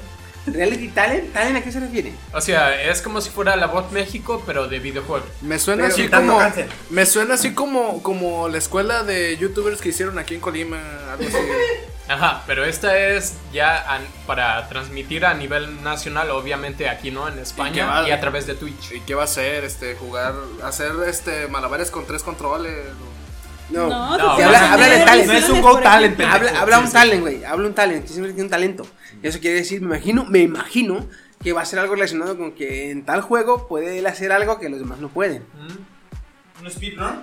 Reality 0.47 0.89
talent, 0.89 1.33
talent 1.33 1.57
a 1.57 1.63
qué 1.63 1.71
se 1.71 1.79
refiere? 1.79 2.13
O 2.33 2.41
sea, 2.41 2.79
es 2.89 3.01
como 3.01 3.19
si 3.21 3.29
fuera 3.31 3.55
la 3.55 3.65
voz 3.67 3.91
México, 3.91 4.43
pero 4.45 4.67
de 4.67 4.77
videojuegos. 4.79 5.27
Me 5.41 5.57
suena 5.57 5.83
Pero 5.83 5.93
así 5.93 6.03
quitando 6.03 6.33
como. 6.33 6.43
cáncer. 6.43 6.69
Me 6.91 7.05
suena 7.07 7.33
así 7.33 7.53
como, 7.53 8.03
como 8.03 8.47
la 8.49 8.57
escuela 8.59 9.03
de 9.03 9.37
youtubers 9.37 9.81
que 9.81 9.89
hicieron 9.89 10.19
aquí 10.19 10.35
en 10.35 10.41
Colima. 10.41 10.79
Algo 11.11 11.27
así. 11.27 11.37
Ajá, 12.07 12.43
pero 12.45 12.63
esta 12.65 12.97
es 12.99 13.35
ya 13.51 13.99
para 14.27 14.67
transmitir 14.69 15.25
a 15.25 15.33
nivel 15.33 15.81
nacional, 15.83 16.29
obviamente 16.31 16.87
aquí 16.87 17.09
no, 17.09 17.27
en 17.27 17.39
España, 17.39 17.87
va- 17.87 18.07
y 18.07 18.11
a 18.11 18.19
través 18.19 18.45
de 18.45 18.53
Twitch. 18.53 18.91
¿Y 18.91 18.99
qué 19.01 19.15
va 19.15 19.23
a 19.23 19.25
hacer? 19.25 19.63
Este, 19.63 19.95
jugar, 19.95 20.33
hacer 20.63 20.91
este 21.07 21.47
malabares 21.47 21.89
con 21.89 22.05
tres 22.05 22.21
controles. 22.21 22.85
No. 23.71 23.87
No, 23.89 24.17
No, 24.17 24.29
habla- 24.33 24.73
habla 24.73 24.87
de 24.87 24.99
talent. 25.03 25.27
No 25.27 25.33
es 25.33 25.49
un 25.49 25.61
Go 25.61 25.79
Talent. 25.79 26.21
Habla, 26.21 26.59
habla 26.61 26.75
Sí, 26.77 26.81
un 26.83 26.87
sí. 26.87 26.93
talent, 26.93 27.21
güey. 27.21 27.43
Habla 27.43 27.67
un 27.67 27.73
talent. 27.73 28.05
siempre 28.07 28.31
tiene 28.33 28.43
un 28.43 28.51
talento. 28.51 28.85
Eso 29.23 29.39
quiere 29.39 29.55
decir, 29.57 29.81
me 29.81 29.87
imagino, 29.87 30.25
me 30.25 30.39
imagino 30.39 31.07
que 31.43 31.53
va 31.53 31.63
a 31.63 31.65
ser 31.65 31.79
algo 31.79 31.95
relacionado 31.95 32.37
con 32.37 32.51
que 32.51 32.91
en 32.91 33.03
tal 33.05 33.21
juego 33.21 33.67
puede 33.67 33.97
él 33.97 34.05
hacer 34.05 34.31
algo 34.31 34.59
que 34.59 34.69
los 34.69 34.77
demás 34.79 34.99
no 34.99 35.09
pueden. 35.09 35.43
¿Un 36.61 36.69
speedrun? 36.69 37.21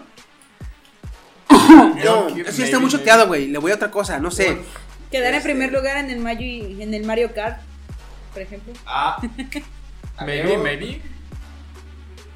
No, 2.04 2.28
está 2.28 2.78
muy 2.78 2.90
choteado, 2.90 3.26
güey. 3.26 3.48
Le 3.48 3.58
voy 3.58 3.72
a 3.72 3.74
otra 3.76 3.90
cosa, 3.90 4.18
no 4.18 4.30
sé. 4.30 4.58
Quedar 5.10 5.28
en 5.32 5.34
Este- 5.38 5.50
primer 5.50 5.72
lugar 5.72 5.96
en 5.98 6.10
el 6.10 6.18
Mario 6.20 6.46
y- 6.46 6.82
en 6.82 6.94
el 6.94 7.04
Mario 7.04 7.32
Kart, 7.34 7.60
por 8.32 8.42
ejemplo. 8.42 8.72
Ah. 8.86 9.20
Maybe, 10.20 10.56
maybe. 10.58 11.00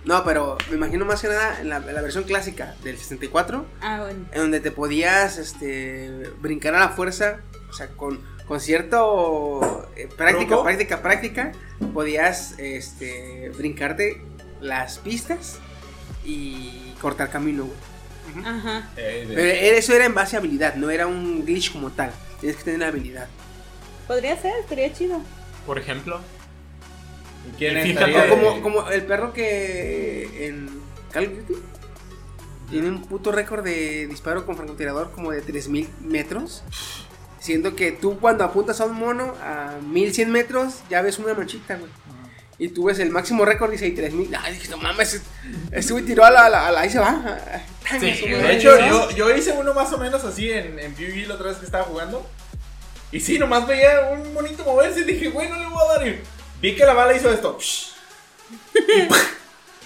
No, 0.05 0.25
pero 0.25 0.57
me 0.71 0.77
imagino 0.77 1.05
más 1.05 1.21
que 1.21 1.29
nada 1.29 1.61
en 1.61 1.69
la, 1.69 1.77
en 1.79 1.95
la 1.95 2.01
versión 2.01 2.25
clásica 2.25 2.75
del 2.85 2.97
64, 2.97 3.67
Ah, 3.81 4.01
bueno. 4.03 4.25
en 4.33 4.41
donde 4.41 4.61
te 4.61 4.71
podías 4.71 5.37
este, 5.39 6.31
brincar 6.41 6.75
a 6.75 6.81
la 6.81 6.89
fuerza, 6.91 7.39
o 7.69 7.73
sea, 7.73 7.89
con, 7.89 8.21
con 8.47 8.61
cierto 8.61 9.89
eh, 9.97 10.09
práctica, 10.17 10.63
práctica, 10.63 11.03
práctica, 11.03 11.53
podías 11.93 12.55
este, 12.59 13.51
brincarte 13.57 14.23
las 14.61 14.99
pistas 14.99 15.59
y 16.25 16.95
cortar 17.01 17.31
camino, 17.31 17.65
güey. 17.65 17.77
Ajá. 18.45 18.89
Eh, 18.97 19.25
de- 19.29 19.35
Pero 19.35 19.77
eso 19.79 19.93
era 19.95 20.05
en 20.07 20.15
base 20.15 20.37
a 20.37 20.39
habilidad, 20.41 20.75
no 20.75 20.91
era 20.91 21.07
un 21.07 21.45
glitch 21.45 21.73
como 21.73 21.91
tal. 21.91 22.13
Tienes 22.41 22.57
que 22.59 22.65
tener 22.65 22.81
la 22.81 22.89
habilidad. 22.89 23.29
Podría 24.07 24.37
ser, 24.41 24.53
estaría 24.61 24.93
chido. 24.93 25.21
Por 25.67 25.79
ejemplo. 25.79 26.21
¿Y 27.53 27.57
quién 27.57 27.77
estaría 27.77 28.29
Como, 28.29 28.61
como 28.63 28.89
el 28.91 29.05
perro 29.05 29.33
que 29.33 30.47
en 30.49 30.69
Call 31.13 31.27
of 31.27 31.49
Duty 31.49 31.61
tiene 32.71 32.89
un 32.89 33.03
puto 33.03 33.31
récord 33.31 33.63
de 33.65 34.07
disparo 34.09 34.45
con 34.45 34.57
francotirador 34.57 35.13
como 35.13 35.31
de 35.31 35.41
3000 35.41 35.89
metros. 36.01 36.63
Siendo 37.39 37.77
que 37.77 37.93
tú 37.93 38.19
cuando 38.19 38.43
apuntas 38.43 38.81
a 38.81 38.87
un 38.87 38.95
mono 38.97 39.35
a 39.41 39.77
1100 39.87 40.31
metros 40.33 40.81
ya 40.91 41.01
ves 41.03 41.19
una 41.21 41.33
manchita, 41.35 41.77
güey. 41.77 41.91
Y 42.59 42.69
tú 42.69 42.85
ves 42.85 42.99
el 43.01 43.11
máximo 43.11 43.45
récord, 43.45 43.71
dice 43.71 43.85
ahí 43.85 43.93
3000. 43.93 44.35
Ay, 44.43 44.55
dije, 44.55 44.69
no 44.69 44.79
mames, 44.79 45.21
este 45.73 45.93
güey 45.93 46.05
tiró 46.07 46.25
a 46.25 46.31
la, 46.31 46.47
a 46.47 46.49
la, 46.51 46.67
a 46.69 46.73
la- 46.73 46.81
ahí 46.81 46.91
se 46.91 46.99
va. 46.99 47.39
Sí, 48.01 48.09
Eso, 48.09 48.27
de 48.27 48.57
hecho, 48.57 48.79
yo, 48.89 49.11
yo 49.11 49.37
hice 49.37 49.53
uno 49.53 49.75
más 49.75 49.93
o 49.93 49.99
menos 49.99 50.25
así 50.25 50.51
en, 50.51 50.79
en 50.79 50.95
PUBG 50.95 51.29
la 51.29 51.35
otra 51.35 51.49
vez 51.49 51.59
que 51.59 51.67
estaba 51.67 51.85
jugando. 51.85 52.27
Y 53.13 53.21
sí, 53.21 53.39
nomás 53.39 53.67
veía 53.67 54.09
un 54.11 54.33
monito 54.33 54.65
moverse 54.65 55.01
y 55.01 55.05
dije, 55.05 55.29
güey, 55.29 55.49
no 55.51 55.57
le 55.59 55.67
voy 55.67 55.79
a 55.87 55.99
dar. 55.99 56.07
Y 56.09 56.19
vi 56.63 56.75
que 56.75 56.85
la 56.87 56.95
bala 56.95 57.15
hizo 57.15 57.31
esto. 57.31 57.59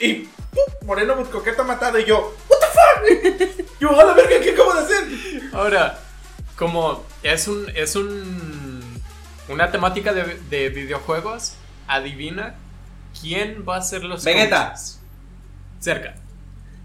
Y, 0.00 0.04
y 0.06 0.14
¡pum! 0.52 0.86
Moreno 0.86 1.16
Coqueta 1.30 1.62
matado. 1.64 1.98
Y 1.98 2.04
yo, 2.04 2.34
¿What 2.48 2.58
the 2.60 3.58
fuck? 3.58 3.66
Yo, 3.80 3.98
a 4.00 4.04
la 4.04 4.12
verga, 4.14 4.40
¿qué 4.40 4.50
acabo 4.50 4.72
de 4.74 4.80
hacer? 4.80 5.04
Ahora, 5.52 5.98
como 6.56 7.04
es 7.22 7.48
un. 7.48 7.68
es 7.74 7.96
un. 7.96 9.02
una 9.48 9.70
temática 9.70 10.12
de, 10.12 10.38
de 10.48 10.68
videojuegos, 10.70 11.54
adivina 11.94 12.54
quién 13.20 13.64
va 13.68 13.76
a 13.76 13.82
ser 13.82 14.04
los 14.04 14.24
Vegeta. 14.24 14.68
coaches. 14.70 15.00
Cerca. 15.80 16.14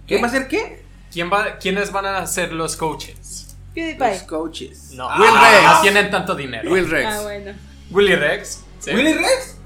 ¿Quién 0.07 0.23
va 0.23 0.27
a 0.27 0.31
ser 0.31 0.47
qué? 0.47 0.83
¿Quién 1.11 1.31
va, 1.31 1.57
¿Quiénes 1.57 1.91
van 1.91 2.05
a 2.05 2.25
ser 2.27 2.51
los 2.53 2.75
coaches? 2.75 3.55
Los 3.75 3.95
PewDiePie. 3.95 4.25
coaches. 4.27 4.91
No, 4.91 5.07
Will 5.17 5.29
ah, 5.33 5.51
Rex. 5.51 5.63
no 5.73 5.81
tienen 5.81 6.09
tanto 6.11 6.35
dinero. 6.35 6.71
Will 6.71 6.89
Rex. 6.89 7.07
Ah, 7.13 7.21
bueno. 7.23 7.53
Willy 7.91 8.15
Rex. 8.15 8.63
¿sí? 8.79 8.91
¿Willy 8.93 9.13
Rex? 9.13 9.57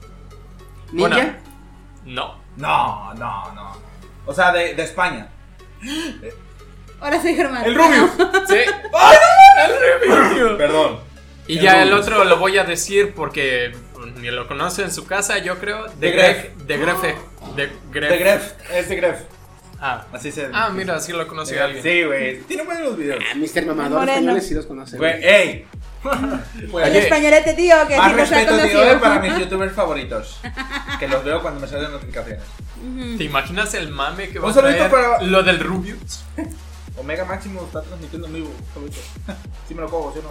Ninja. 0.92 1.10
Bueno. 1.16 1.34
No. 2.06 2.40
No, 2.58 3.14
no, 3.14 3.52
no. 3.54 3.78
O 4.26 4.34
sea, 4.34 4.52
de, 4.52 4.74
de 4.74 4.84
España. 4.84 5.30
Ahora 7.00 7.22
soy 7.22 7.36
Germán. 7.36 7.64
El 7.66 7.76
Rubio. 7.76 8.10
Sí. 8.48 8.56
El 9.58 9.80
review. 10.20 10.58
Perdón. 10.58 11.00
Y 11.48 11.58
El 11.58 11.64
ya 11.64 11.82
el 11.84 11.90
Rubius. 11.92 12.08
otro 12.08 12.24
lo 12.26 12.38
voy 12.38 12.58
a 12.58 12.64
decir 12.64 13.14
porque 13.14 13.76
ni 14.06 14.30
lo 14.32 14.48
conoce 14.48 14.84
en 14.84 14.92
su 14.92 15.06
casa, 15.06 15.38
yo 15.40 15.58
creo. 15.60 15.88
De 16.00 16.12
Gref. 16.12 16.56
De 16.66 16.78
Grefe. 16.78 17.16
De 17.56 17.70
Gref. 17.92 18.10
De 18.12 18.18
Gref. 18.18 18.54
Es 18.72 18.90
de 18.90 18.96
Gref. 18.96 19.20
Ah. 19.82 20.06
Así 20.12 20.32
se 20.32 20.50
Ah, 20.54 20.70
mira, 20.70 21.00
sí 21.00 21.14
lo 21.14 21.26
conoció 21.28 21.64
alguien. 21.64 21.82
Sí, 21.84 22.04
güey. 22.04 22.42
Tiene 22.42 22.64
buenos 22.64 22.98
videos. 22.98 23.24
Ah, 23.32 23.36
Mr. 23.36 23.66
Mamador 23.66 24.00
Moreno. 24.00 24.12
españoles 24.18 24.48
sí 24.48 24.54
los 24.54 24.66
conocen. 24.66 25.00
Güey, 25.00 25.24
ey. 25.24 25.66
El 26.84 26.96
españolete, 26.96 27.54
tío, 27.54 27.76
que 27.88 27.98
Más 27.98 28.12
sí 28.12 28.18
respeto, 28.18 28.52
tío, 28.54 28.58
conocido. 28.58 28.84
eh, 28.92 28.98
para 28.98 29.20
mis 29.20 29.38
youtubers 29.40 29.74
favoritos. 29.74 30.40
Que 31.00 31.08
los 31.08 31.24
veo 31.24 31.42
cuando 31.42 31.62
me 31.62 31.68
salen 31.68 31.92
notificaciones. 31.92 32.44
¿Te 33.18 33.24
imaginas 33.24 33.74
el 33.74 33.90
mame 33.90 34.30
que 34.30 34.40
va 34.40 34.50
a 34.50 34.54
traer 34.54 34.90
para- 34.90 35.22
lo 35.24 35.44
del 35.44 35.60
Rubius? 35.60 36.24
Omega 36.98 37.24
Máximo 37.24 37.64
está 37.66 37.82
transmitiendo 37.82 38.28
en 38.28 38.34
vivo. 38.34 38.52
Favorito. 38.74 38.98
Sí 39.68 39.76
me 39.76 39.82
lo 39.82 39.90
cojo, 39.90 40.12
¿sí 40.14 40.20
o 40.20 40.24
no? 40.24 40.30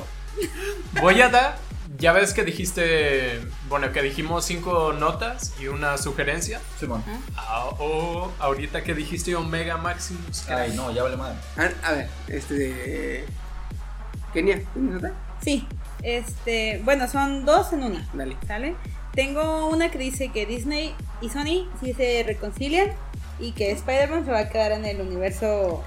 Voy 1.00 1.20
a 1.20 1.28
dar. 1.28 1.58
Ya 1.98 2.12
ves 2.12 2.32
que 2.34 2.44
dijiste. 2.44 3.40
Bueno, 3.68 3.90
que 3.92 4.02
dijimos 4.02 4.44
cinco 4.44 4.92
notas 4.92 5.54
y 5.60 5.66
una 5.68 5.96
sugerencia. 5.98 6.60
Simón. 6.78 7.02
Ah, 7.36 7.64
o 7.78 8.30
ahorita 8.38 8.82
que 8.84 8.94
dijiste 8.94 9.34
Omega 9.34 9.76
Maximus. 9.78 10.42
que- 10.42 10.52
Ay, 10.52 10.72
no, 10.76 10.90
ya 10.92 11.02
vale 11.02 11.16
madre. 11.16 11.38
A 11.82 11.92
ver, 11.92 12.08
este. 12.28 13.24
Kenia, 14.32 14.60
¿tienes 14.74 14.96
otra? 14.96 15.12
Sí, 15.42 15.66
este, 16.02 16.80
bueno, 16.84 17.08
son 17.08 17.44
dos 17.44 17.72
en 17.72 17.82
una. 17.82 18.06
Dale. 18.12 18.36
¿Sale? 18.46 18.74
Tengo 19.14 19.68
una 19.68 19.90
que 19.90 19.98
dice 19.98 20.28
que 20.28 20.46
Disney 20.46 20.94
y 21.20 21.30
Sony 21.30 21.66
sí 21.80 21.94
se 21.96 22.22
reconcilian 22.24 22.92
y 23.40 23.52
que 23.52 23.72
Spider-Man 23.72 24.24
se 24.24 24.30
va 24.30 24.40
a 24.40 24.48
quedar 24.50 24.72
en 24.72 24.84
el 24.84 25.00
universo 25.00 25.82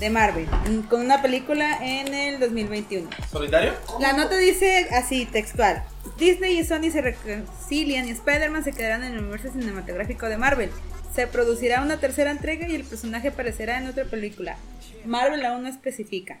de 0.00 0.10
Marvel, 0.10 0.46
con 0.88 1.02
una 1.02 1.20
película 1.20 1.78
en 1.82 2.14
el 2.14 2.40
2021. 2.40 3.10
¿Solitario? 3.30 3.74
La 4.00 4.14
nota 4.14 4.36
dice 4.38 4.88
así, 4.92 5.26
textual. 5.26 5.84
Disney 6.18 6.58
y 6.58 6.64
Sony 6.64 6.90
se 6.90 7.02
reconcilian 7.02 8.08
y 8.08 8.12
Spider-Man 8.12 8.64
se 8.64 8.72
quedarán 8.72 9.04
en 9.04 9.12
el 9.12 9.18
universo 9.20 9.52
cinematográfico 9.52 10.26
de 10.26 10.38
Marvel. 10.38 10.70
Se 11.14 11.26
producirá 11.26 11.82
una 11.82 11.98
tercera 11.98 12.30
entrega 12.30 12.66
y 12.66 12.74
el 12.74 12.84
personaje 12.84 13.28
aparecerá 13.28 13.78
en 13.78 13.88
otra 13.88 14.04
película. 14.06 14.56
Marvel 15.04 15.44
aún 15.44 15.62
no 15.64 15.68
especifica. 15.68 16.40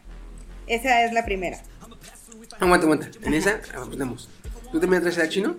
Esa 0.66 1.04
es 1.04 1.12
la 1.12 1.24
primera. 1.24 1.58
Aguanta, 2.58 2.86
aguanta. 2.86 3.10
En 3.22 3.34
esa. 3.34 3.60
¿Tú 4.72 4.80
también 4.80 5.02
traes 5.02 5.18
a 5.18 5.28
chino? 5.28 5.56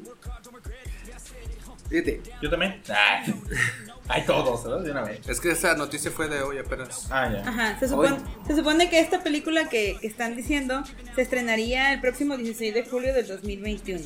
Fíjate. 1.89 2.21
Yo 2.41 2.49
también. 2.49 2.81
Ay, 4.07 4.21
Hay 4.21 4.25
todos, 4.27 4.63
¿verdad? 4.63 4.81
De 4.81 4.91
una 4.91 5.03
vez. 5.03 5.27
Es 5.29 5.39
que 5.39 5.51
esa 5.51 5.75
noticia 5.75 6.11
fue 6.11 6.27
de 6.27 6.41
hoy 6.41 6.57
apenas. 6.57 7.07
Ah, 7.11 7.29
ya. 7.31 7.47
Ajá, 7.47 7.79
se 7.79 7.87
supone, 7.87 8.17
se 8.47 8.55
supone 8.55 8.89
que 8.89 8.99
esta 8.99 9.23
película 9.23 9.69
que, 9.69 9.97
que 10.01 10.07
están 10.07 10.35
diciendo 10.35 10.83
se 11.15 11.21
estrenaría 11.21 11.93
el 11.93 12.01
próximo 12.01 12.35
16 12.35 12.73
de 12.73 12.83
julio 12.85 13.13
del 13.13 13.27
2021. 13.27 14.03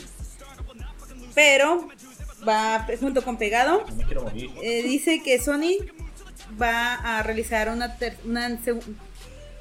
Pero 1.33 1.87
va 2.47 2.85
junto 2.99 3.23
con 3.23 3.37
Pegado. 3.37 3.83
No 3.89 3.95
me 3.95 4.03
quiero 4.05 4.23
morir. 4.23 4.51
eh, 4.61 4.83
dice 4.83 5.21
que 5.23 5.39
Sony 5.39 5.77
va 6.61 6.95
a 7.17 7.23
realizar 7.23 7.69
una, 7.69 7.97
ter- 7.97 8.17
una, 8.25 8.57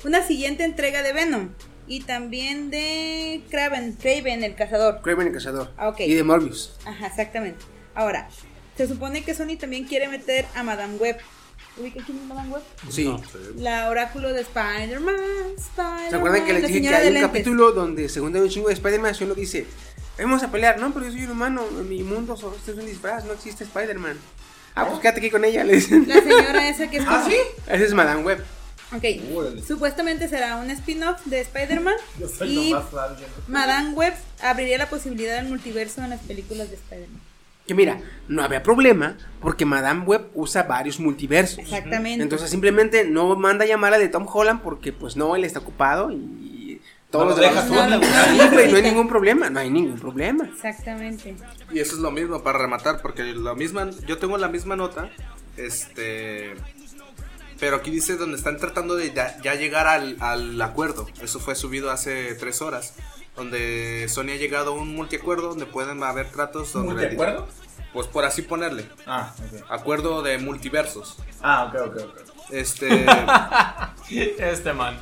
una 0.04 0.22
siguiente 0.22 0.64
entrega 0.64 1.02
de 1.02 1.12
Venom 1.12 1.50
y 1.86 2.00
también 2.02 2.70
de 2.70 3.42
Kraven, 3.50 3.94
Kraven 3.94 4.44
el 4.44 4.54
cazador. 4.54 5.00
Kraven 5.02 5.28
el 5.28 5.32
cazador. 5.32 5.70
Ah, 5.76 5.88
ok. 5.88 6.00
Y 6.00 6.14
de 6.14 6.22
Morbius. 6.22 6.76
Ajá, 6.84 7.06
exactamente. 7.06 7.64
Ahora, 7.94 8.28
se 8.76 8.88
supone 8.88 9.24
que 9.24 9.34
Sony 9.34 9.56
también 9.58 9.84
quiere 9.84 10.08
meter 10.08 10.46
a 10.54 10.62
Madame 10.62 10.96
Web. 10.96 11.18
¿Ubica 11.76 12.00
quién 12.04 12.18
es 12.18 12.24
Madame 12.24 12.50
Web? 12.50 12.62
Sí. 12.88 13.12
La 13.56 13.88
oráculo 13.90 14.32
de 14.32 14.42
Spider-Man. 14.42 15.16
Spider 15.56 16.10
¿Se 16.10 16.16
acuerdan 16.16 16.44
que 16.44 16.52
les 16.52 16.66
dije 16.68 16.80
que 16.82 16.88
hay 16.88 17.08
un 17.08 17.14
lentes. 17.14 17.30
capítulo 17.30 17.72
donde, 17.72 18.08
según 18.08 18.36
un 18.36 18.48
chingo 18.48 18.68
de 18.68 18.74
Spider-Man, 18.74 19.14
solo 19.14 19.34
dice: 19.34 19.66
Vamos 20.18 20.42
a 20.42 20.50
pelear, 20.52 20.78
no, 20.78 20.92
pero 20.94 21.06
yo 21.06 21.12
soy 21.12 21.24
un 21.24 21.32
humano, 21.32 21.64
en 21.68 21.88
mi 21.88 22.02
mundo 22.04 22.36
solo 22.36 22.54
este 22.56 22.72
es 22.72 22.78
un 22.78 22.86
disfraz, 22.86 23.24
no 23.24 23.32
existe 23.32 23.64
Spider-Man. 23.64 24.16
Ah, 24.76 24.86
pues 24.86 25.00
quédate 25.00 25.18
aquí 25.20 25.30
con 25.30 25.44
ella, 25.44 25.64
le 25.64 25.74
dicen. 25.74 26.04
La 26.08 26.20
señora 26.20 26.68
esa 26.68 26.88
que 26.88 26.98
es 26.98 27.04
¿Ah, 27.08 27.24
sí? 27.28 27.36
Ese 27.68 27.84
es 27.84 27.94
Madame 27.94 28.22
Web. 28.22 28.44
Ok. 28.92 29.04
Órale. 29.34 29.62
Supuestamente 29.62 30.28
será 30.28 30.56
un 30.56 30.70
spin-off 30.70 31.24
de 31.24 31.40
Spider-Man. 31.40 31.94
Yo 32.20 32.28
soy 32.28 32.48
Y 32.68 32.70
nomás. 32.72 32.86
Madame 33.48 33.90
Web 33.94 34.14
abriría 34.42 34.78
la 34.78 34.88
posibilidad 34.88 35.36
del 35.36 35.46
multiverso 35.46 36.02
en 36.02 36.10
las 36.10 36.20
películas 36.20 36.70
de 36.70 36.76
Spider-Man. 36.76 37.20
Que 37.66 37.74
mira, 37.74 37.98
no 38.28 38.42
había 38.42 38.62
problema 38.62 39.16
porque 39.40 39.64
Madame 39.64 40.04
Web 40.04 40.28
usa 40.34 40.64
varios 40.64 41.00
multiversos. 41.00 41.60
Exactamente. 41.60 42.22
Entonces 42.22 42.50
simplemente 42.50 43.04
no 43.04 43.36
manda 43.36 43.64
llamar 43.64 43.94
a 43.94 43.98
de 43.98 44.08
Tom 44.08 44.26
Holland 44.30 44.60
porque 44.60 44.92
pues 44.92 45.16
no, 45.16 45.34
él 45.34 45.44
está 45.44 45.60
ocupado 45.60 46.10
y 46.12 46.80
todos 47.10 47.24
No 47.24 47.30
los 47.30 47.40
demás-. 47.40 47.70
No, 47.70 48.00
Sí, 48.06 48.38
no, 48.38 48.50
güey, 48.50 48.70
no 48.70 48.76
hay 48.76 48.82
ningún 48.82 49.08
problema, 49.08 49.48
no 49.48 49.60
hay 49.60 49.70
ningún 49.70 49.98
problema. 49.98 50.44
Exactamente. 50.44 51.36
Y 51.72 51.78
eso 51.78 51.94
es 51.94 52.00
lo 52.00 52.10
mismo 52.10 52.42
para 52.42 52.58
rematar, 52.58 53.00
porque 53.00 53.22
la 53.22 53.54
misma, 53.54 53.88
yo 54.06 54.18
tengo 54.18 54.36
la 54.36 54.48
misma 54.48 54.76
nota, 54.76 55.10
este, 55.56 56.54
pero 57.60 57.76
aquí 57.76 57.90
dice 57.90 58.16
donde 58.16 58.36
están 58.36 58.56
tratando 58.58 58.96
de 58.96 59.12
ya, 59.12 59.36
ya 59.42 59.54
llegar 59.54 59.86
al, 59.86 60.16
al 60.20 60.60
acuerdo. 60.62 61.06
Eso 61.22 61.40
fue 61.40 61.54
subido 61.54 61.90
hace 61.90 62.34
tres 62.34 62.60
horas, 62.62 62.94
donde 63.36 64.06
Sony 64.08 64.30
ha 64.32 64.36
llegado 64.36 64.72
a 64.72 64.74
un 64.76 64.94
multiacuerdo 64.94 65.48
donde 65.50 65.66
pueden 65.66 66.02
haber 66.02 66.30
tratos. 66.30 66.72
Donde 66.72 66.94
¿De 67.08 67.12
acuerdo? 67.12 67.48
Pues 67.92 68.06
por 68.08 68.24
así 68.24 68.42
ponerle, 68.42 68.88
Ah, 69.06 69.32
ok. 69.38 69.64
acuerdo 69.70 70.22
de 70.22 70.38
multiversos. 70.38 71.16
Ah, 71.42 71.70
ok, 71.72 71.80
ok, 71.86 71.96
ok. 72.02 72.20
Este, 72.50 73.06
Este 74.38 74.72
man. 74.72 74.98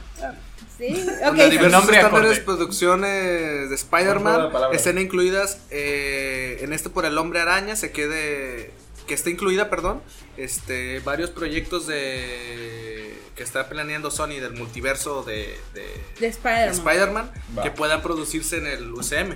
Sí, 0.79 1.07
ok. 1.21 1.27
donde 1.27 1.51
diversos 1.51 1.73
nombre 1.73 1.97
estándares 1.97 2.41
producciones 2.41 3.69
de 3.71 3.75
Spider-Man 3.75 4.51
estén 4.73 4.99
incluidas 4.99 5.59
eh, 5.71 6.59
en 6.61 6.73
este 6.73 6.91
por 6.91 7.05
el 7.05 7.17
hombre 7.19 7.41
araña 7.41 7.77
se 7.77 7.93
quede 7.93 8.73
que 9.07 9.15
esté 9.15 9.31
incluida 9.31 9.69
perdón 9.71 10.01
este 10.37 11.01
varios 11.01 11.31
proyectos 11.31 11.87
de 11.87 13.19
que 13.35 13.43
está 13.43 13.69
planeando 13.69 14.11
Sony 14.11 14.41
del 14.41 14.53
multiverso 14.55 15.23
de, 15.23 15.59
de, 15.75 15.83
De 16.21 16.21
de 16.21 16.27
Spider-Man. 16.29 17.31
Que 17.63 17.71
puedan 17.71 18.03
producirse 18.03 18.59
en 18.59 18.67
el 18.67 18.93
UCM. 18.93 19.35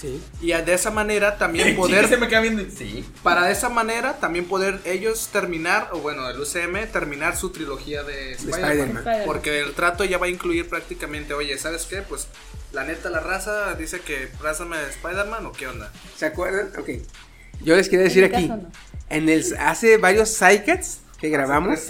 Sí. 0.00 0.22
Y 0.40 0.52
de 0.52 0.72
esa 0.72 0.90
manera 0.90 1.36
también 1.36 1.68
Sí, 1.70 1.74
poder 1.74 2.08
se 2.08 2.16
me 2.16 2.28
queda 2.28 2.40
viendo. 2.40 2.64
Sí. 2.74 3.04
para 3.22 3.46
de 3.46 3.52
esa 3.52 3.68
manera 3.68 4.18
también 4.18 4.46
poder 4.46 4.80
ellos 4.86 5.28
terminar, 5.30 5.90
o 5.92 5.98
bueno, 5.98 6.28
el 6.30 6.40
UCM 6.40 6.90
terminar 6.90 7.36
su 7.36 7.50
trilogía 7.50 8.02
de 8.02 8.32
Spider-Man. 8.32 9.04
Porque 9.26 9.60
el 9.60 9.74
trato 9.74 10.04
ya 10.04 10.16
va 10.18 10.26
a 10.26 10.30
incluir 10.30 10.68
prácticamente, 10.68 11.34
oye, 11.34 11.58
¿sabes 11.58 11.84
qué? 11.84 12.02
Pues 12.02 12.28
la 12.72 12.84
neta, 12.84 13.10
la 13.10 13.20
raza 13.20 13.74
dice 13.74 14.00
que 14.00 14.30
rázame 14.40 14.78
de 14.78 14.88
Spider-Man 14.88 15.44
o 15.46 15.52
qué 15.52 15.66
onda. 15.66 15.92
¿Se 16.16 16.26
acuerdan? 16.26 16.72
Ok. 16.78 16.90
Yo 17.62 17.76
les 17.76 17.88
quería 17.88 18.04
decir 18.04 18.24
En 18.24 18.34
aquí. 18.34 18.48
caso, 18.48 18.62
no. 18.62 18.70
En 19.10 19.28
el, 19.28 19.44
hace 19.58 19.96
varios 19.96 20.30
Psycats 20.30 21.00
que 21.20 21.28
grabamos. 21.28 21.80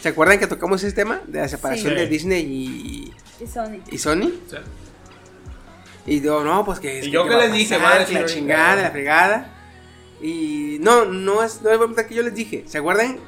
¿Se 0.00 0.08
acuerdan 0.08 0.38
que 0.38 0.46
tocamos 0.46 0.82
ese 0.82 0.94
tema? 0.94 1.20
De 1.26 1.40
la 1.40 1.48
separación 1.48 1.92
Sí. 1.92 1.98
de 1.98 2.06
Disney 2.06 2.42
y, 2.42 3.12
Y 3.42 3.46
Sony. 3.46 3.80
y 3.90 3.98
Sony. 3.98 4.30
Sí. 4.48 4.56
Y 6.06 6.20
digo, 6.20 6.42
no, 6.42 6.64
pues 6.64 6.80
que. 6.80 6.98
Y 6.98 7.02
que 7.02 7.10
yo 7.10 7.28
que 7.28 7.36
les 7.36 7.52
dije, 7.52 7.78
pasar, 7.78 8.00
decir 8.00 8.20
la 8.20 8.26
chingada, 8.26 8.82
la 8.82 8.90
fregada. 8.90 9.48
Y 10.20 10.78
no, 10.80 11.04
no 11.04 11.42
es, 11.42 11.60
no 11.62 11.70
es 11.70 11.78
verdad 11.78 12.06
que 12.06 12.14
yo 12.14 12.22
les 12.22 12.34
dije. 12.34 12.64
¿Se 12.66 12.78
acuerdan? 12.78 13.18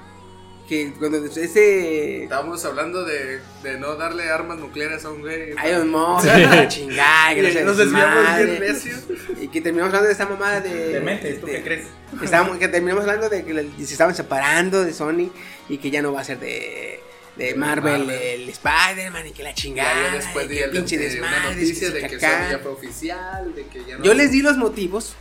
Que 0.69 0.93
cuando 0.99 1.23
ese. 1.27 2.23
Estábamos 2.23 2.65
hablando 2.65 3.05
de, 3.05 3.41
de 3.63 3.79
no 3.79 3.97
darle 3.97 4.31
armas 4.31 4.59
nucleares 4.59 5.05
a 5.05 5.11
un 5.11 5.21
güey. 5.21 5.51
Iron 5.69 5.91
Man, 5.91 6.25
la 6.25 6.69
chingada, 6.69 7.35
que 7.35 7.43
no 7.43 7.65
nos 7.67 7.77
desviamos 7.77 8.37
bien 8.37 8.61
necios. 8.61 9.01
Y 9.43 9.49
que 9.49 9.61
terminamos 9.61 9.89
hablando 9.91 10.07
de 10.07 10.13
esta 10.13 10.27
mamada 10.27 10.61
de. 10.63 10.89
Demente, 10.89 11.35
¿tú 11.35 11.47
de- 11.47 11.53
qué 11.57 11.63
crees? 11.63 11.87
Que, 12.19 12.25
estábamos, 12.25 12.57
que 12.57 12.69
terminamos 12.69 13.03
hablando 13.05 13.29
de 13.29 13.45
que 13.45 13.53
le- 13.53 13.71
se 13.77 13.93
estaban 13.93 14.15
separando 14.15 14.83
de 14.85 14.95
Sony 14.95 15.31
y 15.69 15.77
que 15.79 15.91
ya 15.91 16.01
no 16.01 16.15
va 16.15 16.23
a 16.23 16.25
ser 16.25 16.39
de, 16.41 17.01
de 17.37 17.55
Marvel, 17.57 18.07
Marvel. 18.07 18.11
el 18.43 18.49
Spider-Man 18.49 19.27
y 19.27 19.33
que 19.33 19.43
la 19.43 19.53
chingada. 19.53 19.93
ya 20.13 20.15
después 20.17 20.51
el- 20.51 20.71
pinche 20.71 20.97
de- 20.97 21.11
desmadre. 21.11 21.37
una 21.41 21.51
noticia 21.51 21.89
que 21.93 21.95
de 22.01 22.09
que. 22.09 22.21
Sony 22.21 22.51
ya 22.51 22.59
fue 22.63 22.73
oficial, 22.73 23.55
de 23.55 23.67
que 23.67 23.85
ya 23.85 23.99
no. 23.99 24.05
Yo 24.05 24.15
les 24.15 24.31
di 24.33 24.41
los 24.41 24.57
motivos 24.57 25.15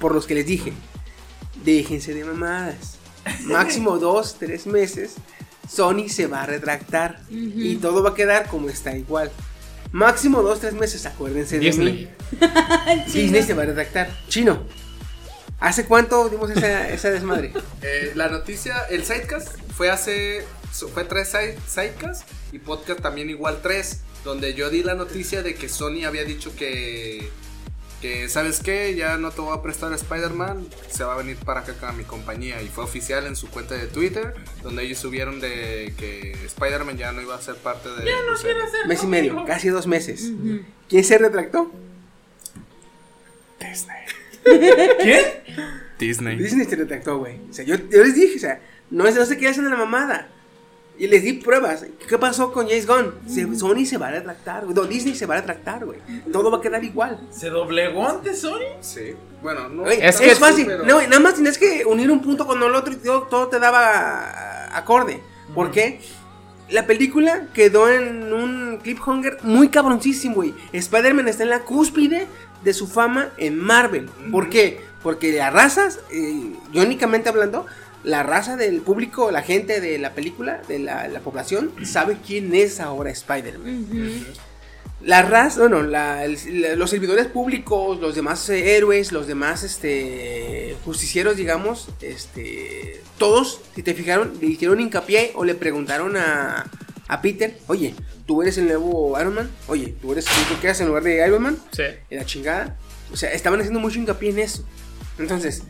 por 0.00 0.12
los 0.12 0.26
que 0.26 0.34
les 0.34 0.46
dije: 0.46 0.72
déjense 1.64 2.14
de 2.14 2.24
mamadas. 2.24 2.97
Máximo 3.44 3.98
dos, 3.98 4.36
tres 4.38 4.66
meses, 4.66 5.14
Sony 5.70 6.08
se 6.08 6.26
va 6.26 6.42
a 6.42 6.46
retractar 6.46 7.20
y 7.30 7.76
todo 7.76 8.02
va 8.02 8.10
a 8.10 8.14
quedar 8.14 8.48
como 8.48 8.68
está 8.68 8.96
igual. 8.96 9.30
Máximo 9.92 10.42
dos, 10.42 10.60
tres 10.60 10.74
meses, 10.74 11.06
acuérdense 11.06 11.58
de 11.58 11.72
mí. 11.72 12.08
Disney 13.12 13.42
se 13.42 13.54
va 13.54 13.62
a 13.62 13.66
retractar. 13.66 14.10
Chino. 14.28 14.64
¿Hace 15.60 15.86
cuánto 15.86 16.28
dimos 16.28 16.50
esa, 16.50 16.88
esa 16.90 17.10
desmadre? 17.10 17.52
Eh, 17.82 18.12
la 18.14 18.28
noticia, 18.28 18.82
el 18.90 19.04
sidecast 19.04 19.48
fue 19.76 19.90
hace. 19.90 20.44
Fue 20.94 21.04
tres 21.04 21.30
side- 21.32 21.56
sidecasts 21.66 22.24
y 22.52 22.58
podcast 22.58 23.00
también 23.00 23.28
igual 23.30 23.60
tres. 23.62 24.00
Donde 24.24 24.54
yo 24.54 24.68
di 24.70 24.82
la 24.82 24.94
noticia 24.94 25.42
de 25.42 25.54
que 25.54 25.68
Sony 25.68 26.04
había 26.06 26.24
dicho 26.24 26.54
que. 26.54 27.30
Que, 28.00 28.28
¿sabes 28.28 28.60
qué? 28.60 28.94
Ya 28.94 29.16
no 29.16 29.32
te 29.32 29.40
voy 29.40 29.56
a 29.56 29.60
prestar 29.60 29.92
a 29.92 29.96
Spider-Man. 29.96 30.68
Se 30.88 31.02
va 31.02 31.14
a 31.14 31.16
venir 31.16 31.36
para 31.36 31.60
acá 31.60 31.74
con 31.74 31.96
mi 31.96 32.04
compañía. 32.04 32.62
Y 32.62 32.68
fue 32.68 32.84
oficial 32.84 33.26
en 33.26 33.34
su 33.34 33.48
cuenta 33.50 33.74
de 33.74 33.86
Twitter. 33.88 34.34
Donde 34.62 34.84
ellos 34.84 34.98
subieron 34.98 35.40
de 35.40 35.92
que 35.98 36.32
Spider-Man 36.46 36.96
ya 36.96 37.10
no 37.10 37.20
iba 37.22 37.34
a 37.34 37.40
ser 37.42 37.56
parte 37.56 37.88
de. 37.88 38.04
Ya 38.04 38.12
no 38.24 38.36
quiero 38.40 38.70
ser. 38.70 38.86
Mes 38.86 39.02
y 39.02 39.06
medio, 39.08 39.44
casi 39.46 39.68
dos 39.68 39.86
meses. 39.88 40.30
¿Quién 40.88 41.02
se 41.04 41.18
retractó? 41.18 41.72
¿Quién? 45.02 45.24
Disney. 45.98 46.36
Disney 46.38 46.66
se 46.66 46.76
retractó, 46.76 47.18
güey. 47.18 47.38
O 47.50 47.52
sea, 47.52 47.64
yo, 47.64 47.74
yo 47.76 48.04
les 48.04 48.14
dije, 48.14 48.36
o 48.36 48.40
sea, 48.40 48.60
no, 48.90 49.06
es- 49.08 49.16
no 49.16 49.24
se 49.26 49.36
qué 49.36 49.48
hacen 49.48 49.64
en 49.64 49.70
la 49.70 49.76
mamada. 49.76 50.28
Y 50.98 51.06
les 51.06 51.22
di 51.22 51.34
pruebas. 51.34 51.86
¿Qué 52.08 52.18
pasó 52.18 52.52
con 52.52 52.66
James 52.66 52.86
Gunn? 52.86 53.14
Se- 53.28 53.54
Sony 53.54 53.84
se 53.86 53.98
va 53.98 54.08
a 54.08 54.10
retractar, 54.10 54.64
güey. 54.64 54.74
No, 54.74 54.84
Disney 54.84 55.14
se 55.14 55.26
va 55.26 55.34
a 55.34 55.38
retractar, 55.38 55.84
güey. 55.84 56.00
Todo 56.32 56.50
va 56.50 56.58
a 56.58 56.60
quedar 56.60 56.82
igual. 56.82 57.20
¿Se 57.30 57.50
doblegó 57.50 58.08
ante 58.08 58.34
Sony? 58.34 58.66
Sí. 58.80 59.14
Bueno, 59.40 59.68
no. 59.68 59.82
Güey, 59.84 60.00
Es 60.02 60.16
es, 60.16 60.20
que- 60.20 60.34
fácil. 60.34 60.66
pero- 60.66 60.84
No, 60.84 61.00
nada 61.02 61.20
más 61.20 61.34
tienes 61.34 61.56
que 61.56 61.84
unir 61.86 62.10
un 62.10 62.20
punto 62.20 62.46
con 62.46 62.60
el 62.62 62.74
otro 62.74 62.92
y 62.92 62.96
todo, 62.96 63.22
todo 63.22 63.46
te 63.48 63.60
daba 63.60 64.76
acorde. 64.76 65.22
¿Por 65.54 65.70
qué? 65.70 66.00
La 66.68 66.84
película 66.86 67.46
quedó 67.54 67.88
en 67.88 68.32
un 68.32 68.78
cliffhanger 68.82 69.38
muy 69.42 69.68
cabroncísimo, 69.68 70.34
güey. 70.34 70.52
Spider-Man 70.72 71.28
está 71.28 71.44
en 71.44 71.50
la 71.50 71.60
cúspide 71.60 72.26
de 72.62 72.74
su 72.74 72.86
fama 72.88 73.30
en 73.38 73.56
Marvel. 73.58 74.10
¿Por 74.32 74.50
qué? 74.50 74.80
Porque 75.02 75.32
las 75.32 75.52
razas, 75.52 76.00
eh, 76.10 76.52
iónicamente 76.72 77.28
hablando, 77.28 77.64
la 78.04 78.22
raza 78.22 78.56
del 78.56 78.80
público, 78.80 79.30
la 79.30 79.42
gente 79.42 79.80
de 79.80 79.98
la 79.98 80.14
película, 80.14 80.62
de 80.68 80.78
la, 80.78 81.08
la 81.08 81.20
población, 81.20 81.72
sabe 81.84 82.16
quién 82.26 82.54
es 82.54 82.80
ahora 82.80 83.10
Spider-Man. 83.10 84.26
La 85.00 85.22
raza, 85.22 85.60
bueno, 85.60 85.82
la- 85.82 86.24
el- 86.24 86.60
la- 86.60 86.74
los 86.74 86.90
servidores 86.90 87.26
públicos, 87.26 88.00
los 88.00 88.16
demás 88.16 88.48
eh, 88.50 88.76
héroes, 88.76 89.12
los 89.12 89.26
demás 89.28 89.62
este, 89.62 90.76
justicieros, 90.84 91.36
digamos, 91.36 91.88
este, 92.00 93.00
todos, 93.16 93.60
si 93.76 93.82
te 93.84 93.94
fijaron, 93.94 94.32
le 94.40 94.48
hicieron 94.48 94.80
hincapié 94.80 95.30
o 95.36 95.44
le 95.44 95.54
preguntaron 95.54 96.16
a, 96.16 96.68
a 97.06 97.22
Peter, 97.22 97.58
oye, 97.68 97.94
¿tú 98.26 98.42
eres 98.42 98.58
el 98.58 98.66
nuevo 98.66 99.16
Iron 99.20 99.34
Man? 99.34 99.50
Oye, 99.68 99.94
¿tú 100.02 100.10
eres 100.12 100.24
tú 100.24 100.32
qué 100.60 100.68
haces 100.68 100.80
en 100.80 100.88
lugar 100.88 101.04
de 101.04 101.24
Iron 101.26 101.42
Man? 101.42 101.58
Sí. 101.70 101.84
Y 102.10 102.16
la 102.16 102.26
chingada. 102.26 102.76
O 103.12 103.16
sea, 103.16 103.32
estaban 103.32 103.60
haciendo 103.60 103.78
mucho 103.80 104.00
hincapié 104.00 104.30
en 104.30 104.40
eso. 104.40 104.64
Entonces, 105.18 105.62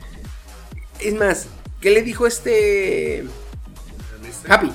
es 1.01 1.15
más, 1.15 1.47
¿qué 1.81 1.91
le 1.91 2.03
dijo 2.03 2.27
este. 2.27 3.25
Happy? 4.49 4.73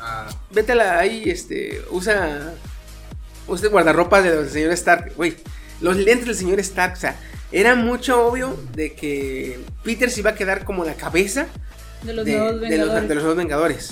Ah, 0.00 0.28
Vete 0.50 0.72
a 0.72 0.74
la, 0.74 0.98
ahí, 0.98 1.24
este, 1.30 1.82
usa, 1.90 2.52
usa 3.46 3.68
guardarropas 3.68 4.22
de 4.24 4.36
del 4.36 4.50
señor 4.50 4.72
Stark, 4.72 5.12
güey. 5.16 5.36
Los 5.80 5.96
lentes 5.96 6.26
del 6.26 6.36
señor 6.36 6.60
Stark, 6.60 6.92
o 6.94 6.96
sea, 6.96 7.16
era 7.52 7.74
mucho 7.74 8.26
obvio 8.26 8.58
de 8.74 8.94
que 8.94 9.60
Peter 9.82 10.10
se 10.10 10.20
iba 10.20 10.30
a 10.30 10.34
quedar 10.34 10.64
como 10.64 10.84
la 10.84 10.94
cabeza 10.94 11.46
De 12.02 12.12
los 12.12 12.24
de, 12.24 12.36
nuevos 12.36 12.60
de 12.60 12.60
los, 12.60 12.70
Vengadores. 12.70 13.08
de 13.08 13.14
los 13.14 13.24
nuevos 13.24 13.36
Vengadores. 13.38 13.90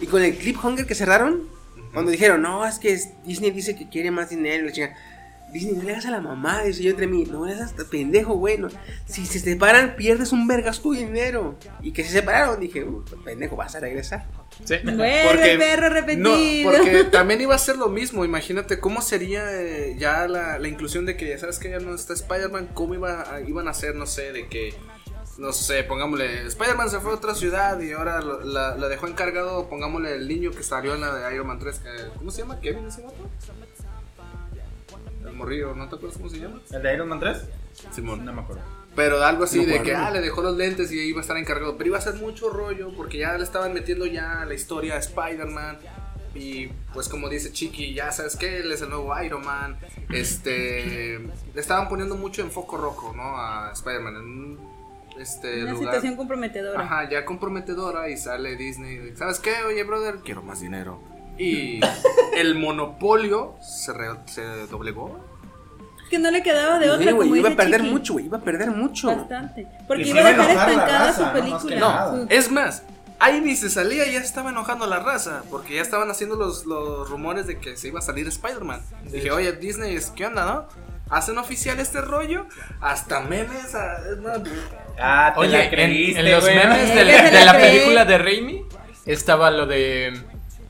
Y 0.00 0.06
con 0.06 0.22
el 0.22 0.36
cliffhanger 0.36 0.86
que 0.86 0.94
cerraron, 0.94 1.48
cuando 1.92 2.10
dijeron, 2.10 2.42
no, 2.42 2.66
es 2.66 2.78
que 2.78 3.00
Disney 3.24 3.50
dice 3.50 3.76
que 3.76 3.88
quiere 3.88 4.10
más 4.10 4.30
dinero, 4.30 4.66
la 4.66 4.72
chinga. 4.72 4.96
Disney, 5.52 5.74
no 5.74 5.82
le 5.84 5.92
hagas 5.92 6.06
a 6.06 6.10
la 6.10 6.20
mamá, 6.20 6.62
dice 6.62 6.82
yo 6.82 6.90
entre 6.90 7.06
mí, 7.06 7.24
no 7.24 7.46
le 7.46 7.54
hagas 7.54 7.72
a 7.78 7.84
pendejo, 7.90 8.34
güey. 8.34 8.58
no. 8.58 8.68
Si 9.06 9.24
se 9.26 9.38
separan, 9.40 9.96
pierdes 9.96 10.32
un 10.32 10.46
vergas 10.46 10.80
tu 10.80 10.92
dinero. 10.92 11.56
Y 11.82 11.92
que 11.92 12.04
se 12.04 12.10
separaron, 12.10 12.60
dije, 12.60 12.84
"Uh, 12.84 13.02
pendejo, 13.24 13.56
vas 13.56 13.74
a 13.74 13.80
regresar. 13.80 14.26
Sí. 14.64 14.74
El 14.74 14.96
perro 15.58 15.88
repetido. 15.88 16.30
No, 16.30 16.70
porque 16.70 17.04
también 17.12 17.40
iba 17.40 17.54
a 17.54 17.58
ser 17.58 17.76
lo 17.76 17.88
mismo. 17.88 18.24
Imagínate 18.24 18.78
cómo 18.80 19.00
sería 19.02 19.44
eh, 19.52 19.96
ya 19.98 20.26
la, 20.28 20.58
la 20.58 20.68
inclusión 20.68 21.06
de 21.06 21.16
que, 21.16 21.38
¿sabes 21.38 21.58
que 21.58 21.70
Ya 21.70 21.78
no 21.78 21.94
está 21.94 22.12
Spider-Man. 22.14 22.70
¿Cómo 22.74 22.94
iba 22.94 23.32
a- 23.34 23.40
iban 23.40 23.68
a 23.68 23.70
hacer, 23.70 23.94
no 23.94 24.06
sé, 24.06 24.32
de 24.32 24.48
que, 24.48 24.74
no 25.38 25.52
sé, 25.52 25.84
pongámosle, 25.84 26.46
Spider-Man 26.48 26.90
se 26.90 26.98
fue 26.98 27.12
a 27.12 27.14
otra 27.14 27.34
ciudad 27.36 27.80
y 27.80 27.92
ahora 27.92 28.20
lo, 28.20 28.40
la, 28.44 28.76
la 28.76 28.88
dejó 28.88 29.06
encargado, 29.06 29.68
pongámosle 29.68 30.16
el 30.16 30.26
niño 30.26 30.50
que 30.50 30.62
salió 30.64 30.94
en 30.94 31.02
la 31.02 31.14
de 31.14 31.34
Iron 31.34 31.46
Man 31.46 31.58
3. 31.60 31.76
eh, 31.86 32.08
¿Cómo 32.18 32.30
se 32.32 32.42
llama? 32.42 32.58
¿Kevin 32.60 32.86
ese 32.88 33.02
vato? 33.02 33.30
El 35.28 35.34
morrillo, 35.36 35.74
¿no 35.74 35.88
te 35.88 35.96
acuerdas 35.96 36.18
cómo 36.18 36.30
se 36.30 36.38
llama? 36.40 36.60
¿El 36.72 36.82
de 36.82 36.94
Iron 36.94 37.08
Man 37.08 37.20
3? 37.20 37.36
Simón. 37.92 38.24
No 38.24 38.32
me 38.32 38.42
acuerdo. 38.42 38.62
Pero 38.96 39.22
algo 39.22 39.44
así 39.44 39.58
No 39.64 39.72
de 39.72 39.82
que, 39.82 39.94
ah, 39.94 40.10
le 40.10 40.20
dejó 40.20 40.42
los 40.42 40.56
lentes 40.56 40.90
y 40.90 40.98
iba 41.00 41.18
a 41.18 41.22
estar 41.22 41.36
encargado. 41.36 41.76
Pero 41.76 41.88
iba 41.88 41.98
a 41.98 42.00
ser 42.00 42.14
mucho 42.14 42.50
rollo 42.50 42.90
porque 42.96 43.18
ya 43.18 43.36
le 43.36 43.44
estaban 43.44 43.72
metiendo 43.72 44.06
ya 44.06 44.44
la 44.46 44.54
historia 44.54 44.94
a 44.96 44.98
Spider-Man. 44.98 45.78
Y 46.34 46.68
pues 46.92 47.08
como 47.08 47.28
dice 47.28 47.52
Chiqui, 47.52 47.94
ya 47.94 48.10
sabes 48.12 48.36
que 48.36 48.58
él 48.60 48.70
es 48.72 48.82
el 48.82 48.90
nuevo 48.90 49.12
Iron 49.22 49.44
Man. 49.44 49.78
Este, 50.10 51.18
le 51.18 51.60
estaban 51.60 51.88
poniendo 51.88 52.16
mucho 52.16 52.42
en 52.42 52.50
foco 52.50 52.76
rojo, 52.76 53.12
¿no? 53.14 53.36
A 53.36 53.70
Spider-Man. 53.72 54.16
En 54.16 54.22
un, 54.22 54.58
este 55.18 55.62
Una 55.62 55.72
lugar. 55.72 55.86
situación 55.94 56.16
comprometedora. 56.16 56.80
Ajá, 56.80 57.08
ya 57.08 57.24
comprometedora 57.24 58.08
y 58.08 58.16
sale 58.16 58.56
Disney. 58.56 59.14
¿Sabes 59.16 59.38
qué? 59.38 59.52
Oye, 59.66 59.84
brother, 59.84 60.16
quiero 60.24 60.42
más 60.42 60.60
dinero. 60.60 61.00
Y 61.38 61.80
el 62.36 62.54
monopolio 62.56 63.54
se, 63.62 63.92
re- 63.92 64.16
se 64.26 64.42
doblegó. 64.66 65.24
Que 66.10 66.18
no 66.18 66.30
le 66.30 66.42
quedaba 66.42 66.78
de 66.78 66.86
Sí, 66.86 66.90
otra, 66.90 67.10
como 67.12 67.36
iba 67.36 67.50
a 67.50 67.54
perder 67.56 67.80
Chiqui. 67.80 67.92
mucho, 67.92 68.12
güey, 68.14 68.24
iba 68.26 68.38
a 68.38 68.40
perder 68.40 68.70
mucho. 68.70 69.08
Bastante. 69.08 69.66
Porque 69.86 70.02
Y 70.04 70.10
iba 70.10 70.20
a 70.20 70.24
dejar 70.32 70.50
estancada 70.50 70.98
raza, 71.06 71.12
su 71.18 71.22
no 71.26 71.32
película. 71.32 72.10
Su- 72.10 72.26
Es 72.30 72.50
más, 72.50 72.82
ahí 73.18 73.40
ni 73.42 73.54
se 73.56 73.68
salía, 73.68 74.06
ya 74.10 74.18
estaba 74.20 74.50
enojando 74.50 74.86
a 74.86 74.88
la 74.88 75.00
raza, 75.00 75.42
porque 75.50 75.74
ya 75.74 75.82
estaban 75.82 76.10
haciendo 76.10 76.36
los, 76.36 76.64
los 76.64 77.08
rumores 77.10 77.46
de 77.46 77.58
que 77.58 77.76
se 77.76 77.88
iba 77.88 77.98
a 77.98 78.02
salir 78.02 78.26
Spider-Man. 78.26 78.80
Dije, 79.04 79.30
oye, 79.30 79.52
Disney, 79.52 79.94
es- 79.96 80.10
¿qué 80.10 80.26
onda, 80.26 80.46
no? 80.46 80.88
¿Hacen 81.10 81.36
oficial 81.38 81.78
este 81.78 82.00
rollo? 82.00 82.46
Hasta 82.80 83.20
memes. 83.20 83.74
a- 83.74 83.98
es 84.10 84.18
más, 84.18 84.40
Ah, 85.00 85.32
te 85.34 85.40
Oye, 85.40 85.52
la 85.52 85.64
en, 85.64 85.70
creíste, 85.70 86.20
en 86.20 86.30
los 86.32 86.44
memes 86.44 86.88
de, 86.94 87.04
la- 87.04 87.30
de 87.30 87.44
la 87.44 87.52
película 87.52 88.04
de 88.06 88.18
Raimi 88.18 88.64
estaba 89.06 89.50
lo 89.50 89.66
de 89.66 90.20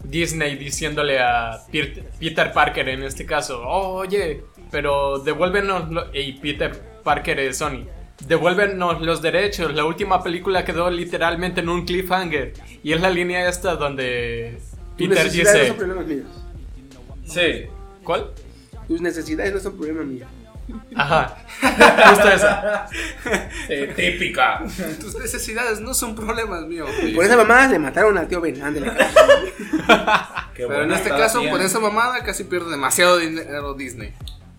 Disney 0.09 0.57
diciéndole 0.57 1.19
a 1.21 1.61
Peter, 1.71 2.53
Parker 2.53 2.89
en 2.89 3.03
este 3.03 3.27
caso, 3.27 3.63
"Oh, 3.63 3.95
oye, 3.97 4.43
pero 4.71 5.19
devuélvenos 5.19 5.91
lo-" 5.91 6.07
y 6.15 6.33
Peter 6.35 6.73
Parker 7.05 7.39
es 7.41 7.59
Sony. 7.59 7.87
devuélvenos 8.27 9.01
los 9.01 9.23
derechos. 9.23 9.73
La 9.75 9.85
última 9.85 10.23
película 10.23 10.65
quedó 10.65 10.91
literalmente 10.91 11.61
en 11.61 11.69
un 11.69 11.85
cliffhanger. 11.85 12.53
Y 12.83 12.93
es 12.93 13.01
la 13.01 13.11
línea 13.11 13.49
esta 13.49 13.77
donde 13.77 14.59
Tus 14.97 15.09
Peter 15.09 15.25
necesidades 15.25 15.55
no 15.55 15.59
dice... 15.61 15.69
son 15.69 15.77
problemas 15.77 16.07
míos. 16.07 16.27
Sí. 17.25 17.67
¿Cuál? 18.03 18.31
Tus 18.89 19.01
necesidades 19.01 19.55
no 19.55 19.61
son 19.61 19.77
problema 19.77 20.03
mío. 20.03 20.27
Ajá. 20.97 21.37
Justo 22.11 22.29
esa. 22.29 22.87
Eh, 23.69 23.93
típica. 23.97 24.63
Tus 25.01 25.19
necesidades 25.19 25.81
no 25.81 25.95
son 25.95 26.15
problemas 26.15 26.63
míos. 26.67 26.91
Por 27.15 27.25
esa 27.25 27.37
mamá 27.37 27.67
le 27.69 27.79
mataron 27.79 28.17
al 28.19 28.29
tío 28.29 28.41
Ben. 28.41 28.63
Ándale. 28.63 28.93
Qué 30.55 30.65
Pero 30.67 30.73
en 30.75 30.79
buena 30.89 30.97
este 30.97 31.11
caso, 31.11 31.41
bien. 31.41 31.53
por 31.53 31.61
esa 31.61 31.79
mamada, 31.81 32.23
casi 32.25 32.45
pierde 32.45 32.71
demasiado 32.71 33.19
dinero 33.19 33.75
Disney. 33.75 34.13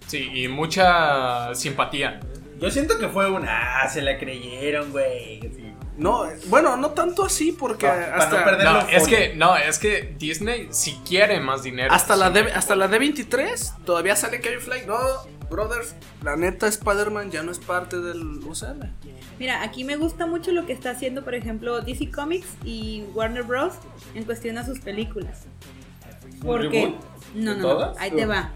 Sí, 0.07 0.29
y 0.33 0.47
mucha 0.47 1.53
simpatía. 1.55 2.19
Yo 2.59 2.69
siento 2.71 2.97
que 2.97 3.07
fue 3.07 3.29
una. 3.29 3.81
Ah, 3.81 3.89
se 3.89 4.01
la 4.01 4.17
creyeron, 4.17 4.91
güey. 4.91 5.39
Sí. 5.41 5.65
No, 5.97 6.25
bueno, 6.47 6.77
no 6.77 6.91
tanto 6.91 7.25
así, 7.25 7.51
porque 7.51 7.85
Pa- 7.85 7.93
pa 7.93 8.15
hasta, 8.23 8.39
no 8.39 8.45
perder- 8.45 8.63
No, 8.63 8.79
es 8.89 9.07
que, 9.07 9.33
no, 9.35 9.57
es 9.57 9.79
que 9.79 10.15
Disney 10.17 10.69
si 10.71 10.93
quiere 11.07 11.41
más 11.41 11.61
dinero. 11.63 11.93
hasta, 11.93 12.15
la 12.15 12.29
D, 12.29 12.51
hasta 12.53 12.75
la 12.77 12.89
D23 12.89 13.83
todavía 13.83 14.15
sale 14.15 14.39
Kevin 14.39 14.61
Feige. 14.61 14.87
No, 14.87 14.95
brothers, 15.49 15.95
la 16.23 16.35
neta 16.35 16.67
Spider-Man 16.67 17.31
ya 17.31 17.43
no 17.43 17.51
es 17.51 17.59
parte 17.59 17.99
del 17.99 18.39
UCM. 18.43 18.91
Mira, 19.39 19.63
aquí 19.63 19.83
me 19.83 19.95
gusta 19.95 20.25
mucho 20.25 20.51
lo 20.51 20.65
que 20.65 20.73
está 20.73 20.91
haciendo, 20.91 21.23
por 21.23 21.35
ejemplo, 21.35 21.81
DC 21.81 22.11
Comics 22.11 22.47
y 22.63 23.03
Warner 23.13 23.43
Bros. 23.43 23.73
en 24.15 24.23
cuestión 24.25 24.57
a 24.57 24.65
sus 24.65 24.79
películas. 24.79 25.45
¿Un 26.33 26.39
Porque. 26.39 26.95
No, 27.35 27.55
¿De 27.55 27.61
no, 27.61 27.79
no, 27.79 27.93
ahí 27.99 28.11
te 28.11 28.25
va. 28.25 28.53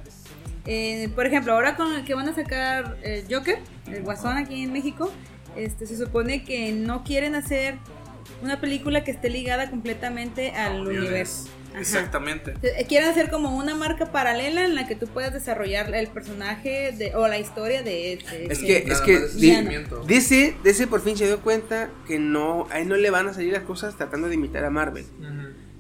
Eh, 0.66 1.10
por 1.14 1.26
ejemplo, 1.26 1.54
ahora 1.54 1.76
con 1.76 1.94
el 1.94 2.06
que 2.06 2.16
van 2.16 2.28
a 2.30 2.34
sacar 2.34 2.98
el 3.04 3.26
Joker, 3.30 3.60
el 3.92 4.04
Guasón 4.04 4.38
aquí 4.38 4.64
en 4.64 4.72
México, 4.72 5.12
este, 5.56 5.86
se 5.86 5.98
supone 5.98 6.44
que 6.44 6.72
no 6.72 7.04
quieren 7.04 7.36
hacer 7.36 7.78
una 8.42 8.60
película 8.60 9.04
que 9.04 9.12
esté 9.12 9.30
ligada 9.30 9.70
completamente 9.70 10.52
al 10.52 10.88
universo. 10.88 11.50
Ajá. 11.74 11.80
Exactamente. 11.82 12.54
Eh, 12.62 12.86
Quieren 12.88 13.10
hacer 13.10 13.30
como 13.30 13.56
una 13.58 13.76
marca 13.76 14.12
paralela 14.12 14.64
en 14.66 14.76
la 14.76 14.88
que 14.88 14.96
tú 14.96 15.08
puedas 15.08 15.34
desarrollar 15.34 15.94
el 15.94 16.08
personaje 16.08 16.92
de, 16.98 17.16
o 17.16 17.28
la 17.28 17.40
historia 17.40 17.84
de 17.84 18.14
este. 18.14 18.52
Es 18.52 18.60
que, 18.60 18.78
es 18.78 19.02
que. 19.02 19.20
DC, 20.08 20.56
DC 20.64 20.88
por 20.88 21.02
fin 21.02 21.18
se 21.18 21.26
dio 21.26 21.40
cuenta 21.42 21.90
que 22.08 22.20
no, 22.20 22.68
a 22.72 22.80
él 22.80 22.88
no 22.88 22.96
le 22.96 23.10
van 23.10 23.28
a 23.28 23.34
salir 23.34 23.54
las 23.54 23.64
cosas 23.64 23.96
tratando 23.98 24.28
de 24.30 24.36
imitar 24.36 24.64
a 24.66 24.70
Marvel. 24.70 25.06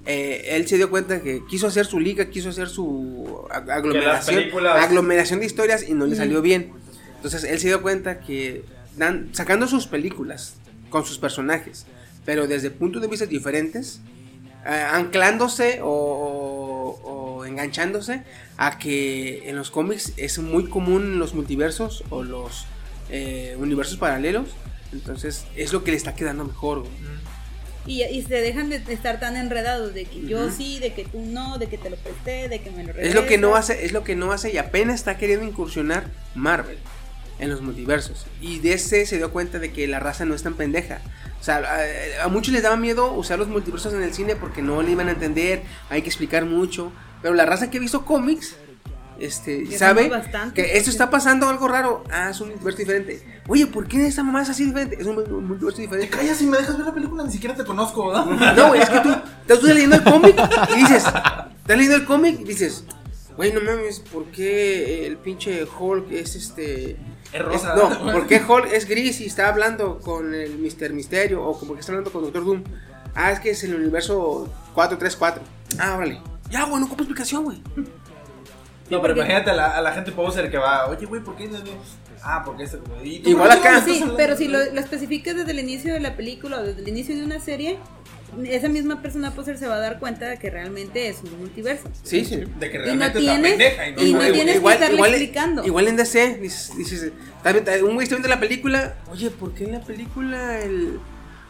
Eh, 0.06 0.56
él 0.58 0.68
se 0.68 0.76
dio 0.76 0.90
cuenta 0.90 1.22
que 1.22 1.42
quiso 1.50 1.68
hacer 1.68 1.86
su 1.86 1.98
liga, 2.00 2.26
quiso 2.30 2.50
hacer 2.50 2.68
su 2.68 3.46
ag- 3.50 3.72
aglomeración, 3.72 4.36
películas- 4.36 4.84
aglomeración 4.84 5.40
de 5.40 5.46
historias 5.46 5.88
y 5.88 5.94
no 5.94 6.06
le 6.06 6.16
salió 6.18 6.42
bien. 6.42 6.72
Entonces 7.16 7.46
él 7.46 7.58
se 7.60 7.68
dio 7.68 7.82
cuenta 7.82 8.20
que 8.20 8.66
dan, 8.98 9.30
sacando 9.32 9.66
sus 9.68 9.88
películas 9.88 10.56
con 10.90 11.06
sus 11.06 11.20
personajes, 11.20 11.86
pero 12.26 12.48
desde 12.48 12.70
puntos 12.70 13.02
de 13.02 13.08
vista 13.08 13.26
diferentes, 13.28 14.02
eh, 14.66 14.70
anclándose 14.92 15.82
o, 15.82 15.88
o- 15.88 17.38
o 17.40 17.46
enganchándose 17.46 18.22
a 18.58 18.78
que 18.80 19.50
en 19.50 19.56
los 19.56 19.70
cómics 19.72 20.14
es 20.18 20.40
muy 20.40 20.70
común 20.70 21.20
los 21.20 21.34
multiversos 21.34 22.04
o 22.10 22.24
los 22.24 22.66
eh, 23.10 23.56
universos 23.60 23.98
paralelos. 23.98 24.50
Entonces 24.92 25.46
es 25.56 25.74
lo 25.74 25.84
que 25.84 25.92
le 25.92 25.98
está 25.98 26.14
quedando 26.16 26.46
mejor. 26.46 26.80
güey. 26.82 26.92
Y, 27.86 28.02
y 28.04 28.22
se 28.22 28.36
dejan 28.36 28.70
de 28.70 28.78
estar 28.88 29.20
tan 29.20 29.36
enredados 29.36 29.94
de 29.94 30.06
que 30.06 30.22
yo 30.26 30.50
sí, 30.50 30.80
de 30.80 30.94
que 30.94 31.04
tú 31.04 31.20
no, 31.20 31.58
de 31.58 31.68
que 31.68 31.78
te 31.78 31.90
lo 31.90 31.98
presté, 31.98 32.48
de 32.48 32.62
que 32.62 32.72
me 32.72 32.84
lo 32.86 32.92
Es 32.94 33.14
lo 33.14 33.26
que 33.26 33.38
no 33.38 33.48
regresas. 33.50 33.72
hace, 33.72 33.86
es 33.86 33.92
lo 33.92 34.04
que 34.06 34.16
no 34.16 34.32
hace 34.32 34.54
y 34.54 34.58
apenas 34.58 34.96
está 34.96 35.18
queriendo 35.18 35.46
incursionar 35.46 36.06
Marvel 36.34 36.78
en 37.40 37.50
los 37.50 37.62
multiversos. 37.62 38.26
Y 38.42 38.60
DC 38.60 39.06
se 39.06 39.18
dio 39.18 39.32
cuenta 39.32 39.60
de 39.60 39.72
que 39.72 39.88
la 39.88 40.00
raza 40.00 40.26
no 40.26 40.36
es 40.36 40.44
tan 40.44 40.54
pendeja. 40.54 41.02
O 41.40 41.44
sea, 41.44 41.58
a, 41.58 42.26
a 42.26 42.28
muchos 42.28 42.54
les 42.54 42.64
daba 42.64 42.78
miedo 42.78 43.12
usar 43.14 43.38
los 43.40 43.48
multiversos 43.48 43.94
en 43.94 44.02
el 44.04 44.14
cine 44.14 44.36
porque 44.36 44.62
no 44.62 44.82
le 44.82 44.92
iban 44.92 45.10
a 45.10 45.12
entender, 45.12 45.64
hay 45.90 46.02
que 46.02 46.10
explicar 46.10 46.46
mucho. 46.46 46.92
Pero 47.22 47.34
la 47.34 47.46
raza 47.46 47.70
que 47.70 47.78
ha 47.78 47.82
visto 47.82 48.06
cómics, 48.06 48.56
este, 49.20 49.64
Que 49.64 49.78
sabe 49.78 50.12
que 50.54 50.78
esto 50.78 50.90
está 50.90 51.10
pasando 51.10 51.48
algo 51.48 51.68
raro. 51.68 52.04
Ah, 52.12 52.30
es 52.32 52.42
un 52.42 52.50
multiverso 52.50 52.80
diferente. 52.80 53.42
Oye, 53.48 53.68
¿por 53.68 53.88
qué 53.88 54.06
esta 54.08 54.24
mamá 54.24 54.42
es 54.42 54.50
así 54.50 54.66
diferente? 54.66 54.98
Es 55.00 55.06
un, 55.06 55.16
multiverso 55.48 55.78
Te 55.78 55.84
diferente. 55.84 56.10
callas 56.10 56.42
y 56.42 56.46
me 56.46 56.58
dejas 56.58 56.78
ver 56.78 56.88
la 56.88 56.94
película, 56.94 57.24
ni 57.24 57.32
siquiera 57.32 57.56
te 57.56 57.64
conozco, 57.64 58.08
¿verdad? 58.08 58.26
No, 58.56 58.74
es 58.74 58.90
que 58.90 59.00
tú 59.00 59.10
estás 59.48 59.64
leyendo 59.64 59.96
el 59.96 60.04
cómic 60.04 60.36
y 60.76 60.80
dices, 60.80 61.06
estás 61.06 61.48
leyendo 61.68 61.96
el 61.96 62.06
cómic 62.06 62.40
y 62.42 62.44
dices, 62.44 62.86
güey, 63.36 63.52
no 63.54 63.62
mames, 63.62 64.00
¿por 64.00 64.26
qué 64.26 65.06
el 65.08 65.18
pinche 65.18 65.64
Hulk 65.66 66.12
es 66.12 66.36
este... 66.36 66.98
Es 67.32 67.42
rosa. 67.42 67.74
es- 67.76 68.00
no, 68.00 68.12
¿por 68.12 68.28
qué 68.28 68.42
Hulk 68.48 68.72
es 68.72 68.88
gris 68.88 69.20
y 69.22 69.26
está 69.26 69.50
hablando 69.50 70.00
con 70.00 70.34
el 70.36 70.58
Mister 70.60 70.94
Misterio 70.94 71.44
o 71.44 71.58
como 71.58 71.74
que 71.74 71.80
está 71.80 71.92
hablando 71.92 72.12
con 72.12 72.24
Doctor 72.24 72.46
Doom? 72.46 72.64
Ah, 73.16 73.32
es 73.32 73.40
que 73.40 73.52
es 73.52 73.64
el 73.64 73.76
universo 73.76 74.48
434. 74.74 75.42
Ah, 75.80 75.96
órale. 75.98 76.20
Ya, 76.50 76.66
güey, 76.66 76.80
no 76.80 76.86
ocupa 76.86 77.04
explicación, 77.04 77.44
güey. 77.44 77.62
No, 78.90 79.02
pero 79.02 79.16
imagínate 79.16 79.50
a 79.50 79.54
la, 79.56 79.78
a 79.78 79.82
la 79.82 79.92
gente 79.94 80.12
poser 80.12 80.52
que 80.52 80.58
va, 80.58 80.88
oye, 80.88 81.06
güey, 81.06 81.22
¿por 81.24 81.36
qué? 81.36 81.48
no- 81.48 81.58
no?" 81.60 81.72
Ah, 82.26 82.42
porque 82.46 82.64
este. 82.64 82.78
¿y 83.04 83.20
tú 83.20 83.30
Igual 83.32 83.52
acá. 83.52 83.82
Sí, 83.82 84.04
pero 84.16 84.38
si 84.38 84.48
lo, 84.48 84.58
lo 84.72 84.80
especificas 84.80 85.36
desde 85.36 85.52
el 85.52 85.60
inicio 85.60 85.94
de 85.94 86.00
la 86.00 86.16
película 86.16 86.60
o 86.60 86.64
desde 86.64 86.82
el 86.82 86.88
inicio 86.88 87.16
de 87.16 87.24
una 87.24 87.40
serie, 87.40 87.80
esa 88.46 88.70
misma 88.70 89.02
persona 89.02 89.32
poser 89.32 89.58
se 89.58 89.68
va 89.68 89.76
a 89.76 89.80
dar 89.80 90.00
cuenta 90.00 90.28
de 90.28 90.38
que 90.38 90.50
realmente 90.50 91.08
es 91.08 91.22
un 91.24 91.40
multiverso. 91.40 91.90
Sí, 92.04 92.26
sí. 92.26 92.44
De 92.60 92.72
que 92.72 92.78
Y 92.78 92.80
no 92.80 92.84
realmente 92.86 93.06
está 93.06 93.20
tienes, 93.20 93.52
pendeja 93.52 93.90
y 93.90 93.92
no, 93.94 94.02
y 94.04 94.14
no 94.14 94.34
tienes 94.34 94.60
que 94.60 94.72
estarle 94.72 95.00
explicando. 95.00 95.66
Igual 95.66 95.88
en 95.88 95.98
DC, 95.98 96.38
dices, 96.42 96.78
dices, 96.78 97.12
un 97.84 97.94
güey 97.96 98.04
está 98.04 98.16
viendo 98.16 98.28
la 98.28 98.40
película, 98.40 98.96
oye, 99.12 99.30
¿por 99.30 99.54
qué 99.54 99.66
en 99.66 99.72
la 99.74 99.82
película 99.82 100.60
el... 100.60 101.00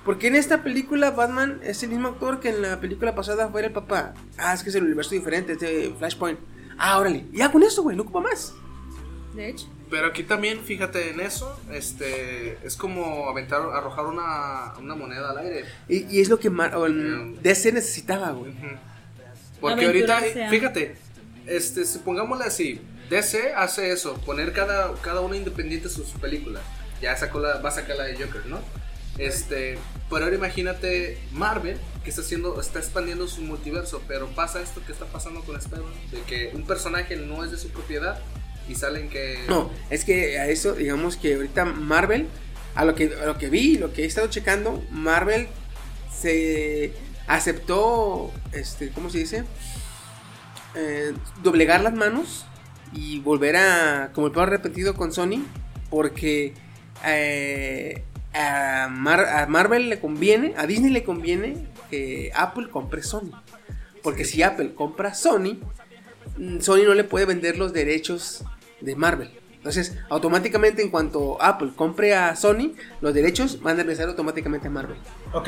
¿Por 0.06 0.18
qué 0.18 0.28
en 0.28 0.36
esta 0.36 0.64
película 0.64 1.12
Batman 1.12 1.62
es 1.64 1.82
el 1.84 1.90
mismo 1.90 2.10
actor 2.10 2.42
que 2.42 2.50
en 2.50 2.62
la 2.62 2.82
película 2.82 3.16
pasada 3.16 3.48
fuera 3.48 3.68
el 3.68 3.74
papá? 3.74 4.14
Ah, 4.38 4.54
es 4.54 4.62
que 4.62 4.70
es 4.70 4.76
el 4.76 4.84
universo 4.84 5.16
diferente, 5.16 5.54
es 5.54 5.60
de 5.60 5.96
Flashpoint. 5.98 6.40
Ah, 6.78 7.00
órale, 7.00 7.26
ya 7.32 7.52
con 7.52 7.64
eso, 7.64 7.84
güey, 7.84 7.96
no 7.96 8.04
ocupa 8.04 8.20
más. 8.20 8.54
De 9.34 9.50
hecho. 9.50 9.68
Pero 9.94 10.07
aquí 10.07 10.24
también, 10.24 10.60
fíjate 10.64 11.11
en 11.11 11.20
eso, 11.20 11.56
este, 11.72 12.57
es 12.65 12.76
como 12.76 13.30
aventar, 13.30 13.61
arrojar 13.61 14.07
una, 14.07 14.74
una 14.80 14.95
moneda 14.95 15.30
al 15.30 15.38
aire. 15.38 15.65
Y, 15.88 16.18
y 16.18 16.20
es 16.20 16.30
lo 16.30 16.40
que 16.40 16.49
Mar- 16.49 16.74
el 16.88 16.94
Mm. 16.94 17.41
DC 17.44 17.72
necesitaba, 17.74 18.32
güey. 18.32 18.53
Ujú. 18.53 18.68
Porque 19.61 19.86
ahorita, 19.86 20.20
fíjate, 20.49 20.95
este, 21.45 21.86
supongámosle 21.86 22.45
así, 22.45 22.82
DC 23.11 23.53
hace 23.56 23.91
eso, 23.91 24.15
poner 24.26 24.52
cada, 24.52 24.95
cada 25.02 25.22
uno 25.22 25.36
independiente 25.36 25.90
su, 25.90 26.03
su 26.03 26.18
película. 26.20 26.60
Ya 26.99 27.15
sacó 27.15 27.40
la, 27.40 27.60
va 27.60 27.70
a 27.70 27.72
sacar 27.72 27.95
la 27.98 28.06
de 28.06 28.15
Joker, 28.15 28.48
¿no? 28.48 28.60
Este, 29.20 29.78
pero 30.10 30.24
ahora 30.26 30.36
imagínate 30.36 31.20
Marvel 31.34 31.78
que 32.03 32.10
está 32.10 32.24
haciendo, 32.24 32.60
está 32.60 32.80
expandiendo 32.80 33.28
su 33.28 33.41
multiverso, 33.44 34.02
pero 34.07 34.26
pasa 34.30 34.60
esto 34.60 34.82
que 34.88 34.91
está 34.91 35.06
pasando 35.06 35.41
con 35.41 35.56
Spider-Man, 35.56 35.94
de 36.11 36.22
que 36.22 36.52
un 36.56 36.65
personaje 36.65 37.15
no 37.15 37.44
es 37.44 37.52
de 37.52 37.57
su 37.60 37.70
propiedad 37.70 38.20
y 38.69 38.76
salen 38.76 39.10
que 39.10 39.40
No, 39.49 39.69
es 39.90 40.06
que 40.06 40.40
a 40.40 40.48
eso, 40.48 40.73
digamos 40.73 41.18
que 41.18 41.35
ahorita 41.35 41.65
Marvel, 41.65 42.27
a 42.76 42.85
lo 42.85 42.95
que, 42.95 43.14
a 43.22 43.26
lo 43.26 43.38
que 43.38 43.49
vi, 43.49 43.77
lo 43.77 43.94
que 43.94 44.03
he 44.03 44.06
estado 44.06 44.27
checando, 44.27 44.84
Marvel 44.91 45.48
se 46.11 46.94
aceptó, 47.27 48.31
este, 48.52 48.90
¿cómo 48.90 49.10
se 49.10 49.19
dice? 49.19 49.44
Eh, 50.76 51.14
doblegar 51.44 51.81
las 51.81 51.94
manos 51.94 52.45
y 52.94 53.19
volver 53.19 53.56
a, 53.57 54.11
como 54.14 54.27
el 54.27 54.34
peor 54.34 54.49
repetido 54.49 54.95
con 54.95 55.11
Sony, 55.14 55.44
porque 55.90 56.53
eh, 57.06 58.03
a, 58.34 58.88
Mar- 58.90 59.27
a 59.27 59.45
Marvel 59.48 59.90
le 59.90 59.99
conviene, 59.99 60.53
a 60.57 60.65
Disney 60.65 60.91
le 60.91 61.03
conviene 61.03 61.68
que 61.90 62.31
Apple 62.35 62.69
compre 62.69 63.03
Sony. 63.03 63.31
Porque 64.02 64.26
si 64.26 64.41
Apple 64.44 64.73
compra 64.73 65.14
Sony, 65.14 65.60
Sony 66.60 66.84
no 66.86 66.94
le 66.94 67.04
puede 67.04 67.26
vender 67.26 67.58
los 67.58 67.74
derechos 67.74 68.44
de 68.82 68.95
Marvel. 68.95 69.32
Entonces, 69.56 69.98
automáticamente 70.10 70.82
en 70.82 70.90
cuanto 70.90 71.41
Apple 71.41 71.72
compre 71.76 72.14
a 72.14 72.36
Sony, 72.36 72.74
los 73.00 73.14
derechos 73.14 73.62
van 73.62 73.76
a 73.76 73.84
regresar 73.84 74.10
automáticamente 74.10 74.68
a 74.68 74.72
Marvel. 74.72 74.98
Ok, 75.32 75.48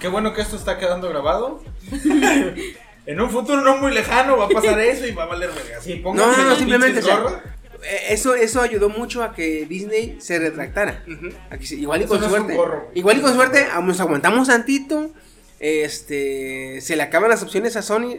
qué 0.00 0.08
bueno 0.08 0.34
que 0.34 0.40
esto 0.40 0.56
está 0.56 0.78
quedando 0.78 1.08
grabado. 1.08 1.62
en 3.06 3.20
un 3.20 3.30
futuro 3.30 3.60
no 3.60 3.76
muy 3.76 3.94
lejano 3.94 4.36
va 4.36 4.46
a 4.46 4.48
pasar 4.48 4.80
eso 4.80 5.06
y 5.06 5.12
va 5.12 5.24
a 5.24 5.26
valer 5.26 5.50
verga. 5.50 5.80
Sí, 5.80 6.02
No, 6.04 6.14
no, 6.14 6.44
no, 6.44 6.56
simplemente 6.56 6.98
o 6.98 7.02
sea, 7.02 7.42
eh, 7.84 8.06
eso, 8.08 8.34
eso 8.34 8.60
ayudó 8.60 8.88
mucho 8.88 9.22
a 9.22 9.32
que 9.32 9.64
Disney 9.66 10.16
se 10.18 10.38
retractara. 10.40 11.04
A 11.50 11.56
que 11.56 11.74
igual 11.76 12.02
y 12.02 12.06
con 12.06 12.20
no 12.20 12.28
suerte. 12.28 12.58
Igual 12.94 13.18
y 13.18 13.20
con 13.20 13.34
suerte, 13.34 13.66
nos 13.82 14.00
aguantamos 14.00 14.48
tantito. 14.48 15.12
Este, 15.60 16.80
se 16.80 16.96
le 16.96 17.02
acaban 17.02 17.30
las 17.30 17.42
opciones 17.42 17.76
a 17.76 17.82
Sony. 17.82 18.16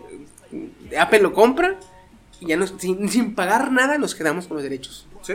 Apple 0.98 1.20
lo 1.20 1.34
compra. 1.34 1.80
Y 2.40 2.48
ya 2.48 2.58
nos, 2.58 2.74
sin, 2.78 3.10
sin 3.10 3.34
pagar 3.36 3.72
nada 3.72 3.98
nos 3.98 4.14
quedamos 4.14 4.46
con 4.48 4.58
los 4.58 4.64
derechos. 4.64 5.08
Sí. 5.24 5.34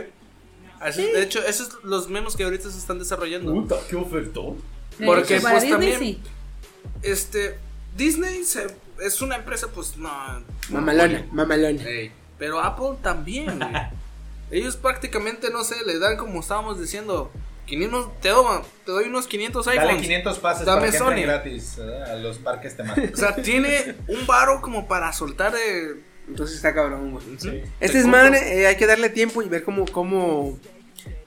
Así- 0.79 1.03
De 1.03 1.21
hecho, 1.23 1.39
esos 1.45 1.67
son 1.69 1.79
los 1.83 2.09
memes 2.09 2.35
que 2.35 2.43
ahorita 2.43 2.69
se 2.69 2.77
están 2.77 2.99
desarrollando. 2.99 3.53
Puta, 3.53 3.75
qué 3.89 3.95
ofertón. 3.95 4.55
De 4.99 5.05
Porque, 5.05 5.39
pues, 5.41 5.53
Disney 5.63 5.69
también- 5.71 5.99
sí. 5.99 6.19
Este, 7.01 7.57
Disney 7.97 8.43
se- 8.43 8.67
es 9.01 9.21
una 9.21 9.35
empresa, 9.35 9.67
pues 9.73 9.97
no. 9.97 10.09
Mamalona, 10.69 11.25
mamalona. 11.31 11.83
Ey, 11.83 12.11
pero 12.37 12.59
Apple 12.61 12.97
también. 13.01 13.59
Ellos 14.51 14.75
prácticamente, 14.77 15.49
no 15.49 15.63
sé, 15.63 15.75
le 15.85 15.99
dan 15.99 16.15
como 16.17 16.39
estábamos 16.39 16.79
diciendo, 16.79 17.31
500, 17.65 18.19
te, 18.19 18.29
doy, 18.29 18.61
te 18.85 18.91
doy 18.91 19.05
unos 19.05 19.27
500 19.27 19.65
Dale 19.65 19.79
iPhones. 19.79 20.01
500 20.01 20.39
pases 20.39 20.65
Dame 20.65 20.79
para 20.81 20.91
que 20.91 20.97
entren 20.97 21.17
Sony. 21.17 21.23
gratis 21.23 21.75
¿verdad? 21.77 22.11
a 22.11 22.15
los 22.15 22.37
parques 22.37 22.75
temáticos. 22.75 23.13
O 23.13 23.17
sea, 23.17 23.35
tiene 23.35 23.95
un 24.07 24.25
varo 24.27 24.61
como 24.61 24.87
para 24.87 25.11
soltar 25.13 25.53
de... 25.53 26.01
Entonces 26.27 26.55
está 26.57 26.73
cabrón, 26.73 27.11
güey. 27.11 27.63
Este 27.79 27.99
es 27.99 28.05
madre, 28.05 28.61
eh, 28.61 28.67
hay 28.67 28.77
que 28.77 28.87
darle 28.87 29.09
tiempo 29.09 29.41
y 29.41 29.49
ver 29.49 29.63
cómo, 29.63 29.85
cómo, 29.85 30.57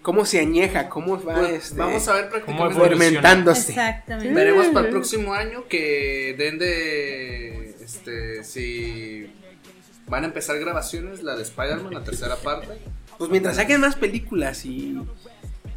cómo 0.01 0.25
se 0.25 0.41
añeja, 0.41 0.89
cómo 0.89 1.23
va 1.23 1.35
Pues, 1.35 1.65
este, 1.65 1.77
vamos 1.77 2.09
a 2.09 2.15
ver 2.15 2.31
¿Cómo 2.31 2.57
prácticamente. 2.57 2.89
fermentándose. 2.89 3.73
Exactamente. 3.73 4.33
Veremos 4.33 4.69
para 4.69 4.87
el 4.87 4.93
próximo 4.93 5.35
año 5.35 5.67
que 5.69 6.35
den 6.39 6.59
de. 6.59 7.77
Este. 7.85 8.43
Si. 8.45 9.31
Van 10.07 10.23
a 10.23 10.29
empezar 10.29 10.59
grabaciones, 10.61 11.23
la 11.23 11.35
de 11.35 11.43
Spider-Man, 11.43 11.93
la 11.93 12.05
tercera 12.05 12.37
parte. 12.37 12.69
Pues 13.19 13.29
mientras 13.31 13.57
saquen 13.57 13.81
más 13.81 13.97
películas 13.97 14.65
y, 14.65 14.97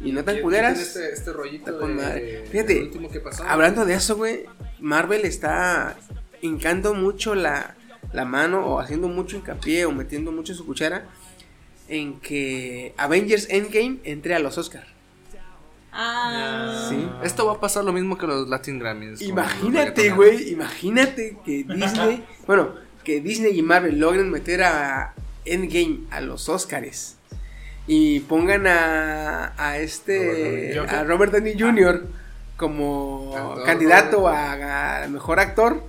y 0.02 0.12
no 0.12 0.24
tan 0.24 0.40
culeras. 0.40 0.78
Este, 0.78 1.12
este 1.12 1.32
rollito 1.32 1.78
de, 1.78 1.94
madre. 1.94 2.44
Fíjate, 2.50 2.74
del 2.74 2.82
último 2.84 3.10
que 3.10 3.20
pasó. 3.20 3.44
Hablando 3.44 3.84
de 3.84 3.94
eso, 3.94 4.16
güey, 4.16 4.44
Marvel 4.78 5.24
está 5.24 5.96
hincando 6.40 6.94
mucho 6.94 7.34
la, 7.34 7.76
la 8.12 8.24
mano 8.24 8.66
o 8.66 8.80
haciendo 8.80 9.08
mucho 9.08 9.36
hincapié 9.36 9.84
o 9.84 9.92
metiendo 9.92 10.32
mucho 10.32 10.54
su 10.54 10.64
cuchara 10.64 11.06
en 11.88 12.20
que 12.20 12.94
Avengers 12.96 13.48
Endgame 13.50 13.98
entre 14.04 14.34
a 14.34 14.38
los 14.38 14.56
Oscar. 14.56 14.86
Ah. 15.92 16.86
Sí. 16.88 17.08
Esto 17.24 17.46
va 17.46 17.54
a 17.54 17.60
pasar 17.60 17.84
lo 17.84 17.92
mismo 17.92 18.16
que 18.16 18.26
los 18.26 18.48
Latin 18.48 18.78
Grammys. 18.78 19.20
Imagínate, 19.22 20.10
güey, 20.10 20.50
imagínate 20.52 21.36
que 21.44 21.64
Disney, 21.64 22.24
bueno, 22.46 22.74
que 23.04 23.20
Disney 23.20 23.58
y 23.58 23.62
Marvel 23.62 23.98
logren 23.98 24.30
meter 24.30 24.62
a 24.62 25.14
Endgame 25.44 26.04
a 26.10 26.20
los 26.20 26.48
Oscars 26.48 27.16
y 27.92 28.20
pongan 28.20 28.68
a, 28.68 29.52
a 29.58 29.78
este, 29.78 30.74
Robert 30.76 30.92
a 30.92 31.02
Robert 31.02 31.32
Downey 31.32 31.58
Jr. 31.58 32.04
como 32.56 33.34
Actor, 33.36 33.64
candidato 33.64 34.28
a, 34.28 35.02
a 35.02 35.08
mejor 35.08 35.40
actor 35.40 35.82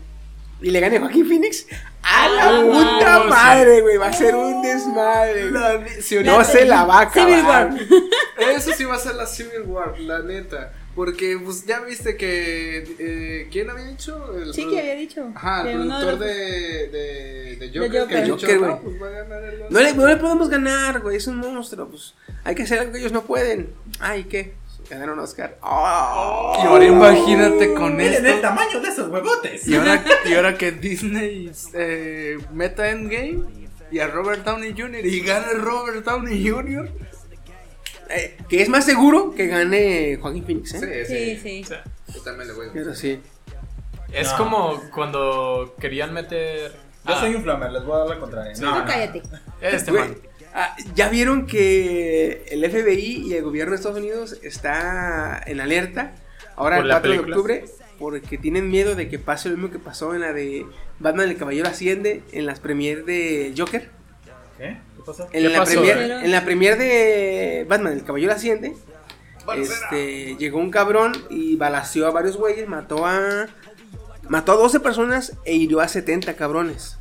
y 0.64 0.72
le 0.72 0.80
gane 0.80 0.98
Joaquín 0.98 1.28
Phoenix. 1.28 1.68
¡A 2.02 2.28
la 2.28 2.44
Ah, 2.50 2.62
puta 2.64 3.20
no, 3.20 3.26
madre, 3.26 3.82
güey! 3.82 3.98
Va 3.98 4.08
a 4.08 4.14
ser 4.14 4.36
un 4.36 4.64
desmadre. 4.64 5.52
La 5.52 5.80
si 6.02 6.16
No 6.24 6.44
se 6.44 6.66
la 6.66 6.86
va 6.86 7.02
a 7.02 7.12
Civil 7.12 7.36
acabar. 7.36 7.70
War. 7.72 8.50
Eso 8.56 8.72
sí 8.74 8.84
va 8.84 8.96
a 8.96 9.00
ser 9.00 9.14
la 9.14 9.28
Civil 9.28 9.62
War, 9.68 10.00
la 10.00 10.20
neta. 10.24 10.72
Porque, 10.96 11.40
pues, 11.44 11.66
ya 11.66 11.80
viste 11.82 12.18
que. 12.18 12.96
eh, 13.00 13.48
¿Quién 13.52 13.70
había 13.70 13.86
dicho? 13.86 14.38
El 14.38 14.54
Sí, 14.54 14.68
que 14.68 14.80
había 14.80 14.96
dicho. 14.96 15.32
Ajá, 15.36 15.70
el 15.72 15.80
uno 15.80 16.00
de 16.00 16.06
productor 16.06 16.12
los- 16.12 16.20
de, 16.20 16.88
de, 16.90 17.56
de 17.56 17.68
Joker. 17.80 18.02
Joker. 18.02 18.08
Que 18.08 18.22
dicho, 18.24 18.34
Joker, 18.38 18.60
güey. 18.60 18.72
no, 18.72 18.80
pues 18.82 19.02
va 19.02 19.08
a 19.08 19.10
ganar 19.12 19.44
el 19.46 19.60
No 19.70 19.80
le, 19.80 19.94
no 19.94 20.08
le 20.08 20.18
podemos 20.18 20.50
ganar, 20.50 21.00
güey. 21.02 21.16
Es 21.18 21.28
un 21.28 21.38
monstruo. 21.38 21.88
Pues 21.88 22.14
hay 22.44 22.56
que 22.56 22.64
hacer 22.64 22.80
algo 22.80 22.92
que 22.94 23.00
ellos 23.00 23.12
no 23.14 23.24
pueden. 23.24 23.70
Ay, 24.00 24.26
¿qué? 24.26 24.54
Ganaron 24.90 25.18
Oscar. 25.20 25.58
¡Oh! 25.62 26.54
Y 26.62 26.66
ahora 26.68 26.84
imagínate 26.86 27.74
con 27.74 27.96
Miren 27.96 28.26
el 28.26 28.42
tamaño 28.42 28.82
de 28.82 28.90
esos 28.90 29.08
huevotes. 29.10 29.66
Y 29.66 29.76
ahora, 29.76 30.04
y 30.26 30.34
ahora 30.34 30.58
que 30.58 30.74
Disney 30.74 31.50
eh, 31.74 32.38
meta 32.52 32.90
Endgame 32.90 33.40
y 33.90 34.00
a 34.00 34.08
Robert 34.08 34.44
Downey 34.44 34.74
Jr. 34.78 35.06
y 35.06 35.22
gana 35.22 35.48
Robert 35.60 36.04
Downey 36.04 36.46
Jr. 36.50 36.90
Eh, 38.16 38.38
que 38.50 38.62
es 38.62 38.70
más 38.70 38.86
seguro 38.86 39.34
que 39.36 39.48
gane 39.48 40.18
Joaquín 40.22 40.46
Phoenix, 40.46 40.74
¿eh? 40.76 41.06
Sí, 41.06 41.64
sí. 41.66 41.76
Yo 42.14 42.22
también 42.22 42.48
le 42.50 42.54
voy 42.54 42.68
a 42.68 42.74
Pero 42.74 42.94
sí. 42.96 43.20
Es 44.12 44.32
No. 44.32 44.38
como 44.38 44.82
cuando 44.94 45.76
querían 45.80 46.14
meter. 46.14 46.72
Yo 47.06 47.14
Ah, 47.16 47.20
soy 47.20 47.34
un 47.36 47.44
flamer, 47.44 47.72
les 47.72 47.84
voy 47.84 47.96
a 47.96 48.00
dar 48.00 48.08
la 48.10 48.20
contraria. 48.20 48.54
No, 48.60 48.80
no. 48.80 48.86
cállate. 48.86 49.22
Este 49.62 49.92
Güey, 49.92 50.10
ah, 50.54 50.76
ya 50.96 51.10
vieron 51.10 51.48
que 51.48 52.46
el 52.52 52.64
FBI 52.70 53.28
y 53.28 53.34
el 53.36 53.44
gobierno 53.44 53.72
de 53.72 53.78
Estados 53.78 53.98
Unidos 53.98 54.38
está 54.44 55.42
en 55.48 55.62
alerta 55.62 56.14
ahora 56.56 56.76
¿Por 56.78 56.86
el 56.86 56.90
la 56.90 56.96
4 57.02 57.12
de 57.12 57.20
octubre 57.20 57.66
porque 57.98 58.38
tienen 58.38 58.70
miedo 58.70 58.96
de 58.96 59.08
que 59.10 59.18
pase 59.20 59.50
lo 59.50 59.56
mismo 59.58 59.72
que 59.72 59.80
pasó 59.80 60.14
en 60.14 60.22
la 60.22 60.34
de 60.34 60.66
Batman 61.00 61.30
el 61.30 61.38
Caballero 61.38 61.68
Asciende 61.70 62.24
en 62.34 62.46
las 62.46 62.60
premier 62.60 63.06
de 63.06 63.54
Joker. 63.58 63.90
¿Qué? 64.58 64.78
En 65.20 65.28
¿Qué 65.32 65.50
la, 65.50 65.60
pasó, 65.60 65.82
premier, 65.82 65.98
eh? 65.98 66.20
en 66.26 66.32
la 66.32 66.44
premier 66.46 66.78
de 66.78 67.66
Batman 67.68 67.94
el 67.94 68.04
Caballero 68.04 68.32
Asciende 68.34 68.74
este, 69.58 70.36
llegó 70.38 70.60
un 70.60 70.70
cabrón 70.72 71.14
y 71.30 71.56
balaceó 71.56 72.08
a 72.08 72.12
varios 72.12 72.38
güeyes, 72.38 72.68
mató 72.70 73.06
a 73.06 73.48
mató 74.30 74.52
a 74.54 74.56
12 74.56 74.80
personas 74.80 75.34
e 75.46 75.56
hirió 75.56 75.80
a 75.82 75.88
70 75.88 76.36
cabrones. 76.36 76.98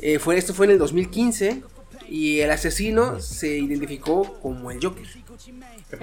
Eh, 0.00 0.18
fue, 0.18 0.36
esto 0.38 0.54
fue 0.54 0.66
en 0.66 0.72
el 0.72 0.78
2015 0.78 1.62
y 2.08 2.40
el 2.40 2.50
asesino 2.50 3.20
se 3.20 3.58
identificó 3.58 4.38
como 4.40 4.70
el 4.70 4.78
Joker. 4.82 5.04
¿Qué 5.90 5.96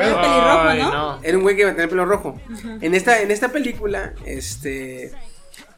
Era 1.24 1.38
un 1.38 1.44
güey 1.44 1.56
que 1.56 1.62
iba 1.62 1.72
a 1.72 1.76
tener 1.76 1.90
pelo 1.90 2.06
rojo. 2.06 2.40
En 2.82 2.94
esta, 2.94 3.22
en 3.22 3.32
esta 3.32 3.50
película, 3.50 4.14
este, 4.26 5.12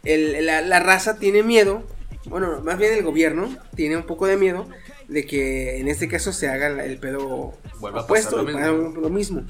el- 0.04 0.46
la, 0.46 0.62
la 0.62 0.80
raza 0.80 1.18
tiene 1.20 1.44
miedo, 1.44 1.84
bueno, 2.26 2.62
más 2.64 2.78
bien 2.78 2.94
el 2.94 3.04
gobierno 3.04 3.56
tiene 3.76 3.98
un 3.98 4.04
poco 4.04 4.26
de 4.26 4.38
miedo 4.38 4.68
de 5.10 5.26
que 5.26 5.80
en 5.80 5.88
este 5.88 6.08
caso 6.08 6.32
se 6.32 6.48
haga 6.48 6.68
el 6.86 6.98
pedo 7.00 7.58
Vuelva 7.80 8.02
a 8.02 8.04
opuesto, 8.04 8.38
pasar 8.38 8.54
lo 8.54 8.60
mismo. 8.60 8.88
haga 8.90 9.00
lo 9.02 9.10
mismo. 9.10 9.44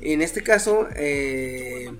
En 0.00 0.22
este 0.22 0.42
caso, 0.42 0.88
eh, 0.96 1.90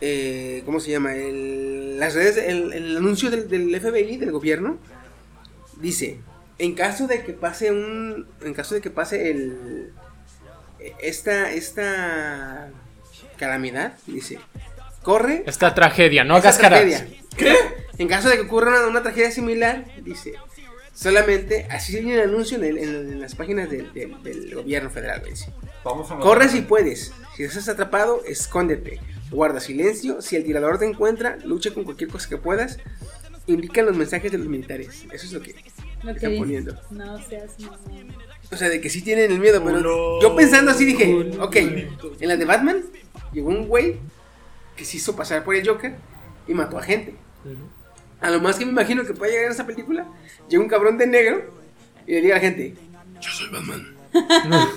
eh, 0.00 0.62
¿cómo 0.64 0.80
se 0.80 0.90
llama? 0.90 1.14
El, 1.14 1.98
las 1.98 2.14
redes, 2.14 2.36
el, 2.38 2.72
el 2.72 2.96
anuncio 2.96 3.30
del, 3.30 3.48
del 3.48 3.80
FBI, 3.80 4.16
del 4.16 4.32
gobierno, 4.32 4.78
dice, 5.80 6.18
en 6.58 6.74
caso 6.74 7.06
de 7.06 7.22
que 7.22 7.32
pase 7.32 7.70
un, 7.70 8.26
en 8.42 8.54
caso 8.54 8.74
de 8.74 8.80
que 8.80 8.90
pase 8.90 9.30
el, 9.30 9.92
esta, 11.00 11.52
esta 11.52 12.70
calamidad, 13.38 13.96
dice, 14.06 14.38
corre 15.02 15.44
Esta 15.46 15.74
tragedia, 15.74 16.24
no 16.24 16.34
hagas 16.34 16.58
caras. 16.58 16.80
tragedia. 16.80 17.18
En 17.98 18.08
caso 18.08 18.28
de 18.28 18.36
que 18.36 18.42
ocurra 18.42 18.70
una, 18.78 18.86
una 18.88 19.02
tragedia 19.02 19.30
similar, 19.30 19.84
dice, 20.02 20.32
solamente, 20.94 21.66
así 21.70 21.92
viene 21.94 22.14
el 22.14 22.28
anuncio 22.28 22.56
en, 22.58 22.64
el- 22.64 22.78
en- 22.78 23.12
en 23.12 23.20
las 23.20 23.34
páginas 23.34 23.70
del, 23.70 23.92
del- 23.92 24.22
del 24.22 24.54
gobierno 24.54 24.90
federal, 24.90 25.20
güey, 25.20 25.32
Vamos 25.84 26.10
a 26.10 26.18
Corre 26.18 26.48
si 26.48 26.60
puedes. 26.62 27.12
Si 27.36 27.42
estás 27.44 27.68
atrapado, 27.68 28.22
escóndete. 28.26 29.00
Guarda 29.30 29.58
silencio. 29.60 30.20
Si 30.22 30.36
el 30.36 30.44
tirador 30.44 30.78
te 30.78 30.84
encuentra, 30.86 31.38
lucha 31.44 31.72
con 31.72 31.84
cualquier 31.84 32.10
cosa 32.10 32.28
que 32.28 32.36
puedas. 32.36 32.78
Indican 33.46 33.86
los 33.86 33.96
mensajes 33.96 34.30
de 34.30 34.38
los 34.38 34.46
militares. 34.46 35.04
Eso 35.12 35.26
es 35.26 35.32
lo 35.32 35.40
que 35.40 35.54
Lo 36.02 36.10
que 36.12 36.18
están 36.18 36.36
poniendo. 36.38 36.78
No 36.90 37.18
seas 37.26 37.58
mamón. 37.58 38.14
O 38.52 38.56
sea, 38.56 38.68
de 38.68 38.80
que 38.80 38.90
sí 38.90 39.02
tienen 39.02 39.32
el 39.32 39.40
miedo, 39.40 39.64
pero 39.64 40.20
yo 40.20 40.36
pensando 40.36 40.70
así 40.70 40.84
dije, 40.84 41.32
ok, 41.40 41.56
en 41.56 42.28
la 42.28 42.36
de 42.36 42.44
Batman 42.44 42.82
llegó 43.32 43.48
un 43.48 43.66
güey 43.66 43.96
que 44.76 44.84
se 44.84 44.98
hizo 44.98 45.16
pasar 45.16 45.42
por 45.42 45.56
el 45.56 45.66
Joker 45.66 45.96
y 46.46 46.52
mató 46.54 46.78
a 46.78 46.82
gente. 46.82 47.14
A 48.22 48.30
lo 48.30 48.40
más 48.40 48.56
que 48.56 48.64
me 48.64 48.70
imagino 48.72 49.04
que 49.04 49.14
puede 49.14 49.32
llegar 49.32 49.46
en 49.46 49.52
esa 49.52 49.66
película, 49.66 50.06
llega 50.48 50.62
un 50.62 50.68
cabrón 50.68 50.96
de 50.96 51.06
negro 51.06 51.52
y 52.06 52.12
le 52.14 52.20
diga 52.20 52.36
a 52.36 52.38
la 52.38 52.44
gente, 52.44 52.74
yo 53.20 53.30
soy 53.30 53.48
Batman. 53.50 53.96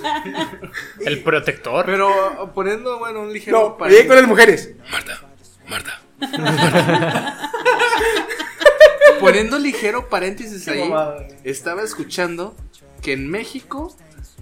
El 1.04 1.22
protector. 1.22 1.84
Pero 1.86 2.52
poniendo, 2.54 2.98
bueno, 2.98 3.20
un 3.20 3.32
ligero 3.32 3.76
No, 3.78 3.86
llegué 3.86 4.06
con 4.06 4.16
las 4.16 4.26
mujeres. 4.26 4.70
Marta, 4.90 5.20
Marta. 5.68 6.00
Poniendo 9.20 9.58
ligero 9.58 10.08
paréntesis 10.08 10.66
ahí, 10.68 10.90
estaba 11.44 11.82
escuchando 11.82 12.54
que 13.02 13.12
en 13.12 13.30
México 13.30 13.94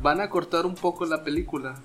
van 0.03 0.21
a 0.21 0.31
cortar 0.31 0.67
un 0.67 0.75
poco 0.75 1.07
la 1.07 1.23
película, 1.25 1.77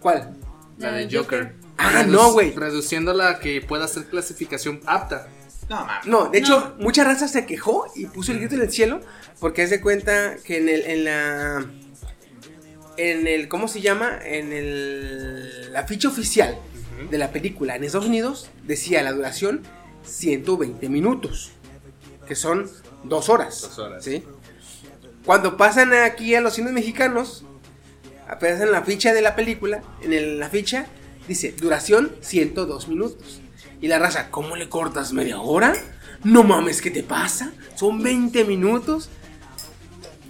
¿Cuál? 0.00 0.36
la 0.78 0.90
La 0.92 0.96
de 0.98 1.14
Joker. 1.14 1.54
Ah, 1.76 2.04
no, 2.06 2.32
güey. 2.32 2.52
Reduciéndola 2.52 3.30
a 3.30 3.38
que 3.38 3.60
pueda 3.60 3.88
ser 3.88 4.06
clasificación 4.06 4.80
apta. 4.86 5.28
No, 5.70 5.86
mames. 5.86 6.06
No, 6.06 6.28
de 6.28 6.38
hecho, 6.38 6.74
mucha 6.80 7.04
raza 7.04 7.28
se 7.28 7.46
quejó 7.46 7.86
y 7.94 8.06
puso 8.06 8.32
el 8.32 8.38
grito 8.40 8.56
en 8.56 8.62
el 8.62 8.70
cielo 8.72 9.00
porque 9.38 9.62
haz 9.62 9.70
de 9.70 9.80
cuenta 9.80 10.36
que 10.44 10.58
en 10.58 10.68
el, 10.68 10.80
en 10.82 11.04
la, 11.04 11.64
en 12.96 13.26
el, 13.26 13.48
¿cómo 13.48 13.68
se 13.68 13.80
llama? 13.80 14.18
En 14.24 14.52
el, 14.52 15.72
la 15.72 15.86
ficha 15.86 16.08
oficial 16.08 16.58
de 17.10 17.16
la 17.18 17.30
película 17.30 17.76
en 17.76 17.84
Estados 17.84 18.08
Unidos 18.08 18.50
decía 18.64 19.02
la 19.02 19.12
duración 19.12 19.62
120 20.04 20.88
minutos, 20.88 21.52
que 22.26 22.34
son 22.34 22.68
dos 23.04 23.28
horas. 23.28 23.62
Dos 23.62 23.78
horas. 23.78 24.04
¿sí? 24.04 24.24
Cuando 25.24 25.56
pasan 25.56 25.92
aquí 25.94 26.34
a 26.34 26.40
los 26.40 26.54
cines 26.54 26.72
mexicanos, 26.72 27.44
apenas 28.28 28.60
en 28.60 28.72
la 28.72 28.82
ficha 28.82 29.14
de 29.14 29.22
la 29.22 29.36
película, 29.36 29.82
en 30.02 30.12
el- 30.12 30.38
la 30.40 30.48
ficha 30.50 30.86
dice 31.28 31.52
duración 31.52 32.10
102 32.20 32.88
minutos. 32.88 33.39
Y 33.80 33.88
la 33.88 33.98
raza, 33.98 34.30
¿cómo 34.30 34.56
le 34.56 34.68
cortas 34.68 35.12
media 35.12 35.40
hora? 35.40 35.74
No 36.22 36.42
mames, 36.44 36.82
¿qué 36.82 36.90
te 36.90 37.02
pasa? 37.02 37.52
Son 37.76 38.02
20 38.02 38.44
minutos. 38.44 39.08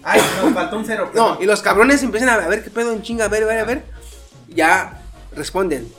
Ay, 0.02 0.20
nos 0.42 0.54
faltó 0.54 0.78
un 0.78 0.84
cero. 0.84 1.10
No, 1.14 1.38
y 1.40 1.46
los 1.46 1.60
cabrones 1.60 2.02
empiezan 2.02 2.28
a 2.28 2.48
ver 2.48 2.62
qué 2.62 2.70
pedo 2.70 2.92
en 2.92 3.02
chinga, 3.02 3.24
a 3.24 3.28
ver, 3.28 3.42
a 3.42 3.46
ver, 3.46 3.58
a 3.58 3.64
ver. 3.64 3.84
Ya 4.48 5.02
responden. 5.34 5.92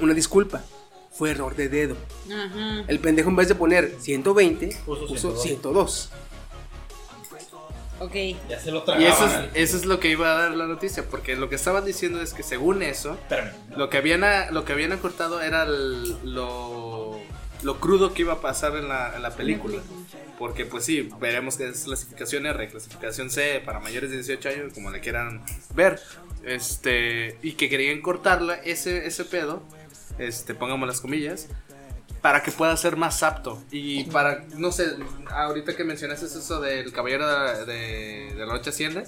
Una 0.00 0.14
disculpa. 0.14 0.62
Fue 1.10 1.32
error 1.32 1.56
de 1.56 1.68
dedo. 1.68 1.96
Ajá. 2.26 2.84
El 2.86 3.00
pendejo 3.00 3.30
en 3.30 3.36
vez 3.36 3.48
de 3.48 3.56
poner 3.56 3.96
120, 3.98 4.76
Puso 4.86 5.06
puso 5.06 5.36
102. 5.36 5.42
102. 5.42 6.10
Ok. 8.00 8.14
Ya 8.48 8.60
se 8.60 8.70
lo 8.70 8.78
Y 8.78 8.84
tragaban. 8.84 9.12
eso 9.12 9.26
es, 9.26 9.50
eso 9.54 9.76
es 9.76 9.84
lo 9.86 9.98
que 10.00 10.08
iba 10.10 10.30
a 10.32 10.38
dar 10.42 10.50
la 10.52 10.66
noticia, 10.66 11.04
porque 11.08 11.36
lo 11.36 11.48
que 11.48 11.56
estaban 11.56 11.84
diciendo 11.84 12.20
es 12.22 12.32
que 12.32 12.42
según 12.42 12.82
eso, 12.82 13.14
Espérame. 13.14 13.52
lo 13.76 13.90
que 13.90 13.96
habían, 13.98 14.24
a- 14.24 14.50
lo 14.50 14.64
que 14.64 14.72
habían 14.72 14.92
acortado 14.92 15.40
era 15.40 15.64
el- 15.64 16.16
lo, 16.34 17.18
lo 17.62 17.80
crudo 17.80 18.14
que 18.14 18.22
iba 18.22 18.34
a 18.34 18.40
pasar 18.40 18.76
en 18.76 18.88
la, 18.88 19.14
en 19.16 19.22
la 19.22 19.30
película. 19.34 19.78
Porque 20.38 20.64
pues 20.64 20.84
sí, 20.84 21.08
veremos 21.20 21.56
que 21.56 21.68
es 21.68 21.82
clasificación 21.82 22.46
R, 22.46 22.68
clasificación 22.68 23.28
C 23.30 23.60
para 23.64 23.80
mayores 23.80 24.10
de 24.10 24.16
18 24.18 24.48
años, 24.50 24.72
como 24.72 24.90
le 24.92 25.00
quieran 25.00 25.42
ver. 25.74 25.98
Este, 26.44 27.36
y 27.42 27.52
que 27.52 27.68
querían 27.68 28.00
cortarla 28.00 28.54
ese, 28.54 29.06
ese 29.06 29.24
pedo, 29.24 29.62
este, 30.18 30.54
pongamos 30.54 30.86
las 30.86 31.00
comillas, 31.00 31.48
para 32.22 32.42
que 32.42 32.50
pueda 32.50 32.76
ser 32.76 32.96
más 32.96 33.22
apto. 33.22 33.62
Y 33.70 34.04
para, 34.04 34.44
no 34.56 34.72
sé, 34.72 34.86
ahorita 35.30 35.76
que 35.76 35.84
mencionaste 35.84 36.26
eso 36.26 36.60
del 36.60 36.92
caballero 36.92 37.26
de, 37.28 37.64
de- 37.66 38.34
de 38.34 38.46
la 38.46 38.46
noche 38.52 38.70
asciende, 38.70 39.04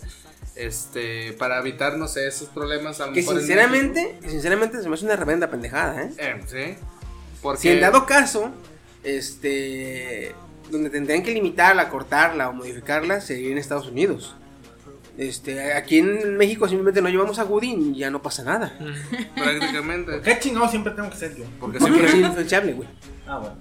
este, 0.57 1.33
para 1.35 1.59
evitar, 1.59 1.97
no 1.97 2.09
sé, 2.09 2.27
esos 2.27 2.49
problemas. 2.49 3.01
A 3.01 3.07
lo 3.07 3.13
Que 3.13 3.21
mejor 3.21 3.39
sinceramente, 3.39 4.19
que 4.21 4.31
sinceramente 4.31 4.83
se 4.83 4.89
me 4.89 4.95
hace 4.95 5.05
una 5.05 5.17
revenda 5.17 5.49
pendejada, 5.51 6.03
¿eh? 6.03 6.11
Eh, 6.19 6.41
sí. 6.47 6.77
Porque 7.43 7.61
Si 7.63 7.69
en 7.71 7.81
dado 7.81 8.05
caso, 8.07 8.51
este, 9.03 10.35
donde 10.71 10.91
tendrían 10.91 11.23
que 11.23 11.33
limitarla, 11.33 11.89
cortarla 11.89 12.49
o 12.49 12.53
modificarla 12.53 13.21
sería 13.21 13.51
en 13.51 13.59
Estados 13.59 13.89
Unidos. 13.89 14.37
Este, 15.21 15.75
aquí 15.75 15.99
en 15.99 16.39
México 16.39 16.67
simplemente 16.67 17.03
no 17.03 17.11
llevamos 17.11 17.39
a 17.39 17.45
Woody 17.45 17.93
y 17.95 17.99
ya 17.99 18.11
no 18.11 18.23
pasa 18.23 18.43
nada. 18.43 18.73
prácticamente. 19.37 20.23
¿Qué 20.23 20.39
chingado 20.39 20.67
siempre 20.69 20.93
tengo 20.95 21.11
que 21.11 21.17
ser 21.19 21.37
yo? 21.37 21.45
Porque 21.61 21.79
siempre 21.79 22.07
es 22.07 22.15
influenciable, 22.15 22.73
güey. 22.73 22.89
Ah, 23.29 23.37
bueno. 23.39 23.57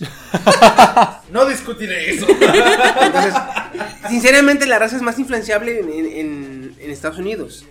no 1.32 1.46
discutiré 1.46 2.10
eso. 2.10 2.26
Entonces, 2.28 3.34
sinceramente 4.08 4.66
la 4.66 4.78
raza 4.78 4.96
es 4.96 5.02
más 5.02 5.18
influenciable 5.18 5.80
en, 5.80 5.88
en- 5.88 6.06
en- 6.06 6.74
en 6.78 6.90
Estados 6.90 7.18
Unidos. 7.18 7.64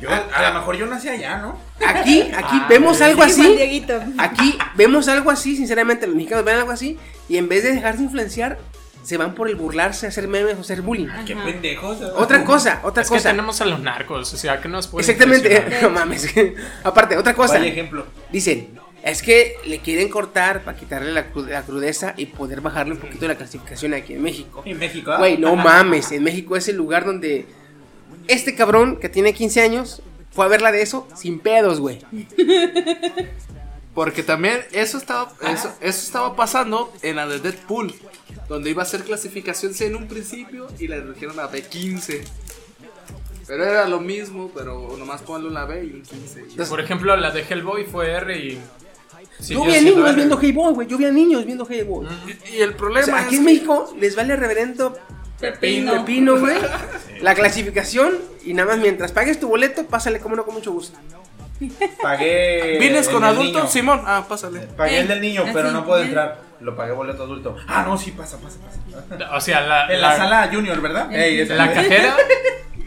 Yo, 0.00 0.08
a 0.10 0.48
lo 0.48 0.54
mejor 0.58 0.76
yo 0.76 0.86
nací 0.86 1.08
allá, 1.08 1.38
¿no? 1.38 1.58
Aquí, 1.86 2.22
aquí 2.36 2.56
vemos 2.68 3.00
algo 3.00 3.22
Sí, 3.28 3.42
así. 3.42 3.86
Aquí 4.18 4.58
vemos 4.74 5.08
algo 5.08 5.30
así, 5.30 5.56
sinceramente, 5.56 6.06
los 6.06 6.16
mexicanos 6.16 6.44
ven 6.44 6.56
algo 6.56 6.70
así 6.72 6.98
y 7.28 7.36
en 7.38 7.48
vez 7.48 7.62
de 7.62 7.72
dejarse 7.72 8.02
influenciar, 8.02 8.58
se 9.02 9.16
van 9.16 9.34
por 9.34 9.48
el 9.48 9.56
burlarse, 9.56 10.06
hacer 10.06 10.28
memes 10.28 10.56
o 10.56 10.60
hacer 10.60 10.82
bullying. 10.82 11.08
Qué 11.26 11.34
pendejos. 11.36 12.00
Otra 12.16 12.44
cosa, 12.44 12.80
otra 12.84 13.02
Es 13.02 13.08
que 13.10 13.16
cosa. 13.16 13.30
tenemos 13.30 13.60
a 13.60 13.66
los 13.66 13.80
narcos, 13.80 14.32
o 14.32 14.36
sea, 14.36 14.60
que 14.60 14.68
nos 14.68 14.86
puede 14.88 15.10
Exactamente, 15.10 15.64
no 15.82 15.90
mames. 15.90 16.32
Aparte, 16.84 17.16
otra 17.16 17.34
cosa. 17.34 17.54
Vaya 17.58 17.66
ejemplo. 17.70 18.06
Dicen, 18.30 18.78
es 19.02 19.20
que 19.22 19.56
le 19.66 19.80
quieren 19.80 20.08
cortar 20.08 20.62
para 20.62 20.76
quitarle 20.78 21.10
la, 21.12 21.32
cru- 21.32 21.48
la 21.48 21.62
crudeza 21.62 22.14
y 22.16 22.26
poder 22.26 22.60
bajarle 22.60 22.92
un 22.94 23.00
poquito 23.00 23.26
la 23.26 23.34
clasificación 23.34 23.94
aquí 23.94 24.12
en 24.14 24.22
México. 24.22 24.62
En 24.64 24.78
México, 24.78 25.10
¿ah? 25.10 25.18
Güey, 25.18 25.38
no 25.38 25.56
mames, 25.56 26.12
en 26.12 26.22
México 26.22 26.56
es 26.56 26.68
el 26.68 26.76
lugar 26.76 27.04
donde 27.04 27.46
este 28.28 28.54
cabrón 28.54 29.00
que 29.00 29.08
tiene 29.08 29.34
15 29.34 29.60
años 29.62 30.02
fue 30.30 30.44
a 30.44 30.48
verla 30.48 30.70
de 30.70 30.82
eso 30.82 31.08
sin 31.16 31.40
pedos, 31.40 31.80
güey. 31.80 31.98
Porque 33.94 34.22
también 34.22 34.60
eso 34.72 34.96
estaba, 34.96 35.32
eso, 35.42 35.68
eso 35.80 36.00
estaba 36.06 36.34
pasando 36.34 36.90
en 37.02 37.16
la 37.16 37.26
de 37.26 37.40
Deadpool, 37.40 37.94
donde 38.48 38.70
iba 38.70 38.82
a 38.82 38.86
ser 38.86 39.02
clasificación 39.04 39.74
C 39.74 39.86
en 39.86 39.96
un 39.96 40.08
principio 40.08 40.66
y 40.78 40.88
la 40.88 40.96
redujeron 40.96 41.38
a 41.40 41.50
B15. 41.50 42.22
Pero 43.46 43.64
era 43.64 43.86
lo 43.88 44.00
mismo, 44.00 44.50
pero 44.54 44.96
nomás 44.98 45.20
ponle 45.22 45.48
una 45.48 45.64
B 45.66 45.84
y 45.84 45.92
un 45.92 46.02
15. 46.02 46.44
y- 46.56 46.64
Por 46.68 46.80
ejemplo, 46.80 47.14
la 47.16 47.30
de 47.32 47.42
Hellboy 47.42 47.84
fue 47.84 48.10
R 48.12 48.38
y. 48.38 48.58
Yo 49.40 49.64
vi 49.64 49.74
a 49.74 49.80
niños 49.80 50.14
viendo 50.14 50.38
Hey-Boy, 50.40 50.72
güey. 50.74 50.86
Yo 50.88 50.96
vi 50.96 51.04
a 51.06 51.10
niños 51.10 51.44
viendo 51.44 51.66
Hey-Boy. 51.68 52.06
Y, 52.52 52.56
y 52.56 52.60
el 52.60 52.70
O 52.70 52.76
problema 52.76 53.04
sea, 53.04 53.20
es 53.20 53.26
aquí 53.26 53.36
en 53.36 53.44
México 53.44 53.92
les 53.98 54.14
vale 54.14 54.36
reverendo 54.36 54.96
Pepino. 55.40 55.92
pepino, 55.98 56.38
güey. 56.38 56.56
La 57.20 57.34
clasificación 57.34 58.18
y 58.44 58.54
nada 58.54 58.68
más 58.70 58.78
mientras 58.78 59.10
pagues 59.12 59.40
tu 59.40 59.48
boleto, 59.48 59.84
pásale 59.86 60.20
como 60.20 60.36
no 60.36 60.44
con 60.44 60.54
mucho 60.54 60.70
gusto. 60.72 60.96
Pagué. 62.02 62.78
¿Vienes 62.78 63.08
con 63.08 63.22
niño. 63.38 63.66
Simón? 63.66 64.02
Ah, 64.06 64.24
pásale. 64.28 64.60
Pagué 64.60 65.00
el 65.00 65.08
del 65.08 65.20
niño, 65.20 65.44
pero 65.52 65.70
no 65.70 65.84
puedo 65.84 66.02
entrar. 66.02 66.40
Lo 66.60 66.76
pagué 66.76 66.92
boleto 66.92 67.24
adulto. 67.24 67.56
Ah, 67.66 67.84
no, 67.86 67.98
sí, 67.98 68.12
pasa, 68.12 68.38
pasa, 68.38 68.58
pasa. 68.60 69.36
O 69.36 69.40
sea, 69.40 69.60
la, 69.62 69.92
En 69.92 70.00
la, 70.00 70.16
sala 70.16 70.48
Junior, 70.52 70.80
¿verdad? 70.80 71.12
Ey, 71.12 71.44
la 71.46 71.72
cajera. 71.72 72.16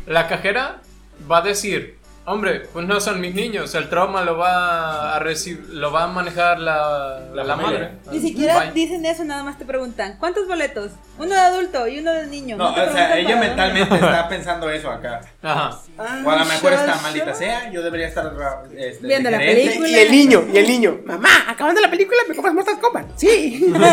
La 0.05 0.27
cajera 0.27 0.81
va 1.29 1.39
a 1.39 1.41
decir. 1.41 1.97
Hombre, 2.27 2.61
pues 2.73 2.87
no 2.87 2.99
son 2.99 3.21
mis 3.21 3.35
niños, 3.35 3.75
el 3.75 3.87
trauma 3.87 4.23
lo 4.23 4.35
va 4.35 5.15
a 5.15 5.19
recibir, 5.19 5.63
lo 5.69 5.91
va 5.91 6.05
a 6.05 6.07
manejar 6.07 6.57
la, 6.57 7.19
La 7.35 7.55
madre. 7.55 7.91
Ni 8.11 8.19
siquiera 8.19 8.61
Bye. 8.61 8.71
dicen 8.71 9.05
eso, 9.05 9.23
nada 9.23 9.43
más 9.43 9.59
te 9.59 9.65
preguntan, 9.65 10.17
¿cuántos 10.19 10.47
boletos? 10.47 10.91
Uno 11.19 11.29
de 11.29 11.39
adulto 11.39 11.87
y 11.87 11.99
uno 11.99 12.11
de 12.11 12.25
niño. 12.25 12.57
No, 12.57 12.71
o 12.71 12.73
te 12.73 12.91
sea, 12.91 13.15
ella 13.15 13.35
mentalmente 13.35 13.89
dónde. 13.89 14.07
está 14.07 14.27
pensando 14.27 14.67
eso 14.71 14.89
acá. 14.89 15.21
Ajá. 15.43 15.79
O 16.25 16.29
a 16.31 16.35
lo 16.37 16.45
mejor 16.45 16.73
está 16.73 16.95
maldita 16.95 17.35
sea, 17.35 17.69
yo 17.71 17.83
debería 17.83 18.07
estar 18.07 18.33
este, 18.75 19.05
Viendo 19.05 19.29
la 19.29 19.37
película. 19.37 19.87
Y 19.87 19.95
el 19.95 20.11
niño, 20.11 20.45
y 20.51 20.57
el 20.57 20.67
niño, 20.67 20.99
mamá, 21.05 21.29
acabando 21.47 21.79
la 21.79 21.91
película, 21.91 22.17
¿me 22.27 22.33
compras 22.33 22.55
Mortal 22.55 22.79
Kombat? 22.79 23.05
Sí. 23.17 23.71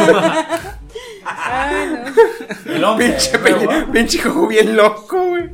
Ah, 1.24 1.86
no. 2.66 2.74
El 2.74 2.84
hombre. 2.84 3.10
pinche, 3.10 3.38
pinche, 3.38 3.68
pinche 3.92 4.18
juego 4.18 4.48
bien 4.48 4.76
loco, 4.76 5.24
güey. 5.24 5.50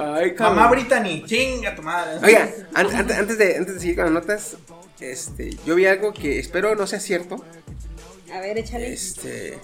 Ay, 0.00 0.34
cabrón. 0.34 0.56
Mamá 0.56 0.70
Brittany, 0.70 1.24
chinga 1.26 1.74
tu 1.74 1.82
madre. 1.82 2.18
Oiga, 2.26 2.50
an- 2.74 2.86
an- 2.94 3.12
antes, 3.12 3.38
de, 3.38 3.56
antes 3.56 3.74
de 3.74 3.80
seguir 3.80 3.96
con 3.96 4.04
las 4.06 4.12
notas, 4.14 4.56
este, 5.00 5.56
yo 5.66 5.74
vi 5.74 5.86
algo 5.86 6.12
que 6.12 6.38
espero 6.38 6.74
no 6.74 6.86
sea 6.86 7.00
cierto. 7.00 7.44
A 8.32 8.40
ver, 8.40 8.58
échale. 8.58 8.92
Este. 8.92 9.58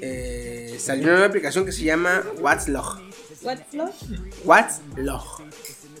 eh, 0.00 0.76
salió 0.80 1.04
una 1.04 1.12
nueva 1.12 1.26
aplicación 1.28 1.64
que 1.64 1.72
se 1.72 1.82
llama 1.84 2.22
What's 2.40 2.68
Log. 2.68 3.00
What's 3.42 3.74
love? 3.74 3.94
What's 4.44 4.80
Log. 4.96 5.24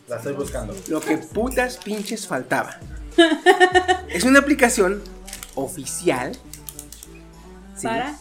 La 0.08 0.16
estoy 0.16 0.32
buscando. 0.34 0.74
Lo 0.88 1.00
que 1.00 1.16
putas 1.18 1.78
pinches 1.78 2.26
faltaba. 2.26 2.78
es 4.08 4.24
una 4.24 4.40
aplicación 4.40 5.02
oficial 5.54 6.32
¿sí? 7.76 7.86
Para. 7.86 8.16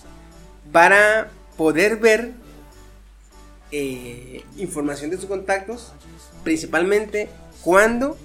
para 0.71 1.29
poder 1.57 1.97
ver 1.97 2.31
eh, 3.75 4.43
información 4.57 5.09
de 5.09 5.17
tus 5.17 5.25
contactos, 5.25 5.93
principalmente 6.43 7.27
cuándo 7.63 8.17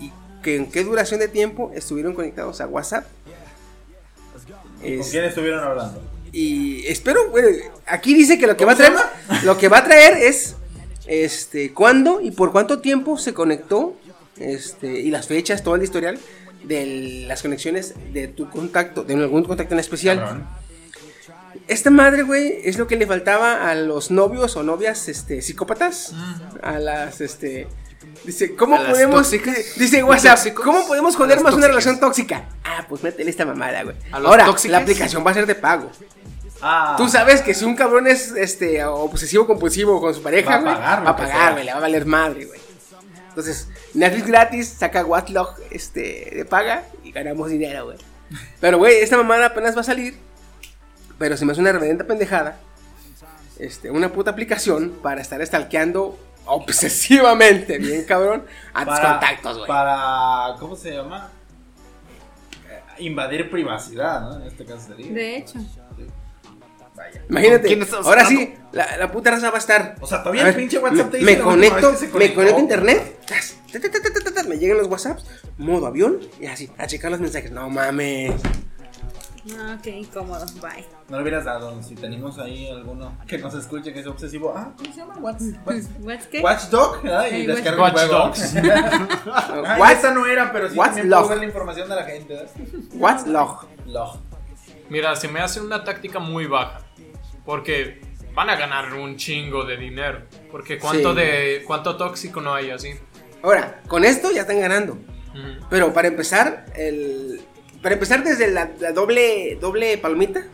y 0.00 0.10
que, 0.42 0.56
en 0.56 0.70
qué 0.70 0.82
duración 0.82 1.20
de 1.20 1.28
tiempo 1.28 1.70
estuvieron 1.72 2.14
conectados 2.14 2.60
a 2.60 2.66
WhatsApp. 2.66 3.06
¿Con 4.80 5.02
quién 5.10 5.24
estuvieron 5.24 5.62
hablando? 5.62 6.02
y 6.32 6.84
espero, 6.86 7.30
bueno, 7.30 7.48
aquí 7.86 8.12
dice 8.12 8.38
que 8.38 8.46
lo 8.46 8.56
que 8.56 8.64
va 8.64 8.72
a 8.72 8.76
traer, 8.76 8.92
lo 9.44 9.56
que 9.56 9.68
va 9.68 9.78
a 9.78 9.84
traer 9.84 10.16
es 10.18 10.56
este 11.06 11.72
cuándo 11.72 12.20
y 12.20 12.32
por 12.32 12.52
cuánto 12.52 12.80
tiempo 12.80 13.16
se 13.18 13.32
conectó, 13.32 13.96
este 14.36 15.00
y 15.00 15.10
las 15.10 15.28
fechas, 15.28 15.62
todo 15.62 15.76
el 15.76 15.82
historial 15.82 16.18
de 16.64 17.24
las 17.28 17.42
conexiones 17.42 17.94
de 18.12 18.28
tu 18.28 18.50
contacto, 18.50 19.04
de 19.04 19.14
algún 19.14 19.44
contacto 19.44 19.74
en 19.74 19.80
especial. 19.80 20.18
Cabrón. 20.18 20.57
Esta 21.68 21.90
madre, 21.90 22.22
güey, 22.22 22.60
es 22.64 22.78
lo 22.78 22.86
que 22.86 22.96
le 22.96 23.06
faltaba 23.06 23.70
a 23.70 23.74
los 23.74 24.10
novios 24.10 24.56
o 24.56 24.62
novias 24.62 25.08
este 25.08 25.42
psicópatas, 25.42 26.14
a 26.62 26.78
las 26.78 27.20
este 27.20 27.68
Dice, 28.24 28.54
¿cómo 28.54 28.76
A 28.76 28.86
podemos. 28.86 29.30
Dice 29.76 30.02
WhatsApp. 30.02 30.54
¿cómo 30.54 30.86
podemos 30.86 31.16
joder 31.16 31.40
más 31.40 31.54
una 31.54 31.68
relación 31.68 32.00
tóxica? 32.00 32.44
Ah, 32.64 32.84
pues 32.88 33.02
métele 33.02 33.30
esta 33.30 33.44
mamada, 33.44 33.82
güey. 33.84 33.96
Ahora, 34.12 34.46
la 34.64 34.78
aplicación 34.78 35.24
va 35.26 35.30
a 35.30 35.34
ser 35.34 35.46
de 35.46 35.54
pago. 35.54 35.90
Ah, 36.60 36.94
Tú 36.96 37.08
sabes 37.08 37.40
que 37.40 37.54
si 37.54 37.64
un 37.64 37.76
cabrón 37.76 38.06
es 38.08 38.32
este 38.32 38.84
obsesivo 38.84 39.46
compulsivo 39.46 40.00
con 40.00 40.12
su 40.14 40.22
pareja, 40.22 40.58
Va 40.58 40.72
a 40.72 40.74
pagar 40.74 41.06
va 41.06 41.10
a 41.10 41.16
pagar, 41.16 41.52
güey, 41.52 41.64
le 41.64 41.72
va 41.72 41.78
a 41.78 41.80
valer 41.82 42.04
madre, 42.04 42.46
güey. 42.46 42.60
Entonces, 43.28 43.68
Netflix 43.94 44.26
gratis, 44.26 44.68
saca 44.68 45.04
Watchlog 45.04 45.54
este, 45.70 46.32
de 46.34 46.44
paga 46.44 46.82
y 47.04 47.12
ganamos 47.12 47.48
dinero, 47.48 47.84
güey. 47.84 47.98
Pero, 48.60 48.78
güey, 48.78 48.96
esta 48.96 49.16
mamada 49.16 49.46
apenas 49.46 49.76
va 49.76 49.82
a 49.82 49.84
salir, 49.84 50.18
pero 51.18 51.36
se 51.36 51.44
me 51.44 51.52
hace 51.52 51.60
una 51.60 51.72
reverenda 51.72 52.04
pendejada. 52.04 52.58
Este, 53.58 53.90
una 53.90 54.12
puta 54.12 54.30
aplicación 54.30 54.98
para 55.02 55.20
estar 55.20 55.44
stalkeando 55.44 56.16
obsesivamente, 56.46 57.78
bien 57.78 58.04
cabrón, 58.04 58.44
a 58.72 58.84
tus 58.84 58.94
para, 58.94 59.10
contactos, 59.10 59.56
güey. 59.56 59.68
Para, 59.68 60.54
¿cómo 60.58 60.76
se 60.76 60.92
llama? 60.92 61.30
Eh, 62.68 63.02
Invadir 63.04 63.50
privacidad, 63.50 64.20
¿no? 64.22 64.36
En 64.36 64.42
este 64.46 64.64
caso 64.64 64.86
sería. 64.86 65.12
De 65.12 65.36
hecho. 65.36 65.58
Vaya. 66.94 67.20
¿Con 67.20 67.30
Imagínate, 67.30 67.78
ahora 67.96 68.24
sí, 68.24 68.54
la, 68.72 68.96
la 68.96 69.12
puta 69.12 69.30
raza 69.30 69.50
va 69.50 69.56
a 69.56 69.60
estar. 69.60 69.96
O 70.00 70.06
sea, 70.06 70.22
todavía 70.22 70.48
el 70.48 70.54
pinche 70.54 70.78
WhatsApp 70.78 71.10
te 71.10 71.20
me, 71.20 71.32
dice 71.32 71.36
me 71.36 71.44
conecto, 71.44 71.92
me 72.14 72.34
conecto 72.34 72.56
a 72.56 72.60
internet, 72.60 73.18
me 74.48 74.58
llegan 74.58 74.78
los 74.78 74.88
WhatsApps, 74.88 75.24
modo 75.58 75.86
avión, 75.86 76.18
y 76.40 76.46
así, 76.46 76.70
a 76.78 76.86
checar 76.86 77.10
los 77.10 77.20
mensajes. 77.20 77.52
No 77.52 77.68
mames. 77.68 78.34
Ah, 79.58 79.78
qué 79.82 79.90
incómodo. 79.90 80.44
Bye. 80.60 80.84
No 81.08 81.16
lo 81.16 81.22
hubieras 81.22 81.44
dado 81.44 81.82
si 81.82 81.94
tenemos 81.94 82.38
ahí 82.38 82.68
alguno 82.68 83.16
que 83.26 83.38
nos 83.38 83.54
escuche 83.54 83.92
que 83.92 84.00
es 84.00 84.06
obsesivo. 84.06 84.52
Ah, 84.56 84.72
¿cómo 84.76 84.92
se 84.92 84.98
llama? 85.00 85.14
What's, 85.20 85.44
what's, 85.64 85.88
¿What's 86.00 86.26
qué? 86.26 86.40
Watchdog. 86.40 87.00
Ah, 87.06 87.28
y 87.28 87.32
Hey, 87.32 87.46
descarga 87.46 87.80
Watch 87.82 87.92
un 87.94 87.98
juego. 87.98 88.18
Dogs. 88.24 88.54
ah, 89.32 89.76
What- 89.78 89.92
esa 89.92 90.12
no 90.12 90.26
era, 90.26 90.52
pero 90.52 90.68
sí 90.68 90.76
What's 90.76 90.94
también 90.96 91.10
puedo 91.10 91.28
ver 91.28 91.38
la 91.38 91.44
información 91.44 91.88
de 91.88 91.94
la 91.96 92.04
gente. 92.04 92.34
¿verdad? 92.34 92.50
What's 92.94 93.26
log? 93.26 93.66
Log. 93.86 94.18
Mira, 94.90 95.14
se 95.16 95.28
me 95.28 95.40
hace 95.40 95.60
una 95.60 95.84
táctica 95.84 96.18
muy 96.18 96.46
baja. 96.46 96.80
Porque 97.44 98.00
van 98.34 98.50
a 98.50 98.56
ganar 98.56 98.92
un 98.94 99.16
chingo 99.16 99.64
de 99.64 99.76
dinero. 99.76 100.22
Porque 100.50 100.78
cuánto 100.78 101.12
Sí. 101.14 101.20
de 101.20 101.64
cuánto 101.66 101.96
tóxico 101.96 102.40
no 102.40 102.54
hay 102.54 102.70
así. 102.70 102.90
Ahora, 103.42 103.80
con 103.88 104.04
esto 104.04 104.30
ya 104.30 104.42
están 104.42 104.60
ganando. 104.60 104.98
Pero 105.70 105.92
para 105.92 106.08
empezar, 106.08 106.66
el. 106.74 107.40
Para 107.82 107.94
empezar 107.94 108.24
desde 108.24 108.50
la, 108.50 108.70
la 108.80 108.92
doble, 108.92 109.56
doble 109.60 109.98
palomita, 109.98 110.44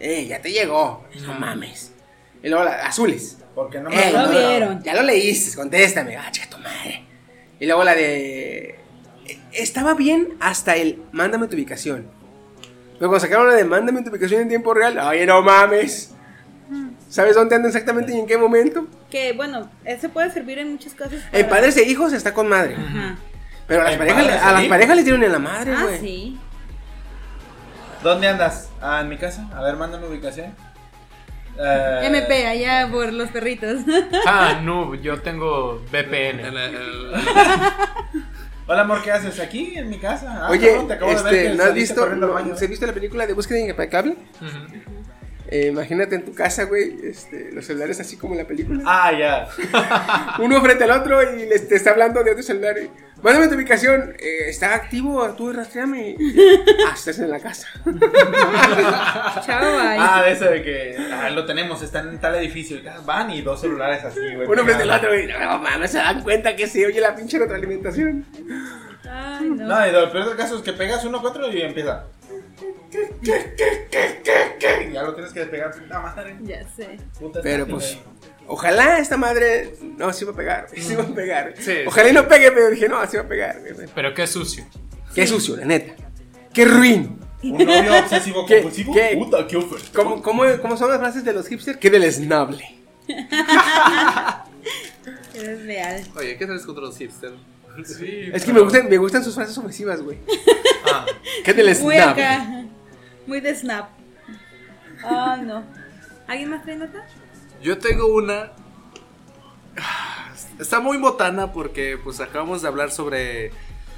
eh, 0.00 0.26
ya 0.26 0.40
te 0.40 0.50
llegó. 0.52 1.04
No 1.24 1.34
mames. 1.34 1.92
Y 2.42 2.48
luego 2.48 2.64
la, 2.64 2.86
azules. 2.86 3.38
Porque 3.54 3.78
no 3.80 3.90
Eh, 3.90 3.94
me 4.06 4.12
lo 4.12 4.22
no, 4.22 4.30
vieron. 4.30 4.82
Ya 4.82 4.94
lo 4.94 5.02
leíste, 5.02 5.56
contéstame. 5.56 6.16
Ah, 6.16 6.28
chica 6.32 6.48
tu 6.50 6.58
madre. 6.58 7.04
Y 7.60 7.66
luego 7.66 7.84
la 7.84 7.94
de. 7.94 8.70
eh, 9.26 9.38
Estaba 9.52 9.94
bien 9.94 10.34
hasta 10.40 10.74
el 10.76 11.00
mándame 11.12 11.46
tu 11.46 11.54
ubicación. 11.54 12.08
Pero 12.98 13.08
cuando 13.10 13.20
sacaron 13.20 13.46
la 13.48 13.54
de 13.54 13.64
mándame 13.64 14.02
tu 14.02 14.10
ubicación 14.10 14.42
en 14.42 14.48
tiempo 14.48 14.74
real, 14.74 14.98
oye, 14.98 15.24
no 15.26 15.40
mames. 15.42 16.10
¿Sabes 17.08 17.36
dónde 17.36 17.54
anda 17.54 17.68
exactamente 17.68 18.12
y 18.12 18.18
en 18.18 18.26
qué 18.26 18.36
momento? 18.36 18.88
Que 19.10 19.32
bueno, 19.34 19.70
eso 19.84 20.08
puede 20.08 20.32
servir 20.32 20.58
en 20.58 20.72
muchos 20.72 20.94
casos. 20.94 21.20
En 21.30 21.48
padres 21.48 21.76
e 21.76 21.84
hijos 21.84 22.12
está 22.12 22.34
con 22.34 22.48
madre. 22.48 22.74
Ajá. 22.74 23.16
Pero 23.68 23.82
a 23.82 23.84
las 23.84 23.96
parejas, 23.96 24.26
a 24.42 24.52
las 24.52 24.60
hijos. 24.62 24.68
parejas 24.70 24.96
les 24.96 25.04
dieron 25.04 25.22
en 25.22 25.30
la 25.32 25.38
madre, 25.38 25.72
Ah, 25.76 25.82
güey. 25.84 26.00
sí. 26.00 26.38
¿Dónde 28.04 28.28
andas? 28.28 28.68
Ah, 28.82 29.00
en 29.00 29.08
mi 29.08 29.16
casa. 29.16 29.48
A 29.54 29.62
ver, 29.62 29.76
mándame 29.76 30.06
ubicación. 30.06 30.54
Eh, 31.58 32.00
MP, 32.02 32.46
allá 32.46 32.86
por 32.92 33.10
los 33.10 33.30
perritos. 33.30 33.80
Ah, 34.26 34.60
no, 34.62 34.94
yo 34.94 35.22
tengo 35.22 35.82
VPN. 35.90 36.42
Hola, 38.66 38.82
amor, 38.82 39.02
¿qué 39.02 39.10
haces? 39.10 39.40
¿Aquí? 39.40 39.72
¿En 39.76 39.88
mi 39.88 39.98
casa? 39.98 40.46
Ah, 40.46 40.50
Oye, 40.50 40.84
te 40.86 40.92
acabo 40.92 41.14
de 41.14 41.22
ver 41.22 41.34
este, 41.34 41.50
que 41.50 41.54
¿no 41.56 41.64
has 41.64 41.74
visto, 41.74 42.00
corriendo 42.02 42.26
al 42.26 42.32
no, 42.32 42.34
baño. 42.38 42.56
¿se 42.56 42.64
has 42.66 42.70
visto 42.70 42.86
la 42.86 42.92
película 42.92 43.26
de 43.26 43.32
Búsqueda 43.32 43.58
Impecable? 43.60 44.16
Ujú. 44.40 44.93
Eh, 45.54 45.68
imagínate 45.68 46.16
en 46.16 46.24
tu 46.24 46.34
casa, 46.34 46.64
güey, 46.64 46.96
este, 47.04 47.52
los 47.52 47.64
celulares 47.64 48.00
así 48.00 48.16
como 48.16 48.34
en 48.34 48.40
la 48.40 48.44
película. 48.44 48.82
Ah, 48.84 49.12
ya. 49.16 49.48
Uno 50.42 50.60
frente 50.60 50.82
al 50.82 50.90
otro 50.90 51.22
y 51.22 51.46
les 51.46 51.68
te 51.68 51.76
está 51.76 51.90
hablando 51.90 52.24
de 52.24 52.32
otro 52.32 52.42
celular. 52.42 52.74
y, 52.76 52.90
Mándame 53.22 53.46
tu 53.46 53.54
ubicación. 53.54 54.16
Eh, 54.18 54.48
¿Está 54.48 54.74
activo? 54.74 55.24
Tú 55.34 55.52
rastreame. 55.52 56.16
ah, 56.88 56.92
estás 56.92 57.20
en 57.20 57.30
la 57.30 57.38
casa. 57.38 57.68
Chao, 59.46 59.60
bye. 59.78 59.96
Ah, 59.96 60.24
de 60.26 60.32
eso 60.32 60.46
de 60.46 60.60
que 60.64 60.96
ah, 61.12 61.30
lo 61.30 61.46
tenemos, 61.46 61.80
está 61.82 62.00
en 62.00 62.18
tal 62.18 62.34
edificio. 62.34 62.78
ah, 62.90 63.00
Van 63.06 63.30
y 63.30 63.40
dos 63.40 63.60
celulares 63.60 64.02
así, 64.02 64.18
güey. 64.34 64.48
Uno 64.48 64.64
frente 64.64 64.82
al 64.82 64.90
otro 64.90 65.16
y 65.16 65.28
no 65.28 65.58
mames, 65.60 65.92
se 65.92 65.98
dan 65.98 66.20
cuenta 66.24 66.56
que 66.56 66.66
se 66.66 66.84
oye 66.84 67.00
la 67.00 67.14
pinche 67.14 67.38
retroalimentación. 67.38 68.26
Ay, 69.08 69.50
no. 69.50 69.68
No, 69.68 69.86
y 69.86 69.92
lo 69.92 70.10
peor 70.10 70.30
del 70.30 70.36
caso 70.36 70.56
es 70.56 70.62
que 70.62 70.72
pegas 70.72 71.04
uno 71.04 71.20
cuatro 71.20 71.48
y 71.48 71.62
empieza. 71.62 72.06
Y 73.22 74.92
ya 74.92 75.02
lo 75.02 75.14
tienes 75.14 75.32
que 75.32 75.40
despegar. 75.40 75.72
Puta 75.72 76.00
madre. 76.00 76.36
Ya 76.42 76.68
sé. 76.68 76.98
Puta 77.18 77.40
Pero 77.42 77.66
pues, 77.66 77.98
ojalá 78.46 78.98
esta 78.98 79.16
madre 79.16 79.74
no 79.96 80.12
se 80.12 80.24
iba 80.24 80.32
a 80.32 80.36
pegar. 80.36 80.68
Sí 80.74 80.92
iba 80.92 81.02
a 81.02 81.06
pegar. 81.06 81.54
Sí, 81.58 81.72
ojalá 81.86 82.08
y 82.10 82.12
no 82.12 82.28
pegue, 82.28 82.50
pero 82.52 82.70
dije, 82.70 82.88
no, 82.88 83.04
se 83.06 83.16
iba 83.16 83.24
a 83.24 83.28
pegar. 83.28 83.60
Pero 83.94 84.14
qué 84.14 84.26
sucio. 84.26 84.64
Qué 85.14 85.26
sucio, 85.26 85.56
la 85.56 85.64
neta. 85.64 85.94
Qué 86.52 86.64
ruin. 86.64 87.18
Un 87.42 87.58
novio 87.58 87.98
obsesivo 87.98 88.46
¿Qué? 88.46 88.54
compulsivo. 88.56 88.94
¿Qué? 88.94 89.16
Puta, 89.18 89.46
qué 89.46 89.56
oferta. 89.56 89.88
¿Cómo, 89.92 90.22
cómo, 90.22 90.44
cómo 90.62 90.76
son 90.76 90.88
las 90.90 90.98
frases 90.98 91.24
de 91.24 91.32
los 91.32 91.46
hipsters? 91.46 91.78
Qué 91.78 91.90
deleznable. 91.90 92.64
Eres 95.34 95.62
real. 95.66 96.02
Oye, 96.16 96.36
¿qué 96.38 96.46
traes 96.46 96.62
contra 96.64 96.84
los 96.84 96.96
hipsters? 96.96 97.34
Sí, 97.84 98.30
Es 98.32 98.44
que 98.44 98.52
me 98.52 98.60
gustan, 98.60 98.88
me 98.88 98.96
gustan 98.98 99.24
sus 99.24 99.34
frases 99.34 99.58
ofensivas, 99.58 100.00
güey. 100.00 100.18
Qué 101.44 101.74
Muy 101.80 101.96
acá. 101.96 102.64
Muy 103.26 103.40
de 103.40 103.54
snap. 103.54 103.88
Ah, 105.02 105.38
no. 105.42 105.64
¿Alguien 106.26 106.50
más 106.50 106.62
trae 106.62 106.76
nota? 106.76 107.06
Yo 107.62 107.78
tengo 107.78 108.06
una. 108.06 108.52
Está 110.58 110.80
muy 110.80 110.98
botana 110.98 111.52
porque 111.52 111.98
pues 112.02 112.20
acabamos 112.20 112.62
de 112.62 112.68
hablar 112.68 112.90
sobre 112.90 113.50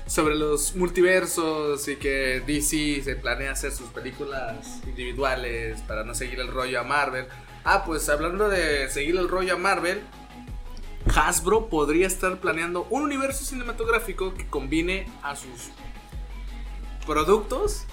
sobre 0.07 0.37
los 0.37 0.77
multiversos 0.77 1.89
y 1.89 1.97
que 1.97 2.41
DC 2.47 3.03
se 3.03 3.17
planea 3.17 3.53
hacer 3.53 3.73
sus 3.73 3.89
películas 3.89 4.81
individuales 4.87 5.83
para 5.83 6.05
no 6.05 6.15
seguir 6.15 6.39
el 6.41 6.49
rollo 6.49 6.81
a 6.81 6.85
Marvel. 6.85 7.27
Ah, 7.65 7.85
pues 7.85 8.09
hablando 8.09 8.49
de 8.49 8.89
seguir 8.89 9.17
el 9.17 9.29
rollo 9.29 9.55
a 9.55 9.59
Marvel, 9.59 10.01
Hasbro 11.15 11.69
podría 11.69 12.07
estar 12.07 12.39
planeando 12.39 12.87
un 12.91 13.03
universo 13.03 13.45
cinematográfico 13.45 14.35
que 14.35 14.47
combine 14.47 15.09
a 15.23 15.35
sus 15.35 15.71
productos 17.07 17.85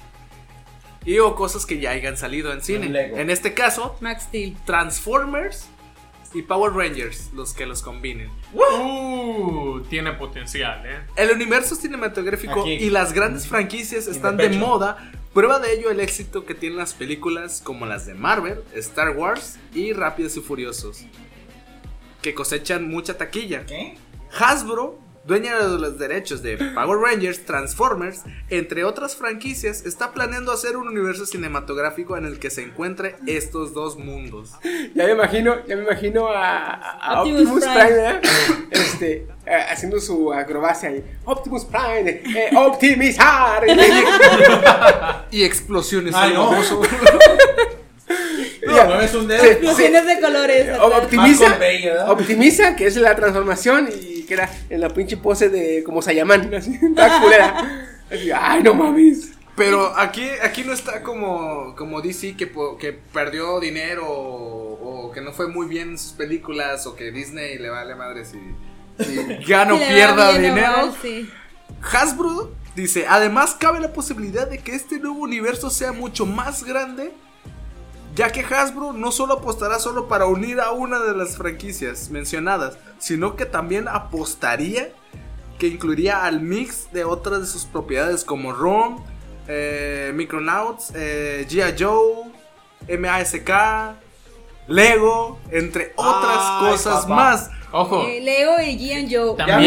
y 1.06 1.20
o 1.20 1.36
cosas 1.36 1.66
que 1.66 1.80
ya 1.80 1.92
hayan 1.92 2.18
salido 2.18 2.52
en 2.52 2.62
cine. 2.62 2.90
Lego. 2.90 3.18
En 3.18 3.30
este 3.30 3.54
caso, 3.54 3.96
Max 4.02 4.24
Steel. 4.24 4.56
Transformers 4.66 5.68
y 6.34 6.42
Power 6.42 6.74
Rangers, 6.74 7.30
los 7.34 7.54
que 7.54 7.66
los 7.66 7.82
combinen. 7.82 8.30
uh, 8.54 9.82
tiene 9.90 10.14
potencial, 10.14 10.84
¿eh? 10.86 11.02
El 11.16 11.32
universo 11.32 11.76
cinematográfico 11.76 12.62
Aquí. 12.62 12.72
y 12.74 12.90
las 12.90 13.14
grandes 13.14 13.48
franquicias 13.48 14.08
están 14.08 14.38
de 14.38 14.50
moda. 14.50 15.12
Prueba 15.34 15.60
de 15.60 15.74
ello 15.74 15.90
el 15.90 16.00
éxito 16.00 16.46
que 16.46 16.54
tienen 16.54 16.78
las 16.78 16.94
películas 16.94 17.62
como 17.64 17.86
las 17.86 18.06
de 18.06 18.14
Marvel, 18.14 18.64
Star 18.76 19.12
Wars 19.18 19.58
y 19.74 19.92
Rápidos 19.94 20.38
y 20.38 20.42
Furiosos, 20.42 21.06
que 22.22 22.36
cosechan 22.36 22.88
mucha 22.88 23.18
taquilla. 23.18 23.66
¿Qué? 23.66 23.98
Hasbro, 24.40 25.00
dueña 25.26 25.58
de 25.58 25.80
los 25.80 25.98
derechos 25.98 26.42
de 26.44 26.58
Power 26.58 27.00
Rangers, 27.00 27.46
Transformers, 27.46 28.22
entre 28.50 28.84
otras 28.84 29.16
franquicias, 29.16 29.86
está 29.86 30.12
planeando 30.12 30.52
hacer 30.52 30.76
un 30.76 30.88
universo 30.88 31.26
cinematográfico 31.26 32.18
en 32.18 32.26
el 32.26 32.40
que 32.40 32.50
se 32.50 32.64
encuentre 32.64 33.16
estos 33.26 33.74
dos 33.74 33.98
mundos. 33.98 34.52
Ya 34.94 35.06
me 35.06 35.12
imagino, 35.12 35.66
ya 35.66 35.76
me 35.76 35.84
imagino 35.84 36.28
a, 36.28 36.74
a 36.74 37.22
Optimus 37.22 37.42
Optimus, 37.42 37.64
Prime. 37.64 37.84
Prime, 37.84 38.10
¿eh? 38.10 38.22
este, 38.72 39.28
eh, 39.46 39.66
haciendo 39.70 40.00
su 40.00 40.34
acrobacia 40.34 40.90
ahí. 40.90 41.04
Optimus 41.26 41.66
Prime, 41.66 42.10
eh, 42.10 42.50
optimizar. 42.56 43.64
Y 45.32 45.44
explosiones 45.44 46.14
Ay, 46.16 46.34
no. 46.34 46.52
No, 48.66 48.86
mueves 48.86 49.14
un 49.14 49.28
dedo. 49.28 49.44
Sí. 49.44 49.50
Explosiones 49.50 50.06
de 50.06 50.20
colores. 50.22 50.80
Optimiza, 50.80 51.58
optimiza, 52.08 52.76
que 52.76 52.88
es 52.88 52.96
la 52.98 53.16
transformación 53.16 53.90
y 53.92 54.13
que 54.24 54.34
era 54.36 54.50
en 54.70 54.82
la 54.82 54.90
pinche 54.90 55.18
pose 55.18 55.50
de 55.50 55.84
como 55.84 56.02
Sayaman, 56.02 56.54
así, 56.54 56.80
culera. 57.22 57.88
Así, 58.12 58.32
ay, 58.32 58.64
no 58.64 58.74
mames. 58.74 59.32
Pero 59.56 59.96
aquí, 59.98 60.28
aquí 60.42 60.64
no 60.64 60.74
está 60.74 61.04
como, 61.04 61.76
como 61.76 62.02
DC 62.02 62.36
que, 62.36 62.52
que 62.80 62.94
perdió 62.94 63.60
dinero 63.60 64.08
o, 64.08 65.08
o 65.08 65.12
que 65.12 65.22
no 65.22 65.32
fue 65.32 65.48
muy 65.48 65.68
bien 65.68 65.90
en 65.92 65.98
sus 65.98 66.14
películas 66.14 66.88
o 66.88 66.96
que 66.96 67.12
Disney 67.12 67.60
le 67.60 67.70
vale 67.70 67.94
madre 67.94 68.26
si, 68.26 68.40
si 69.00 69.16
gana 69.48 69.76
o 69.76 69.78
pierda 69.78 70.32
dinero. 70.34 70.88
mal, 70.88 70.96
sí. 71.02 71.30
Hasbro 71.92 72.52
dice, 72.76 73.06
además 73.08 73.56
cabe 73.60 73.80
la 73.80 73.94
posibilidad 73.94 74.48
de 74.48 74.58
que 74.58 74.74
este 74.74 75.00
nuevo 75.00 75.20
universo 75.20 75.70
sea 75.70 75.92
mucho 75.92 76.26
más 76.26 76.64
grande, 76.64 77.12
ya 78.16 78.32
que 78.32 78.42
Hasbro 78.42 78.94
no 78.94 79.12
solo 79.12 79.36
apostará 79.36 79.80
solo 79.80 80.08
para 80.08 80.26
unir 80.26 80.60
a 80.60 80.72
una 80.72 81.00
de 81.00 81.16
las 81.16 81.36
franquicias 81.38 82.10
mencionadas, 82.10 82.78
sino 83.00 83.36
que 83.36 83.46
también 83.46 83.88
apostaría 83.88 84.90
que 85.60 85.68
incluiría 85.68 86.24
al 86.26 86.42
mix 86.42 86.92
de 86.92 87.04
otras 87.04 87.42
de 87.42 87.48
sus 87.48 87.66
propiedades 87.66 88.24
como 88.24 88.54
ROM, 88.54 89.04
eh, 89.48 90.12
Micronauts, 90.16 90.92
eh, 90.96 91.46
G.I. 91.50 91.76
Joe, 91.82 92.32
MASK, 93.00 93.50
Lego, 94.68 95.40
entre 95.52 95.94
otras 95.96 96.38
Ay, 96.40 96.70
cosas 96.72 97.02
papá. 97.04 97.16
más. 97.16 97.50
Ojo, 97.72 98.06
Eh, 98.08 98.22
Leo 98.22 98.62
y 98.62 98.78
G 98.78 99.08
Joe. 99.12 99.36
también, 99.36 99.60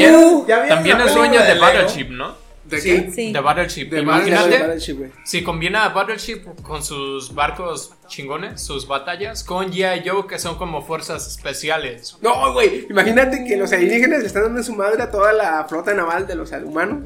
vieron 0.47 0.69
también 0.69 0.99
de 0.99 1.55
de? 1.55 1.61
Battleship, 1.61 2.09
¿no? 2.11 2.35
¿De 2.69 2.81
Sí. 2.81 2.91
qué? 2.91 3.11
Sí. 3.13 3.33
De 3.33 3.41
Battleship. 3.41 3.87
De 3.91 4.01
Imagínate 4.01 4.59
Battleship, 4.59 4.97
si 5.25 5.43
combina 5.43 5.85
a 5.85 5.89
Battleship 5.91 6.43
con 6.63 6.83
sus 6.83 7.35
barcos 7.35 7.93
chingones, 8.09 8.61
sus 8.63 8.87
batallas, 8.87 9.43
con 9.45 9.71
G.I. 9.73 10.09
Joe, 10.09 10.27
que 10.27 10.39
son 10.39 10.57
como 10.59 10.83
fuerzas 10.83 11.27
especiales. 11.27 12.17
No, 12.21 12.53
güey, 12.53 12.87
imagínate 12.91 13.45
que 13.45 13.57
los 13.57 13.73
alienígenas 13.73 14.21
le 14.21 14.27
están 14.27 14.43
dando 14.45 14.59
en 14.59 14.65
su 14.65 14.75
madre 14.75 15.03
a 15.03 15.11
toda 15.11 15.33
la 15.33 15.65
flota 15.69 15.93
naval 15.95 16.27
de 16.27 16.35
los 16.35 16.51
humanos. 16.65 17.05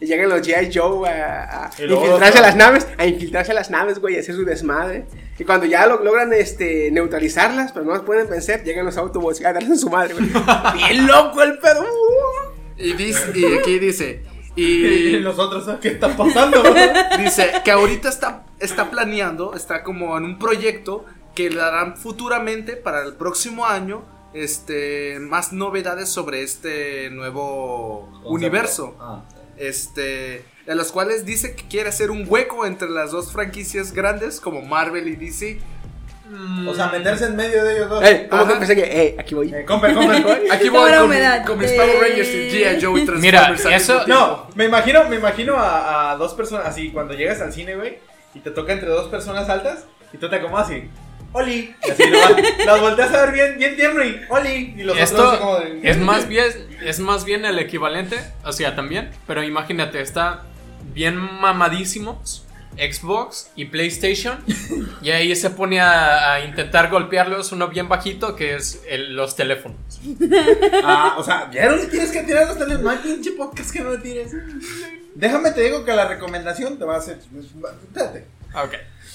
Y 0.00 0.06
llegan 0.06 0.28
los 0.28 0.40
G.I. 0.40 0.70
Joe 0.72 1.08
a, 1.08 1.66
a 1.66 1.70
infiltrarse 1.82 2.38
a 2.38 2.42
las 2.42 2.56
naves, 2.56 2.86
a 2.98 3.06
infiltrarse 3.06 3.52
a 3.52 3.54
las 3.54 3.70
naves, 3.70 3.98
güey, 3.98 4.16
a 4.16 4.20
hacer 4.20 4.34
su 4.34 4.44
desmadre. 4.44 5.06
Y 5.38 5.44
cuando 5.44 5.66
ya 5.66 5.86
lo, 5.86 6.02
logran 6.04 6.32
este, 6.32 6.90
neutralizarlas, 6.92 7.72
pero 7.72 7.84
no 7.84 7.92
las 7.92 8.02
pueden 8.02 8.28
vencer, 8.28 8.62
llegan 8.64 8.84
los 8.84 8.96
Autobots 8.96 9.44
a 9.44 9.52
darles 9.52 9.70
en 9.72 9.78
su 9.78 9.90
madre, 9.90 10.14
güey. 10.14 10.26
Bien 10.74 11.06
loco 11.06 11.42
el 11.42 11.58
pedo. 11.58 11.84
Y, 12.76 12.92
dice, 12.94 13.32
y 13.34 13.44
aquí 13.58 13.78
dice, 13.78 14.22
y 14.56 15.18
nosotros, 15.22 15.68
¿qué 15.80 15.88
está 15.88 16.16
pasando? 16.16 16.62
dice 17.18 17.52
que 17.64 17.70
ahorita 17.70 18.08
está, 18.08 18.44
está 18.58 18.90
planeando, 18.90 19.54
está 19.54 19.82
como 19.82 20.16
en 20.16 20.24
un 20.24 20.38
proyecto 20.38 21.04
que 21.34 21.50
le 21.50 21.56
darán 21.56 21.96
futuramente 21.96 22.76
para 22.76 23.02
el 23.02 23.14
próximo 23.14 23.64
año 23.64 24.02
este 24.34 25.18
más 25.20 25.52
novedades 25.52 26.08
sobre 26.08 26.42
este 26.42 27.10
nuevo 27.10 28.08
universo. 28.24 28.96
Ah. 29.00 29.22
Este, 29.56 30.44
de 30.66 30.74
los 30.74 30.92
cuales 30.92 31.24
dice 31.24 31.54
que 31.54 31.68
quiere 31.68 31.90
hacer 31.90 32.10
un 32.10 32.24
hueco 32.28 32.66
entre 32.66 32.88
las 32.88 33.12
dos 33.12 33.32
franquicias 33.32 33.92
grandes 33.92 34.40
como 34.40 34.62
Marvel 34.62 35.08
y 35.08 35.16
DC. 35.16 35.60
O 36.66 36.74
sea, 36.74 36.88
meterse 36.88 37.26
en 37.26 37.36
medio 37.36 37.62
de 37.64 37.76
ellos 37.76 37.90
dos. 37.90 38.04
Eh, 38.04 38.26
¿Cómo 38.30 38.46
que 38.48 38.54
pensé 38.54 38.74
que, 38.74 38.82
eh, 38.82 39.16
aquí 39.18 39.34
voy? 39.34 39.52
Eh, 39.52 39.64
compre, 39.66 39.92
compre. 39.92 40.16
Aquí 40.50 40.68
voy 40.70 40.90
con, 40.90 41.02
humedad. 41.04 41.44
con 41.44 41.58
mis 41.58 41.70
Eh. 41.70 41.76
Power 41.76 42.00
Rangers 42.00 42.28
y 42.28 42.50
G.I. 42.50 42.82
Joe 42.82 43.00
y. 43.00 43.06
Mira, 43.20 43.54
eso-. 43.70 44.06
No, 44.06 44.48
me 44.54 44.64
imagino, 44.64 45.04
me 45.08 45.16
imagino 45.16 45.56
a, 45.56 46.12
a 46.12 46.16
dos 46.16 46.32
personas, 46.34 46.66
así, 46.66 46.90
cuando 46.90 47.12
llegas 47.14 47.40
al 47.40 47.52
cine, 47.52 47.76
güey, 47.76 47.98
y 48.34 48.40
te 48.40 48.50
toca 48.50 48.72
entre 48.72 48.88
dos 48.88 49.08
personas 49.08 49.48
altas, 49.48 49.84
y 50.12 50.16
tú 50.18 50.28
te 50.30 50.36
acomodas 50.36 50.68
así, 50.68 50.88
¡Oli! 51.34 51.74
Y 51.86 51.90
así 51.90 52.02
nomás, 52.10 52.32
las 52.66 52.80
volteas 52.80 53.14
a 53.14 53.24
ver 53.26 53.32
bien, 53.32 53.58
bien 53.58 53.76
tierno 53.76 54.04
y 54.04 54.20
¡Oli! 54.28 54.74
Y 54.76 54.82
los 54.84 54.94
otros 54.96 55.32
así 55.32 55.38
como 55.38 55.56
Esto 55.58 55.68
de... 55.68 55.90
es 55.90 55.98
más 55.98 56.28
bien 56.28 56.46
es 56.84 57.00
más 57.00 57.24
bien 57.24 57.44
el 57.44 57.58
equivalente, 57.58 58.16
o 58.44 58.52
sea, 58.52 58.74
también, 58.74 59.10
pero 59.26 59.42
imagínate, 59.42 60.00
está 60.00 60.42
bien 60.94 61.16
mamadísimos 61.16 62.46
Xbox 62.76 63.50
y 63.56 63.66
PlayStation 63.66 64.38
y 65.02 65.10
ahí 65.10 65.34
se 65.36 65.50
pone 65.50 65.80
a, 65.80 66.34
a 66.34 66.44
intentar 66.44 66.88
golpearlos 66.90 67.52
uno 67.52 67.68
bien 67.68 67.88
bajito 67.88 68.34
que 68.36 68.54
es 68.56 68.82
el- 68.88 69.14
los 69.14 69.36
teléfonos. 69.36 69.76
Ah, 70.84 71.14
o 71.18 71.22
sea, 71.24 71.50
ya 71.52 71.68
no 71.68 71.76
le 71.76 71.86
tienes 71.86 72.10
que 72.10 72.22
tirar 72.22 72.46
los 72.48 72.58
teléfonos, 72.58 72.82
no 72.82 72.90
hay 72.90 72.98
pinche 72.98 73.32
podcast 73.32 73.70
que 73.70 73.80
no 73.80 73.90
le 73.90 73.98
tires. 73.98 74.32
Déjame 75.14 75.50
te 75.52 75.60
digo 75.62 75.84
que 75.84 75.92
la 75.94 76.08
recomendación 76.08 76.78
te 76.78 76.84
va 76.84 76.94
a 76.96 76.98
hacer... 76.98 77.18
Espérate. 77.18 78.24
Ok. 78.54 78.74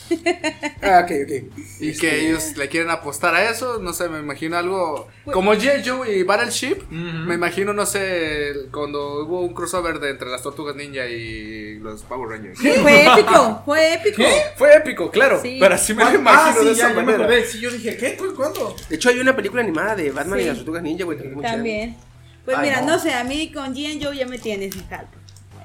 Ah, 0.82 1.02
ok, 1.04 1.12
ok. 1.24 1.60
Y 1.82 1.98
que 1.98 2.28
ellos 2.28 2.56
le 2.56 2.70
quieren 2.70 2.90
apostar 2.90 3.36
a 3.36 3.50
eso, 3.50 3.80
no 3.80 3.92
sé, 3.94 4.08
me 4.10 4.20
imagino 4.20 4.58
algo 4.58 5.08
Pues- 5.26 5.34
como 5.34 5.54
G.I. 5.54 5.84
Joe 5.88 6.16
y 6.18 6.24
Battleship. 6.24 6.78
Ujú. 6.86 6.94
Me 6.94 7.36
imagino, 7.36 7.74
no 7.74 7.86
sé, 7.86 8.54
cuando 8.72 9.24
hubo 9.26 9.42
un 9.42 9.54
crossover 9.54 10.00
de 10.00 10.12
entre 10.12 10.30
las 10.30 10.42
Tortugas 10.44 10.76
Ninja 10.76 11.06
y 11.08 11.80
los 11.80 12.04
Power 12.04 12.30
Rangers. 12.30 12.58
Sí, 12.60 12.72
fue 12.82 13.06
épico, 13.06 13.62
fue 13.66 13.94
épico. 13.96 14.24
Fue 14.56 14.76
épico, 14.76 15.12
claro, 15.12 15.42
Sí. 15.42 15.58
pero 15.60 15.76
así 15.76 15.94
me 15.94 16.04
lo 16.04 16.10
Ah, 16.10 16.16
imagino 16.16 16.62
sí, 16.62 16.68
de 16.70 16.76
ya, 16.76 16.86
esa 16.86 16.90
me 16.90 17.04
manera. 17.04 17.24
acordé. 17.26 17.46
Sí, 17.46 17.60
yo 17.60 17.70
dije, 17.72 17.98
¿qué? 17.98 18.16
¿Cu- 18.16 18.34
¿Cuándo? 18.36 18.76
De 18.90 18.96
hecho, 18.96 19.10
hay 19.10 19.20
una 19.20 19.36
película 19.36 19.62
animada 19.62 19.96
de 19.96 20.12
Batman 20.12 20.40
y 20.40 20.44
las 20.46 20.58
tortugas 20.58 20.84
ninja, 20.84 21.04
güey. 21.06 21.18
También. 21.42 21.98
Pues 22.46 22.58
Ay, 22.58 22.70
mira, 22.70 22.82
no. 22.82 22.94
no. 22.94 23.00
sé, 23.00 23.14
a 23.14 23.24
mí 23.26 23.52
con 23.52 23.76
G 23.76 24.00
Joe 24.02 24.16
ya 24.16 24.26
me 24.26 24.40
tienes 24.40 24.74
en 24.76 24.84
caldo. 24.84 25.12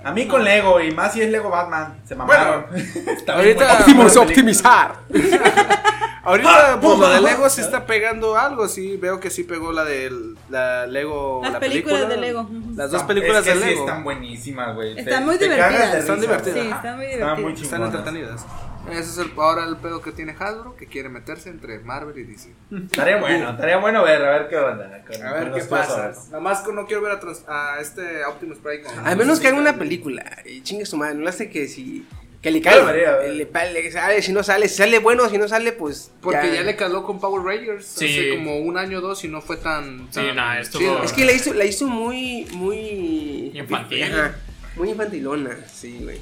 A 0.05 0.13
mí 0.13 0.27
con 0.27 0.43
Lego, 0.45 0.81
y 0.81 0.91
más 0.93 1.13
si 1.13 1.23
es 1.23 1.31
Lego 1.31 1.49
Batman, 1.51 1.99
se 2.05 2.15
mamaron. 2.15 2.67
Bien 2.73 3.19
ahorita- 3.27 3.65
bueno. 3.65 3.79
Optimus, 3.81 4.17
optimizar. 4.17 4.95
Ahorita, 6.25 6.79
por 6.81 6.99
lo 7.01 7.09
de 7.09 7.17
Ah, 7.17 7.21
Lego 7.21 7.51
sí 7.51 7.61
está 7.61 7.85
pegando 7.85 8.37
algo, 8.39 8.69
sí, 8.69 8.97
veo 8.97 9.19
que 9.19 9.29
sí 9.29 9.43
pegó 9.43 9.73
la 9.73 9.85
de 9.85 10.09
la 10.51 10.87
Lego. 10.87 11.41
Las 11.43 11.55
la 11.55 11.59
películas 11.59 12.03
película, 12.03 12.15
de 12.15 12.21
Lego. 12.21 12.49
Las 12.77 12.91
dos 12.93 13.03
películas 13.03 13.39
es 13.39 13.53
que 13.53 13.59
de 13.59 13.65
sí 13.65 13.69
Lego. 13.71 13.81
están 13.87 14.05
buenísimas, 14.05 14.75
güey. 14.77 14.97
Están 15.01 15.19
Te- 15.19 15.21
muy 15.27 15.37
divertidas. 15.39 15.95
Están 15.97 16.21
divertidas. 16.21 16.59
Sí, 16.63 16.71
están 16.71 16.97
muy 16.97 17.07
Están 17.07 17.29
muy 17.43 17.53
divertidas. 17.55 17.63
Están 17.65 17.83
entretenidas. 17.83 18.47
Ese 18.91 19.01
es 19.01 19.19
el, 19.19 19.33
ahora 19.37 19.65
el 19.67 19.77
pedo 19.77 20.03
que 20.03 20.13
tiene 20.13 20.35
Hasbro, 20.39 20.77
que 20.77 20.87
quiere 20.87 21.09
meterse 21.09 21.49
entre 21.51 21.79
Marvel 21.79 22.19
y 22.19 22.25
DC. 22.25 22.51
Estaría 22.87 23.17
bueno, 23.19 23.51
estaría 23.51 23.77
bueno 23.79 24.03
ver, 24.03 24.23
a 24.25 24.31
ver 24.39 24.49
qué 24.49 24.57
onda. 24.57 25.03
con- 25.07 25.23
A 25.27 25.33
ver 25.35 25.51
con 25.51 25.61
qué 25.61 25.65
pasa. 25.67 26.13
Nada 26.27 26.41
más 26.41 26.61
que 26.61 26.73
no 26.73 26.85
quiero 26.87 27.03
ver 27.03 27.13
a, 27.13 27.21
trans- 27.21 27.45
a 27.49 27.79
este 27.81 28.25
Optimus 28.25 28.59
Prime. 28.59 28.83
con- 28.83 29.07
A 29.07 29.15
menos 29.15 29.39
que 29.41 29.49
haga 29.49 29.57
una 29.59 29.79
película 29.79 30.25
y 30.45 30.63
chingue 30.63 30.85
su 30.85 30.97
madre, 30.97 31.15
no 31.15 31.23
le 31.23 31.29
hace 31.31 31.49
que 31.49 31.69
si. 31.69 32.07
Que 32.43 32.51
le 32.51 32.59
güey. 32.61 33.37
le, 33.39 33.93
sale, 33.93 34.21
si 34.21 34.33
no 34.33 34.43
sale, 34.43 34.69
si 34.69 34.75
sale 34.79 34.99
bueno, 34.99 35.29
si 35.31 35.39
no 35.39 35.47
sale, 35.47 35.71
pues. 35.71 36.11
Porque 36.21 36.53
ya, 36.53 36.63
le 36.63 36.75
caló 36.75 37.05
con 37.05 37.21
Power 37.21 37.41
Rangers 37.45 37.87
Sí. 37.87 38.07
hace 38.07 38.31
como 38.37 38.59
un 38.59 38.77
año 38.77 38.99
o 38.99 39.01
dos 39.01 39.23
y 39.23 39.29
no 39.29 39.41
fue 39.41 39.59
tan. 39.59 40.09
Sí, 40.11 40.21
estuvo- 40.61 40.81
chido. 40.81 41.03
Es 41.05 41.13
que 41.13 41.25
la 41.25 41.31
hizo, 41.33 41.55
la 41.55 41.65
hizo 41.65 41.87
muy. 41.87 42.47
Muy. 42.53 43.53
Infantil. 43.55 44.03
Ajá, 44.03 44.35
muy 44.75 44.91
infantilona, 44.91 45.57
sí, 45.73 46.01
güey. 46.03 46.19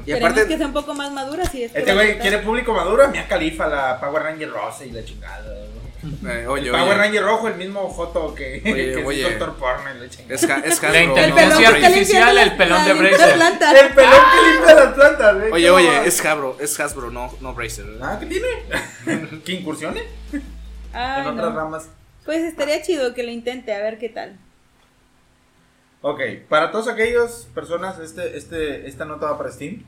Y 0.00 0.04
Queremos 0.06 0.30
aparte. 0.32 0.48
que 0.48 0.56
sea 0.58 0.66
un 0.66 0.72
poco 0.72 0.94
más 0.94 1.12
maduras 1.12 1.54
y 1.54 1.64
es 1.64 1.74
Este 1.74 1.94
güey 1.94 2.18
quiere 2.18 2.38
público 2.38 2.72
maduro, 2.74 3.08
Mia 3.08 3.26
Califa, 3.28 3.66
la 3.68 4.00
Power 4.00 4.22
Ranger 4.22 4.50
rosa 4.50 4.84
y 4.84 4.90
la 4.90 5.04
chingada. 5.04 5.44
Eh, 6.28 6.46
oye, 6.46 6.66
el 6.66 6.70
Power 6.72 6.88
oye. 6.88 6.94
Ranger 6.96 7.22
rojo, 7.22 7.48
el 7.48 7.54
mismo 7.54 7.90
foto 7.90 8.34
que, 8.34 8.60
Oye, 8.64 8.92
que 8.94 9.04
oye. 9.06 9.22
es 9.22 9.38
Doctor 9.38 9.56
Porno 9.56 9.84
y 9.96 10.00
la 10.00 10.10
chingada. 10.10 10.34
Es, 10.34 10.42
es 10.42 10.50
Hasbro. 10.84 10.92
La 10.92 10.98
El 10.98 11.08
inteligencia 11.08 11.34
pelón 11.34 11.58
que 11.58 11.64
está 11.64 11.86
artificial, 11.86 12.38
el 12.38 12.56
pelón 12.56 12.78
la- 12.78 12.84
de 12.84 12.94
Bracer. 12.94 13.34
planta. 13.34 13.80
El 13.80 13.88
pelón 13.94 14.10
que 14.12 14.50
limpia 14.52 14.74
las 14.74 14.92
plantas, 14.94 15.34
güey. 15.38 15.52
Oye, 15.52 15.66
¿Cómo 15.68 15.76
oye, 15.78 16.06
es 16.06 16.24
Hasbro, 16.24 16.56
es 16.60 16.80
Hasbro, 16.80 17.10
no, 17.10 17.32
no 17.40 17.54
Bracer. 17.54 17.86
Ah, 18.02 18.18
¿qué 18.20 18.26
tiene? 18.26 18.46
¿Que 19.44 19.52
incursione? 19.52 20.02
Ay, 20.92 21.22
en 21.22 21.26
otras 21.28 21.50
no. 21.52 21.56
ramas. 21.56 21.88
Pues 22.26 22.42
estaría 22.44 22.82
chido 22.82 23.14
que 23.14 23.22
lo 23.22 23.30
intente, 23.30 23.72
a 23.74 23.78
ver 23.80 23.98
qué 23.98 24.08
tal. 24.10 24.36
Ok, 26.06 26.20
para 26.50 26.70
todos 26.70 26.86
aquellos 26.88 27.48
personas, 27.54 27.98
este, 27.98 28.36
este, 28.36 28.86
esta 28.86 29.06
nota 29.06 29.30
va 29.30 29.38
para 29.38 29.50
Steam. 29.50 29.82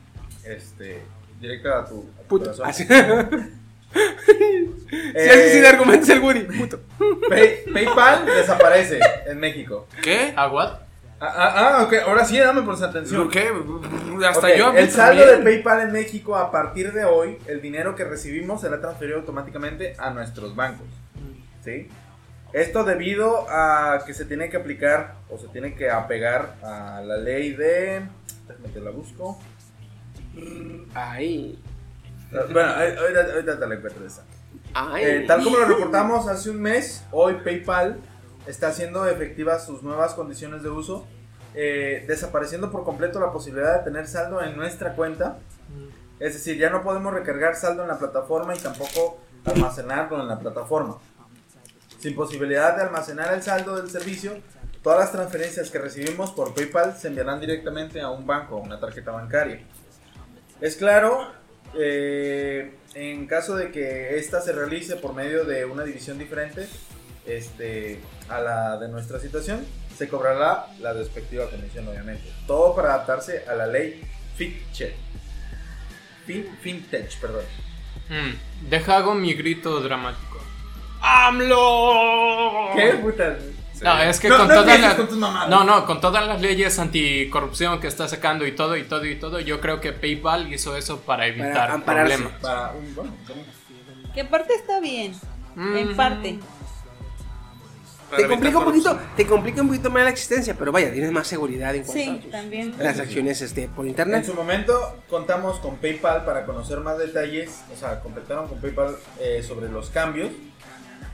Este, 0.44 1.02
directa 1.40 1.80
a 1.80 1.84
tu, 1.84 2.09
a 2.18 2.22
tu 2.22 2.28
Puto. 2.28 2.44
corazón. 2.56 2.66
Así. 2.72 2.86
Eh, 2.88 3.51
Si 5.14 5.28
haces 5.30 5.52
sin 5.52 5.66
argumentos 5.66 6.09
el 6.09 6.20
Woody, 6.20 6.40
puto. 6.44 6.80
Pay- 7.28 7.70
PayPal 7.72 8.24
desaparece 8.24 8.98
en 9.26 9.38
México. 9.40 9.86
¿Qué? 10.02 10.32
¿A 10.36 10.48
what? 10.48 10.78
Ah, 11.18 11.32
ah, 11.34 11.55
ah, 11.78 11.82
ok, 11.84 11.94
ahora 12.06 12.24
sí, 12.24 12.38
dame 12.38 12.62
por 12.62 12.76
su 12.76 12.84
atención. 12.84 13.22
¿Por 13.24 13.32
qué? 13.32 13.51
Hasta 14.26 14.47
Ok, 14.48 14.55
yo. 14.56 14.66
a 14.68 14.72
mí 14.72 14.78
el 14.80 14.90
saldo 14.90 15.26
de. 15.26 15.38
PayPal 15.38 15.80
en 15.82 15.93
México 15.93 16.36
a 16.36 16.51
partir 16.51 16.93
de 16.93 17.05
hoy, 17.05 17.38
el 17.47 17.60
dinero 17.62 17.94
que 17.94 18.05
recibimos 18.05 18.60
será 18.62 18.80
transferido 18.80 19.18
automáticamente 19.18 19.94
a 19.98 20.10
nuestros 20.10 20.55
bancos. 20.56 20.86
¿Sí? 21.64 21.88
Esto 22.57 22.85
debido 22.85 23.47
a 23.51 24.03
que 24.07 24.15
se 24.15 24.24
tiene 24.24 24.49
que 24.49 24.57
aplicar 24.57 25.16
o 25.28 25.37
se 25.37 25.47
tiene 25.49 25.74
que 25.74 25.91
apegar 25.91 26.55
a 26.62 27.03
la 27.05 27.19
ley 27.19 27.53
de... 27.53 28.03
Déjame 28.49 28.70
que 28.73 28.81
la 28.81 28.91
busco. 28.93 29.39
Ay. 30.95 31.62
Bueno, 32.53 32.70
ahí- 32.74 32.97
ahorita, 32.97 33.20
ahorita 33.35 33.59
te 33.59 33.66
la 33.66 33.74
encuentro 33.74 34.07
esa. 34.07 34.24
Eh, 34.99 35.24
tal 35.27 35.45
como 35.45 35.59
lo 35.59 35.65
reportamos 35.66 36.28
hace 36.28 36.51
un 36.51 36.61
mes, 36.62 37.05
hoy 37.12 37.35
PayPal 37.45 37.99
está 38.47 38.69
haciendo 38.69 39.07
efectivas 39.07 39.65
sus 39.66 39.83
nuevas 39.83 40.15
condiciones 40.15 40.62
de 40.62 40.70
uso, 40.70 41.07
eh, 41.55 42.05
desapareciendo 42.09 42.70
por 42.70 42.85
completo 42.85 43.20
la 43.20 43.33
posibilidad 43.33 43.78
de 43.78 43.85
tener 43.85 44.07
saldo 44.07 44.43
en 44.43 44.57
nuestra 44.57 44.95
cuenta. 44.95 45.39
Es 46.20 46.33
decir, 46.33 46.57
ya 46.57 46.70
no 46.70 46.83
podemos 46.83 47.12
recargar 47.12 47.55
saldo 47.55 47.83
en 47.83 47.89
la 47.89 47.99
plataforma 47.99 48.55
y 48.55 48.59
tampoco 48.59 49.19
almacenarlo 49.45 50.20
en 50.23 50.28
la 50.28 50.39
plataforma. 50.39 50.97
Sin 51.98 52.14
posibilidad 52.14 52.77
de 52.77 52.82
almacenar 52.82 53.32
el 53.35 53.43
saldo 53.43 53.77
del 53.77 53.90
servicio, 53.90 54.39
todas 54.82 55.01
las 55.01 55.12
transferencias 55.12 55.70
que 55.70 55.78
recibimos 55.78 56.31
por 56.31 56.55
PayPal 56.55 56.97
se 56.97 57.09
enviarán 57.09 57.40
directamente 57.40 58.01
a 58.01 58.10
un 58.10 58.27
banco, 58.27 58.56
a 58.56 58.60
una 58.60 58.78
tarjeta 58.78 59.10
bancaria. 59.10 59.60
Es 60.60 60.77
claro, 60.77 61.32
eh, 61.78 62.74
en 62.94 63.27
caso 63.27 63.56
de 63.56 63.70
que 63.70 64.16
esta 64.18 64.40
se 64.40 64.52
realice 64.52 64.97
por 64.97 65.14
medio 65.14 65.44
de 65.44 65.64
una 65.64 65.85
división 65.85 66.18
diferente 66.18 66.66
este, 67.27 68.01
a 68.28 68.40
la 68.40 68.78
de 68.78 68.89
nuestra 68.89 69.18
situación, 69.18 69.66
se 69.97 70.09
cobrará 70.09 70.66
la 70.81 70.93
respectiva 70.93 71.48
comisión, 71.51 71.89
obviamente. 71.89 72.24
Todo 72.47 72.74
para 72.74 72.94
adaptarse 72.94 73.44
a 73.48 73.55
la 73.55 73.66
ley 73.66 74.02
FinTech. 74.36 74.94
Fin, 76.27 76.47
FinTech, 76.60 77.18
perdón. 77.20 77.44
Mm, 78.09 78.68
deja 78.68 78.97
hago 78.97 79.14
mi 79.14 79.35
grito 79.35 79.81
dramático. 79.81 80.36
¡AMLO! 81.01 82.70
¿Qué 82.74 82.89
putas? 83.02 83.39
No, 83.82 83.98
es 84.01 84.18
que 84.20 84.28
No, 84.31 84.39
con 84.39 84.48
no 84.48 84.55
todas 84.55 84.81
las 84.81 84.94
con 84.94 85.09
tus 85.09 85.18
mamadas. 85.18 85.51
no, 85.51 85.62
no, 85.64 85.85
con 85.85 86.01
todas 86.01 86.27
las 86.27 86.40
leyes 86.40 86.78
anticorrupción 86.78 87.78
que 87.78 87.89
está 87.89 88.09
sacando 88.09 88.47
y 88.47 88.52
todo 88.52 88.74
y 88.77 88.85
todo 88.85 89.05
y 89.05 89.16
todo, 89.16 89.39
yo 89.40 89.60
creo 89.60 89.81
que 89.82 89.93
PayPal 89.93 90.51
hizo 90.52 90.77
eso 90.77 91.01
para 91.01 91.27
evitar 91.27 91.70
ampararse. 91.70 92.14
problemas. 92.16 92.40
Para 92.40 92.73
un, 92.73 92.94
bueno, 92.94 93.12
Que 94.14 94.20
en 94.20 94.28
parte 94.28 94.55
está 94.55 94.81
bien. 94.81 95.12
En 95.56 95.89
Ujú. 95.89 95.97
parte. 95.97 96.39
Para 98.09 98.23
Te 98.23 98.28
complica 98.28 98.59
un 98.59 98.64
poquito, 98.64 98.98
te 99.16 99.27
complica 99.27 99.60
un 99.62 99.66
poquito 99.68 99.90
más 99.90 100.05
la 100.05 100.10
existencia, 100.10 100.55
pero 100.56 100.70
vaya, 100.70 100.93
tienes 100.93 101.10
más 101.10 101.27
seguridad 101.27 101.74
en 101.74 101.82
cuanto 101.82 102.01
a 102.01 102.05
Sí, 102.14 102.20
tus 102.23 102.31
también. 102.31 102.73
transacciones 102.73 103.43
este, 103.43 103.68
por 103.68 103.85
En 103.85 103.90
internet. 103.90 104.24
su 104.24 104.32
momento 104.32 104.97
contamos 105.10 105.59
con 105.59 105.77
PayPal 105.78 106.24
para 106.24 106.47
conocer 106.47 106.78
más 106.81 106.97
detalles, 106.98 107.62
o 107.74 107.77
sea, 107.77 107.98
contactaron 108.01 108.47
con 108.48 108.60
PayPal 108.60 108.97
eh, 109.20 109.43
sobre 109.47 109.68
los 109.68 109.90
cambios. 109.90 110.31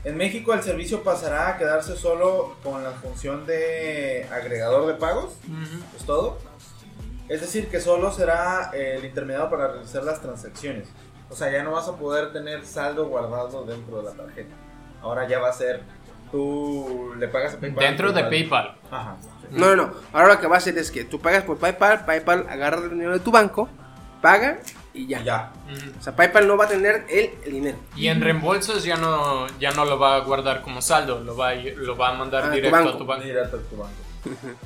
En 0.03 0.17
México 0.17 0.53
el 0.53 0.61
servicio 0.61 1.01
pasará 1.03 1.49
a 1.49 1.57
quedarse 1.57 1.95
solo 1.95 2.55
con 2.61 2.83
la 2.83 2.91
función 2.91 3.45
de 3.45 4.27
agregador 4.31 4.85
de 4.87 4.95
pagos, 4.95 5.33
Ujú. 5.47 5.83
es 5.97 6.05
todo. 6.05 6.37
Es 7.29 7.39
decir, 7.39 7.69
que 7.69 7.79
solo 7.79 8.11
será 8.11 8.71
el 8.73 9.05
intermediario 9.05 9.49
para 9.49 9.69
realizar 9.69 10.03
las 10.03 10.21
transacciones. 10.21 10.89
O 11.29 11.35
sea, 11.35 11.49
ya 11.51 11.63
no 11.63 11.71
vas 11.71 11.87
a 11.87 11.95
poder 11.95 12.33
tener 12.33 12.65
saldo 12.65 13.07
guardado 13.07 13.63
dentro 13.65 13.97
de 14.01 14.03
la 14.03 14.11
tarjeta. 14.11 14.53
Ahora 15.01 15.27
ya 15.27 15.39
va 15.39 15.49
a 15.49 15.53
ser, 15.53 15.81
tú 16.31 17.13
le 17.17 17.27
pagas 17.29 17.53
a 17.53 17.59
PayPal. 17.59 17.83
Dentro 17.85 18.11
de 18.11 18.23
PayPal. 18.25 18.75
Ajá. 18.91 19.15
sí. 19.21 19.47
No, 19.51 19.73
no, 19.75 19.87
no. 19.87 19.93
Ahora 20.11 20.33
lo 20.35 20.39
que 20.41 20.47
va 20.47 20.55
a 20.55 20.57
hacer 20.57 20.77
es 20.77 20.91
que 20.91 21.05
tú 21.05 21.19
pagas 21.21 21.43
por 21.43 21.57
PayPal, 21.57 22.03
PayPal 22.05 22.45
agarra 22.49 22.79
el 22.79 22.89
dinero 22.89 23.13
de 23.13 23.19
tu 23.21 23.31
banco, 23.31 23.69
paga 24.21 24.59
y 24.93 25.07
ya. 25.07 25.21
Y 25.21 25.23
ya. 25.25 25.51
O 25.99 26.03
sea, 26.03 26.15
PayPal 26.15 26.47
no 26.47 26.55
va 26.57 26.65
a 26.65 26.67
tener 26.67 27.05
el, 27.09 27.31
el 27.45 27.51
dinero. 27.51 27.77
Y 27.95 28.07
en 28.07 28.21
reembolsos 28.21 28.83
ya 28.83 28.95
no 28.97 29.47
ya 29.59 29.71
no 29.71 29.85
lo 29.85 29.97
va 29.97 30.15
a 30.15 30.19
guardar 30.19 30.61
como 30.61 30.81
saldo, 30.81 31.19
lo 31.21 31.35
va 31.35 31.49
a, 31.49 31.55
lo 31.55 31.97
va 31.97 32.09
a 32.09 32.13
mandar 32.13 32.43
Ah, 32.43 32.47
tu 32.49 32.55
directo 32.55 32.75
banco. 32.77 32.89
a 32.89 32.97
tu 32.97 33.05
banco. 33.05 33.23
Directo 33.23 33.57
a 33.57 33.59
tu 33.61 33.77
banco. 33.77 33.93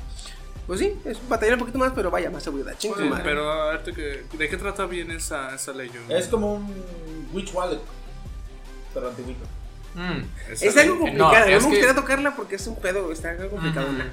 Pues 0.67 0.81
sí, 0.81 0.99
es 1.05 1.17
batallar 1.29 1.53
un 1.53 1.59
poquito 1.61 1.77
más, 1.77 1.93
pero 1.95 2.11
vaya, 2.11 2.29
más 2.29 2.43
seguridad. 2.43 2.75
Su 2.77 2.91
Oye, 2.91 3.05
madre. 3.09 3.23
pero 3.23 3.49
a 3.49 3.69
ver, 3.69 3.83
¿tú 3.85 3.93
qué- 3.93 4.25
¿de 4.37 4.49
qué 4.49 4.57
trata 4.57 4.85
bien 4.85 5.09
esa, 5.11 5.55
esa 5.55 5.71
ley? 5.71 5.89
Yo? 5.93 6.13
Es 6.13 6.27
como 6.27 6.55
un 6.55 7.29
Witch 7.31 7.53
Wallet. 7.53 7.79
pero 8.93 9.07
antiguito. 9.07 9.45
Mm. 9.95 10.23
Es 10.51 10.75
algo 10.75 10.95
No, 10.95 10.99
complicado. 10.99 11.31
No, 11.31 11.45
es 11.45 11.45
me 11.45 11.57
que- 11.57 11.65
gustaría 11.77 11.95
tocarla 11.95 12.35
porque 12.35 12.55
es 12.57 12.67
un 12.67 12.75
pedo, 12.81 13.09
está 13.13 13.29
algo 13.29 13.49
complicado. 13.51 13.87
Hay 13.87 13.95
que 13.95 14.03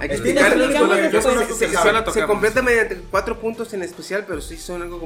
Es 0.00 0.20
que 0.20 0.34
yo 0.34 1.22
conozco 1.22 1.54
Se, 2.12 2.26
completa 2.26 2.62
mediante 2.62 2.96
cuatro 3.10 3.38
puntos 3.38 3.72
en 3.74 3.82
especial, 3.82 4.24
pero 4.26 4.40
sí 4.40 4.56
son 4.56 4.82
algo 4.82 4.98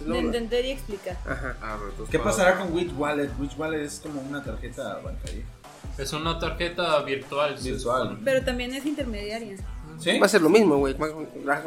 de- 0.00 0.08
no, 0.08 0.16
entender 0.16 0.64
y 0.64 0.70
explicar. 0.72 1.16
Ajá. 1.26 1.56
A 1.62 1.76
ver, 1.76 1.90
entonces, 1.90 2.10
¿Qué 2.10 2.18
pasará 2.18 2.58
con 2.58 2.72
Witch 2.72 2.92
Wallet? 2.96 3.30
Witch 3.38 3.56
Wallet 3.58 3.82
es 3.84 4.00
como 4.00 4.20
una 4.20 4.42
tarjeta 4.42 5.00
bancaria. 5.02 5.44
Es 5.98 6.12
una 6.12 6.38
tarjeta 6.38 7.02
virtual. 7.02 7.56
Virtual. 7.60 8.18
Pero 8.24 8.44
también 8.44 8.72
es 8.74 8.84
intermediaria. 8.86 9.56
¿Sí? 9.98 10.18
Va 10.18 10.26
a 10.26 10.28
ser 10.28 10.40
lo 10.42 10.48
mismo, 10.48 10.76
güey. 10.78 10.94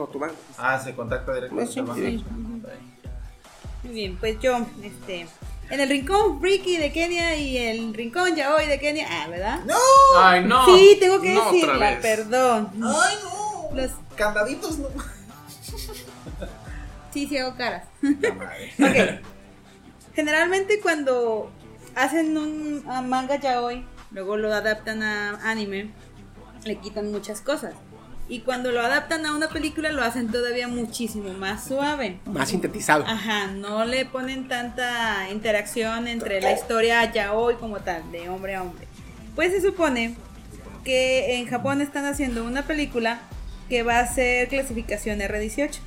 tu 0.07 0.19
banco. 0.19 0.35
Ah, 0.57 0.79
se 0.79 0.95
contacta 0.95 1.33
directamente 1.35 1.71
Sí, 1.71 1.79
el 1.79 1.85
sí. 1.85 1.91
banco. 2.23 2.67
Muy 3.83 3.93
bien, 3.93 4.17
pues 4.17 4.39
yo, 4.39 4.65
este. 4.81 5.27
En 5.69 5.79
el 5.79 5.89
rincón 5.89 6.39
Freaky 6.39 6.77
de 6.77 6.91
Kenia 6.91 7.35
y 7.35 7.57
el 7.57 7.93
rincón 7.93 8.35
Yaoi 8.35 8.67
de 8.67 8.79
Kenia. 8.79 9.07
Ah, 9.09 9.27
¿verdad? 9.27 9.59
¡No! 9.65 9.75
Ay, 10.17 10.43
no. 10.43 10.65
sí, 10.65 10.97
tengo 10.99 11.19
que 11.21 11.33
no 11.33 11.41
otra 11.41 11.51
decirla, 11.53 11.89
vez. 11.89 11.99
perdón. 12.01 12.71
¡Ay, 12.83 13.15
no! 13.23 13.75
Los, 13.75 13.91
Candaditos 14.15 14.77
no. 14.77 14.89
sí, 17.13 17.27
sí 17.27 17.37
hago 17.37 17.55
caras. 17.55 17.85
Ok. 18.03 19.21
Generalmente 20.15 20.79
cuando 20.79 21.51
hacen 21.95 22.37
un 22.37 22.83
manga 23.09 23.39
yaoi, 23.39 23.83
luego 24.11 24.37
lo 24.37 24.53
adaptan 24.53 25.01
a 25.01 25.39
anime, 25.49 25.91
le 26.65 26.75
quitan 26.77 27.11
muchas 27.11 27.41
cosas. 27.41 27.73
Y 28.29 28.39
cuando 28.39 28.71
lo 28.71 28.79
adaptan 28.81 29.25
a 29.25 29.35
una 29.35 29.49
película 29.49 29.91
lo 29.91 30.01
hacen 30.03 30.31
todavía 30.31 30.67
muchísimo 30.67 31.33
más 31.33 31.65
suave. 31.65 32.19
Más 32.25 32.49
sintetizado. 32.49 33.03
Ajá, 33.05 33.47
no 33.47 33.83
le 33.85 34.05
ponen 34.05 34.47
tanta 34.47 35.29
interacción 35.29 36.07
entre 36.07 36.41
la 36.41 36.53
historia 36.53 37.11
yaoi 37.11 37.55
como 37.55 37.79
tal, 37.81 38.09
de 38.11 38.29
hombre 38.29 38.55
a 38.55 38.63
hombre. 38.63 38.87
Pues 39.35 39.51
se 39.51 39.61
supone 39.61 40.15
que 40.83 41.37
en 41.37 41.47
Japón 41.47 41.81
están 41.81 42.05
haciendo 42.05 42.43
una 42.45 42.63
película 42.63 43.19
que 43.69 43.83
va 43.83 43.99
a 43.99 44.07
ser 44.07 44.47
clasificación 44.49 45.19
R18 45.19 45.79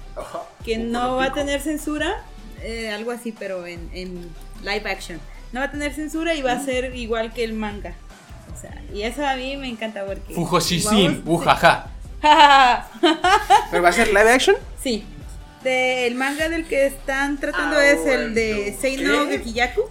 que 0.65 0.79
no 0.79 1.17
va 1.17 1.27
a 1.27 1.33
tener 1.33 1.61
censura, 1.61 2.23
eh, 2.63 2.91
algo 2.91 3.11
así, 3.13 3.33
pero 3.33 3.67
en, 3.67 3.89
en 3.93 4.29
live 4.63 4.91
action. 4.91 5.21
No 5.53 5.61
va 5.61 5.67
a 5.67 5.71
tener 5.71 5.95
censura 5.95 6.35
y 6.35 6.43
va 6.43 6.53
a 6.53 6.61
ser 6.65 6.95
igual 6.97 7.33
que 7.33 7.45
el 7.45 7.53
manga. 7.53 7.95
O 8.55 8.59
sea, 8.61 8.83
y 8.93 9.03
eso 9.03 9.27
a 9.27 9.37
mí 9.37 9.57
me 9.57 9.69
encanta 9.69 10.05
porque... 10.07 10.35
Fujoshisin, 10.35 11.23
Vamos- 11.25 11.41
ujaja. 11.43 11.91
¿Pero 13.71 13.83
va 13.83 13.89
a 13.89 13.93
ser 13.93 14.09
live 14.09 14.31
action? 14.31 14.57
Sí. 14.83 15.05
De, 15.63 16.07
el 16.07 16.15
manga 16.15 16.49
del 16.49 16.67
que 16.67 16.87
están 16.87 17.39
tratando 17.39 17.77
Ah, 17.77 17.87
es 17.87 18.07
el 18.07 18.35
de. 18.35 18.77
Seino. 18.81 19.27
Gekiyaku. 19.27 19.83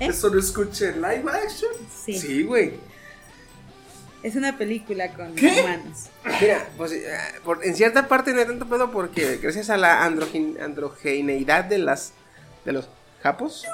¿Eh? 0.00 0.06
Eso 0.08 0.28
lo 0.28 0.40
escuché 0.40 0.92
live 0.92 1.24
action. 1.30 1.70
Sí. 2.04 2.18
Sí, 2.18 2.42
güey. 2.42 2.74
Es 4.22 4.34
una 4.34 4.58
película 4.58 5.12
con 5.12 5.34
¿Qué? 5.36 5.60
humanos. 5.62 6.06
Mira, 6.40 6.66
pues 6.76 6.90
eh, 6.92 7.16
por- 7.44 7.64
en 7.64 7.76
cierta 7.76 8.08
parte 8.08 8.32
no 8.32 8.40
hay 8.40 8.46
tanto 8.46 8.66
pedo 8.68 8.90
porque 8.90 9.36
gracias 9.40 9.70
a 9.70 9.76
la 9.76 10.04
androgen- 10.04 10.60
androgeneidad 10.60 11.64
de 11.64 11.78
las 11.78 12.12
de 12.64 12.72
los 12.72 12.88
japos 13.22 13.64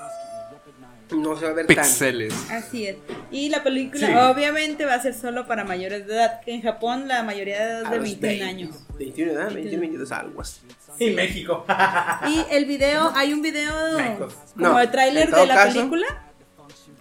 no 1.16 1.36
se 1.38 1.44
va 1.44 1.50
a 1.50 1.54
ver 1.54 1.66
tan 1.66 1.76
Pixeles. 1.76 2.34
Así 2.50 2.86
es. 2.86 2.96
Y 3.30 3.48
la 3.48 3.62
película 3.62 4.06
Sí. 4.06 4.12
obviamente 4.14 4.84
va 4.84 4.94
a 4.94 5.02
ser 5.02 5.14
solo 5.14 5.46
para 5.46 5.64
mayores 5.64 6.06
de 6.06 6.14
edad, 6.14 6.40
que 6.44 6.54
en 6.54 6.62
Japón 6.62 7.08
la 7.08 7.22
mayoría 7.22 7.58
de 7.58 7.64
edad 7.64 7.82
es 7.84 7.90
de 7.90 7.96
los 7.96 8.04
21 8.04 8.28
20, 8.28 8.44
años. 8.44 8.76
21, 8.98 9.32
¿verdad? 9.34 9.52
21, 9.54 9.80
22, 9.80 10.12
algo 10.12 10.40
así. 10.42 10.60
Y 10.98 11.10
México. 11.10 11.64
Y 12.28 12.44
el 12.54 12.64
video, 12.66 13.10
hay 13.14 13.32
un 13.32 13.42
video 13.42 13.72
Mecos. 13.98 14.34
como 14.54 14.68
No, 14.68 14.80
el 14.80 14.90
tráiler 14.90 15.30
de 15.30 15.46
la 15.46 15.54
caso- 15.54 15.74
película 15.78 16.06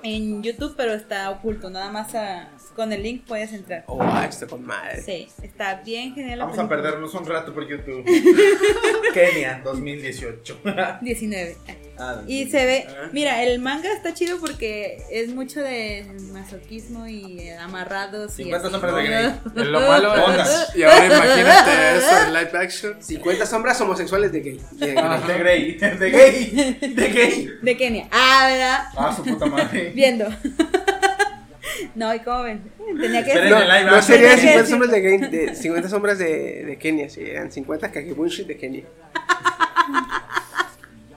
en 0.04 0.42
YouTube, 0.42 0.74
pero 0.76 0.94
está 0.94 1.30
oculto, 1.30 1.70
nada 1.70 1.92
más 1.92 2.16
a- 2.16 2.48
con 2.76 2.92
el 2.94 3.04
link 3.04 3.26
puedes 3.28 3.52
entrar. 3.54 3.84
Oh, 3.88 4.04
está 4.28 4.48
con 4.48 4.66
madre. 4.66 5.02
Sí, 5.02 5.28
está 5.44 5.82
bien 5.84 6.14
genial 6.14 6.40
Vamos 6.40 6.58
a 6.58 6.68
perdernos 6.68 7.14
un 7.14 7.26
rato 7.26 7.54
por 7.54 7.68
YouTube. 7.68 8.04
Kenia, 9.14 9.62
2018. 9.64 10.60
19. 11.02 11.58
Ah, 12.04 12.24
Y 12.26 12.50
se 12.50 12.66
ve, 12.66 12.88
mira, 13.12 13.44
el 13.44 13.60
manga 13.60 13.92
está 13.94 14.12
chido 14.12 14.40
porque 14.40 15.04
es 15.12 15.30
mucho 15.36 15.62
de 15.62 16.04
masoquismo 16.32 17.06
y 17.08 17.48
amarrados. 17.50 18.32
y 18.40 18.46
50 18.46 18.58
así. 18.68 18.72
sombras 18.74 18.96
de 18.96 19.04
Grey. 19.04 19.32
Lo 19.72 19.82
malo 19.82 20.16
es-. 20.34 20.76
Y 20.76 20.82
ahora 20.82 21.06
imagínate 21.06 21.98
eso 21.98 22.24
en 22.26 22.34
live 22.34 22.52
action. 22.58 22.96
50 23.04 23.46
sombras 23.46 23.80
homosexuales 23.82 24.32
de 24.32 24.40
gay. 24.42 24.62
De 24.72 24.94
gay. 24.96 25.22
De 25.28 25.38
Grey. 25.38 25.74
De 25.78 26.10
gay. 26.10 26.80
De 26.96 27.08
gay. 27.10 27.50
De 27.62 27.78
Kenia. 27.78 28.08
Ah, 28.10 28.48
¿verdad? 28.50 28.80
Ah, 28.98 29.14
su 29.16 29.24
puta 29.24 29.46
madre. 29.46 29.92
Viendo. 29.94 30.26
No, 31.96 32.14
¿y 32.14 32.20
cómo 32.20 32.44
ven? 32.44 32.62
Tenía 33.00 33.24
que 33.24 33.32
Esperen 33.32 33.54
el 33.54 33.68
live 33.68 33.84
No 33.86 33.96
action. 33.96 34.02
serían 34.04 34.36
Tenía 34.38 34.54
que 34.58 34.66
50 34.66 34.66
decir- 34.66 34.70
sombras 34.70 34.92
de, 34.92 35.28
de 35.48 35.56
50 35.56 35.90
sombras 35.90 36.18
de, 36.18 36.66
de 36.66 36.78
Kenia, 36.78 37.10
serían 37.10 37.52
50 37.52 37.92
kagebunshi 37.92 38.44
de 38.44 38.58
Kenia. 38.58 38.84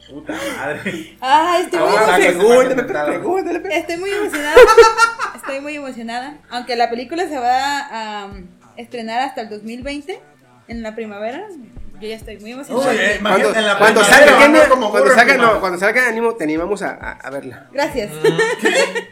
Puta 0.08 0.34
madre. 0.58 1.16
Ah, 1.20 1.58
estoy 1.60 1.78
muy, 1.80 1.88
Ah, 1.96 2.16
Pregúntame, 2.16 2.82
pregúntame, 2.84 3.60
pregúntame. 3.60 3.78
estoy 3.78 3.96
muy 3.96 4.10
emocionada. 4.10 4.54
Estoy 5.36 5.60
muy 5.60 5.74
emocionada. 5.76 6.38
Aunque 6.50 6.76
la 6.76 6.88
película 6.90 7.26
se 7.28 7.38
va 7.38 7.80
a 8.22 8.26
um, 8.26 8.46
estrenar 8.76 9.20
hasta 9.20 9.40
el 9.42 9.48
2020, 9.48 10.20
en 10.68 10.82
la 10.82 10.94
primavera, 10.94 11.46
yo 12.04 12.10
ya 12.10 12.16
estoy 12.16 12.38
muy 12.38 12.52
emocionada. 12.52 12.90
Uy, 12.90 12.96
eh, 12.98 13.18
Cuando, 13.20 13.50
la 13.52 13.78
cuando 13.78 14.04
salga 14.04 14.68
como 14.68 14.90
cuando 14.90 15.10
salga, 15.14 15.36
no, 15.36 15.60
cuando 15.60 15.78
salga 15.78 16.08
Animo, 16.08 16.34
te 16.34 16.44
animamos 16.44 16.82
a, 16.82 16.90
a, 16.90 17.12
a 17.12 17.30
verla. 17.30 17.66
Gracias. 17.72 18.12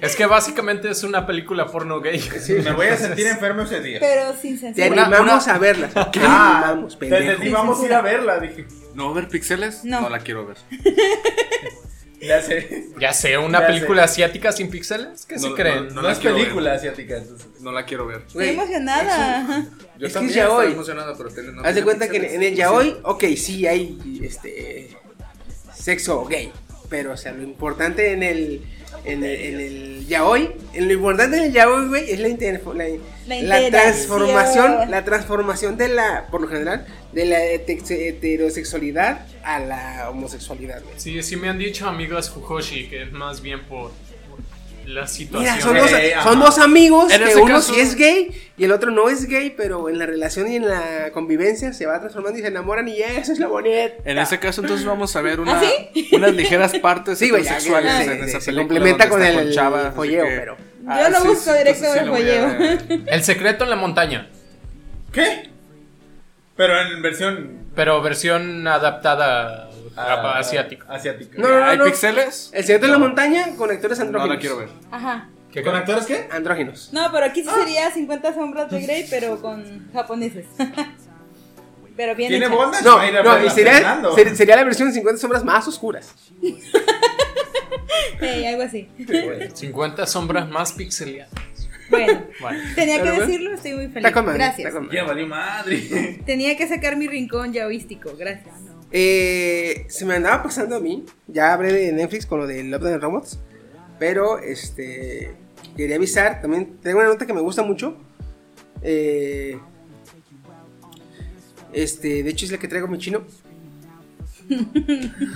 Es 0.01 0.17
que 0.17 0.27
básicamente 0.27 0.91
es 0.91 1.03
una 1.05 1.27
película 1.27 1.67
porno 1.67 2.01
gay. 2.01 2.23
Me 2.65 2.73
voy 2.73 2.87
a 2.89 2.97
sentir 2.97 3.27
enfermo 3.27 3.63
ese 3.63 3.81
día. 3.81 3.99
Pero 4.01 4.35
sin 4.41 4.55
Te 4.61 4.73
censura. 4.75 5.05
animamos 5.07 5.49
a 5.49 5.59
verla. 5.59 5.89
Te 6.13 6.21
Ah, 6.23 6.63
animamos, 6.67 6.99
te 6.99 7.07
pendejo. 7.07 7.53
vamos 7.57 7.81
a 7.81 7.85
ir 7.87 7.95
a 7.95 8.03
verla, 8.03 8.39
dije. 8.39 8.67
¿No 8.95 9.07
va 9.07 9.11
a 9.13 9.15
ver 9.15 9.29
pixeles? 9.29 9.85
No. 9.85 10.09
la 10.09 10.19
quiero 10.19 10.47
ver. 10.47 10.57
Ya 12.23 12.41
sé. 12.41 12.87
Ya 13.01 13.13
sé, 13.13 13.37
una 13.37 13.61
Ya 13.61 13.67
película 13.67 14.05
asiática 14.05 14.53
sin 14.53 14.71
píxeles. 14.71 15.27
¿Qué 15.27 15.39
se 15.39 15.49
No, 15.49 15.55
creen? 15.55 15.95
no, 15.95 16.09
es 16.09 16.19
película 16.19 16.75
asiática, 16.75 17.17
entonces. 17.19 17.49
No 17.61 17.73
la 17.73 17.85
quiero 17.85 18.07
ver. 18.07 18.23
Estoy 18.27 18.51
emocionada. 18.51 19.67
Yo 19.99 20.07
Es 20.07 20.13
que 20.13 20.19
también 20.19 20.31
es 20.31 20.35
yaoi. 20.37 20.59
estoy 20.67 20.73
emocionado, 20.75 21.17
pero 21.35 21.53
no 21.53 21.63
Haz 21.65 21.75
de 21.75 21.83
cuenta 21.83 22.09
que 22.09 22.17
en, 22.35 22.43
el 22.43 22.55
yaoi, 22.55 22.97
ok, 23.03 23.25
sí 23.37 23.67
hay 23.67 24.21
este 24.23 24.91
sexo 25.75 26.25
gay, 26.27 26.53
pero 26.89 27.13
o 27.13 27.17
sea, 27.17 27.33
lo 27.33 27.43
importante 27.43 28.13
en 28.13 28.23
el 28.23 28.63
en 29.05 29.25
el, 29.25 29.35
en 29.35 29.61
el 29.61 30.07
yaoi, 30.07 30.51
en 30.75 30.87
lo 30.87 30.95
importante 30.95 31.37
en 31.39 31.45
el 31.45 31.53
yaoi, 31.53 31.89
güey, 31.89 32.11
es 32.11 32.21
la, 32.21 32.29
inter- 32.29 32.61
la, 32.65 32.85
La 32.85 32.89
la 33.27 33.63
interacción. 33.63 33.71
transformación, 33.71 34.91
la 34.91 35.05
transformación 35.05 35.77
de 35.77 35.89
la, 35.89 36.27
por 36.31 36.41
lo 36.43 36.47
general, 36.49 36.87
de 37.13 37.25
la 37.25 37.43
heterosexualidad 37.43 39.27
a 39.45 39.59
la 39.61 40.09
homosexualidad, 40.11 40.83
güey. 40.83 40.95
Sí, 40.99 41.23
sí 41.23 41.37
me 41.37 41.49
han 41.49 41.59
dicho 41.59 41.89
amigos 41.89 42.31
Fujoshi 42.31 42.89
que 42.89 43.03
es 43.03 43.13
más 43.13 43.41
bien 43.43 43.63
por, 43.65 43.91
la 44.87 45.07
situación. 45.07 45.55
Mira, 45.55 45.61
son 45.65 45.77
dos, 45.77 45.93
Eh, 45.93 46.13
son 46.25 46.41
dos 46.41 46.59
amigos 46.59 47.13
En 47.13 47.23
que 47.23 47.37
uno 47.37 47.55
caso- 47.55 47.73
sí 47.73 47.81
es 47.81 47.95
gay 47.95 48.31
y 48.59 48.65
el 48.65 48.73
otro 48.73 48.91
no 48.91 49.09
es 49.09 49.27
gay, 49.27 49.55
pero 49.57 49.89
en 49.89 49.97
la 49.97 50.07
relación 50.07 50.51
y 50.51 50.57
en 50.57 50.69
la 50.69 51.11
convivencia 51.13 51.73
se 51.73 51.87
va 51.87 52.01
transformando 52.01 52.41
y 52.41 52.43
se 52.43 52.49
enamoran 52.49 52.89
y 52.89 52.99
eso 53.01 53.33
es 53.33 53.39
lo 53.39 53.49
bonito. 53.49 53.95
En 54.05 54.19
ese 54.19 54.41
caso, 54.41 54.61
entonces 54.61 54.85
vamos 54.85 55.15
a 55.15 55.21
ver 55.23 55.39
una, 55.39 55.61
¿Ah, 55.61 55.63
sí? 55.95 56.09
unas 56.13 56.35
ligeras 56.35 56.73
partes 56.81 57.17
Sí, 57.19 57.29
sexuales 57.31 57.93
en 58.09 58.25
esa 58.25 58.41
se 58.41 58.47
película. 58.47 58.57
complementa 58.57 59.09
con 59.09 59.23
el 59.23 59.53
Chava, 59.55 59.93
folleo, 59.93 60.25
que- 60.25 60.31
pero- 60.37 60.57
Yo 60.85 61.11
lo 61.11 61.25
busco 61.27 61.53
directo 61.55 61.93
del 61.93 62.09
a 62.09 62.13
folleo. 62.13 62.79
El 63.07 63.23
secreto 63.23 63.63
en 63.63 63.71
la 63.71 63.77
montaña, 63.77 64.29
¿Qué? 65.13 65.49
Pero 66.57 66.81
en 66.81 67.03
versión 67.03 67.62
pero 67.75 68.01
versión 68.03 68.67
adaptada 68.67 69.69
a- 69.97 70.39
asiática. 70.39 70.87
Asiática. 70.89 71.39
No, 71.41 71.49
no, 71.49 71.61
no, 71.61 71.65
¿Hay 71.67 71.79
no. 71.79 71.85
pixeles? 71.85 72.51
El 72.55 72.65
secreto 72.65 72.87
de 72.87 72.93
la 72.93 72.99
montaña 72.99 73.55
con 73.57 73.71
actores 73.71 73.99
No 74.01 74.27
la 74.27 74.39
quiero 74.39 74.59
ver. 74.59 74.69
Ajá. 74.91 75.29
¿Qué 75.51 75.63
¿Con 75.63 75.75
actores 75.77 76.07
qué? 76.07 76.29
Andróginos. 76.31 76.89
No, 76.93 77.11
pero 77.13 77.27
aquí 77.27 77.43
sí 77.43 77.51
sería 77.51 77.91
50 77.91 78.33
sombras 78.35 78.71
de 78.71 78.81
Grey, 78.81 79.07
pero 79.11 79.41
con 79.41 79.91
japoneses. 79.93 80.47
pero 81.97 82.15
bien 82.15 82.31
¿Tiene 82.31 82.49
bondas? 82.49 82.83
No, 82.83 82.97
no, 83.23 83.45
y 83.45 83.51
sería, 83.51 84.01
ser- 84.15 84.35
sería 84.37 84.57
la 84.57 84.65
versión 84.65 84.91
50 84.93 85.21
sombras 85.21 85.45
más 85.45 85.69
oscuras. 85.69 86.15
Ey, 88.21 88.47
algo 88.47 88.63
así. 88.63 88.89
50 89.55 90.07
sombras 90.07 90.49
más 90.49 90.73
pixeladas. 90.73 91.29
Bueno, 91.93 92.23
Bueno, 92.41 92.61
tenía 92.75 93.03
que 93.03 93.11
decirlo, 93.13 93.53
estoy 93.55 93.75
muy 93.75 93.89
feliz. 93.89 94.15
Madre, 94.15 94.35
Gracias. 94.35 94.59
está 94.59 94.71
con 94.73 94.87
madre. 94.87 94.97
Ya 94.99 95.05
valió 95.05 95.27
madre. 95.27 96.21
Tenía 96.27 96.57
que 96.57 96.67
sacar 96.67 96.97
mi 96.97 97.07
rincón 97.07 97.53
yaoístico, 97.53 98.17
gracias. 98.17 98.55
Eh, 98.91 99.87
se 99.89 100.05
me 100.05 100.15
andaba 100.15 100.43
pasando 100.43 100.77
a 100.77 100.81
mí. 100.81 101.05
Ya 101.29 101.53
hablé 101.55 101.73
de 101.73 101.93
Netflix 101.93 102.27
con 102.27 102.41
lo 102.41 102.47
de 102.47 102.65
Love 102.65 102.87
and 102.87 103.03
Robots. 103.03 103.39
Pero 103.99 104.39
este. 104.39 105.35
Quería 105.77 105.97
avisar. 105.97 106.41
También 106.43 106.79
tengo 106.83 106.99
una 106.99 107.09
nota 107.09 107.25
que 107.27 107.33
me 107.33 107.41
gusta 107.41 107.63
mucho. 107.63 107.97
Eh, 108.83 109.59
este, 111.73 112.23
de 112.23 112.31
hecho, 112.31 112.45
es 112.45 112.53
la 112.53 112.59
que 112.59 112.69
traigo 112.69 112.89
mi 112.89 112.99
chino. 112.99 113.23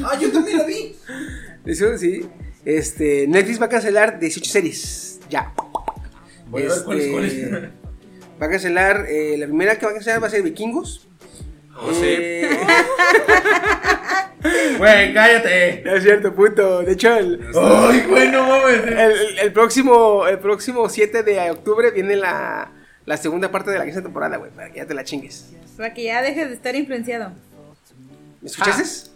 Ah, 0.05 0.19
yo 0.21 0.31
también 0.31 0.59
la 0.59 0.65
vi. 0.67 0.95
Eso 1.65 1.97
sí. 1.97 2.27
Este, 2.65 3.27
Netflix 3.27 3.61
va 3.61 3.67
a 3.67 3.69
cancelar 3.71 4.19
18 4.19 4.51
series. 4.51 5.21
Ya. 5.31 5.55
Voy 6.47 6.63
a 6.63 6.69
ver 6.69 6.79
cuál 6.85 7.01
es, 7.01 7.11
cuál 7.13 7.25
es. 7.25 7.33
Este, 7.35 7.71
Va 8.43 8.47
a 8.47 8.51
cancelar, 8.51 9.07
eh, 9.09 9.37
la 9.39 9.47
primera 9.47 9.79
que 9.79 9.87
va 9.87 9.93
a 9.93 9.95
cancelar 9.95 10.23
va 10.23 10.27
a 10.27 10.31
ser 10.31 10.43
Vikingos. 10.43 11.09
Oh, 11.79 11.91
Eh, 12.03 12.49
Güey, 14.79 15.13
cállate. 15.15 15.83
no 15.85 15.97
es 15.97 16.03
cierto, 16.05 16.35
puto. 16.35 16.83
De 16.83 16.93
hecho, 16.93 17.17
el, 17.17 17.41
Ay, 17.55 18.05
güey, 18.09 18.31
no 18.31 18.47
mames. 18.47 18.81
el, 19.43 19.53
próximo, 19.53 20.27
el 20.27 20.39
próximo 20.39 20.89
7 20.89 21.23
de 21.23 21.51
octubre 21.51 21.91
viene 21.91 22.15
la, 22.17 22.71
la 23.07 23.17
segunda 23.17 23.51
parte 23.51 23.71
de 23.71 23.79
la 23.79 23.85
quinta 23.87 24.03
temporada, 24.03 24.37
güey, 24.37 24.51
para 24.53 24.71
que 24.71 24.77
ya 24.79 24.87
te 24.87 24.95
la 24.95 25.03
chingues. 25.03 25.51
Para 25.77 25.93
que 25.95 26.05
ya 26.05 26.23
dejes 26.23 26.49
de 26.49 26.55
estar 26.55 26.77
influenciado. 26.77 27.33
¿Me 28.41 28.49
escuchaste? 28.49 28.85
Sí. 28.85 29.11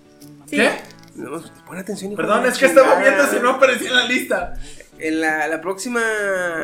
¿Qué? 0.50 0.70
No, 1.14 1.42
pon 1.66 1.78
atención. 1.78 2.16
Perdón, 2.16 2.46
es 2.46 2.58
que 2.58 2.66
estaba 2.66 2.98
viendo 3.00 3.24
si 3.26 3.38
no 3.40 3.50
aparecía 3.50 3.90
en 3.90 3.96
la 3.96 4.06
lista. 4.06 4.54
En 5.02 5.20
la, 5.20 5.46
la 5.48 5.60
próxima, 5.60 6.00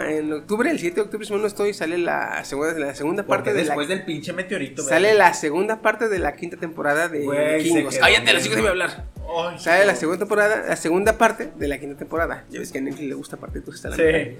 en 0.08 0.32
octubre, 0.32 0.70
el 0.70 0.78
7 0.78 0.94
de 0.96 1.00
octubre, 1.02 1.26
si 1.26 1.32
no 1.34 1.46
estoy, 1.46 1.72
sale 1.74 1.98
la 1.98 2.44
segunda, 2.44 2.72
la 2.78 2.94
segunda 2.94 3.22
Porque 3.24 3.44
parte 3.44 3.52
de 3.54 3.64
la, 3.64 3.70
después 3.70 3.88
del 3.88 4.04
pinche 4.04 4.32
meteorito. 4.32 4.82
sale 4.82 5.14
la 5.14 5.32
segunda 5.34 5.80
parte 5.80 6.08
de 6.08 6.18
la 6.18 6.36
quinta 6.36 6.56
temporada 6.56 7.08
de 7.08 7.24
Güey, 7.24 7.62
Vikingos. 7.62 7.96
Cállate, 7.98 8.32
los 8.32 8.44
hijos 8.46 8.62
de 8.62 8.68
hablar. 8.68 9.04
Ay, 9.28 9.58
Sale 9.58 9.84
la 9.86 9.94
segunda 9.96 10.18
temporada, 10.20 10.64
la 10.68 10.76
segunda 10.76 11.18
parte 11.18 11.50
de 11.56 11.68
la 11.68 11.78
quinta 11.78 11.96
temporada. 11.98 12.44
Ya 12.50 12.60
ves 12.60 12.70
que 12.70 12.78
a 12.78 12.80
Netflix 12.80 13.08
le 13.08 13.14
gusta 13.14 13.36
parte, 13.38 13.58
entonces 13.58 13.84
está 13.84 13.90
la. 13.90 13.96
Sí. 13.96 14.36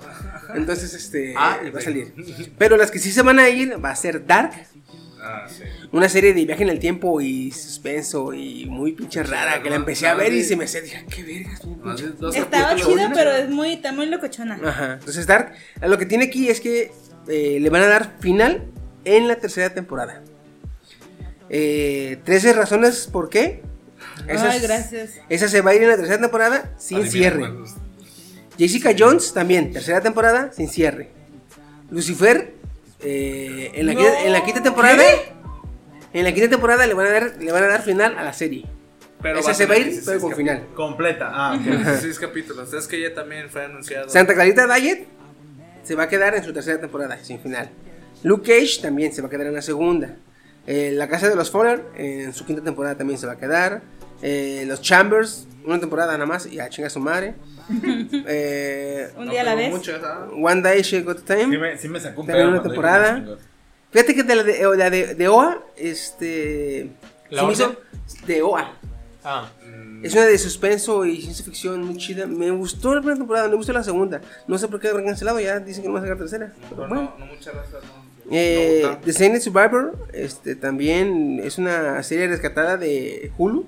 Entonces, 0.55 0.94
este, 0.94 1.35
Ah, 1.36 1.59
va 1.74 1.78
a 1.78 1.82
salir. 1.82 2.12
Pero 2.59 2.77
las 2.77 2.90
que 2.90 2.98
sí 2.98 3.10
se 3.10 3.23
van 3.23 3.39
a 3.39 3.48
ir 3.48 3.82
va 3.85 3.90
a 3.90 3.97
ser 3.97 4.27
Dark, 4.27 4.52
Ah, 5.28 5.48
sí. 5.48 5.65
una 5.90 6.09
serie 6.09 6.32
de 6.32 6.44
viaje 6.44 6.62
en 6.62 6.69
el 6.69 6.78
tiempo 6.78 7.20
y 7.20 7.51
suspenso 7.51 8.32
y 8.32 8.66
muy 8.66 8.93
pinche 8.93 9.24
rara 9.24 9.61
que 9.61 9.69
la 9.70 9.77
empecé 9.77 10.07
a 10.07 10.15
ver 10.15 10.32
y 10.32 10.44
se 10.44 10.55
me 10.55 10.65
hacía, 10.65 10.82
dije, 10.82 11.05
qué 11.11 11.24
vergas, 11.24 11.65
bien 11.65 11.81
Más 11.82 11.97
pinche". 12.01 12.12
de 12.15 12.19
dos 12.20 12.36
Estaba 12.36 12.77
chido, 12.77 13.11
pero 13.12 13.32
es 13.32 13.48
muy, 13.48 13.73
está 13.73 13.93
muy 13.93 14.07
locochona. 14.07 14.61
Ajá. 14.62 14.93
Entonces 15.01 15.27
Dark, 15.27 15.53
lo 15.82 15.98
que 15.98 16.07
tiene 16.07 16.27
aquí 16.27 16.48
es 16.48 16.61
que 16.61 16.93
eh, 17.27 17.59
le 17.61 17.70
van 17.70 17.82
a 17.82 17.86
dar 17.89 18.16
final 18.20 18.62
en 19.05 19.27
la 19.27 19.36
tercera 19.36 19.74
temporada. 19.74 20.23
Eh, 21.48 22.19
13 22.24 22.53
razones 22.53 23.09
por 23.11 23.28
qué. 23.28 23.62
Ay, 24.28 24.61
gracias. 24.61 25.15
Esa 25.28 25.48
se 25.48 25.61
va 25.61 25.73
a 25.73 25.74
ir 25.74 25.82
en 25.82 25.89
la 25.89 25.97
tercera 25.97 26.20
temporada 26.20 26.73
sin 26.78 26.98
Adivina 26.98 27.12
cierre. 27.12 27.53
Jessica 28.59 28.94
Jones 28.98 29.32
también, 29.32 29.73
tercera 29.73 30.01
temporada 30.01 30.51
sin 30.53 30.69
cierre. 30.69 31.11
Lucifer, 31.90 32.55
eh, 33.07 33.70
en, 33.74 33.87
la, 33.87 33.93
No. 33.95 34.01
quinta- 34.01 34.24
en 34.24 34.33
la 34.33 34.45
quinta 34.45 34.62
temporada. 34.62 35.03
En 36.12 36.24
la 36.24 36.33
quinta 36.33 36.49
temporada 36.51 36.87
le 36.87 36.95
van 36.95 37.07
a 37.07 37.11
dar, 37.11 37.33
le 37.39 37.53
van 37.53 37.62
a 37.65 37.66
dar 37.69 37.83
final 37.83 38.16
a 38.19 38.24
la 38.24 38.33
serie. 38.33 38.65
Pero 39.23 39.39
Esa 39.39 39.55
se 39.55 39.66
va 39.66 39.74
a 39.74 39.78
ir, 39.78 39.85
16 39.85 40.07
pero 40.07 40.20
con 40.20 40.35
final. 40.35 40.66
Completa. 40.74 41.31
Ah, 41.33 41.55
ok. 41.55 41.62
16 41.62 42.19
capítulos. 42.19 42.73
Es 42.73 42.87
que 42.87 43.01
ya 43.01 43.15
también 43.15 43.49
fue 43.51 43.65
anunciado. 43.65 44.09
Santa 44.09 44.35
Clarita 44.35 44.66
Diet 44.74 45.07
se 45.83 45.95
va 45.95 46.05
a 46.05 46.09
quedar 46.09 46.35
en 46.35 46.45
su 46.45 46.53
tercera 46.53 46.81
temporada, 46.81 47.19
sin 47.23 47.39
final. 47.41 47.70
Luke 48.23 48.43
Cage 48.61 48.81
también 48.83 49.12
se 49.12 49.20
va 49.23 49.28
a 49.28 49.31
quedar 49.31 49.47
en 49.47 49.55
la 49.55 49.62
segunda. 49.62 50.16
Eh, 50.66 50.91
la 50.93 51.09
Casa 51.09 51.28
de 51.28 51.37
los 51.37 51.51
Fowler 51.51 51.85
en 51.97 52.33
su 52.35 52.45
quinta 52.45 52.62
temporada 52.62 52.97
también 52.97 53.19
se 53.19 53.27
va 53.27 53.35
a 53.35 53.39
quedar. 53.39 53.83
Eh, 54.23 54.65
los 54.66 54.81
Chambers, 54.83 55.47
una 55.67 55.81
temporada 55.81 56.13
nada 56.13 56.27
más 56.27 56.47
y 56.47 56.61
a 56.61 56.69
chinga 56.69 56.89
su 56.91 57.01
madre. 57.01 57.35
Eh, 58.29 59.09
Un 59.17 59.29
día 59.29 59.41
a 59.41 59.45
la 59.45 59.55
vez. 59.55 59.75
One 60.33 60.63
Day 60.63 60.83
She 60.83 61.03
Got 61.03 61.19
Sí 61.19 61.25
Time. 61.27 61.59
me, 61.59 61.77
sí 61.79 61.89
me 61.89 62.01
sacó 62.01 62.21
un 62.23 62.27
También 62.27 62.49
una 62.49 62.63
temporada. 62.63 63.25
Fíjate 63.91 64.15
que 64.15 64.23
de 64.23 64.35
la 64.37 64.43
de, 64.43 64.67
o 64.67 64.75
la 64.75 64.91
de, 64.91 65.15
de 65.15 65.29
OA, 65.29 65.59
este. 65.77 66.91
¿La 67.31 67.41
se 67.43 67.47
me 67.47 67.53
orden? 67.53 67.53
hizo- 67.53 68.27
de 68.27 68.43
OA. 68.43 68.73
Ah, 69.25 69.51
Es 70.03 70.13
una 70.13 70.25
de 70.27 70.39
suspenso 70.39 71.05
y 71.05 71.21
ciencia 71.21 71.45
ficción 71.45 71.83
muy 71.85 71.97
chida. 71.97 72.27
Me 72.27 72.51
gustó 72.51 72.95
la 72.95 73.01
primera 73.01 73.19
temporada, 73.19 73.49
me 73.49 73.57
gustó 73.57 73.73
la 73.73 73.83
segunda. 73.83 74.21
No 74.47 74.59
sé 74.59 74.69
por 74.69 74.79
qué 74.81 74.89
habrán 74.89 75.07
cancelado, 75.07 75.41
ya 75.41 75.59
dicen 75.59 75.83
que 75.83 75.89
no 75.89 75.95
va 75.95 76.01
a 76.01 76.03
sacar 76.03 76.19
tercera. 76.19 76.53
Pero 76.69 76.77
bueno. 76.89 76.95
no, 77.19 77.19
no 77.19 77.27
muchas 77.33 77.55
no. 77.55 78.07
Eh, 78.31 78.83
No. 78.85 78.99
The 78.99 79.13
Silent 79.13 79.41
Survivor 79.43 79.97
este, 80.13 80.55
también 80.57 81.41
es 81.43 81.59
una 81.59 82.03
serie 82.03 82.27
rescatada 82.29 82.77
de 82.77 83.31
Hulu. 83.39 83.67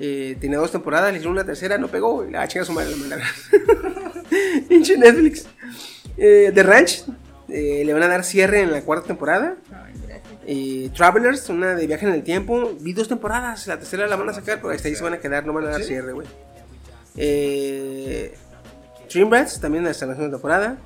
Eh, 0.00 0.36
tiene 0.40 0.56
dos 0.56 0.70
temporadas, 0.70 1.10
le 1.10 1.18
hicieron 1.18 1.32
una 1.32 1.44
tercera, 1.44 1.78
no 1.78 1.88
pegó. 1.88 2.24
y 2.24 2.30
La 2.30 2.46
chica 2.46 2.64
su 2.64 2.72
madre 2.72 2.90
la 2.90 2.96
mandaron. 2.96 3.26
Pinche 4.68 4.96
Netflix. 4.96 5.46
Eh, 6.16 6.50
The 6.54 6.62
Ranch 6.62 7.04
eh, 7.48 7.82
le 7.84 7.92
van 7.92 8.02
a 8.02 8.08
dar 8.08 8.24
cierre 8.24 8.60
en 8.60 8.72
la 8.72 8.82
cuarta 8.82 9.06
temporada. 9.08 9.56
Eh, 10.46 10.90
Travelers, 10.94 11.48
una 11.50 11.74
de 11.74 11.86
viaje 11.86 12.06
en 12.06 12.12
el 12.12 12.22
tiempo. 12.22 12.74
Vi 12.80 12.92
dos 12.92 13.08
temporadas, 13.08 13.66
la 13.66 13.78
tercera 13.78 14.06
la 14.06 14.16
van 14.16 14.28
a 14.28 14.32
sacar, 14.32 14.60
pero 14.60 14.72
hasta 14.72 14.88
ahí 14.88 14.94
se 14.94 15.02
van 15.02 15.14
a 15.14 15.18
quedar, 15.18 15.44
no 15.44 15.52
van 15.52 15.66
a 15.66 15.70
dar 15.70 15.82
cierre, 15.82 16.12
güey. 16.12 16.26
Eh, 17.16 18.34
Dream 19.12 19.30
Rats, 19.30 19.60
también 19.60 19.86
hasta 19.86 20.06
la 20.06 20.14
segunda 20.14 20.36
temporada. 20.36 20.78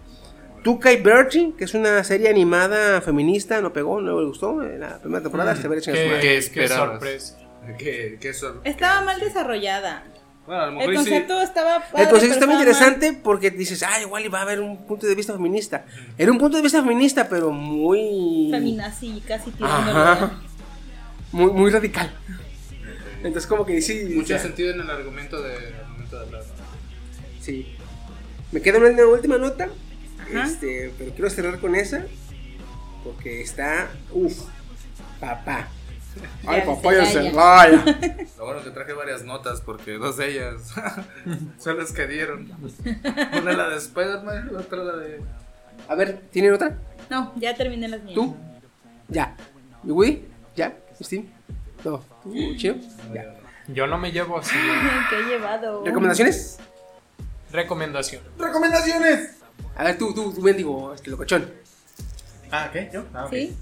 Tuca 0.63 0.93
y 0.93 1.01
Bertie, 1.01 1.55
que 1.57 1.65
es 1.65 1.75
una 1.75 2.03
serie 2.05 2.29
animada 2.29 3.01
feminista, 3.01 3.61
no 3.61 3.73
pegó, 3.73 4.01
no 4.01 4.21
le 4.21 4.27
gustó. 4.27 4.63
En 4.63 4.81
la 4.81 4.99
primera 4.99 5.23
temporada 5.23 5.57
se 5.57 5.69
ve. 5.69 5.81
¿Qué 5.81 6.19
qué 6.21 6.37
esperabas? 6.39 6.91
sorpresa. 6.93 7.39
¿Qué, 7.79 8.19
qué 8.21 8.35
sor- 8.35 8.61
Estaba 8.65 9.01
mal 9.03 9.21
desarrollada. 9.21 10.05
Bueno, 10.47 10.63
a 10.63 10.67
lo 10.67 10.73
mejor 10.73 10.91
El 10.91 10.99
sí. 10.99 11.05
concepto 11.05 11.41
estaba 11.41 11.81
padre, 11.81 12.03
El 12.05 12.09
concepto 12.11 12.35
está 12.35 12.47
pero 12.47 12.53
muy 12.59 12.63
estaba 12.69 12.81
mal. 12.87 12.93
interesante 12.95 13.21
porque 13.23 13.51
dices, 13.53 13.83
ah, 13.85 14.01
igual 14.01 14.25
iba 14.25 14.41
a 14.41 14.43
haber 14.43 14.61
un 14.61 14.87
punto 14.87 15.07
de 15.07 15.15
vista 15.15 15.33
feminista. 15.33 15.85
Era 16.19 16.33
un 16.33 16.39
punto 16.39 16.57
de 16.57 16.63
vista 16.65 16.83
feminista, 16.83 17.29
pero 17.29 17.51
muy. 17.53 18.49
Feminazi, 18.51 19.23
casi 19.27 19.51
tirando. 19.53 19.93
Ajá. 19.97 20.41
Muy, 21.31 21.53
muy 21.53 21.71
radical. 21.71 22.13
Entonces, 23.19 23.47
como 23.47 23.65
que 23.65 23.81
sí. 23.81 24.05
Mucho 24.17 24.37
sentido 24.39 24.71
en 24.73 24.81
el 24.81 24.91
argumento 24.91 25.41
de, 25.41 25.55
argumento 25.77 26.19
de 26.19 26.27
hablar. 26.27 26.43
Sí. 27.41 27.77
Me 28.51 28.61
queda 28.61 28.79
una, 28.79 28.89
una 28.89 29.07
última 29.07 29.39
nota. 29.39 29.69
Ajá. 30.29 30.45
Este, 30.45 30.93
pero 30.99 31.13
quiero 31.13 31.31
cerrar 31.31 31.61
con 31.61 31.77
esa. 31.77 32.05
Porque 33.05 33.41
está. 33.43 33.91
Uff. 34.11 34.41
Papá. 35.21 35.69
Ay, 36.47 36.61
Ya, 36.61 36.67
papá, 36.67 36.95
ya 36.95 37.05
Celaya. 37.07 37.31
se 37.31 37.37
vaya. 37.37 37.85
Lo 38.39 38.45
bueno 38.47 38.63
que 38.65 38.71
traje 38.71 38.93
varias 38.93 39.25
notas 39.25 39.61
porque 39.61 39.93
dos 39.93 40.17
de 40.17 40.31
ellas 40.31 40.73
son 41.59 41.79
las 41.79 41.93
que 41.93 42.07
dieron. 42.07 42.51
Una 43.41 43.53
la 43.53 43.69
de 43.69 43.77
Spider-Man 43.77 44.51
y 44.53 44.55
otra 44.57 44.79
la 44.85 44.97
de. 44.97 45.21
A 45.89 45.95
ver, 45.95 46.23
¿tienen 46.31 46.53
otra? 46.53 46.77
No, 47.11 47.33
ya 47.37 47.55
terminé 47.55 47.89
las 47.89 48.03
mías. 48.03 48.15
¿Tú? 48.15 48.37
Ya. 49.09 49.37
¿Y 49.85 49.91
Woody? 49.91 50.25
¿Ya? 50.57 50.77
¿Steve? 51.01 51.27
No. 51.85 52.05
Ya. 53.13 53.35
Yo 53.69 53.87
no 53.87 53.99
me 53.99 54.13
llevo 54.13 54.39
así. 54.39 54.55
¿Qué 55.11 55.19
he 55.19 55.23
llevado? 55.25 55.85
¿Recomendaciones? 55.85 56.59
Recomendación. 57.51 58.23
¡Recomendaciones! 58.39 59.37
A 59.77 59.85
ver, 59.85 59.99
tú, 59.99 60.15
tú, 60.15 60.33
tú, 60.33 60.41
mendigo, 60.41 60.95
este 60.95 61.11
locochón. 61.11 61.51
Ah, 62.51 62.69
¿qué? 62.73 62.91
¿Yo? 62.93 63.05
Ah, 63.15 63.25
ok. 63.27 63.31
¿Sí? 63.33 63.57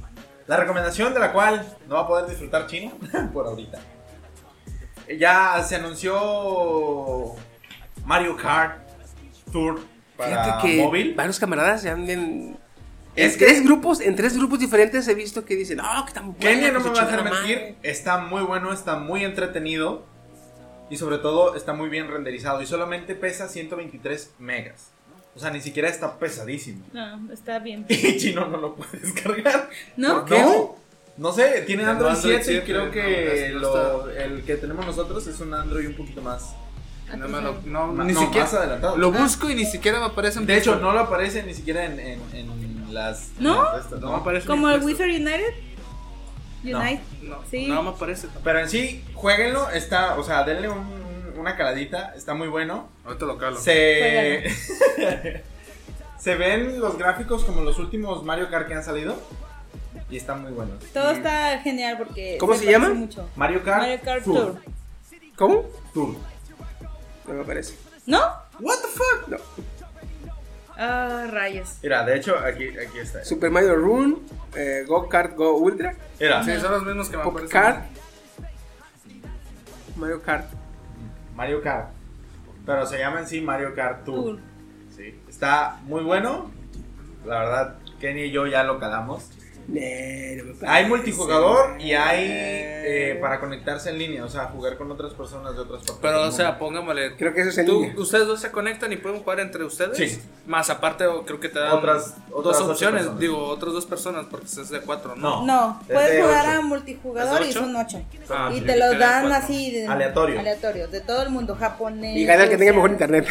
La 0.51 0.56
recomendación 0.56 1.14
de 1.14 1.20
la 1.20 1.32
cual 1.32 1.64
no 1.86 1.94
va 1.94 2.01
a 2.01 2.06
poder 2.09 2.27
disfrutar 2.28 2.66
chino 2.66 2.90
por 3.32 3.47
ahorita. 3.47 3.78
Ya 5.16 5.62
se 5.62 5.77
anunció 5.77 7.36
Mario 8.05 8.36
Kart 8.36 8.81
Tour 9.52 9.78
para 10.16 10.43
Fíjate 10.44 10.66
que 10.66 10.82
móvil. 10.82 11.14
varios 11.14 11.39
camaradas 11.39 11.85
ya 11.85 11.93
anden. 11.93 12.56
Es 13.14 13.35
en 13.35 13.39
que- 13.39 13.44
tres 13.47 13.64
grupos, 13.64 14.01
en 14.01 14.16
tres 14.16 14.36
grupos 14.36 14.59
diferentes 14.59 15.06
he 15.06 15.14
visto 15.14 15.44
que 15.44 15.55
dicen, 15.55 15.77
no, 15.78 15.85
que 16.05 16.09
está 16.09 16.20
muy 16.20 16.35
buena, 16.35 16.51
Kenia 16.56 16.72
no 16.72 16.81
me 16.81 16.85
va 16.86 16.90
a 16.90 16.94
chingada 17.06 17.22
mentir, 17.22 17.56
madre". 17.56 17.77
está 17.85 18.18
muy 18.18 18.43
bueno, 18.43 18.72
está 18.72 18.97
muy 18.97 19.24
entretenido 19.24 20.05
y 20.90 20.97
sobre 20.97 21.18
todo 21.18 21.55
está 21.55 21.74
muy 21.74 21.89
bien 21.89 22.09
renderizado 22.09 22.60
y 22.60 22.66
solamente 22.66 23.14
pesa 23.14 23.47
123 23.48 24.32
megas. 24.40 24.90
O 25.35 25.39
sea, 25.39 25.51
ni 25.51 25.61
siquiera 25.61 25.89
está 25.89 26.19
pesadísimo. 26.19 26.85
No, 26.93 27.32
está 27.32 27.59
bien. 27.61 27.86
Y 27.89 28.16
chino 28.19 28.47
no 28.48 28.57
lo 28.59 28.74
puede 28.74 28.98
descargar. 28.98 29.69
¿No? 29.97 30.24
qué? 30.24 30.40
No, 30.43 30.77
no 31.16 31.32
sé, 31.32 31.62
tiene 31.66 31.85
Android, 31.85 32.12
Android 32.15 32.39
7 32.39 32.40
y 32.40 32.55
7, 32.57 32.65
creo 32.66 32.90
que 32.90 33.51
no 33.55 33.61
lo- 33.61 34.11
el 34.11 34.43
que 34.44 34.57
tenemos 34.57 34.85
nosotros 34.86 35.27
es 35.27 35.39
un 35.40 35.52
Android 35.55 35.86
un 35.89 35.94
poquito 35.94 36.23
más. 36.23 36.55
No 37.16 37.28
me 37.28 37.40
lo- 37.40 37.61
no, 37.65 37.93
ni 38.05 38.12
no, 38.12 38.20
siquiera. 38.20 38.44
más 38.47 38.55
adelantado. 38.55 38.97
Lo 38.97 39.11
busco 39.12 39.51
y 39.51 39.55
ni 39.57 39.65
siquiera 39.66 39.98
me 39.98 40.07
aparece 40.07 40.39
en 40.39 40.47
De 40.47 40.57
hecho, 40.57 40.77
no 40.77 40.93
lo 40.93 41.01
aparece 41.01 41.43
ni 41.43 41.55
siquiera 41.55 41.85
en, 41.85 41.98
en, 41.98 42.20
en 42.32 42.94
las. 42.94 43.31
¿No? 43.39 43.66
en 43.69 43.77
las 43.78 43.90
No 44.01 44.12
me 44.12 44.16
aparece. 44.19 44.47
¿Como 44.47 44.69
el 44.70 44.77
en 44.81 44.85
Wizard 44.85 45.09
United? 45.09 45.55
No. 46.62 46.78
Unite. 46.78 47.02
No, 47.23 47.39
Sí. 47.51 47.66
no 47.66 47.82
me 47.82 47.89
aparece. 47.90 48.28
Pero 48.44 48.59
en 48.61 48.69
sí, 48.69 49.02
jueguenlo, 49.15 49.70
está, 49.70 50.19
o 50.19 50.23
sea, 50.23 50.44
denle 50.44 50.69
un- 50.69 50.99
una 51.40 51.56
caladita, 51.56 52.12
está 52.16 52.34
muy 52.34 52.48
bueno. 52.48 52.88
Ahorita 53.04 53.26
lo 53.26 53.38
calo. 53.38 53.56
Se. 53.58 54.44
Se 56.18 56.34
ven 56.34 56.78
los 56.80 56.98
gráficos 56.98 57.44
como 57.44 57.62
los 57.62 57.78
últimos 57.78 58.22
Mario 58.24 58.50
Kart 58.50 58.68
que 58.68 58.74
han 58.74 58.84
salido. 58.84 59.16
Y 60.10 60.18
están 60.18 60.42
muy 60.42 60.52
buenos. 60.52 60.84
Todo 60.92 61.12
está 61.12 61.58
genial 61.60 61.96
porque. 61.96 62.36
¿Cómo 62.38 62.52
se 62.52 62.64
parece 62.64 62.72
llama? 62.72 62.94
Mucho. 62.94 63.28
Mario 63.36 63.62
Kart, 63.62 63.80
Mario 63.82 64.00
Kart 64.04 64.24
Tour. 64.24 64.60
¿Cómo? 65.36 65.64
Tour. 65.94 66.16
No 67.26 67.34
me 67.34 67.40
aparece. 67.40 67.74
¿No? 68.06 68.18
What 68.58 68.76
the 68.82 68.88
fuck? 68.88 69.28
No. 69.28 69.36
Ah, 70.76 71.26
rayos. 71.30 71.76
Mira, 71.82 72.04
de 72.04 72.16
hecho, 72.16 72.38
aquí, 72.38 72.68
aquí 72.68 72.98
está. 72.98 73.24
Super 73.24 73.50
Mario 73.50 73.76
Run, 73.76 74.22
eh, 74.54 74.84
Go 74.86 75.08
Kart 75.08 75.34
Go 75.36 75.56
Ultra, 75.56 75.94
Mira, 76.18 76.42
Sí, 76.44 76.58
son 76.60 76.72
los 76.72 76.84
mismos 76.84 77.08
que 77.08 77.16
me 77.16 77.22
Pop 77.22 77.32
aparecen. 77.32 77.60
Kart, 77.60 77.84
Mario 79.96 80.22
Kart. 80.22 80.46
Mario 81.40 81.62
Kart. 81.62 81.88
Pero 82.66 82.84
se 82.84 82.98
llama 82.98 83.20
en 83.20 83.26
sí 83.26 83.40
Mario 83.40 83.74
Kart 83.74 84.04
Tour. 84.04 84.36
Tour. 84.36 84.40
Sí. 84.94 85.18
Está 85.26 85.78
muy 85.84 86.02
bueno. 86.02 86.50
La 87.24 87.38
verdad, 87.38 87.78
Kenny 87.98 88.24
y 88.24 88.30
yo 88.30 88.46
ya 88.46 88.62
lo 88.62 88.78
calamos. 88.78 89.30
Hay 90.66 90.86
multijugador 90.86 91.80
y 91.80 91.92
hay 91.94 92.26
eh, 92.28 93.18
para 93.20 93.38
conectarse 93.40 93.90
en 93.90 93.98
línea, 93.98 94.24
o 94.24 94.28
sea, 94.28 94.44
jugar 94.47 94.76
con 94.76 94.90
otras 94.90 95.14
personas 95.14 95.55
de 95.55 95.60
otras 95.60 95.78
partes. 95.82 95.97
Pero, 96.02 96.22
o 96.26 96.32
sea, 96.32 96.59
pongámosle. 96.59 97.16
Creo 97.16 97.32
que 97.32 97.40
eso 97.42 97.51
es 97.51 97.59
en 97.59 97.66
tú- 97.66 97.80
línea. 97.82 97.94
ustedes 97.98 98.26
dos 98.26 98.40
se 98.40 98.51
conectan 98.51 98.92
y 98.92 98.97
pueden 98.97 99.20
jugar 99.20 99.40
entre 99.40 99.64
ustedes. 99.64 99.97
Sí. 99.97 100.20
Más 100.47 100.68
aparte, 100.70 101.05
creo 101.26 101.38
que 101.40 101.48
te 101.48 101.59
dan 101.60 101.72
Otras- 101.72 102.14
otras 102.32 102.59
dos 102.59 102.68
opciones. 102.70 103.01
personas. 103.02 103.20
Digo, 103.20 103.44
otras 103.47 103.72
dos 103.72 103.86
personas 103.86 104.26
porque 104.30 104.47
es 104.47 104.68
de 104.70 104.80
cuatro, 104.80 105.14
¿no? 105.16 105.44
No. 105.44 105.47
No, 105.47 105.80
Es 105.88 105.94
puedes 105.94 106.12
de 106.12 106.22
jugar 106.22 106.47
ocho. 106.48 106.59
a 106.59 106.60
multijugador 106.62 107.42
¿Es 107.42 107.48
y 107.48 107.52
son 107.52 107.76
ocho. 107.76 108.02
Ah, 108.28 108.51
y 108.52 108.59
sí, 108.59 108.64
te 108.66 108.76
los 108.76 108.88
quedan 108.90 108.98
dan 108.98 109.28
cuatro. 109.28 109.44
así 109.44 109.70
de 109.72 109.86
Aleatorio. 109.86 110.40
aleatorios, 110.40 110.90
de 110.90 111.01
todo 111.01 111.22
el 111.22 111.30
mundo, 111.30 111.56
japonés. 111.59 112.16
Y 112.16 112.24
gana 112.24 112.44
el 112.44 112.51
que 112.51 112.56
tenga 112.56 112.72
mejor 112.72 112.90
internet. 112.90 113.26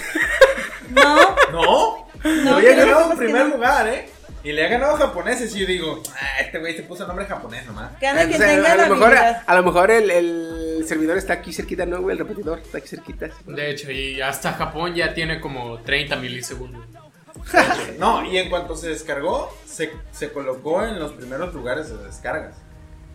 No, 0.91 1.16
No, 1.52 2.07
No, 2.24 2.56
había 2.56 2.70
pero 2.70 2.86
ganado 2.86 3.06
no, 3.07 3.11
en 3.11 3.18
primer 3.18 3.48
no. 3.48 3.56
lugar, 3.56 3.88
¿eh? 3.88 4.10
Y 4.44 4.53
le 4.53 4.66
ha 4.66 4.70
ganado 4.70 4.95
japoneses 4.95 5.53
y 5.56 5.60
yo 5.60 5.66
digo, 5.68 6.02
ah, 6.14 6.40
este 6.40 6.60
güey 6.60 6.76
se 6.76 6.84
puso 6.84 7.06
nombre 7.06 7.26
japonés 7.26 7.66
nomás. 7.66 7.91
gana 7.99 8.22
quien 8.22 8.34
Entonces, 8.41 8.56
tenga 8.56 8.72
a, 8.72 8.76
la 8.78 8.88
lo 8.88 8.95
mejor, 8.95 9.07
habilidad. 9.18 9.44
a 9.45 9.56
lo 9.56 9.64
mejor 9.64 9.91
el, 9.91 10.10
el 10.10 10.86
servidor 10.88 11.18
está 11.18 11.34
aquí 11.34 11.52
cerquita, 11.52 11.86
¿no, 11.86 12.02
güey? 12.02 12.14
El 12.18 12.20
repetidor 12.26 12.60
está 12.60 12.78
aquí 12.78 12.88
cerquita. 12.88 13.30
De 13.45 13.70
hecho, 13.70 13.91
y 13.91 14.22
hasta 14.22 14.53
Japón 14.53 14.95
ya 14.95 15.14
tiene 15.14 15.41
como 15.41 15.80
30 15.80 16.16
milisegundos. 16.18 16.86
No, 17.99 18.24
y 18.26 18.38
en 18.38 18.49
cuanto 18.49 18.76
se 18.76 18.90
descargó, 18.90 19.56
se, 19.66 19.91
se 20.11 20.32
colocó 20.32 20.84
en 20.86 20.99
los 20.99 21.14
primeros 21.14 21.53
lugares 21.53 21.90
de 21.90 21.98
descargas. 22.06 22.56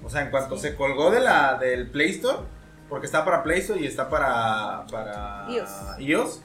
O 0.03 0.11
sea, 0.11 0.23
en 0.23 0.31
cuanto 0.31 0.59
se 0.59 0.75
colgó 0.77 1.11
de 1.11 1.21
la, 1.21 1.57
del 1.59 1.89
Play 1.91 2.11
Store, 2.11 2.39
porque 2.89 3.07
está 3.07 3.25
para 3.25 3.43
Play 3.43 3.61
Store 3.61 3.81
y 3.81 3.87
está 3.87 4.09
para, 4.11 4.85
para 4.91 5.47
iOS. 5.51 5.71
iOS, 5.99 6.43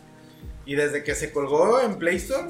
Y 0.65 0.75
desde 0.75 1.03
que 1.03 1.15
se 1.15 1.31
colgó 1.33 1.79
en 1.81 1.97
Play 1.97 2.17
Store, 2.17 2.49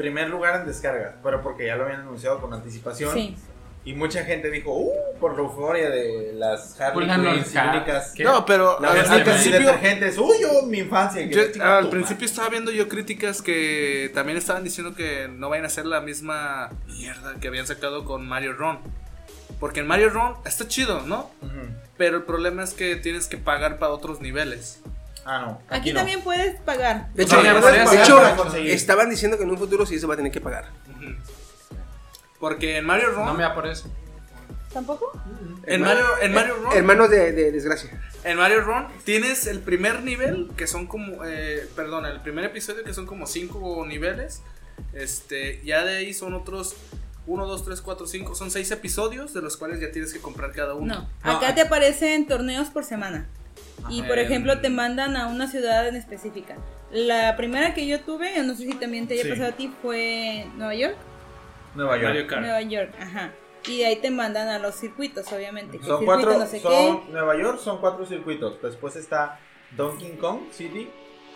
primer 0.00 0.30
lugar 0.30 0.60
en 0.60 0.66
descargas. 0.66 1.14
Pero 1.22 1.42
porque 1.42 1.66
ya 1.66 1.76
lo 1.76 1.84
habían 1.84 2.00
anunciado 2.00 2.40
con 2.40 2.52
anticipación. 2.54 3.12
Sí. 3.12 3.36
Y 3.82 3.94
mucha 3.94 4.24
gente 4.24 4.50
dijo, 4.50 4.72
uh, 4.72 4.92
por 5.18 5.34
la 5.34 5.40
euforia 5.40 5.88
de 5.88 6.32
las 6.34 6.78
Harley 6.78 7.08
únicas. 7.08 8.14
No, 8.18 8.44
pero 8.44 8.78
al, 8.78 9.24
principio. 9.24 9.58
detergentes. 9.58 10.18
Uy, 10.18 10.36
yo, 10.40 10.62
mi 10.66 10.78
infancia. 10.78 11.22
Yo, 11.22 11.40
al 11.62 11.88
principio 11.88 12.26
estaba 12.26 12.50
viendo 12.50 12.70
yo 12.70 12.88
críticas 12.88 13.40
que 13.40 14.10
también 14.12 14.36
estaban 14.36 14.64
diciendo 14.64 14.94
que 14.94 15.28
no 15.28 15.48
vayan 15.48 15.64
a 15.64 15.68
hacer 15.68 15.86
la 15.86 16.00
misma 16.02 16.70
mierda 16.86 17.36
que 17.40 17.48
habían 17.48 17.66
sacado 17.66 18.04
con 18.04 18.26
Mario 18.26 18.52
Run. 18.52 18.78
Porque 19.58 19.80
en 19.80 19.86
Mario 19.86 20.10
Run 20.10 20.34
está 20.44 20.68
chido, 20.68 21.00
¿no? 21.06 21.30
Pero 21.96 22.18
el 22.18 22.22
problema 22.24 22.62
es 22.62 22.74
que 22.74 22.96
tienes 22.96 23.28
que 23.28 23.38
pagar 23.38 23.78
para 23.78 23.92
otros 23.92 24.20
niveles. 24.20 24.82
Ah, 25.32 25.38
no. 25.46 25.62
Aquí, 25.68 25.92
no. 25.92 26.00
también 26.00 26.22
puedes 26.22 26.60
pagar. 26.62 27.12
De 27.14 27.22
hecho, 27.22 27.40
No, 27.40 28.50
de 28.50 28.72
estaban 28.72 29.08
diciendo 29.08 29.36
que 29.38 29.44
en 29.44 29.50
un 29.50 29.58
futuro 29.58 29.86
sí 29.86 29.96
se 30.00 30.04
va 30.04 30.14
a 30.14 30.16
tener 30.16 30.32
que 30.32 30.40
pagar. 30.40 30.64
Porque 32.40 32.78
en 32.78 32.84
Mario 32.84 33.12
Run, 33.12 33.26
No 33.26 33.34
me 33.34 33.44
aparece. 33.44 33.88
¿Tampoco? 34.72 35.12
en 35.66 35.82
Mario, 35.82 36.04
en 36.20 36.32
Mario 36.34 36.54
Run, 36.56 36.72
Hermanos 36.72 37.10
de, 37.10 37.30
de 37.32 37.52
desgracia. 37.52 37.90
en 38.24 38.38
Mario 38.38 38.62
Run 38.62 38.86
tienes 39.04 39.46
el 39.46 39.60
primer 39.60 40.02
nivel 40.02 40.50
que 40.56 40.66
son 40.66 40.86
como, 40.88 41.24
eh, 41.24 41.68
perdón, 41.76 42.06
el 42.06 42.20
primer 42.22 42.44
episodio 42.46 42.82
que 42.82 42.92
son 42.94 43.06
como 43.06 43.26
cinco 43.26 43.84
niveles. 43.86 44.42
Este, 44.94 45.60
ya 45.64 45.84
de 45.84 45.98
ahí 45.98 46.12
son 46.14 46.34
otros 46.34 46.74
1, 47.26 47.46
2, 47.46 47.64
3, 47.64 47.80
4, 47.82 48.06
5, 48.08 48.34
son 48.34 48.50
seis 48.50 48.68
episodios 48.72 49.32
de 49.32 49.42
los 49.42 49.56
cuales 49.56 49.78
ya 49.80 49.92
tienes 49.92 50.12
que 50.12 50.18
comprar 50.20 50.50
cada 50.50 50.74
uno. 50.74 51.08
No. 51.22 51.30
Acá 51.36 51.54
te 51.54 51.60
aparecen 51.60 52.26
torneos 52.26 52.68
por 52.70 52.84
semana. 52.84 53.28
Y 53.88 54.02
por 54.02 54.18
Em. 54.18 54.26
ejemplo 54.26 54.60
te 54.60 54.68
mandan 54.70 55.16
a 55.16 55.26
una 55.28 55.46
ciudad 55.48 55.86
en 55.88 55.96
específica. 55.96 56.56
La 56.92 57.36
primera 57.36 57.72
que 57.74 57.86
yo 57.86 58.00
tuve, 58.00 58.34
yo 58.36 58.42
no 58.42 58.54
sé 58.54 58.64
si 58.64 58.74
también 58.74 59.06
te 59.06 59.14
haya 59.14 59.22
Sí. 59.24 59.28
pasado 59.30 59.48
a 59.50 59.52
ti, 59.52 59.72
fue 59.80 60.46
Nueva 60.56 60.74
York. 60.74 60.96
Nueva 61.74 61.96
York. 61.98 62.30
Nueva 62.40 62.62
York, 62.62 62.92
ajá. 63.00 63.30
Y 63.68 63.78
de 63.78 63.86
ahí 63.86 63.96
te 63.96 64.10
mandan 64.10 64.48
a 64.48 64.58
los 64.58 64.74
circuitos, 64.74 65.30
obviamente. 65.32 65.78
que 65.78 65.84
Son 65.84 65.98
circuito 66.00 66.22
cuatro, 66.24 66.38
no 66.38 66.46
sé 66.46 66.60
son, 66.60 67.12
Nueva 67.12 67.36
York 67.36 67.58
son 67.60 67.78
cuatro 67.80 68.06
circuitos. 68.06 68.60
Después 68.62 68.96
está 68.96 69.38
Donkey 69.76 70.16
Kong 70.16 70.50
City 70.50 70.88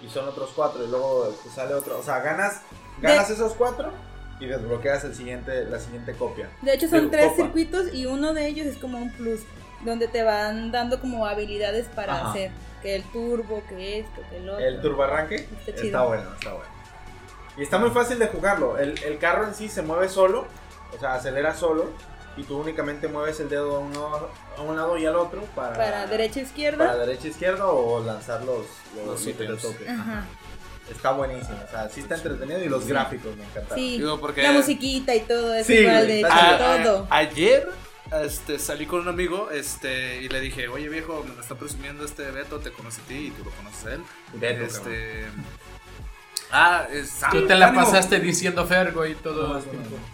y 0.05 0.09
son 0.09 0.27
otros 0.29 0.51
cuatro. 0.57 0.85
Y 0.85 0.89
luego 0.89 1.33
pues, 1.43 1.55
sale 1.55 1.75
otro. 1.75 1.99
O 1.99 2.03
sea, 2.03 2.21
ganas, 2.21 2.63
ganas 3.01 3.29
esos 3.31 3.53
cuatro 3.55 3.93
y 4.41 4.47
desbloqueas 4.47 5.05
el 5.05 5.15
siguiente, 5.15 5.67
la 5.67 5.79
siguiente 5.79 6.15
copia. 6.15 6.49
De 6.63 6.75
hecho 6.75 6.89
son 6.89 7.11
tres 7.11 7.27
copa. 7.27 7.37
circuitos 7.43 7.95
y 7.95 8.07
uno 8.07 8.33
de 8.35 8.49
ellos 8.49 8.67
es 8.67 8.79
como 8.79 8.99
un 8.99 9.13
plus, 9.13 9.41
donde 9.85 10.09
te 10.09 10.23
van 10.23 10.71
dando 10.73 11.01
como 11.01 11.27
habilidades 11.27 11.87
para 11.95 12.17
Ajá. 12.17 12.31
hacer. 12.31 12.51
Que 12.83 12.97
el 12.97 13.03
turbo, 13.05 13.63
que 13.69 14.01
esto, 14.01 14.21
que 14.31 14.37
el 14.39 14.49
otro. 14.49 14.65
El 14.65 14.81
turbo 14.83 15.03
arranque 15.05 15.37
Está 15.37 15.71
está, 15.71 15.83
chido. 15.83 16.07
bueno, 16.09 16.35
está 16.35 16.53
bueno. 16.53 16.69
Y 17.57 17.63
está 17.63 17.79
muy 17.79 17.91
fácil 17.91 18.19
de 18.19 18.27
jugarlo. 18.27 18.77
El, 18.79 18.99
el 19.05 19.19
carro 19.19 19.47
en 19.47 19.55
sí 19.55 19.69
se 19.69 19.81
mueve 19.83 20.09
solo, 20.09 20.47
o 20.95 21.01
sea, 21.01 21.15
acelera 21.15 21.55
solo. 21.55 21.91
Y 22.37 22.43
tú 22.43 22.59
únicamente 22.59 23.07
mueves 23.07 23.39
el 23.39 23.49
dedo 23.49 23.77
a, 23.77 23.79
uno, 23.79 24.29
a 24.59 24.61
un 24.63 24.75
lado 24.77 24.99
y 24.99 25.07
al 25.07 25.15
otro 25.15 25.43
para, 25.55 25.75
Para 25.77 26.07
derecha 26.09 26.35
para 26.35 26.47
izquierda. 26.47 26.97
derecha 26.97 27.29
izquierda 27.29 27.67
o 27.69 28.03
lanzar 28.05 28.43
los, 28.43 28.67
los, 28.97 29.07
Los 29.07 29.27
ítems 29.27 29.39
de 29.39 29.45
ítems. 29.45 29.63
toque. 29.63 29.89
Ajá. 29.89 30.25
Está 30.91 31.13
buenísimo, 31.13 31.57
o 31.67 31.71
sea, 31.71 31.89
sí 31.89 32.01
está 32.01 32.17
entretenido 32.17 32.59
y 32.63 32.69
los 32.69 32.87
gráficos 32.87 33.35
me 33.37 33.45
encantaron. 33.45 33.79
Sí. 33.79 33.99
Digo, 33.99 34.21
porque- 34.21 34.43
La 34.43 34.51
musiquita 34.53 35.15
y 35.15 35.21
todo 35.21 35.55
es 35.55 35.67
Sí, 35.67 35.75
igual 35.77 36.07
de 36.09 36.17
chido. 36.17 36.83
todo. 36.83 37.07
A- 37.09 37.17
ayer 37.19 37.69
este, 38.13 38.59
salí 38.59 38.87
con 38.87 39.01
un 39.01 39.09
amigo 39.09 39.51
este, 39.51 40.23
y 40.23 40.29
le 40.29 40.41
dije, 40.41 40.69
oye 40.69 40.89
viejo, 40.89 41.25
me 41.27 41.35
lo 41.35 41.41
está 41.41 41.57
presumiendo 41.57 42.05
este 42.05 42.31
Beto, 42.31 42.59
te 42.61 42.71
conocí 42.71 43.01
a 43.01 43.09
ti 43.09 43.15
y 43.15 43.31
tú 43.31 43.45
lo 43.45 43.51
conoces 43.51 43.87
a 43.87 43.95
él. 43.95 44.03
Beto, 44.35 44.65
este, 44.65 45.27
ah, 46.55 46.87
es, 46.93 47.21
Tú 47.31 47.47
te 47.47 47.55
la 47.55 47.67
ánimo. 47.69 47.85
pasaste 47.85 48.21
diciendo 48.21 48.65
Fergo 48.67 49.05
y 49.05 49.15
todo. 49.15 49.49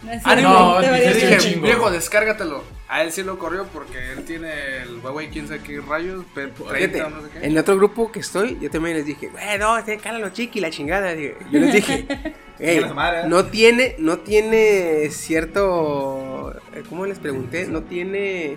No, 0.03 0.11
es 0.13 0.27
Ánimo, 0.27 0.81
cierto, 0.81 0.81
te 0.81 0.81
dices 0.81 0.91
varías 0.91 1.15
que 1.19 1.27
Dije, 1.27 1.39
chingo. 1.39 1.67
viejo, 1.67 1.91
descárgatelo. 1.91 2.65
A 2.89 3.03
él 3.03 3.13
sí 3.13 3.23
lo 3.23 3.39
corrió 3.39 3.67
porque 3.73 4.13
él 4.13 4.25
tiene 4.25 4.83
el 4.83 4.99
Huawei 4.99 5.31
15 5.31 5.61
qué 5.61 5.81
rayos, 5.81 6.25
P- 6.35 6.49
30 6.49 6.75
Fíjate, 6.75 7.03
o 7.05 7.11
no 7.11 7.23
sé 7.23 7.29
qué. 7.41 7.47
en 7.47 7.57
otro 7.59 7.77
grupo 7.77 8.11
que 8.11 8.19
estoy, 8.19 8.59
yo 8.61 8.69
también 8.71 8.97
les 8.97 9.07
dije, 9.07 9.29
güey, 9.29 9.59
no, 9.59 9.79
este 9.79 9.99
cálalo 9.99 10.31
chiqui, 10.31 10.59
la 10.61 10.71
chingada. 10.71 11.15
Yo 11.15 11.31
les 11.53 11.73
dije, 11.73 12.07
"Ey, 12.59 12.81
la 12.81 12.93
madre, 12.93 13.21
¿eh? 13.21 13.25
no 13.29 13.45
tiene, 13.45 13.95
no 13.99 14.19
tiene 14.19 15.09
cierto, 15.11 16.53
eh, 16.75 16.83
¿cómo 16.89 17.07
les 17.07 17.19
pregunté? 17.21 17.67
No 17.69 17.83
tiene 17.85 18.57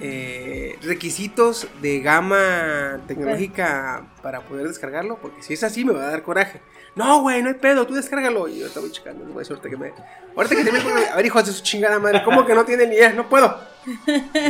eh, 0.00 0.78
requisitos 0.82 1.66
de 1.82 2.00
gama 2.00 3.00
tecnológica 3.08 4.06
para 4.22 4.42
poder 4.42 4.68
descargarlo, 4.68 5.18
porque 5.20 5.42
si 5.42 5.54
es 5.54 5.64
así 5.64 5.84
me 5.84 5.92
va 5.92 6.02
a 6.06 6.10
dar 6.10 6.22
coraje. 6.22 6.60
No, 6.94 7.20
güey, 7.22 7.42
no 7.42 7.48
hay 7.48 7.54
pedo, 7.54 7.86
tú 7.86 7.94
descárgalo. 7.94 8.48
Y 8.48 8.58
yo 8.60 8.66
estaba 8.66 8.86
checando, 8.90 9.24
güey, 9.32 9.44
suerte 9.44 9.70
que 9.70 9.76
me... 9.76 9.92
Ahorita 10.36 10.56
que 10.56 10.64
termine, 10.64 11.06
a 11.12 11.16
ver, 11.16 11.26
hijos 11.26 11.46
de 11.46 11.52
su 11.52 11.62
chingada 11.62 11.98
madre, 11.98 12.22
¿cómo 12.24 12.44
que 12.46 12.54
no 12.54 12.64
tiene 12.64 12.86
ni 12.86 12.94
idea? 12.96 13.12
No 13.12 13.28
puedo. 13.28 13.46
Yo 13.86 13.94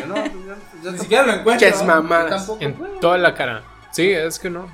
no, 0.07 0.15
pues, 0.15 0.33
yo- 0.33 0.83
yo 0.85 0.93
Ni 0.93 0.99
siquiera 0.99 1.27
lo 1.27 1.33
encuentro. 1.35 1.69
¿no? 1.79 1.85
mamadas. 1.85 2.51
En 2.61 2.75
puedo. 2.75 2.93
toda 3.01 3.19
la 3.19 3.35
cara. 3.35 3.63
Sí, 3.93 4.11
es 4.11 4.39
que 4.39 4.51
no. 4.51 4.67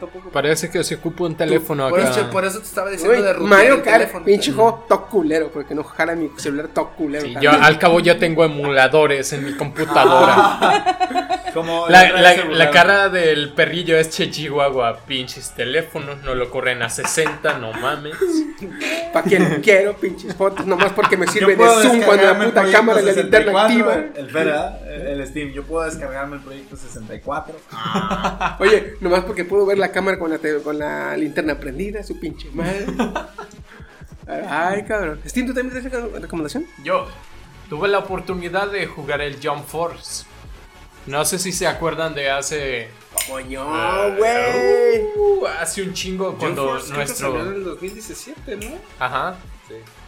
tampoco- 0.00 0.30
Parece 0.30 0.70
que 0.70 0.82
se 0.84 0.94
ocupa 0.94 1.24
un 1.24 1.34
teléfono 1.34 1.88
por, 1.90 2.00
acá. 2.00 2.10
eso, 2.10 2.30
por 2.30 2.44
eso 2.44 2.58
te 2.60 2.64
estaba 2.64 2.88
diciendo 2.90 3.18
Güey, 3.20 3.32
de 3.34 3.38
Mario 3.40 3.82
Kart, 3.82 3.98
teléfono. 3.98 4.24
pinche 4.24 4.52
juego 4.52 4.84
top 4.88 5.08
culero, 5.10 5.50
porque 5.50 5.74
no 5.74 5.84
jala 5.84 6.14
mi 6.14 6.30
celular 6.36 6.68
top 6.68 6.94
culero. 6.96 7.26
Sí, 7.26 7.34
yo 7.40 7.50
al 7.50 7.78
cabo 7.78 8.00
ya 8.00 8.18
tengo 8.18 8.44
emuladores 8.44 9.32
en 9.32 9.44
mi 9.44 9.54
computadora. 9.56 10.98
Como 11.54 11.86
La, 11.88 12.70
cara 12.70 13.08
del 13.10 13.52
perrillo 13.52 13.96
es 13.98 14.08
che 14.08 14.30
chihuahua, 14.30 15.00
pinches 15.06 15.50
teléfonos, 15.54 16.22
no 16.22 16.34
lo 16.34 16.50
corren 16.50 16.82
a 16.82 16.88
60, 16.88 17.58
no 17.58 17.72
mames. 17.74 18.14
Pa' 19.12 19.22
quien 19.22 19.60
quiero, 19.62 19.94
pinches 19.96 20.34
fotos, 20.34 20.66
nomás 20.66 20.92
porque 20.92 21.16
me 21.16 21.26
sirve 21.26 21.54
de 21.56 21.64
zoom 21.82 22.00
cuando 22.02 22.26
la 22.26 22.38
puta 22.38 22.64
cámara 22.70 23.00
y 23.02 23.04
la 23.04 23.12
linterna 23.12 23.52
64, 23.68 23.90
activa. 23.90 24.04
El 24.16 24.30
Fera, 24.30 24.78
el 24.86 25.26
Steam. 25.26 25.52
Yo 25.52 25.64
puedo 25.64 25.84
descargarme 25.84 26.36
el 26.36 26.42
proyecto 26.42 26.76
64. 26.76 27.54
Oye, 28.58 28.94
nomás 29.00 29.24
porque 29.24 29.44
puedo 29.44 29.66
ver 29.66 29.78
la 29.78 29.92
cámara 29.92 30.18
con 30.18 30.30
la, 30.30 30.38
con 30.64 30.78
la 30.78 31.16
linterna 31.16 31.58
prendida, 31.58 32.02
su 32.02 32.18
pinche 32.18 32.48
madre. 32.52 32.86
Ay, 34.48 34.84
cabrón. 34.84 35.20
Steam, 35.26 35.46
¿tú 35.46 35.54
también 35.54 35.82
tienes 35.82 35.92
reco- 35.92 36.18
recomendación? 36.20 36.64
Yo 36.84 37.06
tuve 37.68 37.88
la 37.88 37.98
oportunidad 37.98 38.70
de 38.70 38.86
jugar 38.86 39.20
el 39.20 39.36
Jump 39.42 39.66
Force. 39.66 40.24
No 41.06 41.24
sé 41.24 41.38
si 41.38 41.52
se 41.52 41.66
acuerdan 41.66 42.14
de 42.14 42.30
hace. 42.30 42.88
Coño, 43.28 43.64
Ah, 43.68 44.08
güey. 44.16 45.02
uh, 45.16 45.46
hace 45.60 45.82
un 45.82 45.92
chingo 45.92 46.36
cuando 46.38 46.78
salió 46.78 46.90
en 46.92 46.96
nuestro. 46.96 47.40
el 47.40 47.64
2017, 47.64 48.56
¿no? 48.56 48.76
Ajá. 48.98 49.36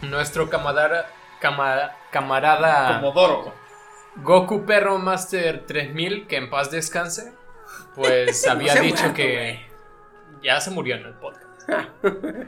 Nuestro 0.01 0.49
camarada. 0.49 1.09
cama- 1.41 1.91
camarada. 2.11 2.99
Comodoro. 2.99 3.53
Goku 4.17 4.65
Perro 4.65 4.97
Master 4.97 5.65
3000, 5.65 6.27
que 6.27 6.37
en 6.37 6.49
paz 6.49 6.71
descanse. 6.71 7.33
Pues 7.95 8.47
había 8.47 8.73
dicho 8.75 9.01
muerto, 9.03 9.13
que. 9.15 9.65
Ya 10.41 10.59
se 10.61 10.71
murió 10.71 10.95
en 10.95 11.05
el 11.05 11.13
podcast. 11.13 11.69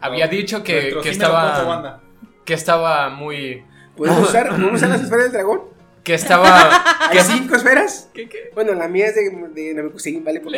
había 0.00 0.26
dicho 0.28 0.62
que, 0.62 0.74
Nuestro 0.74 1.02
que 1.02 1.08
sí 1.08 1.12
estaba. 1.20 2.00
Que 2.44 2.54
estaba 2.54 3.08
muy. 3.10 3.64
¿Podemos 3.96 4.28
usar, 4.28 4.48
¿podemos 4.50 4.74
usar 4.74 4.90
las 4.90 5.00
esferas 5.02 5.24
del 5.24 5.32
dragón? 5.32 5.62
Que 6.08 6.14
estaba. 6.14 7.10
¿Hay 7.10 7.18
cinco 7.18 7.54
esferas? 7.54 8.08
¿Qué, 8.14 8.30
qué? 8.30 8.50
Bueno, 8.54 8.72
la 8.72 8.88
mía 8.88 9.08
es 9.08 9.14
de, 9.14 9.28
de 9.52 9.74
Namekusei, 9.74 10.18
vale 10.20 10.40
por 10.40 10.54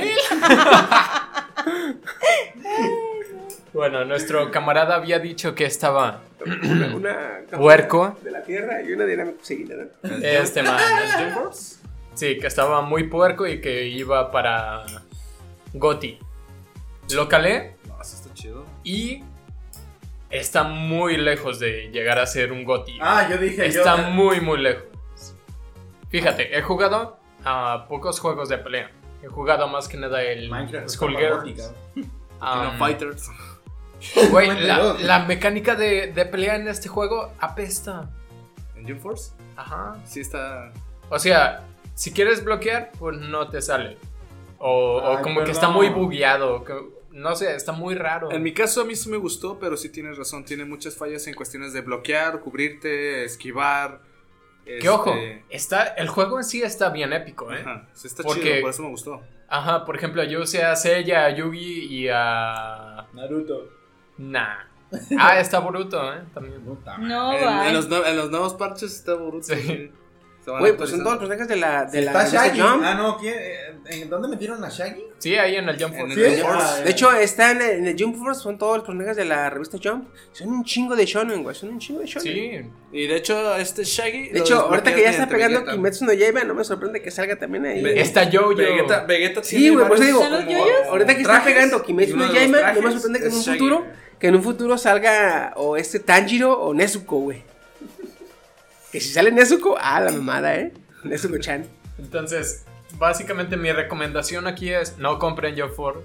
Bueno, 3.73 4.05
nuestro 4.05 4.53
camarada 4.53 4.95
había 4.95 5.19
dicho 5.19 5.53
que 5.57 5.65
estaba 5.65 6.23
Una, 6.47 6.95
una 6.95 7.41
Puerco. 7.59 8.17
de 8.23 8.31
la 8.31 8.45
tierra 8.45 8.81
y 8.81 8.93
una 8.93 9.07
de 9.07 9.35
seguida, 9.43 9.75
¿no? 9.75 10.09
este 10.25 10.63
man. 10.63 10.79
Sí, 12.15 12.39
que 12.39 12.47
estaba 12.47 12.83
muy 12.83 13.09
puerco 13.09 13.45
y 13.49 13.61
que 13.61 13.89
iba 13.89 14.31
para 14.31 14.85
Goti. 15.73 16.17
Lo 17.13 17.29
calé 17.29 17.75
No, 17.89 18.01
eso 18.01 18.15
está 18.15 18.33
chido. 18.35 18.65
y 18.85 19.25
está 20.31 20.63
muy 20.63 21.17
lejos 21.17 21.59
de 21.59 21.91
llegar 21.91 22.21
a 22.21 22.27
ser 22.27 22.53
un 22.53 22.63
Goti. 22.63 22.99
Ah, 23.01 23.27
yo 23.29 23.37
dije. 23.37 23.67
Está 23.67 23.97
yo, 23.97 24.11
muy, 24.11 24.41
muy 24.41 24.61
lejos. 24.61 24.90
Fíjate, 26.11 26.57
he 26.57 26.63
jugado 26.63 27.19
a 27.45 27.87
pocos 27.89 28.21
juegos 28.21 28.49
de 28.49 28.59
pelea. 28.59 28.91
He 29.23 29.29
jugado 29.29 29.69
más 29.69 29.89
que 29.89 29.97
nada 29.97 30.23
el 30.23 30.51
Minecraft 30.51 30.89
Skullgirls. 30.89 31.73
um, 31.97 32.79
Fighters. 32.79 33.29
güey, 34.31 34.49
la, 34.61 34.95
la 34.95 35.19
mecánica 35.27 35.75
de, 35.75 36.13
de 36.13 36.25
pelea 36.27 36.57
en 36.57 36.69
este 36.69 36.89
juego 36.89 37.33
apesta. 37.39 38.11
¿En 38.77 38.87
Jump 38.89 39.01
Force? 39.01 39.33
Ajá. 39.57 39.97
Sí 40.05 40.21
está. 40.21 40.73
O 41.11 41.19
sea, 41.19 41.65
si 41.95 42.13
quieres 42.13 42.43
bloquear, 42.43 42.93
pues 42.99 43.19
no 43.19 43.49
te 43.49 43.61
sale. 43.61 43.99
O, 44.59 45.19
como 45.23 45.45
que 45.45 45.51
está 45.51 45.69
muy 45.69 45.89
bugueado. 45.89 46.65
que- 46.65 47.01
no 47.13 47.35
sé, 47.35 47.55
está 47.57 47.73
muy 47.73 47.95
raro. 47.97 48.31
En 48.31 48.43
mi 48.43 48.53
caso 48.55 48.83
a 48.83 48.85
mí 48.85 48.95
sí 48.95 49.11
me 49.11 49.17
gustó, 49.17 49.59
pero 49.59 49.77
sí 49.77 49.91
tienes 49.91 50.17
razón. 50.17 50.45
Tiene 50.45 50.65
muchas 50.65 50.95
fallas 50.97 51.27
en 51.27 51.35
cuestiones 51.35 51.73
de 51.73 51.81
bloquear, 51.81 52.41
cubrirte, 52.41 53.25
esquivar. 53.25 54.01
Que 54.73 54.77
este, 54.79 54.89
ojo, 54.89 55.15
está, 55.49 55.83
el 55.85 56.09
juego 56.09 56.39
en 56.39 56.45
sí 56.45 56.63
está 56.63 56.91
bien 56.91 57.13
épico, 57.13 57.53
¿eh? 57.53 57.61
Ajá, 57.61 57.89
sí 57.93 58.07
está 58.09 58.23
Porque- 58.23 58.43
chido, 58.43 58.61
por 58.63 58.71
eso 58.71 58.83
me 58.83 58.89
gustó. 58.91 59.21
Ajá, 59.49 59.85
por 59.85 59.97
ejemplo, 59.97 60.23
yo 60.25 60.43
usé 60.43 60.63
a 60.63 60.77
Seiya, 60.77 61.25
a 61.27 61.31
Yugi 61.31 61.87
y 61.87 62.09
a. 62.09 63.07
Naruto. 63.13 63.69
Nah. 64.19 64.59
Ah, 65.19 65.39
está 65.41 65.61
Boruto, 65.61 66.13
¿eh? 66.13 66.21
También. 66.35 66.63
No, 67.01 67.33
en, 67.65 67.75
los, 67.75 67.87
en 67.87 68.17
los 68.17 68.31
nuevos 68.31 68.55
parches 68.55 68.93
está 68.95 69.15
Boruto. 69.15 69.55
Sí. 69.55 69.93
Sí. 70.41 70.45
Se 70.45 70.51
van 70.51 70.61
Güey, 70.61 70.77
pues 70.77 70.91
son 70.91 71.01
todos 71.01 71.13
los 71.13 71.19
personajes 71.29 71.49
de 71.49 71.57
la, 71.57 71.85
de 71.85 72.01
la 72.03 72.11
Está 72.13 72.19
revista 72.25 72.47
Shaggy. 72.47 72.61
Jump. 72.61 72.83
Ah, 72.85 72.95
no, 72.95 73.17
¿quién? 73.19 73.35
Eh, 73.39 73.77
¿En 73.91 74.09
dónde 74.11 74.29
metieron 74.29 74.65
a 74.65 74.69
Shaggy? 74.69 75.03
Sí, 75.19 75.35
ahí 75.37 75.57
en 75.57 75.69
el 75.69 75.83
Jump 75.83 75.95
Force. 75.97 76.15
el 76.15 76.35
¿Sí? 76.37 76.41
Jump 76.43 76.51
Force. 76.53 76.67
Ah, 76.79 76.81
De 76.85 76.91
hecho, 76.91 77.13
están 77.13 77.61
en 77.61 77.87
el 77.87 77.97
Jump 77.99 78.17
Force, 78.17 78.41
son 78.41 78.57
todos 78.57 78.77
los 78.79 78.87
personajes 78.87 79.17
de 79.17 79.25
la 79.27 79.51
revista 79.51 79.79
Jump. 79.83 80.09
Son 80.33 80.49
un 80.49 80.65
chingo 80.65 80.97
de 80.97 81.05
shonen, 81.05 81.43
güey. 81.43 81.55
Son 81.55 81.69
un 81.69 81.79
chingo 81.79 82.01
de 82.01 82.07
shonen. 82.07 82.23
Sí. 82.23 82.71
Y 82.93 83.07
de 83.07 83.17
hecho, 83.17 83.57
este 83.57 83.85
Shaggy. 83.85 84.31
De 84.31 84.41
hecho, 84.41 84.61
ahorita 84.61 84.95
que 84.95 85.03
ya 85.03 85.11
está 85.11 85.29
pegando 85.29 85.61
Vegeta. 85.61 85.77
Kimetsu 85.77 86.05
no 86.07 86.13
Yaiba, 86.15 86.45
no 86.45 86.55
me 86.55 86.65
sorprende 86.65 87.03
que 87.03 87.11
salga 87.11 87.37
también 87.37 87.67
ahí. 87.67 87.85
Está 87.97 88.31
Jojo. 88.31 88.55
Vegeta, 88.55 89.05
Vegeta 89.05 89.43
Sí, 89.43 89.69
güey, 89.69 89.87
por 89.87 89.97
eso 89.97 90.05
digo. 90.05 90.25
Ahorita 90.89 91.15
que 91.15 91.23
está 91.23 91.45
pegando 91.45 91.83
Kimetsu 91.83 92.17
no 92.17 92.33
Yaiba, 92.33 92.73
no 92.73 92.83
me 92.83 92.93
sorprende 92.93 93.21
que 93.21 93.27
en 93.27 93.35
un 93.35 93.43
futuro, 93.45 93.87
que 94.19 94.27
en 94.29 94.35
un 94.37 94.43
futuro 94.43 94.79
salga 94.79 95.53
o 95.57 95.77
este 95.77 95.99
Tanjiro 96.01 96.59
o 96.59 96.73
Nezuko, 96.73 97.19
güey. 97.21 97.43
Que 98.93 99.01
si 99.01 99.13
sale 99.13 99.31
Nezuko, 99.33 99.77
ah, 99.81 100.01
la 100.01 100.11
mamada, 100.13 100.57
eh. 100.57 100.73
Nezuko-chan. 101.05 101.65
Entonces, 101.99 102.65
básicamente 102.99 103.57
mi 103.57 103.71
recomendación 103.73 104.47
aquí 104.47 104.71
es 104.71 104.99
no 104.99 105.19
compren 105.19 105.59
Jump 105.59 105.75
Force. 105.75 106.01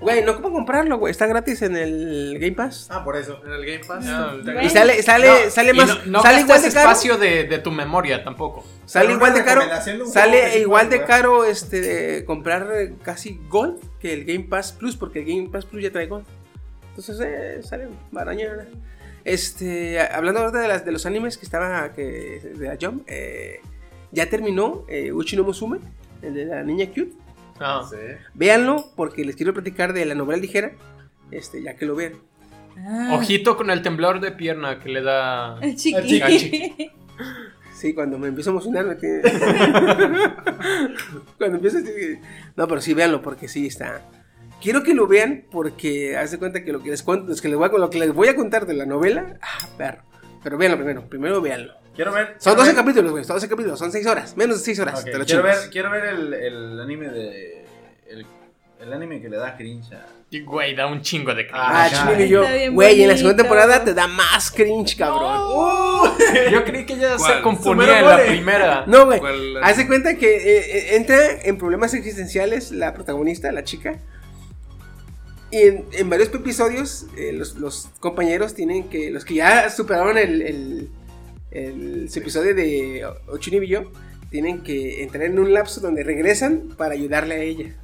Güey, 0.00 0.22
no 0.22 0.34
cómo 0.34 0.52
comprarlo, 0.52 0.98
güey. 0.98 1.10
Está 1.12 1.26
gratis 1.26 1.62
en 1.62 1.76
el 1.76 2.36
Game 2.38 2.52
Pass. 2.52 2.88
Ah, 2.90 3.02
por 3.02 3.16
eso. 3.16 3.40
En 3.46 3.52
el 3.52 3.64
Game 3.64 3.80
Pass. 3.86 4.04
No, 4.04 4.36
Bueno. 4.42 4.62
Y 4.62 4.68
sale, 4.68 5.02
sale, 5.02 5.26
No, 5.46 5.50
sale 5.50 5.72
más. 5.72 5.88
no, 5.88 5.94
no 6.04 6.22
sale 6.22 6.40
igual 6.40 6.60
de 6.60 6.68
caro. 6.68 6.80
espacio 6.90 7.16
de, 7.16 7.44
de 7.44 7.58
tu 7.58 7.70
memoria 7.70 8.22
tampoco. 8.22 8.66
Sale 8.84 9.12
igual 9.14 9.32
de 9.32 9.44
caro. 9.44 9.62
de 9.62 10.06
Sale 10.06 10.58
igual 10.58 10.90
de 10.90 11.04
caro 11.04 11.44
este 11.46 11.80
de 11.80 12.24
comprar 12.26 12.68
eh, 12.74 12.94
casi 13.02 13.40
Gold 13.48 13.80
que 13.98 14.12
el 14.12 14.24
Game 14.26 14.44
Pass 14.44 14.72
Plus, 14.72 14.94
porque 14.94 15.20
el 15.20 15.24
Game 15.24 15.48
Pass 15.48 15.64
Plus 15.64 15.82
ya 15.82 15.90
trae 15.90 16.06
Gold. 16.06 16.26
Entonces 16.90 17.18
eh, 17.24 17.62
sale 17.62 17.88
baraña. 18.12 18.66
Este, 19.24 20.00
a- 20.00 20.16
hablando 20.16 20.40
ahorita 20.40 20.60
de, 20.60 20.68
las, 20.68 20.84
de 20.84 20.92
los 20.92 21.06
animes 21.06 21.38
que 21.38 21.44
estaba 21.44 21.92
que, 21.92 22.40
de 22.56 22.68
la 22.68 22.76
Jump, 22.80 23.04
eh, 23.08 23.60
ya 24.12 24.28
terminó 24.28 24.84
eh, 24.88 25.12
Uchi 25.12 25.36
no 25.36 25.44
Musume, 25.44 25.78
el 26.22 26.34
de 26.34 26.44
la 26.46 26.62
niña 26.62 26.86
cute. 26.88 27.12
Ah. 27.58 27.86
Sí. 27.88 27.96
Véanlo 28.34 28.84
porque 28.96 29.24
les 29.24 29.36
quiero 29.36 29.54
platicar 29.54 29.92
de 29.92 30.04
la 30.04 30.14
novela 30.14 30.40
ligera, 30.40 30.72
este, 31.30 31.62
ya 31.62 31.74
que 31.76 31.86
lo 31.86 31.94
vean. 31.96 32.14
Ah, 32.76 33.10
Ojito 33.14 33.56
con 33.56 33.70
el 33.70 33.82
temblor 33.82 34.20
de 34.20 34.32
pierna 34.32 34.80
que 34.80 34.88
le 34.88 35.02
da. 35.02 35.58
el 35.62 35.76
chiqui. 35.76 36.90
Sí, 37.74 37.92
cuando 37.92 38.18
me 38.18 38.28
empiezo 38.28 38.50
a 38.50 38.52
emocionar 38.52 38.86
me 38.86 38.94
tiene... 38.94 39.20
cuando 41.38 41.56
empiezo 41.56 41.82
que- 41.82 42.20
No, 42.56 42.68
pero 42.68 42.80
sí, 42.80 42.94
véanlo 42.94 43.20
porque 43.20 43.48
sí 43.48 43.66
está... 43.66 44.00
Quiero 44.64 44.82
que 44.82 44.94
lo 44.94 45.06
vean 45.06 45.44
porque 45.50 46.16
haz 46.16 46.30
de 46.30 46.38
cuenta 46.38 46.64
que 46.64 46.72
lo 46.72 46.82
que 46.82 46.88
les 46.88 47.02
cuento, 47.02 47.30
es 47.30 47.42
que 47.42 47.48
les 47.48 47.58
voy 47.58 47.68
a, 47.68 47.72
lo 47.78 47.90
que 47.90 47.98
les 47.98 48.14
voy 48.14 48.28
a 48.28 48.34
contar 48.34 48.64
de 48.64 48.72
la 48.72 48.86
novela, 48.86 49.36
ah, 49.42 49.68
perro. 49.76 50.02
Pero 50.42 50.56
véanlo 50.56 50.78
primero, 50.78 51.06
primero 51.06 51.42
véanlo. 51.42 51.74
Quiero 51.94 52.12
ver. 52.12 52.28
Son 52.38 52.54
quiero 52.54 52.60
12 52.60 52.68
ver- 52.68 52.76
capítulos, 52.76 53.10
güey, 53.12 53.24
12 53.26 53.46
capítulos, 53.46 53.78
son 53.78 53.92
6 53.92 54.06
horas, 54.06 54.34
menos 54.38 54.60
de 54.60 54.64
6 54.64 54.80
horas. 54.80 55.00
Ok, 55.00 55.04
te 55.04 55.18
lo 55.18 55.26
quiero, 55.26 55.42
ver, 55.42 55.56
quiero 55.70 55.90
ver 55.90 56.04
el, 56.06 56.32
el 56.32 56.80
anime 56.80 57.10
de. 57.10 57.66
El, 58.08 58.26
el 58.80 58.92
anime 58.94 59.20
que 59.20 59.28
le 59.28 59.36
da 59.36 59.54
cringe 59.54 59.92
a. 59.92 60.06
Y, 60.30 60.40
Güey, 60.40 60.74
da 60.74 60.86
un 60.86 61.02
chingo 61.02 61.34
de 61.34 61.46
cringe. 61.46 61.60
Ah, 61.62 61.90
Ah, 61.92 62.14
y 62.18 62.26
yo, 62.26 62.42
güey, 62.72 63.02
en 63.02 63.08
la 63.08 63.18
segunda 63.18 63.36
temporada 63.36 63.84
te 63.84 63.92
da 63.92 64.06
más 64.06 64.50
cringe, 64.50 64.96
cabrón. 64.96 66.10
Yo 66.50 66.64
creí 66.64 66.86
que 66.86 66.96
ya 66.96 67.18
se 67.18 67.42
componía 67.42 67.98
en 68.00 68.06
la 68.06 68.16
primera. 68.24 68.84
No, 68.86 69.04
güey. 69.04 69.20
De 69.20 69.86
cuenta 69.86 70.14
que 70.14 70.36
eh, 70.36 70.58
eh, 70.58 70.96
entra 70.96 71.18
en 71.42 71.58
problemas 71.58 71.92
existenciales 71.92 72.72
la 72.72 72.94
protagonista, 72.94 73.52
la 73.52 73.62
chica. 73.62 74.00
Y 75.54 75.62
en, 75.68 75.84
en 75.92 76.10
varios 76.10 76.34
episodios, 76.34 77.06
eh, 77.16 77.32
los, 77.32 77.54
los 77.56 77.86
compañeros 78.00 78.54
tienen 78.54 78.88
que. 78.88 79.10
Los 79.12 79.24
que 79.24 79.34
ya 79.34 79.70
superaron 79.70 80.18
el, 80.18 80.42
el, 80.42 80.88
el- 81.52 82.10
su 82.10 82.18
episodio 82.18 82.54
de 82.56 83.06
Ochuni 83.28 83.60
Billo, 83.60 83.92
tienen 84.30 84.62
que 84.62 85.04
entrar 85.04 85.24
en 85.26 85.38
un 85.38 85.52
lapso 85.52 85.80
donde 85.80 86.02
regresan 86.02 86.70
para 86.76 86.94
ayudarle 86.94 87.34
a 87.36 87.38
ella. 87.38 87.76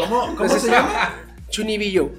¿Cómo, 0.00 0.20
cómo 0.20 0.30
Entonces, 0.32 0.62
se 0.62 0.70
llama? 0.70 1.14
Chunibillo. 1.50 2.10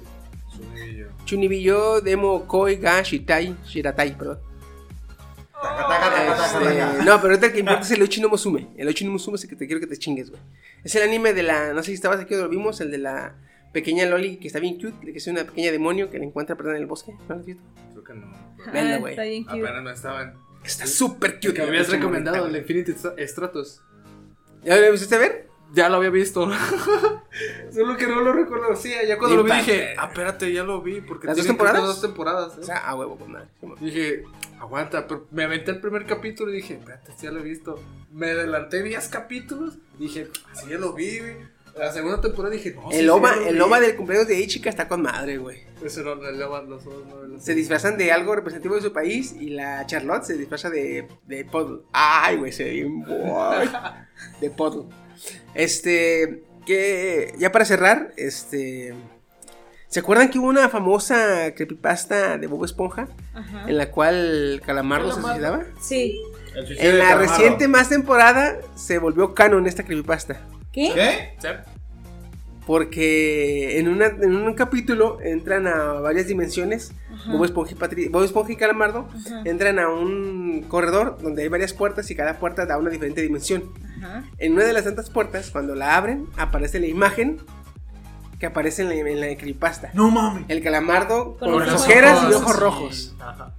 Chunibillo, 1.26 2.00
Demo, 2.00 2.48
Koi, 2.48 2.78
Ga, 2.78 3.02
Shitai, 3.04 3.56
Shiratai, 3.66 4.18
perdón. 4.18 4.40
Taca, 5.62 5.88
taca, 5.90 6.10
taca, 6.10 6.36
taca, 6.38 6.92
Este, 6.92 7.04
no, 7.04 7.22
pero 7.22 7.34
ahorita 7.34 7.48
el 7.48 7.52
que 7.52 7.60
importa 7.60 7.82
es 7.82 7.92
el 7.92 8.02
Ochi 8.02 8.22
no 8.22 8.30
Musume. 8.30 8.70
El 8.78 8.88
Ochi 8.88 9.04
no 9.04 9.12
Musume 9.12 9.36
es 9.36 9.44
el 9.44 9.50
que 9.50 9.56
te 9.58 9.66
quiero 9.68 9.82
que 9.82 9.88
te 9.88 9.98
chingues, 9.98 10.30
güey. 10.30 10.42
Es 10.86 10.96
el 10.96 11.04
anime 11.04 11.34
de 11.34 11.44
la. 11.44 11.74
No 11.74 11.84
sé 11.84 11.88
si 11.88 11.96
estabas 11.96 12.22
aquí 12.22 12.34
o 12.34 12.44
lo 12.44 12.48
vimos, 12.50 12.80
el 12.80 12.90
de 12.92 12.98
la 13.00 13.36
pequeña 13.72 14.06
Loli 14.06 14.38
que 14.38 14.48
está 14.48 14.60
bien 14.60 14.76
cute, 14.76 15.12
que 15.12 15.18
es 15.18 15.28
una 15.28 15.44
pequeña 15.44 15.72
demonio 15.72 16.10
que 16.10 16.18
la 16.20 16.26
encuentra 16.26 16.56
perdida 16.56 16.76
en 16.76 16.82
el 16.82 16.88
bosque. 16.88 17.14
¿No 17.28 17.36
lo 17.36 17.40
has 17.42 17.46
visto? 17.46 17.64
Creo 17.92 18.04
que 18.04 18.14
no. 18.14 18.28
Venga, 18.74 18.96
Ah, 18.96 19.00
güey. 19.00 19.14
está 19.14 19.24
bien 19.24 19.44
cute. 19.44 19.60
Apenas 19.62 19.84
me 19.84 19.92
estaban. 19.94 20.34
Está 20.64 20.88
súper 20.88 21.36
cute. 21.36 21.54
Que 21.54 21.62
me 21.64 21.68
habías 21.70 21.90
recomendado 21.90 22.46
el 22.48 22.56
Infinity 22.56 22.92
Stra- 22.94 23.16
Stratos. 23.28 23.82
¿Ya 24.64 24.76
lo 24.78 24.92
viste 24.92 25.18
ver? 25.18 25.48
Ya 25.74 25.88
lo 25.88 25.98
había 25.98 26.10
visto. 26.10 26.50
Solo 27.74 27.96
que 27.98 28.08
no 28.08 28.22
lo 28.22 28.34
reconocía. 28.34 29.06
Ya 29.06 29.18
cuando 29.18 29.38
lo 29.38 29.44
vi 29.44 29.52
dije, 29.52 29.94
ah, 29.98 30.08
espérate, 30.08 30.52
ya 30.52 30.64
lo 30.64 30.82
vi. 30.82 31.02
Porque 31.02 31.28
¿Las 31.28 31.38
dos 31.38 31.46
temporadas? 31.46 31.82
dos 31.84 32.02
temporadas. 32.02 32.58
¿eh? 32.58 32.62
O 32.62 32.64
sea, 32.64 32.78
a 32.78 32.96
huevo, 32.96 33.18
pues 33.18 33.30
man. 33.30 33.48
Dije, 33.80 34.24
aguanta, 34.60 35.08
pero 35.08 35.28
me 35.32 35.44
aventé 35.44 35.72
el 35.72 35.80
primer 35.80 36.06
capítulo 36.06 36.52
y 36.52 36.56
dije, 36.58 36.74
espérate, 36.76 37.14
ya 37.22 37.32
lo 37.32 37.40
he 37.40 37.44
visto. 37.44 37.82
Me 38.12 38.32
adelanté 38.32 38.82
10 38.82 39.08
capítulos. 39.10 39.76
Dije, 40.00 40.28
así 40.52 40.68
ya 40.70 40.78
lo 40.80 40.94
vi, 40.94 41.20
güey. 41.20 41.36
La 41.80 41.92
segunda 41.94 42.20
temporada 42.22 42.54
dije, 42.54 42.74
no, 42.76 42.92
sí, 42.92 42.98
El 42.98 43.04
sí, 43.06 43.10
OVA, 43.10 43.34
el. 43.48 43.62
OVA 43.62 43.80
del 43.80 43.96
cumpleaños 43.96 44.28
de 44.28 44.40
Ichika 44.40 44.70
está 44.70 44.88
con 44.88 45.02
madre, 45.02 45.38
güey. 45.38 45.60
Ese 45.84 46.04
no, 46.04 46.14
el 46.14 46.42
OVA, 46.44 46.62
los 46.64 46.86
otros 46.86 47.06
no, 47.08 47.24
los- 47.24 47.44
Se 47.44 47.56
disfrazan 47.56 47.98
de 47.98 48.12
algo 48.12 48.36
representativo 48.36 48.76
de 48.76 48.82
su 48.82 48.92
país 48.94 49.34
y 49.40 49.50
la 49.52 49.86
Charlotte 49.88 50.24
se 50.26 50.38
disfraza 50.38 50.70
de, 50.70 51.08
de 51.26 51.46
Puddle. 51.46 51.84
Ay, 51.94 52.36
güey, 52.38 52.52
se 52.52 52.66
ve 52.66 52.72
bien. 52.72 53.04
De 54.42 54.50
Puddle. 54.50 54.94
Este, 55.54 56.44
que 56.66 57.34
ya 57.38 57.52
para 57.52 57.66
cerrar, 57.66 58.14
este... 58.18 58.94
¿Se 59.88 60.02
acuerdan 60.02 60.30
que 60.30 60.38
hubo 60.38 60.48
una 60.48 60.70
famosa 60.70 61.56
creepypasta 61.56 62.38
de 62.38 62.46
Bob 62.46 62.64
Esponja 62.64 63.08
Ajá. 63.34 63.64
en 63.68 63.76
la 63.76 63.90
cual 63.90 64.62
Calamardo 64.64 65.12
se 65.16 65.22
suicidaba? 65.22 65.64
Sí. 65.82 66.22
En 66.54 67.00
la 67.00 67.06
Calamardo. 67.06 67.20
reciente 67.32 67.68
más 67.68 67.90
temporada 67.90 68.58
se 68.76 69.00
volvió 69.00 69.34
canon 69.34 69.66
esta 69.66 69.84
creepypasta. 69.84 70.46
¿Qué? 70.88 70.94
¿Qué? 70.96 71.30
¿Sí? 71.42 71.48
Porque 72.66 73.80
en, 73.80 73.88
una- 73.88 74.06
en 74.08 74.36
un 74.36 74.54
capítulo 74.54 75.18
entran 75.24 75.66
a 75.66 75.94
varias 75.94 76.28
dimensiones. 76.28 76.92
Ajá. 77.12 77.32
Bob 77.32 77.46
Esponja, 77.46 77.72
y 77.72 77.76
Patri- 77.76 78.12
Bob 78.12 78.24
Esponja 78.24 78.52
y 78.52 78.56
Calamardo 78.58 79.08
Ajá. 79.10 79.42
entran 79.46 79.80
a 79.80 79.90
un 79.90 80.66
corredor 80.68 81.18
donde 81.22 81.42
hay 81.44 81.48
varias 81.48 81.74
puertas 81.74 82.12
y 82.12 82.16
cada 82.16 82.38
puerta 82.38 82.66
da 82.68 82.78
una 82.78 82.92
diferente 82.92 83.22
dimensión. 83.22 83.64
Ajá. 84.04 84.24
En 84.38 84.54
una 84.54 84.66
de 84.66 84.74
las 84.74 84.84
tantas 84.84 85.10
puertas, 85.10 85.50
cuando 85.50 85.74
la 85.74 85.96
abren, 85.98 86.28
aparece 86.38 86.80
la 86.80 86.86
imagen 86.88 87.38
que 88.40 88.46
aparece 88.46 88.84
en 88.84 88.90
la, 88.90 88.96
en 88.96 89.20
la 89.20 89.28
creepypasta. 89.36 89.90
No 89.96 90.12
mames. 90.12 90.46
El 90.48 90.62
calamardo 90.62 91.38
con, 91.38 91.52
Con 91.54 91.66
las 91.66 91.82
ojeras 91.82 92.20
y 92.30 92.34
ojos 92.34 92.56
rojos. 92.60 93.16
Ajá. 93.20 93.52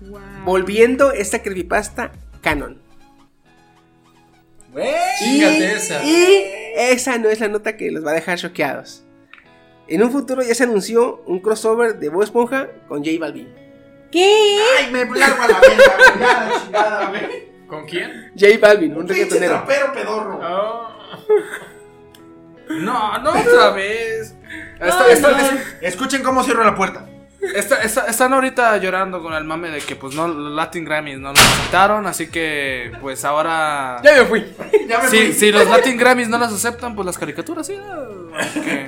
Wow. 0.00 0.20
Volviendo 0.44 1.12
esta 1.12 1.40
creepypasta 1.40 2.10
canon. 2.40 2.78
Güey. 4.72 4.88
Y, 5.26 5.42
esa. 5.42 6.02
y 6.04 6.52
esa 6.76 7.18
no 7.18 7.28
es 7.28 7.40
la 7.40 7.48
nota 7.48 7.76
que 7.76 7.90
los 7.90 8.04
va 8.06 8.12
a 8.12 8.14
dejar 8.14 8.38
choqueados. 8.38 9.04
En 9.88 10.02
un 10.02 10.12
futuro 10.12 10.42
ya 10.42 10.54
se 10.54 10.62
anunció 10.64 11.22
un 11.26 11.40
crossover 11.40 11.98
de 11.98 12.08
Bob 12.08 12.22
Esponja 12.22 12.68
con 12.88 12.98
J 13.04 13.16
Balvin. 13.18 13.52
¿Qué? 14.12 14.58
Ay, 14.78 14.92
me 14.92 15.04
largo 15.18 15.42
a 15.42 15.48
la 15.48 15.60
verga, 15.60 16.52
chingada, 16.64 17.08
güey. 17.08 17.50
¿Con 17.66 17.86
quién? 17.86 18.32
J 18.38 18.46
Balvin, 18.60 18.92
un 18.92 18.98
Pinche 19.06 19.14
reggaetonero. 19.24 19.52
trapero 19.64 19.92
pedorro. 19.92 20.40
Oh. 20.42 20.88
No, 22.70 23.18
no 23.18 23.30
otra 23.30 23.70
vez. 23.70 24.32
Ay, 24.80 25.20
no. 25.20 25.28
es- 25.28 25.52
Escuchen 25.80 26.22
cómo 26.22 26.44
cierro 26.44 26.62
la 26.62 26.76
puerta. 26.76 27.08
Están 27.42 28.32
ahorita 28.32 28.76
llorando 28.76 29.22
con 29.22 29.32
el 29.32 29.44
mame 29.44 29.70
de 29.70 29.80
que 29.80 29.96
pues 29.96 30.14
no 30.14 30.28
los 30.28 30.52
Latin 30.52 30.84
Grammys 30.84 31.18
no 31.18 31.30
los 31.30 31.40
aceptaron, 31.40 32.06
así 32.06 32.28
que 32.28 32.92
pues 33.00 33.24
ahora 33.24 34.00
Ya 34.04 34.14
me 34.14 34.24
fui. 34.26 34.46
Ya 34.88 34.98
me 34.98 35.08
si, 35.08 35.16
fui. 35.18 35.32
si 35.32 35.52
los 35.52 35.66
Latin 35.68 35.96
Grammys 35.96 36.28
no 36.28 36.38
las 36.38 36.52
aceptan, 36.52 36.94
pues 36.94 37.06
las 37.06 37.16
caricaturas 37.18 37.66
sí. 37.66 37.78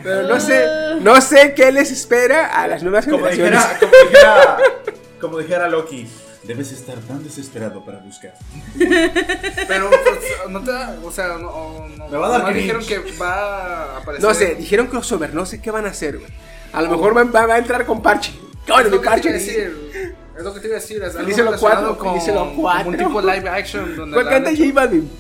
Pero 0.03 0.23
no 0.29 0.41
sé, 0.41 0.67
no 1.01 1.21
sé 1.21 1.55
qué 1.55 1.73
les 1.73 1.91
espera 1.91 2.47
a 2.49 2.67
las 2.67 2.83
nuevas 2.83 3.07
Como 3.07 3.25
generaciones. 3.27 3.61
dijera, 3.63 3.79
como 3.81 4.09
dijera, 4.11 4.57
como 5.21 5.39
dijera 5.39 5.69
Loki, 5.69 6.09
debes 6.43 6.73
estar 6.73 6.97
tan 6.99 7.23
desesperado 7.23 7.85
para 7.85 7.99
buscar. 7.99 8.35
Pero 8.77 9.91
pues, 9.91 10.51
no 10.51 10.61
te 10.63 10.73
da, 10.73 10.97
o 11.03 11.11
sea, 11.13 11.29
no, 11.39 11.87
Me 12.11 12.17
va 12.19 12.27
a 12.27 12.31
dar 12.31 12.43
no 12.43 12.53
dijeron 12.53 12.85
que 12.85 12.99
va 13.21 13.95
a 13.95 13.99
aparecer. 13.99 14.29
No 14.29 14.35
sé, 14.35 14.55
dijeron 14.57 14.89
crossover, 14.89 15.33
no 15.35 15.47
sé 15.47 15.61
qué 15.63 15.71
van 15.71 15.87
a 15.87 15.91
hacer, 15.91 16.19
güey. 16.19 16.31
A 16.73 16.83
lo 16.83 16.91
mejor 16.91 17.17
va, 17.17 17.25
va- 17.25 17.47
va 17.47 17.55
a 17.55 17.59
entrar 17.59 17.85
con 17.87 18.01
parche. 18.03 18.33
Bueno, 18.67 18.81
Es 18.81 18.85
mi 18.87 18.91
lo 18.97 19.01
que 19.03 19.05
te 19.07 19.11
parche. 19.11 19.29
iba 19.29 19.37
a 19.37 19.41
decir. 19.41 20.15
Es 20.39 20.45
lo 20.45 20.55
que 20.55 20.61
te 20.61 20.67
iba 20.69 20.77
a 20.77 20.81
decir. 20.81 21.03
Es 21.03 21.15
relacionado 21.15 21.57
cuatro, 21.61 21.99
con, 21.99 22.15
díselo 22.15 22.53
cuatro. 22.57 22.85
como 22.85 22.97
un 22.97 22.97
tipo 22.97 23.21
live 23.21 23.49
action. 23.49 23.97
Donde 23.97 24.15
¿Cuál 24.15 24.29
canta 24.29 24.51
J 24.51 24.63
Balvin? 24.73 25.11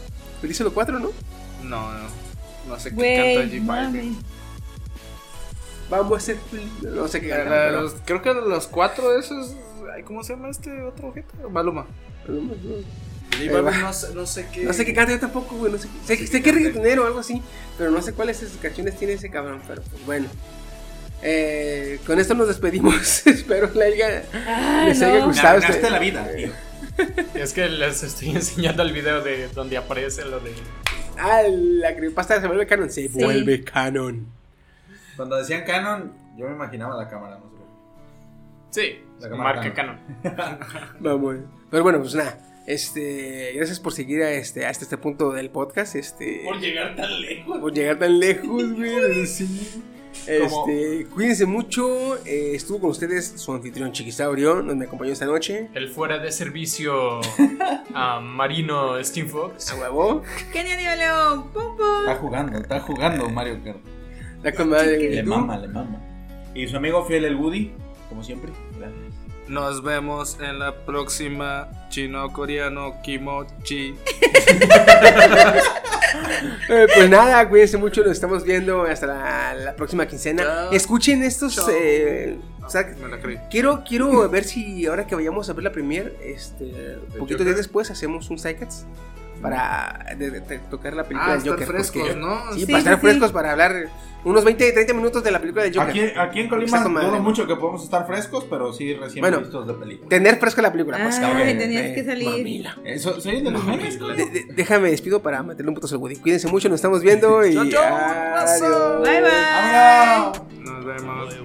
Dice 0.42 0.64
los 0.64 0.72
cuatro, 0.72 0.98
¿no? 0.98 1.10
No, 1.62 1.92
no. 1.92 2.08
No 2.68 2.78
sé 2.78 2.94
qué 2.94 3.36
canta 3.36 3.56
J 3.56 3.66
Balvin. 3.66 4.18
Vamos 5.90 6.12
a 6.12 6.16
hacer. 6.16 6.36
No 6.82 7.06
sé 7.08 7.20
qué 7.20 7.28
La- 7.28 7.36
canta. 7.36 7.50
la- 7.50 7.66
pero- 7.68 7.82
los- 7.82 7.94
creo 8.04 8.22
que 8.22 8.32
los 8.34 8.66
cuatro 8.68 9.18
esos. 9.18 9.54
ay, 9.94 10.02
¿Cómo 10.04 10.22
se 10.24 10.34
llama 10.34 10.48
este 10.48 10.82
otro 10.82 11.08
objeto? 11.08 11.50
Maluma. 11.50 11.86
Balvin, 12.26 13.66
va. 13.66 13.70
no 13.78 13.92
sé, 13.92 14.14
no 14.14 14.26
sé 14.26 14.46
qué. 14.52 14.64
No 14.64 14.72
sé 14.72 14.84
qué 14.86 14.94
canta 14.94 15.12
yo 15.12 15.20
tampoco, 15.20 15.56
güey. 15.56 15.72
No 15.72 15.78
sé, 15.78 15.88
sé, 16.06 16.26
sé 16.26 16.42
que 16.42 16.50
es 16.50 16.54
reggaetonero 16.54 17.04
o 17.04 17.06
algo 17.06 17.18
así. 17.18 17.42
Pero 17.76 17.90
no 17.90 18.00
sé 18.00 18.12
cuáles 18.14 18.42
canciones 18.62 18.96
tiene 18.96 19.14
ese 19.14 19.30
cabrón. 19.30 19.60
Pero 19.68 19.82
pues 19.82 20.06
bueno. 20.06 20.28
Eh, 21.22 22.00
con 22.06 22.18
esto 22.18 22.34
nos 22.34 22.48
despedimos. 22.48 23.26
Espero 23.26 23.70
le 23.74 23.84
haya, 23.84 24.24
Ah, 24.46 24.84
les 24.88 24.98
no. 25.00 25.06
haya 25.06 25.18
Me 25.20 25.24
gustado. 25.26 25.48
arruinaste 25.58 25.76
este- 25.78 25.90
la 25.90 25.98
vida, 25.98 26.28
tío. 26.36 26.48
Es 27.34 27.52
que 27.52 27.68
les 27.68 28.02
estoy 28.02 28.30
enseñando 28.30 28.82
el 28.82 28.92
video 28.92 29.22
de 29.22 29.48
donde 29.48 29.76
aparece 29.76 30.24
lo 30.24 30.40
de. 30.40 30.52
Ah, 31.18 31.42
la 31.48 31.94
creepypasta 31.94 32.40
se 32.40 32.46
vuelve 32.46 32.66
canon. 32.66 32.90
Se 32.90 33.08
Sí. 33.08 33.22
vuelve 33.22 33.62
canon. 33.64 34.26
Cuando 35.16 35.36
decían 35.36 35.62
Canon, 35.64 36.12
yo 36.36 36.46
me 36.48 36.52
imaginaba 36.54 36.96
la 36.96 37.08
cámara, 37.08 37.38
no 37.38 37.44
sé. 38.70 38.80
Sí, 38.80 39.04
La 39.20 39.28
cámara 39.28 39.54
marca 39.60 39.74
Canon. 39.74 39.98
Canon. 40.22 40.58
Vamos. 41.00 41.36
Pero 41.70 41.82
bueno, 41.82 42.00
pues 42.00 42.14
nada. 42.14 42.38
Este, 42.66 43.52
gracias 43.54 43.78
por 43.80 43.92
seguir 43.92 44.22
a 44.22 44.30
este, 44.32 44.64
hasta 44.66 44.84
este 44.84 44.96
punto 44.96 45.32
del 45.32 45.50
podcast. 45.50 45.96
Este, 45.96 46.42
Por 46.44 46.58
llegar 46.60 46.96
tan 46.96 47.20
lejos. 47.20 47.58
por 47.58 47.72
llegar 47.72 47.98
tan 47.98 48.18
lejos, 48.18 48.72
güey. 48.72 49.26
Sí. 49.26 49.82
Este, 50.26 51.06
cuídense 51.12 51.46
mucho. 51.46 52.16
eh, 52.24 52.54
estuvo 52.54 52.80
con 52.80 52.90
ustedes 52.90 53.34
su 53.36 53.52
anfitrión 53.52 53.92
Chiquisaurio, 53.92 54.56
donde 54.56 54.74
me 54.74 54.84
acompañó 54.84 55.12
esta 55.12 55.26
noche. 55.26 55.68
El 55.74 55.88
fuera 55.88 56.18
de 56.18 56.30
servicio 56.30 57.20
ah, 57.94 58.20
marino 58.20 59.02
Steam 59.02 59.28
Fox. 59.28 59.72
A 59.72 59.76
huevo. 59.76 60.22
León. 60.52 61.50
Pum, 61.52 61.76
pum. 61.76 62.00
Está 62.00 62.16
jugando, 62.16 62.58
está 62.58 62.80
jugando 62.80 63.28
Mario 63.28 63.60
Kart. 63.64 63.78
La 64.42 64.52
con 64.52 64.70
madre. 64.70 64.98
Le 64.98 65.22
mama, 65.22 65.56
le 65.56 65.68
mama. 65.68 66.00
Y 66.54 66.66
su 66.66 66.76
amigo 66.76 67.04
fiel, 67.04 67.24
el 67.24 67.36
Woody, 67.36 67.70
como 68.08 68.22
siempre. 68.22 68.50
Gracias. 68.76 69.11
Nos 69.48 69.82
vemos 69.82 70.38
en 70.40 70.58
la 70.58 70.74
próxima 70.84 71.68
chino-coreano 71.88 73.00
kimochi. 73.02 73.94
Eh, 76.68 76.86
pues 76.94 77.08
nada, 77.08 77.48
cuídense 77.48 77.76
mucho. 77.78 78.02
Nos 78.02 78.12
estamos 78.12 78.44
viendo 78.44 78.82
hasta 78.82 79.06
la, 79.06 79.54
la 79.54 79.76
próxima 79.76 80.06
quincena. 80.06 80.42
Chao. 80.42 80.72
Escuchen 80.72 81.22
estos. 81.22 81.58
Eh, 81.70 82.36
o 82.64 82.68
sea, 82.70 82.86
Me 83.00 83.08
la 83.08 83.18
creí. 83.20 83.38
Quiero, 83.50 83.82
quiero 83.86 84.28
ver 84.30 84.44
si 84.44 84.86
ahora 84.86 85.06
que 85.06 85.14
vayamos 85.14 85.48
a 85.48 85.52
ver 85.54 85.64
la 85.64 85.72
premier, 85.72 86.14
este, 86.22 86.98
poquito 87.18 87.38
Joker? 87.38 87.44
días 87.46 87.56
después 87.56 87.90
hacemos 87.90 88.28
un 88.30 88.38
Sidecats 88.38 88.84
para 89.40 90.04
de- 90.16 90.30
de- 90.30 90.40
de 90.40 90.58
tocar 90.70 90.92
la 90.94 91.04
película 91.04 91.32
Ah, 91.32 91.36
del 91.36 91.38
estar 91.38 91.52
Joker. 91.54 91.66
frescos, 91.68 92.02
porque- 92.02 92.16
¿no? 92.20 92.52
Sí, 92.52 92.60
Sí, 92.60 92.66
para 92.66 92.78
estar 92.78 92.94
sí, 92.94 93.00
frescos 93.00 93.32
para 93.32 93.50
hablar 93.52 93.88
unos 94.24 94.44
20, 94.44 94.72
30 94.72 94.94
minutos 94.94 95.24
de 95.24 95.30
la 95.30 95.40
película 95.40 95.64
de 95.64 95.70
Joker. 95.70 95.88
Aquí, 95.90 96.18
aquí 96.18 96.40
en 96.40 96.48
Colima 96.48 96.82
dudo 96.82 97.20
mucho 97.20 97.46
que 97.46 97.56
podemos 97.56 97.82
estar 97.82 98.06
frescos, 98.06 98.44
pero 98.48 98.72
sí 98.72 98.94
recién 98.94 99.20
bueno, 99.20 99.40
vistos 99.40 99.66
de 99.66 99.74
película. 99.74 100.08
Tener 100.08 100.38
fresca 100.38 100.62
la 100.62 100.72
película, 100.72 100.98
pues. 101.02 101.18
Ah, 101.22 101.42
que 101.44 101.54
tenías 101.54 101.92
que 101.92 102.04
salir. 102.04 102.66
Eso, 102.84 103.20
soy 103.20 103.42
de 103.42 103.50
los 103.50 103.64
memes. 103.64 103.98
De, 103.98 104.26
de, 104.26 104.46
déjame 104.54 104.90
despido 104.90 105.20
para 105.22 105.42
meterle 105.42 105.70
un 105.70 105.74
putazo 105.74 105.96
al 105.96 106.00
Woody. 106.00 106.16
Cuídense 106.16 106.48
mucho, 106.48 106.68
nos 106.68 106.76
estamos 106.76 107.02
viendo 107.02 107.44
y. 107.46 107.56
Adiós. 107.56 108.60
Bye 109.02 109.20
bye. 109.20 109.30
Adiós. 109.30 110.42
Nos 110.60 110.84
vemos. 110.84 111.42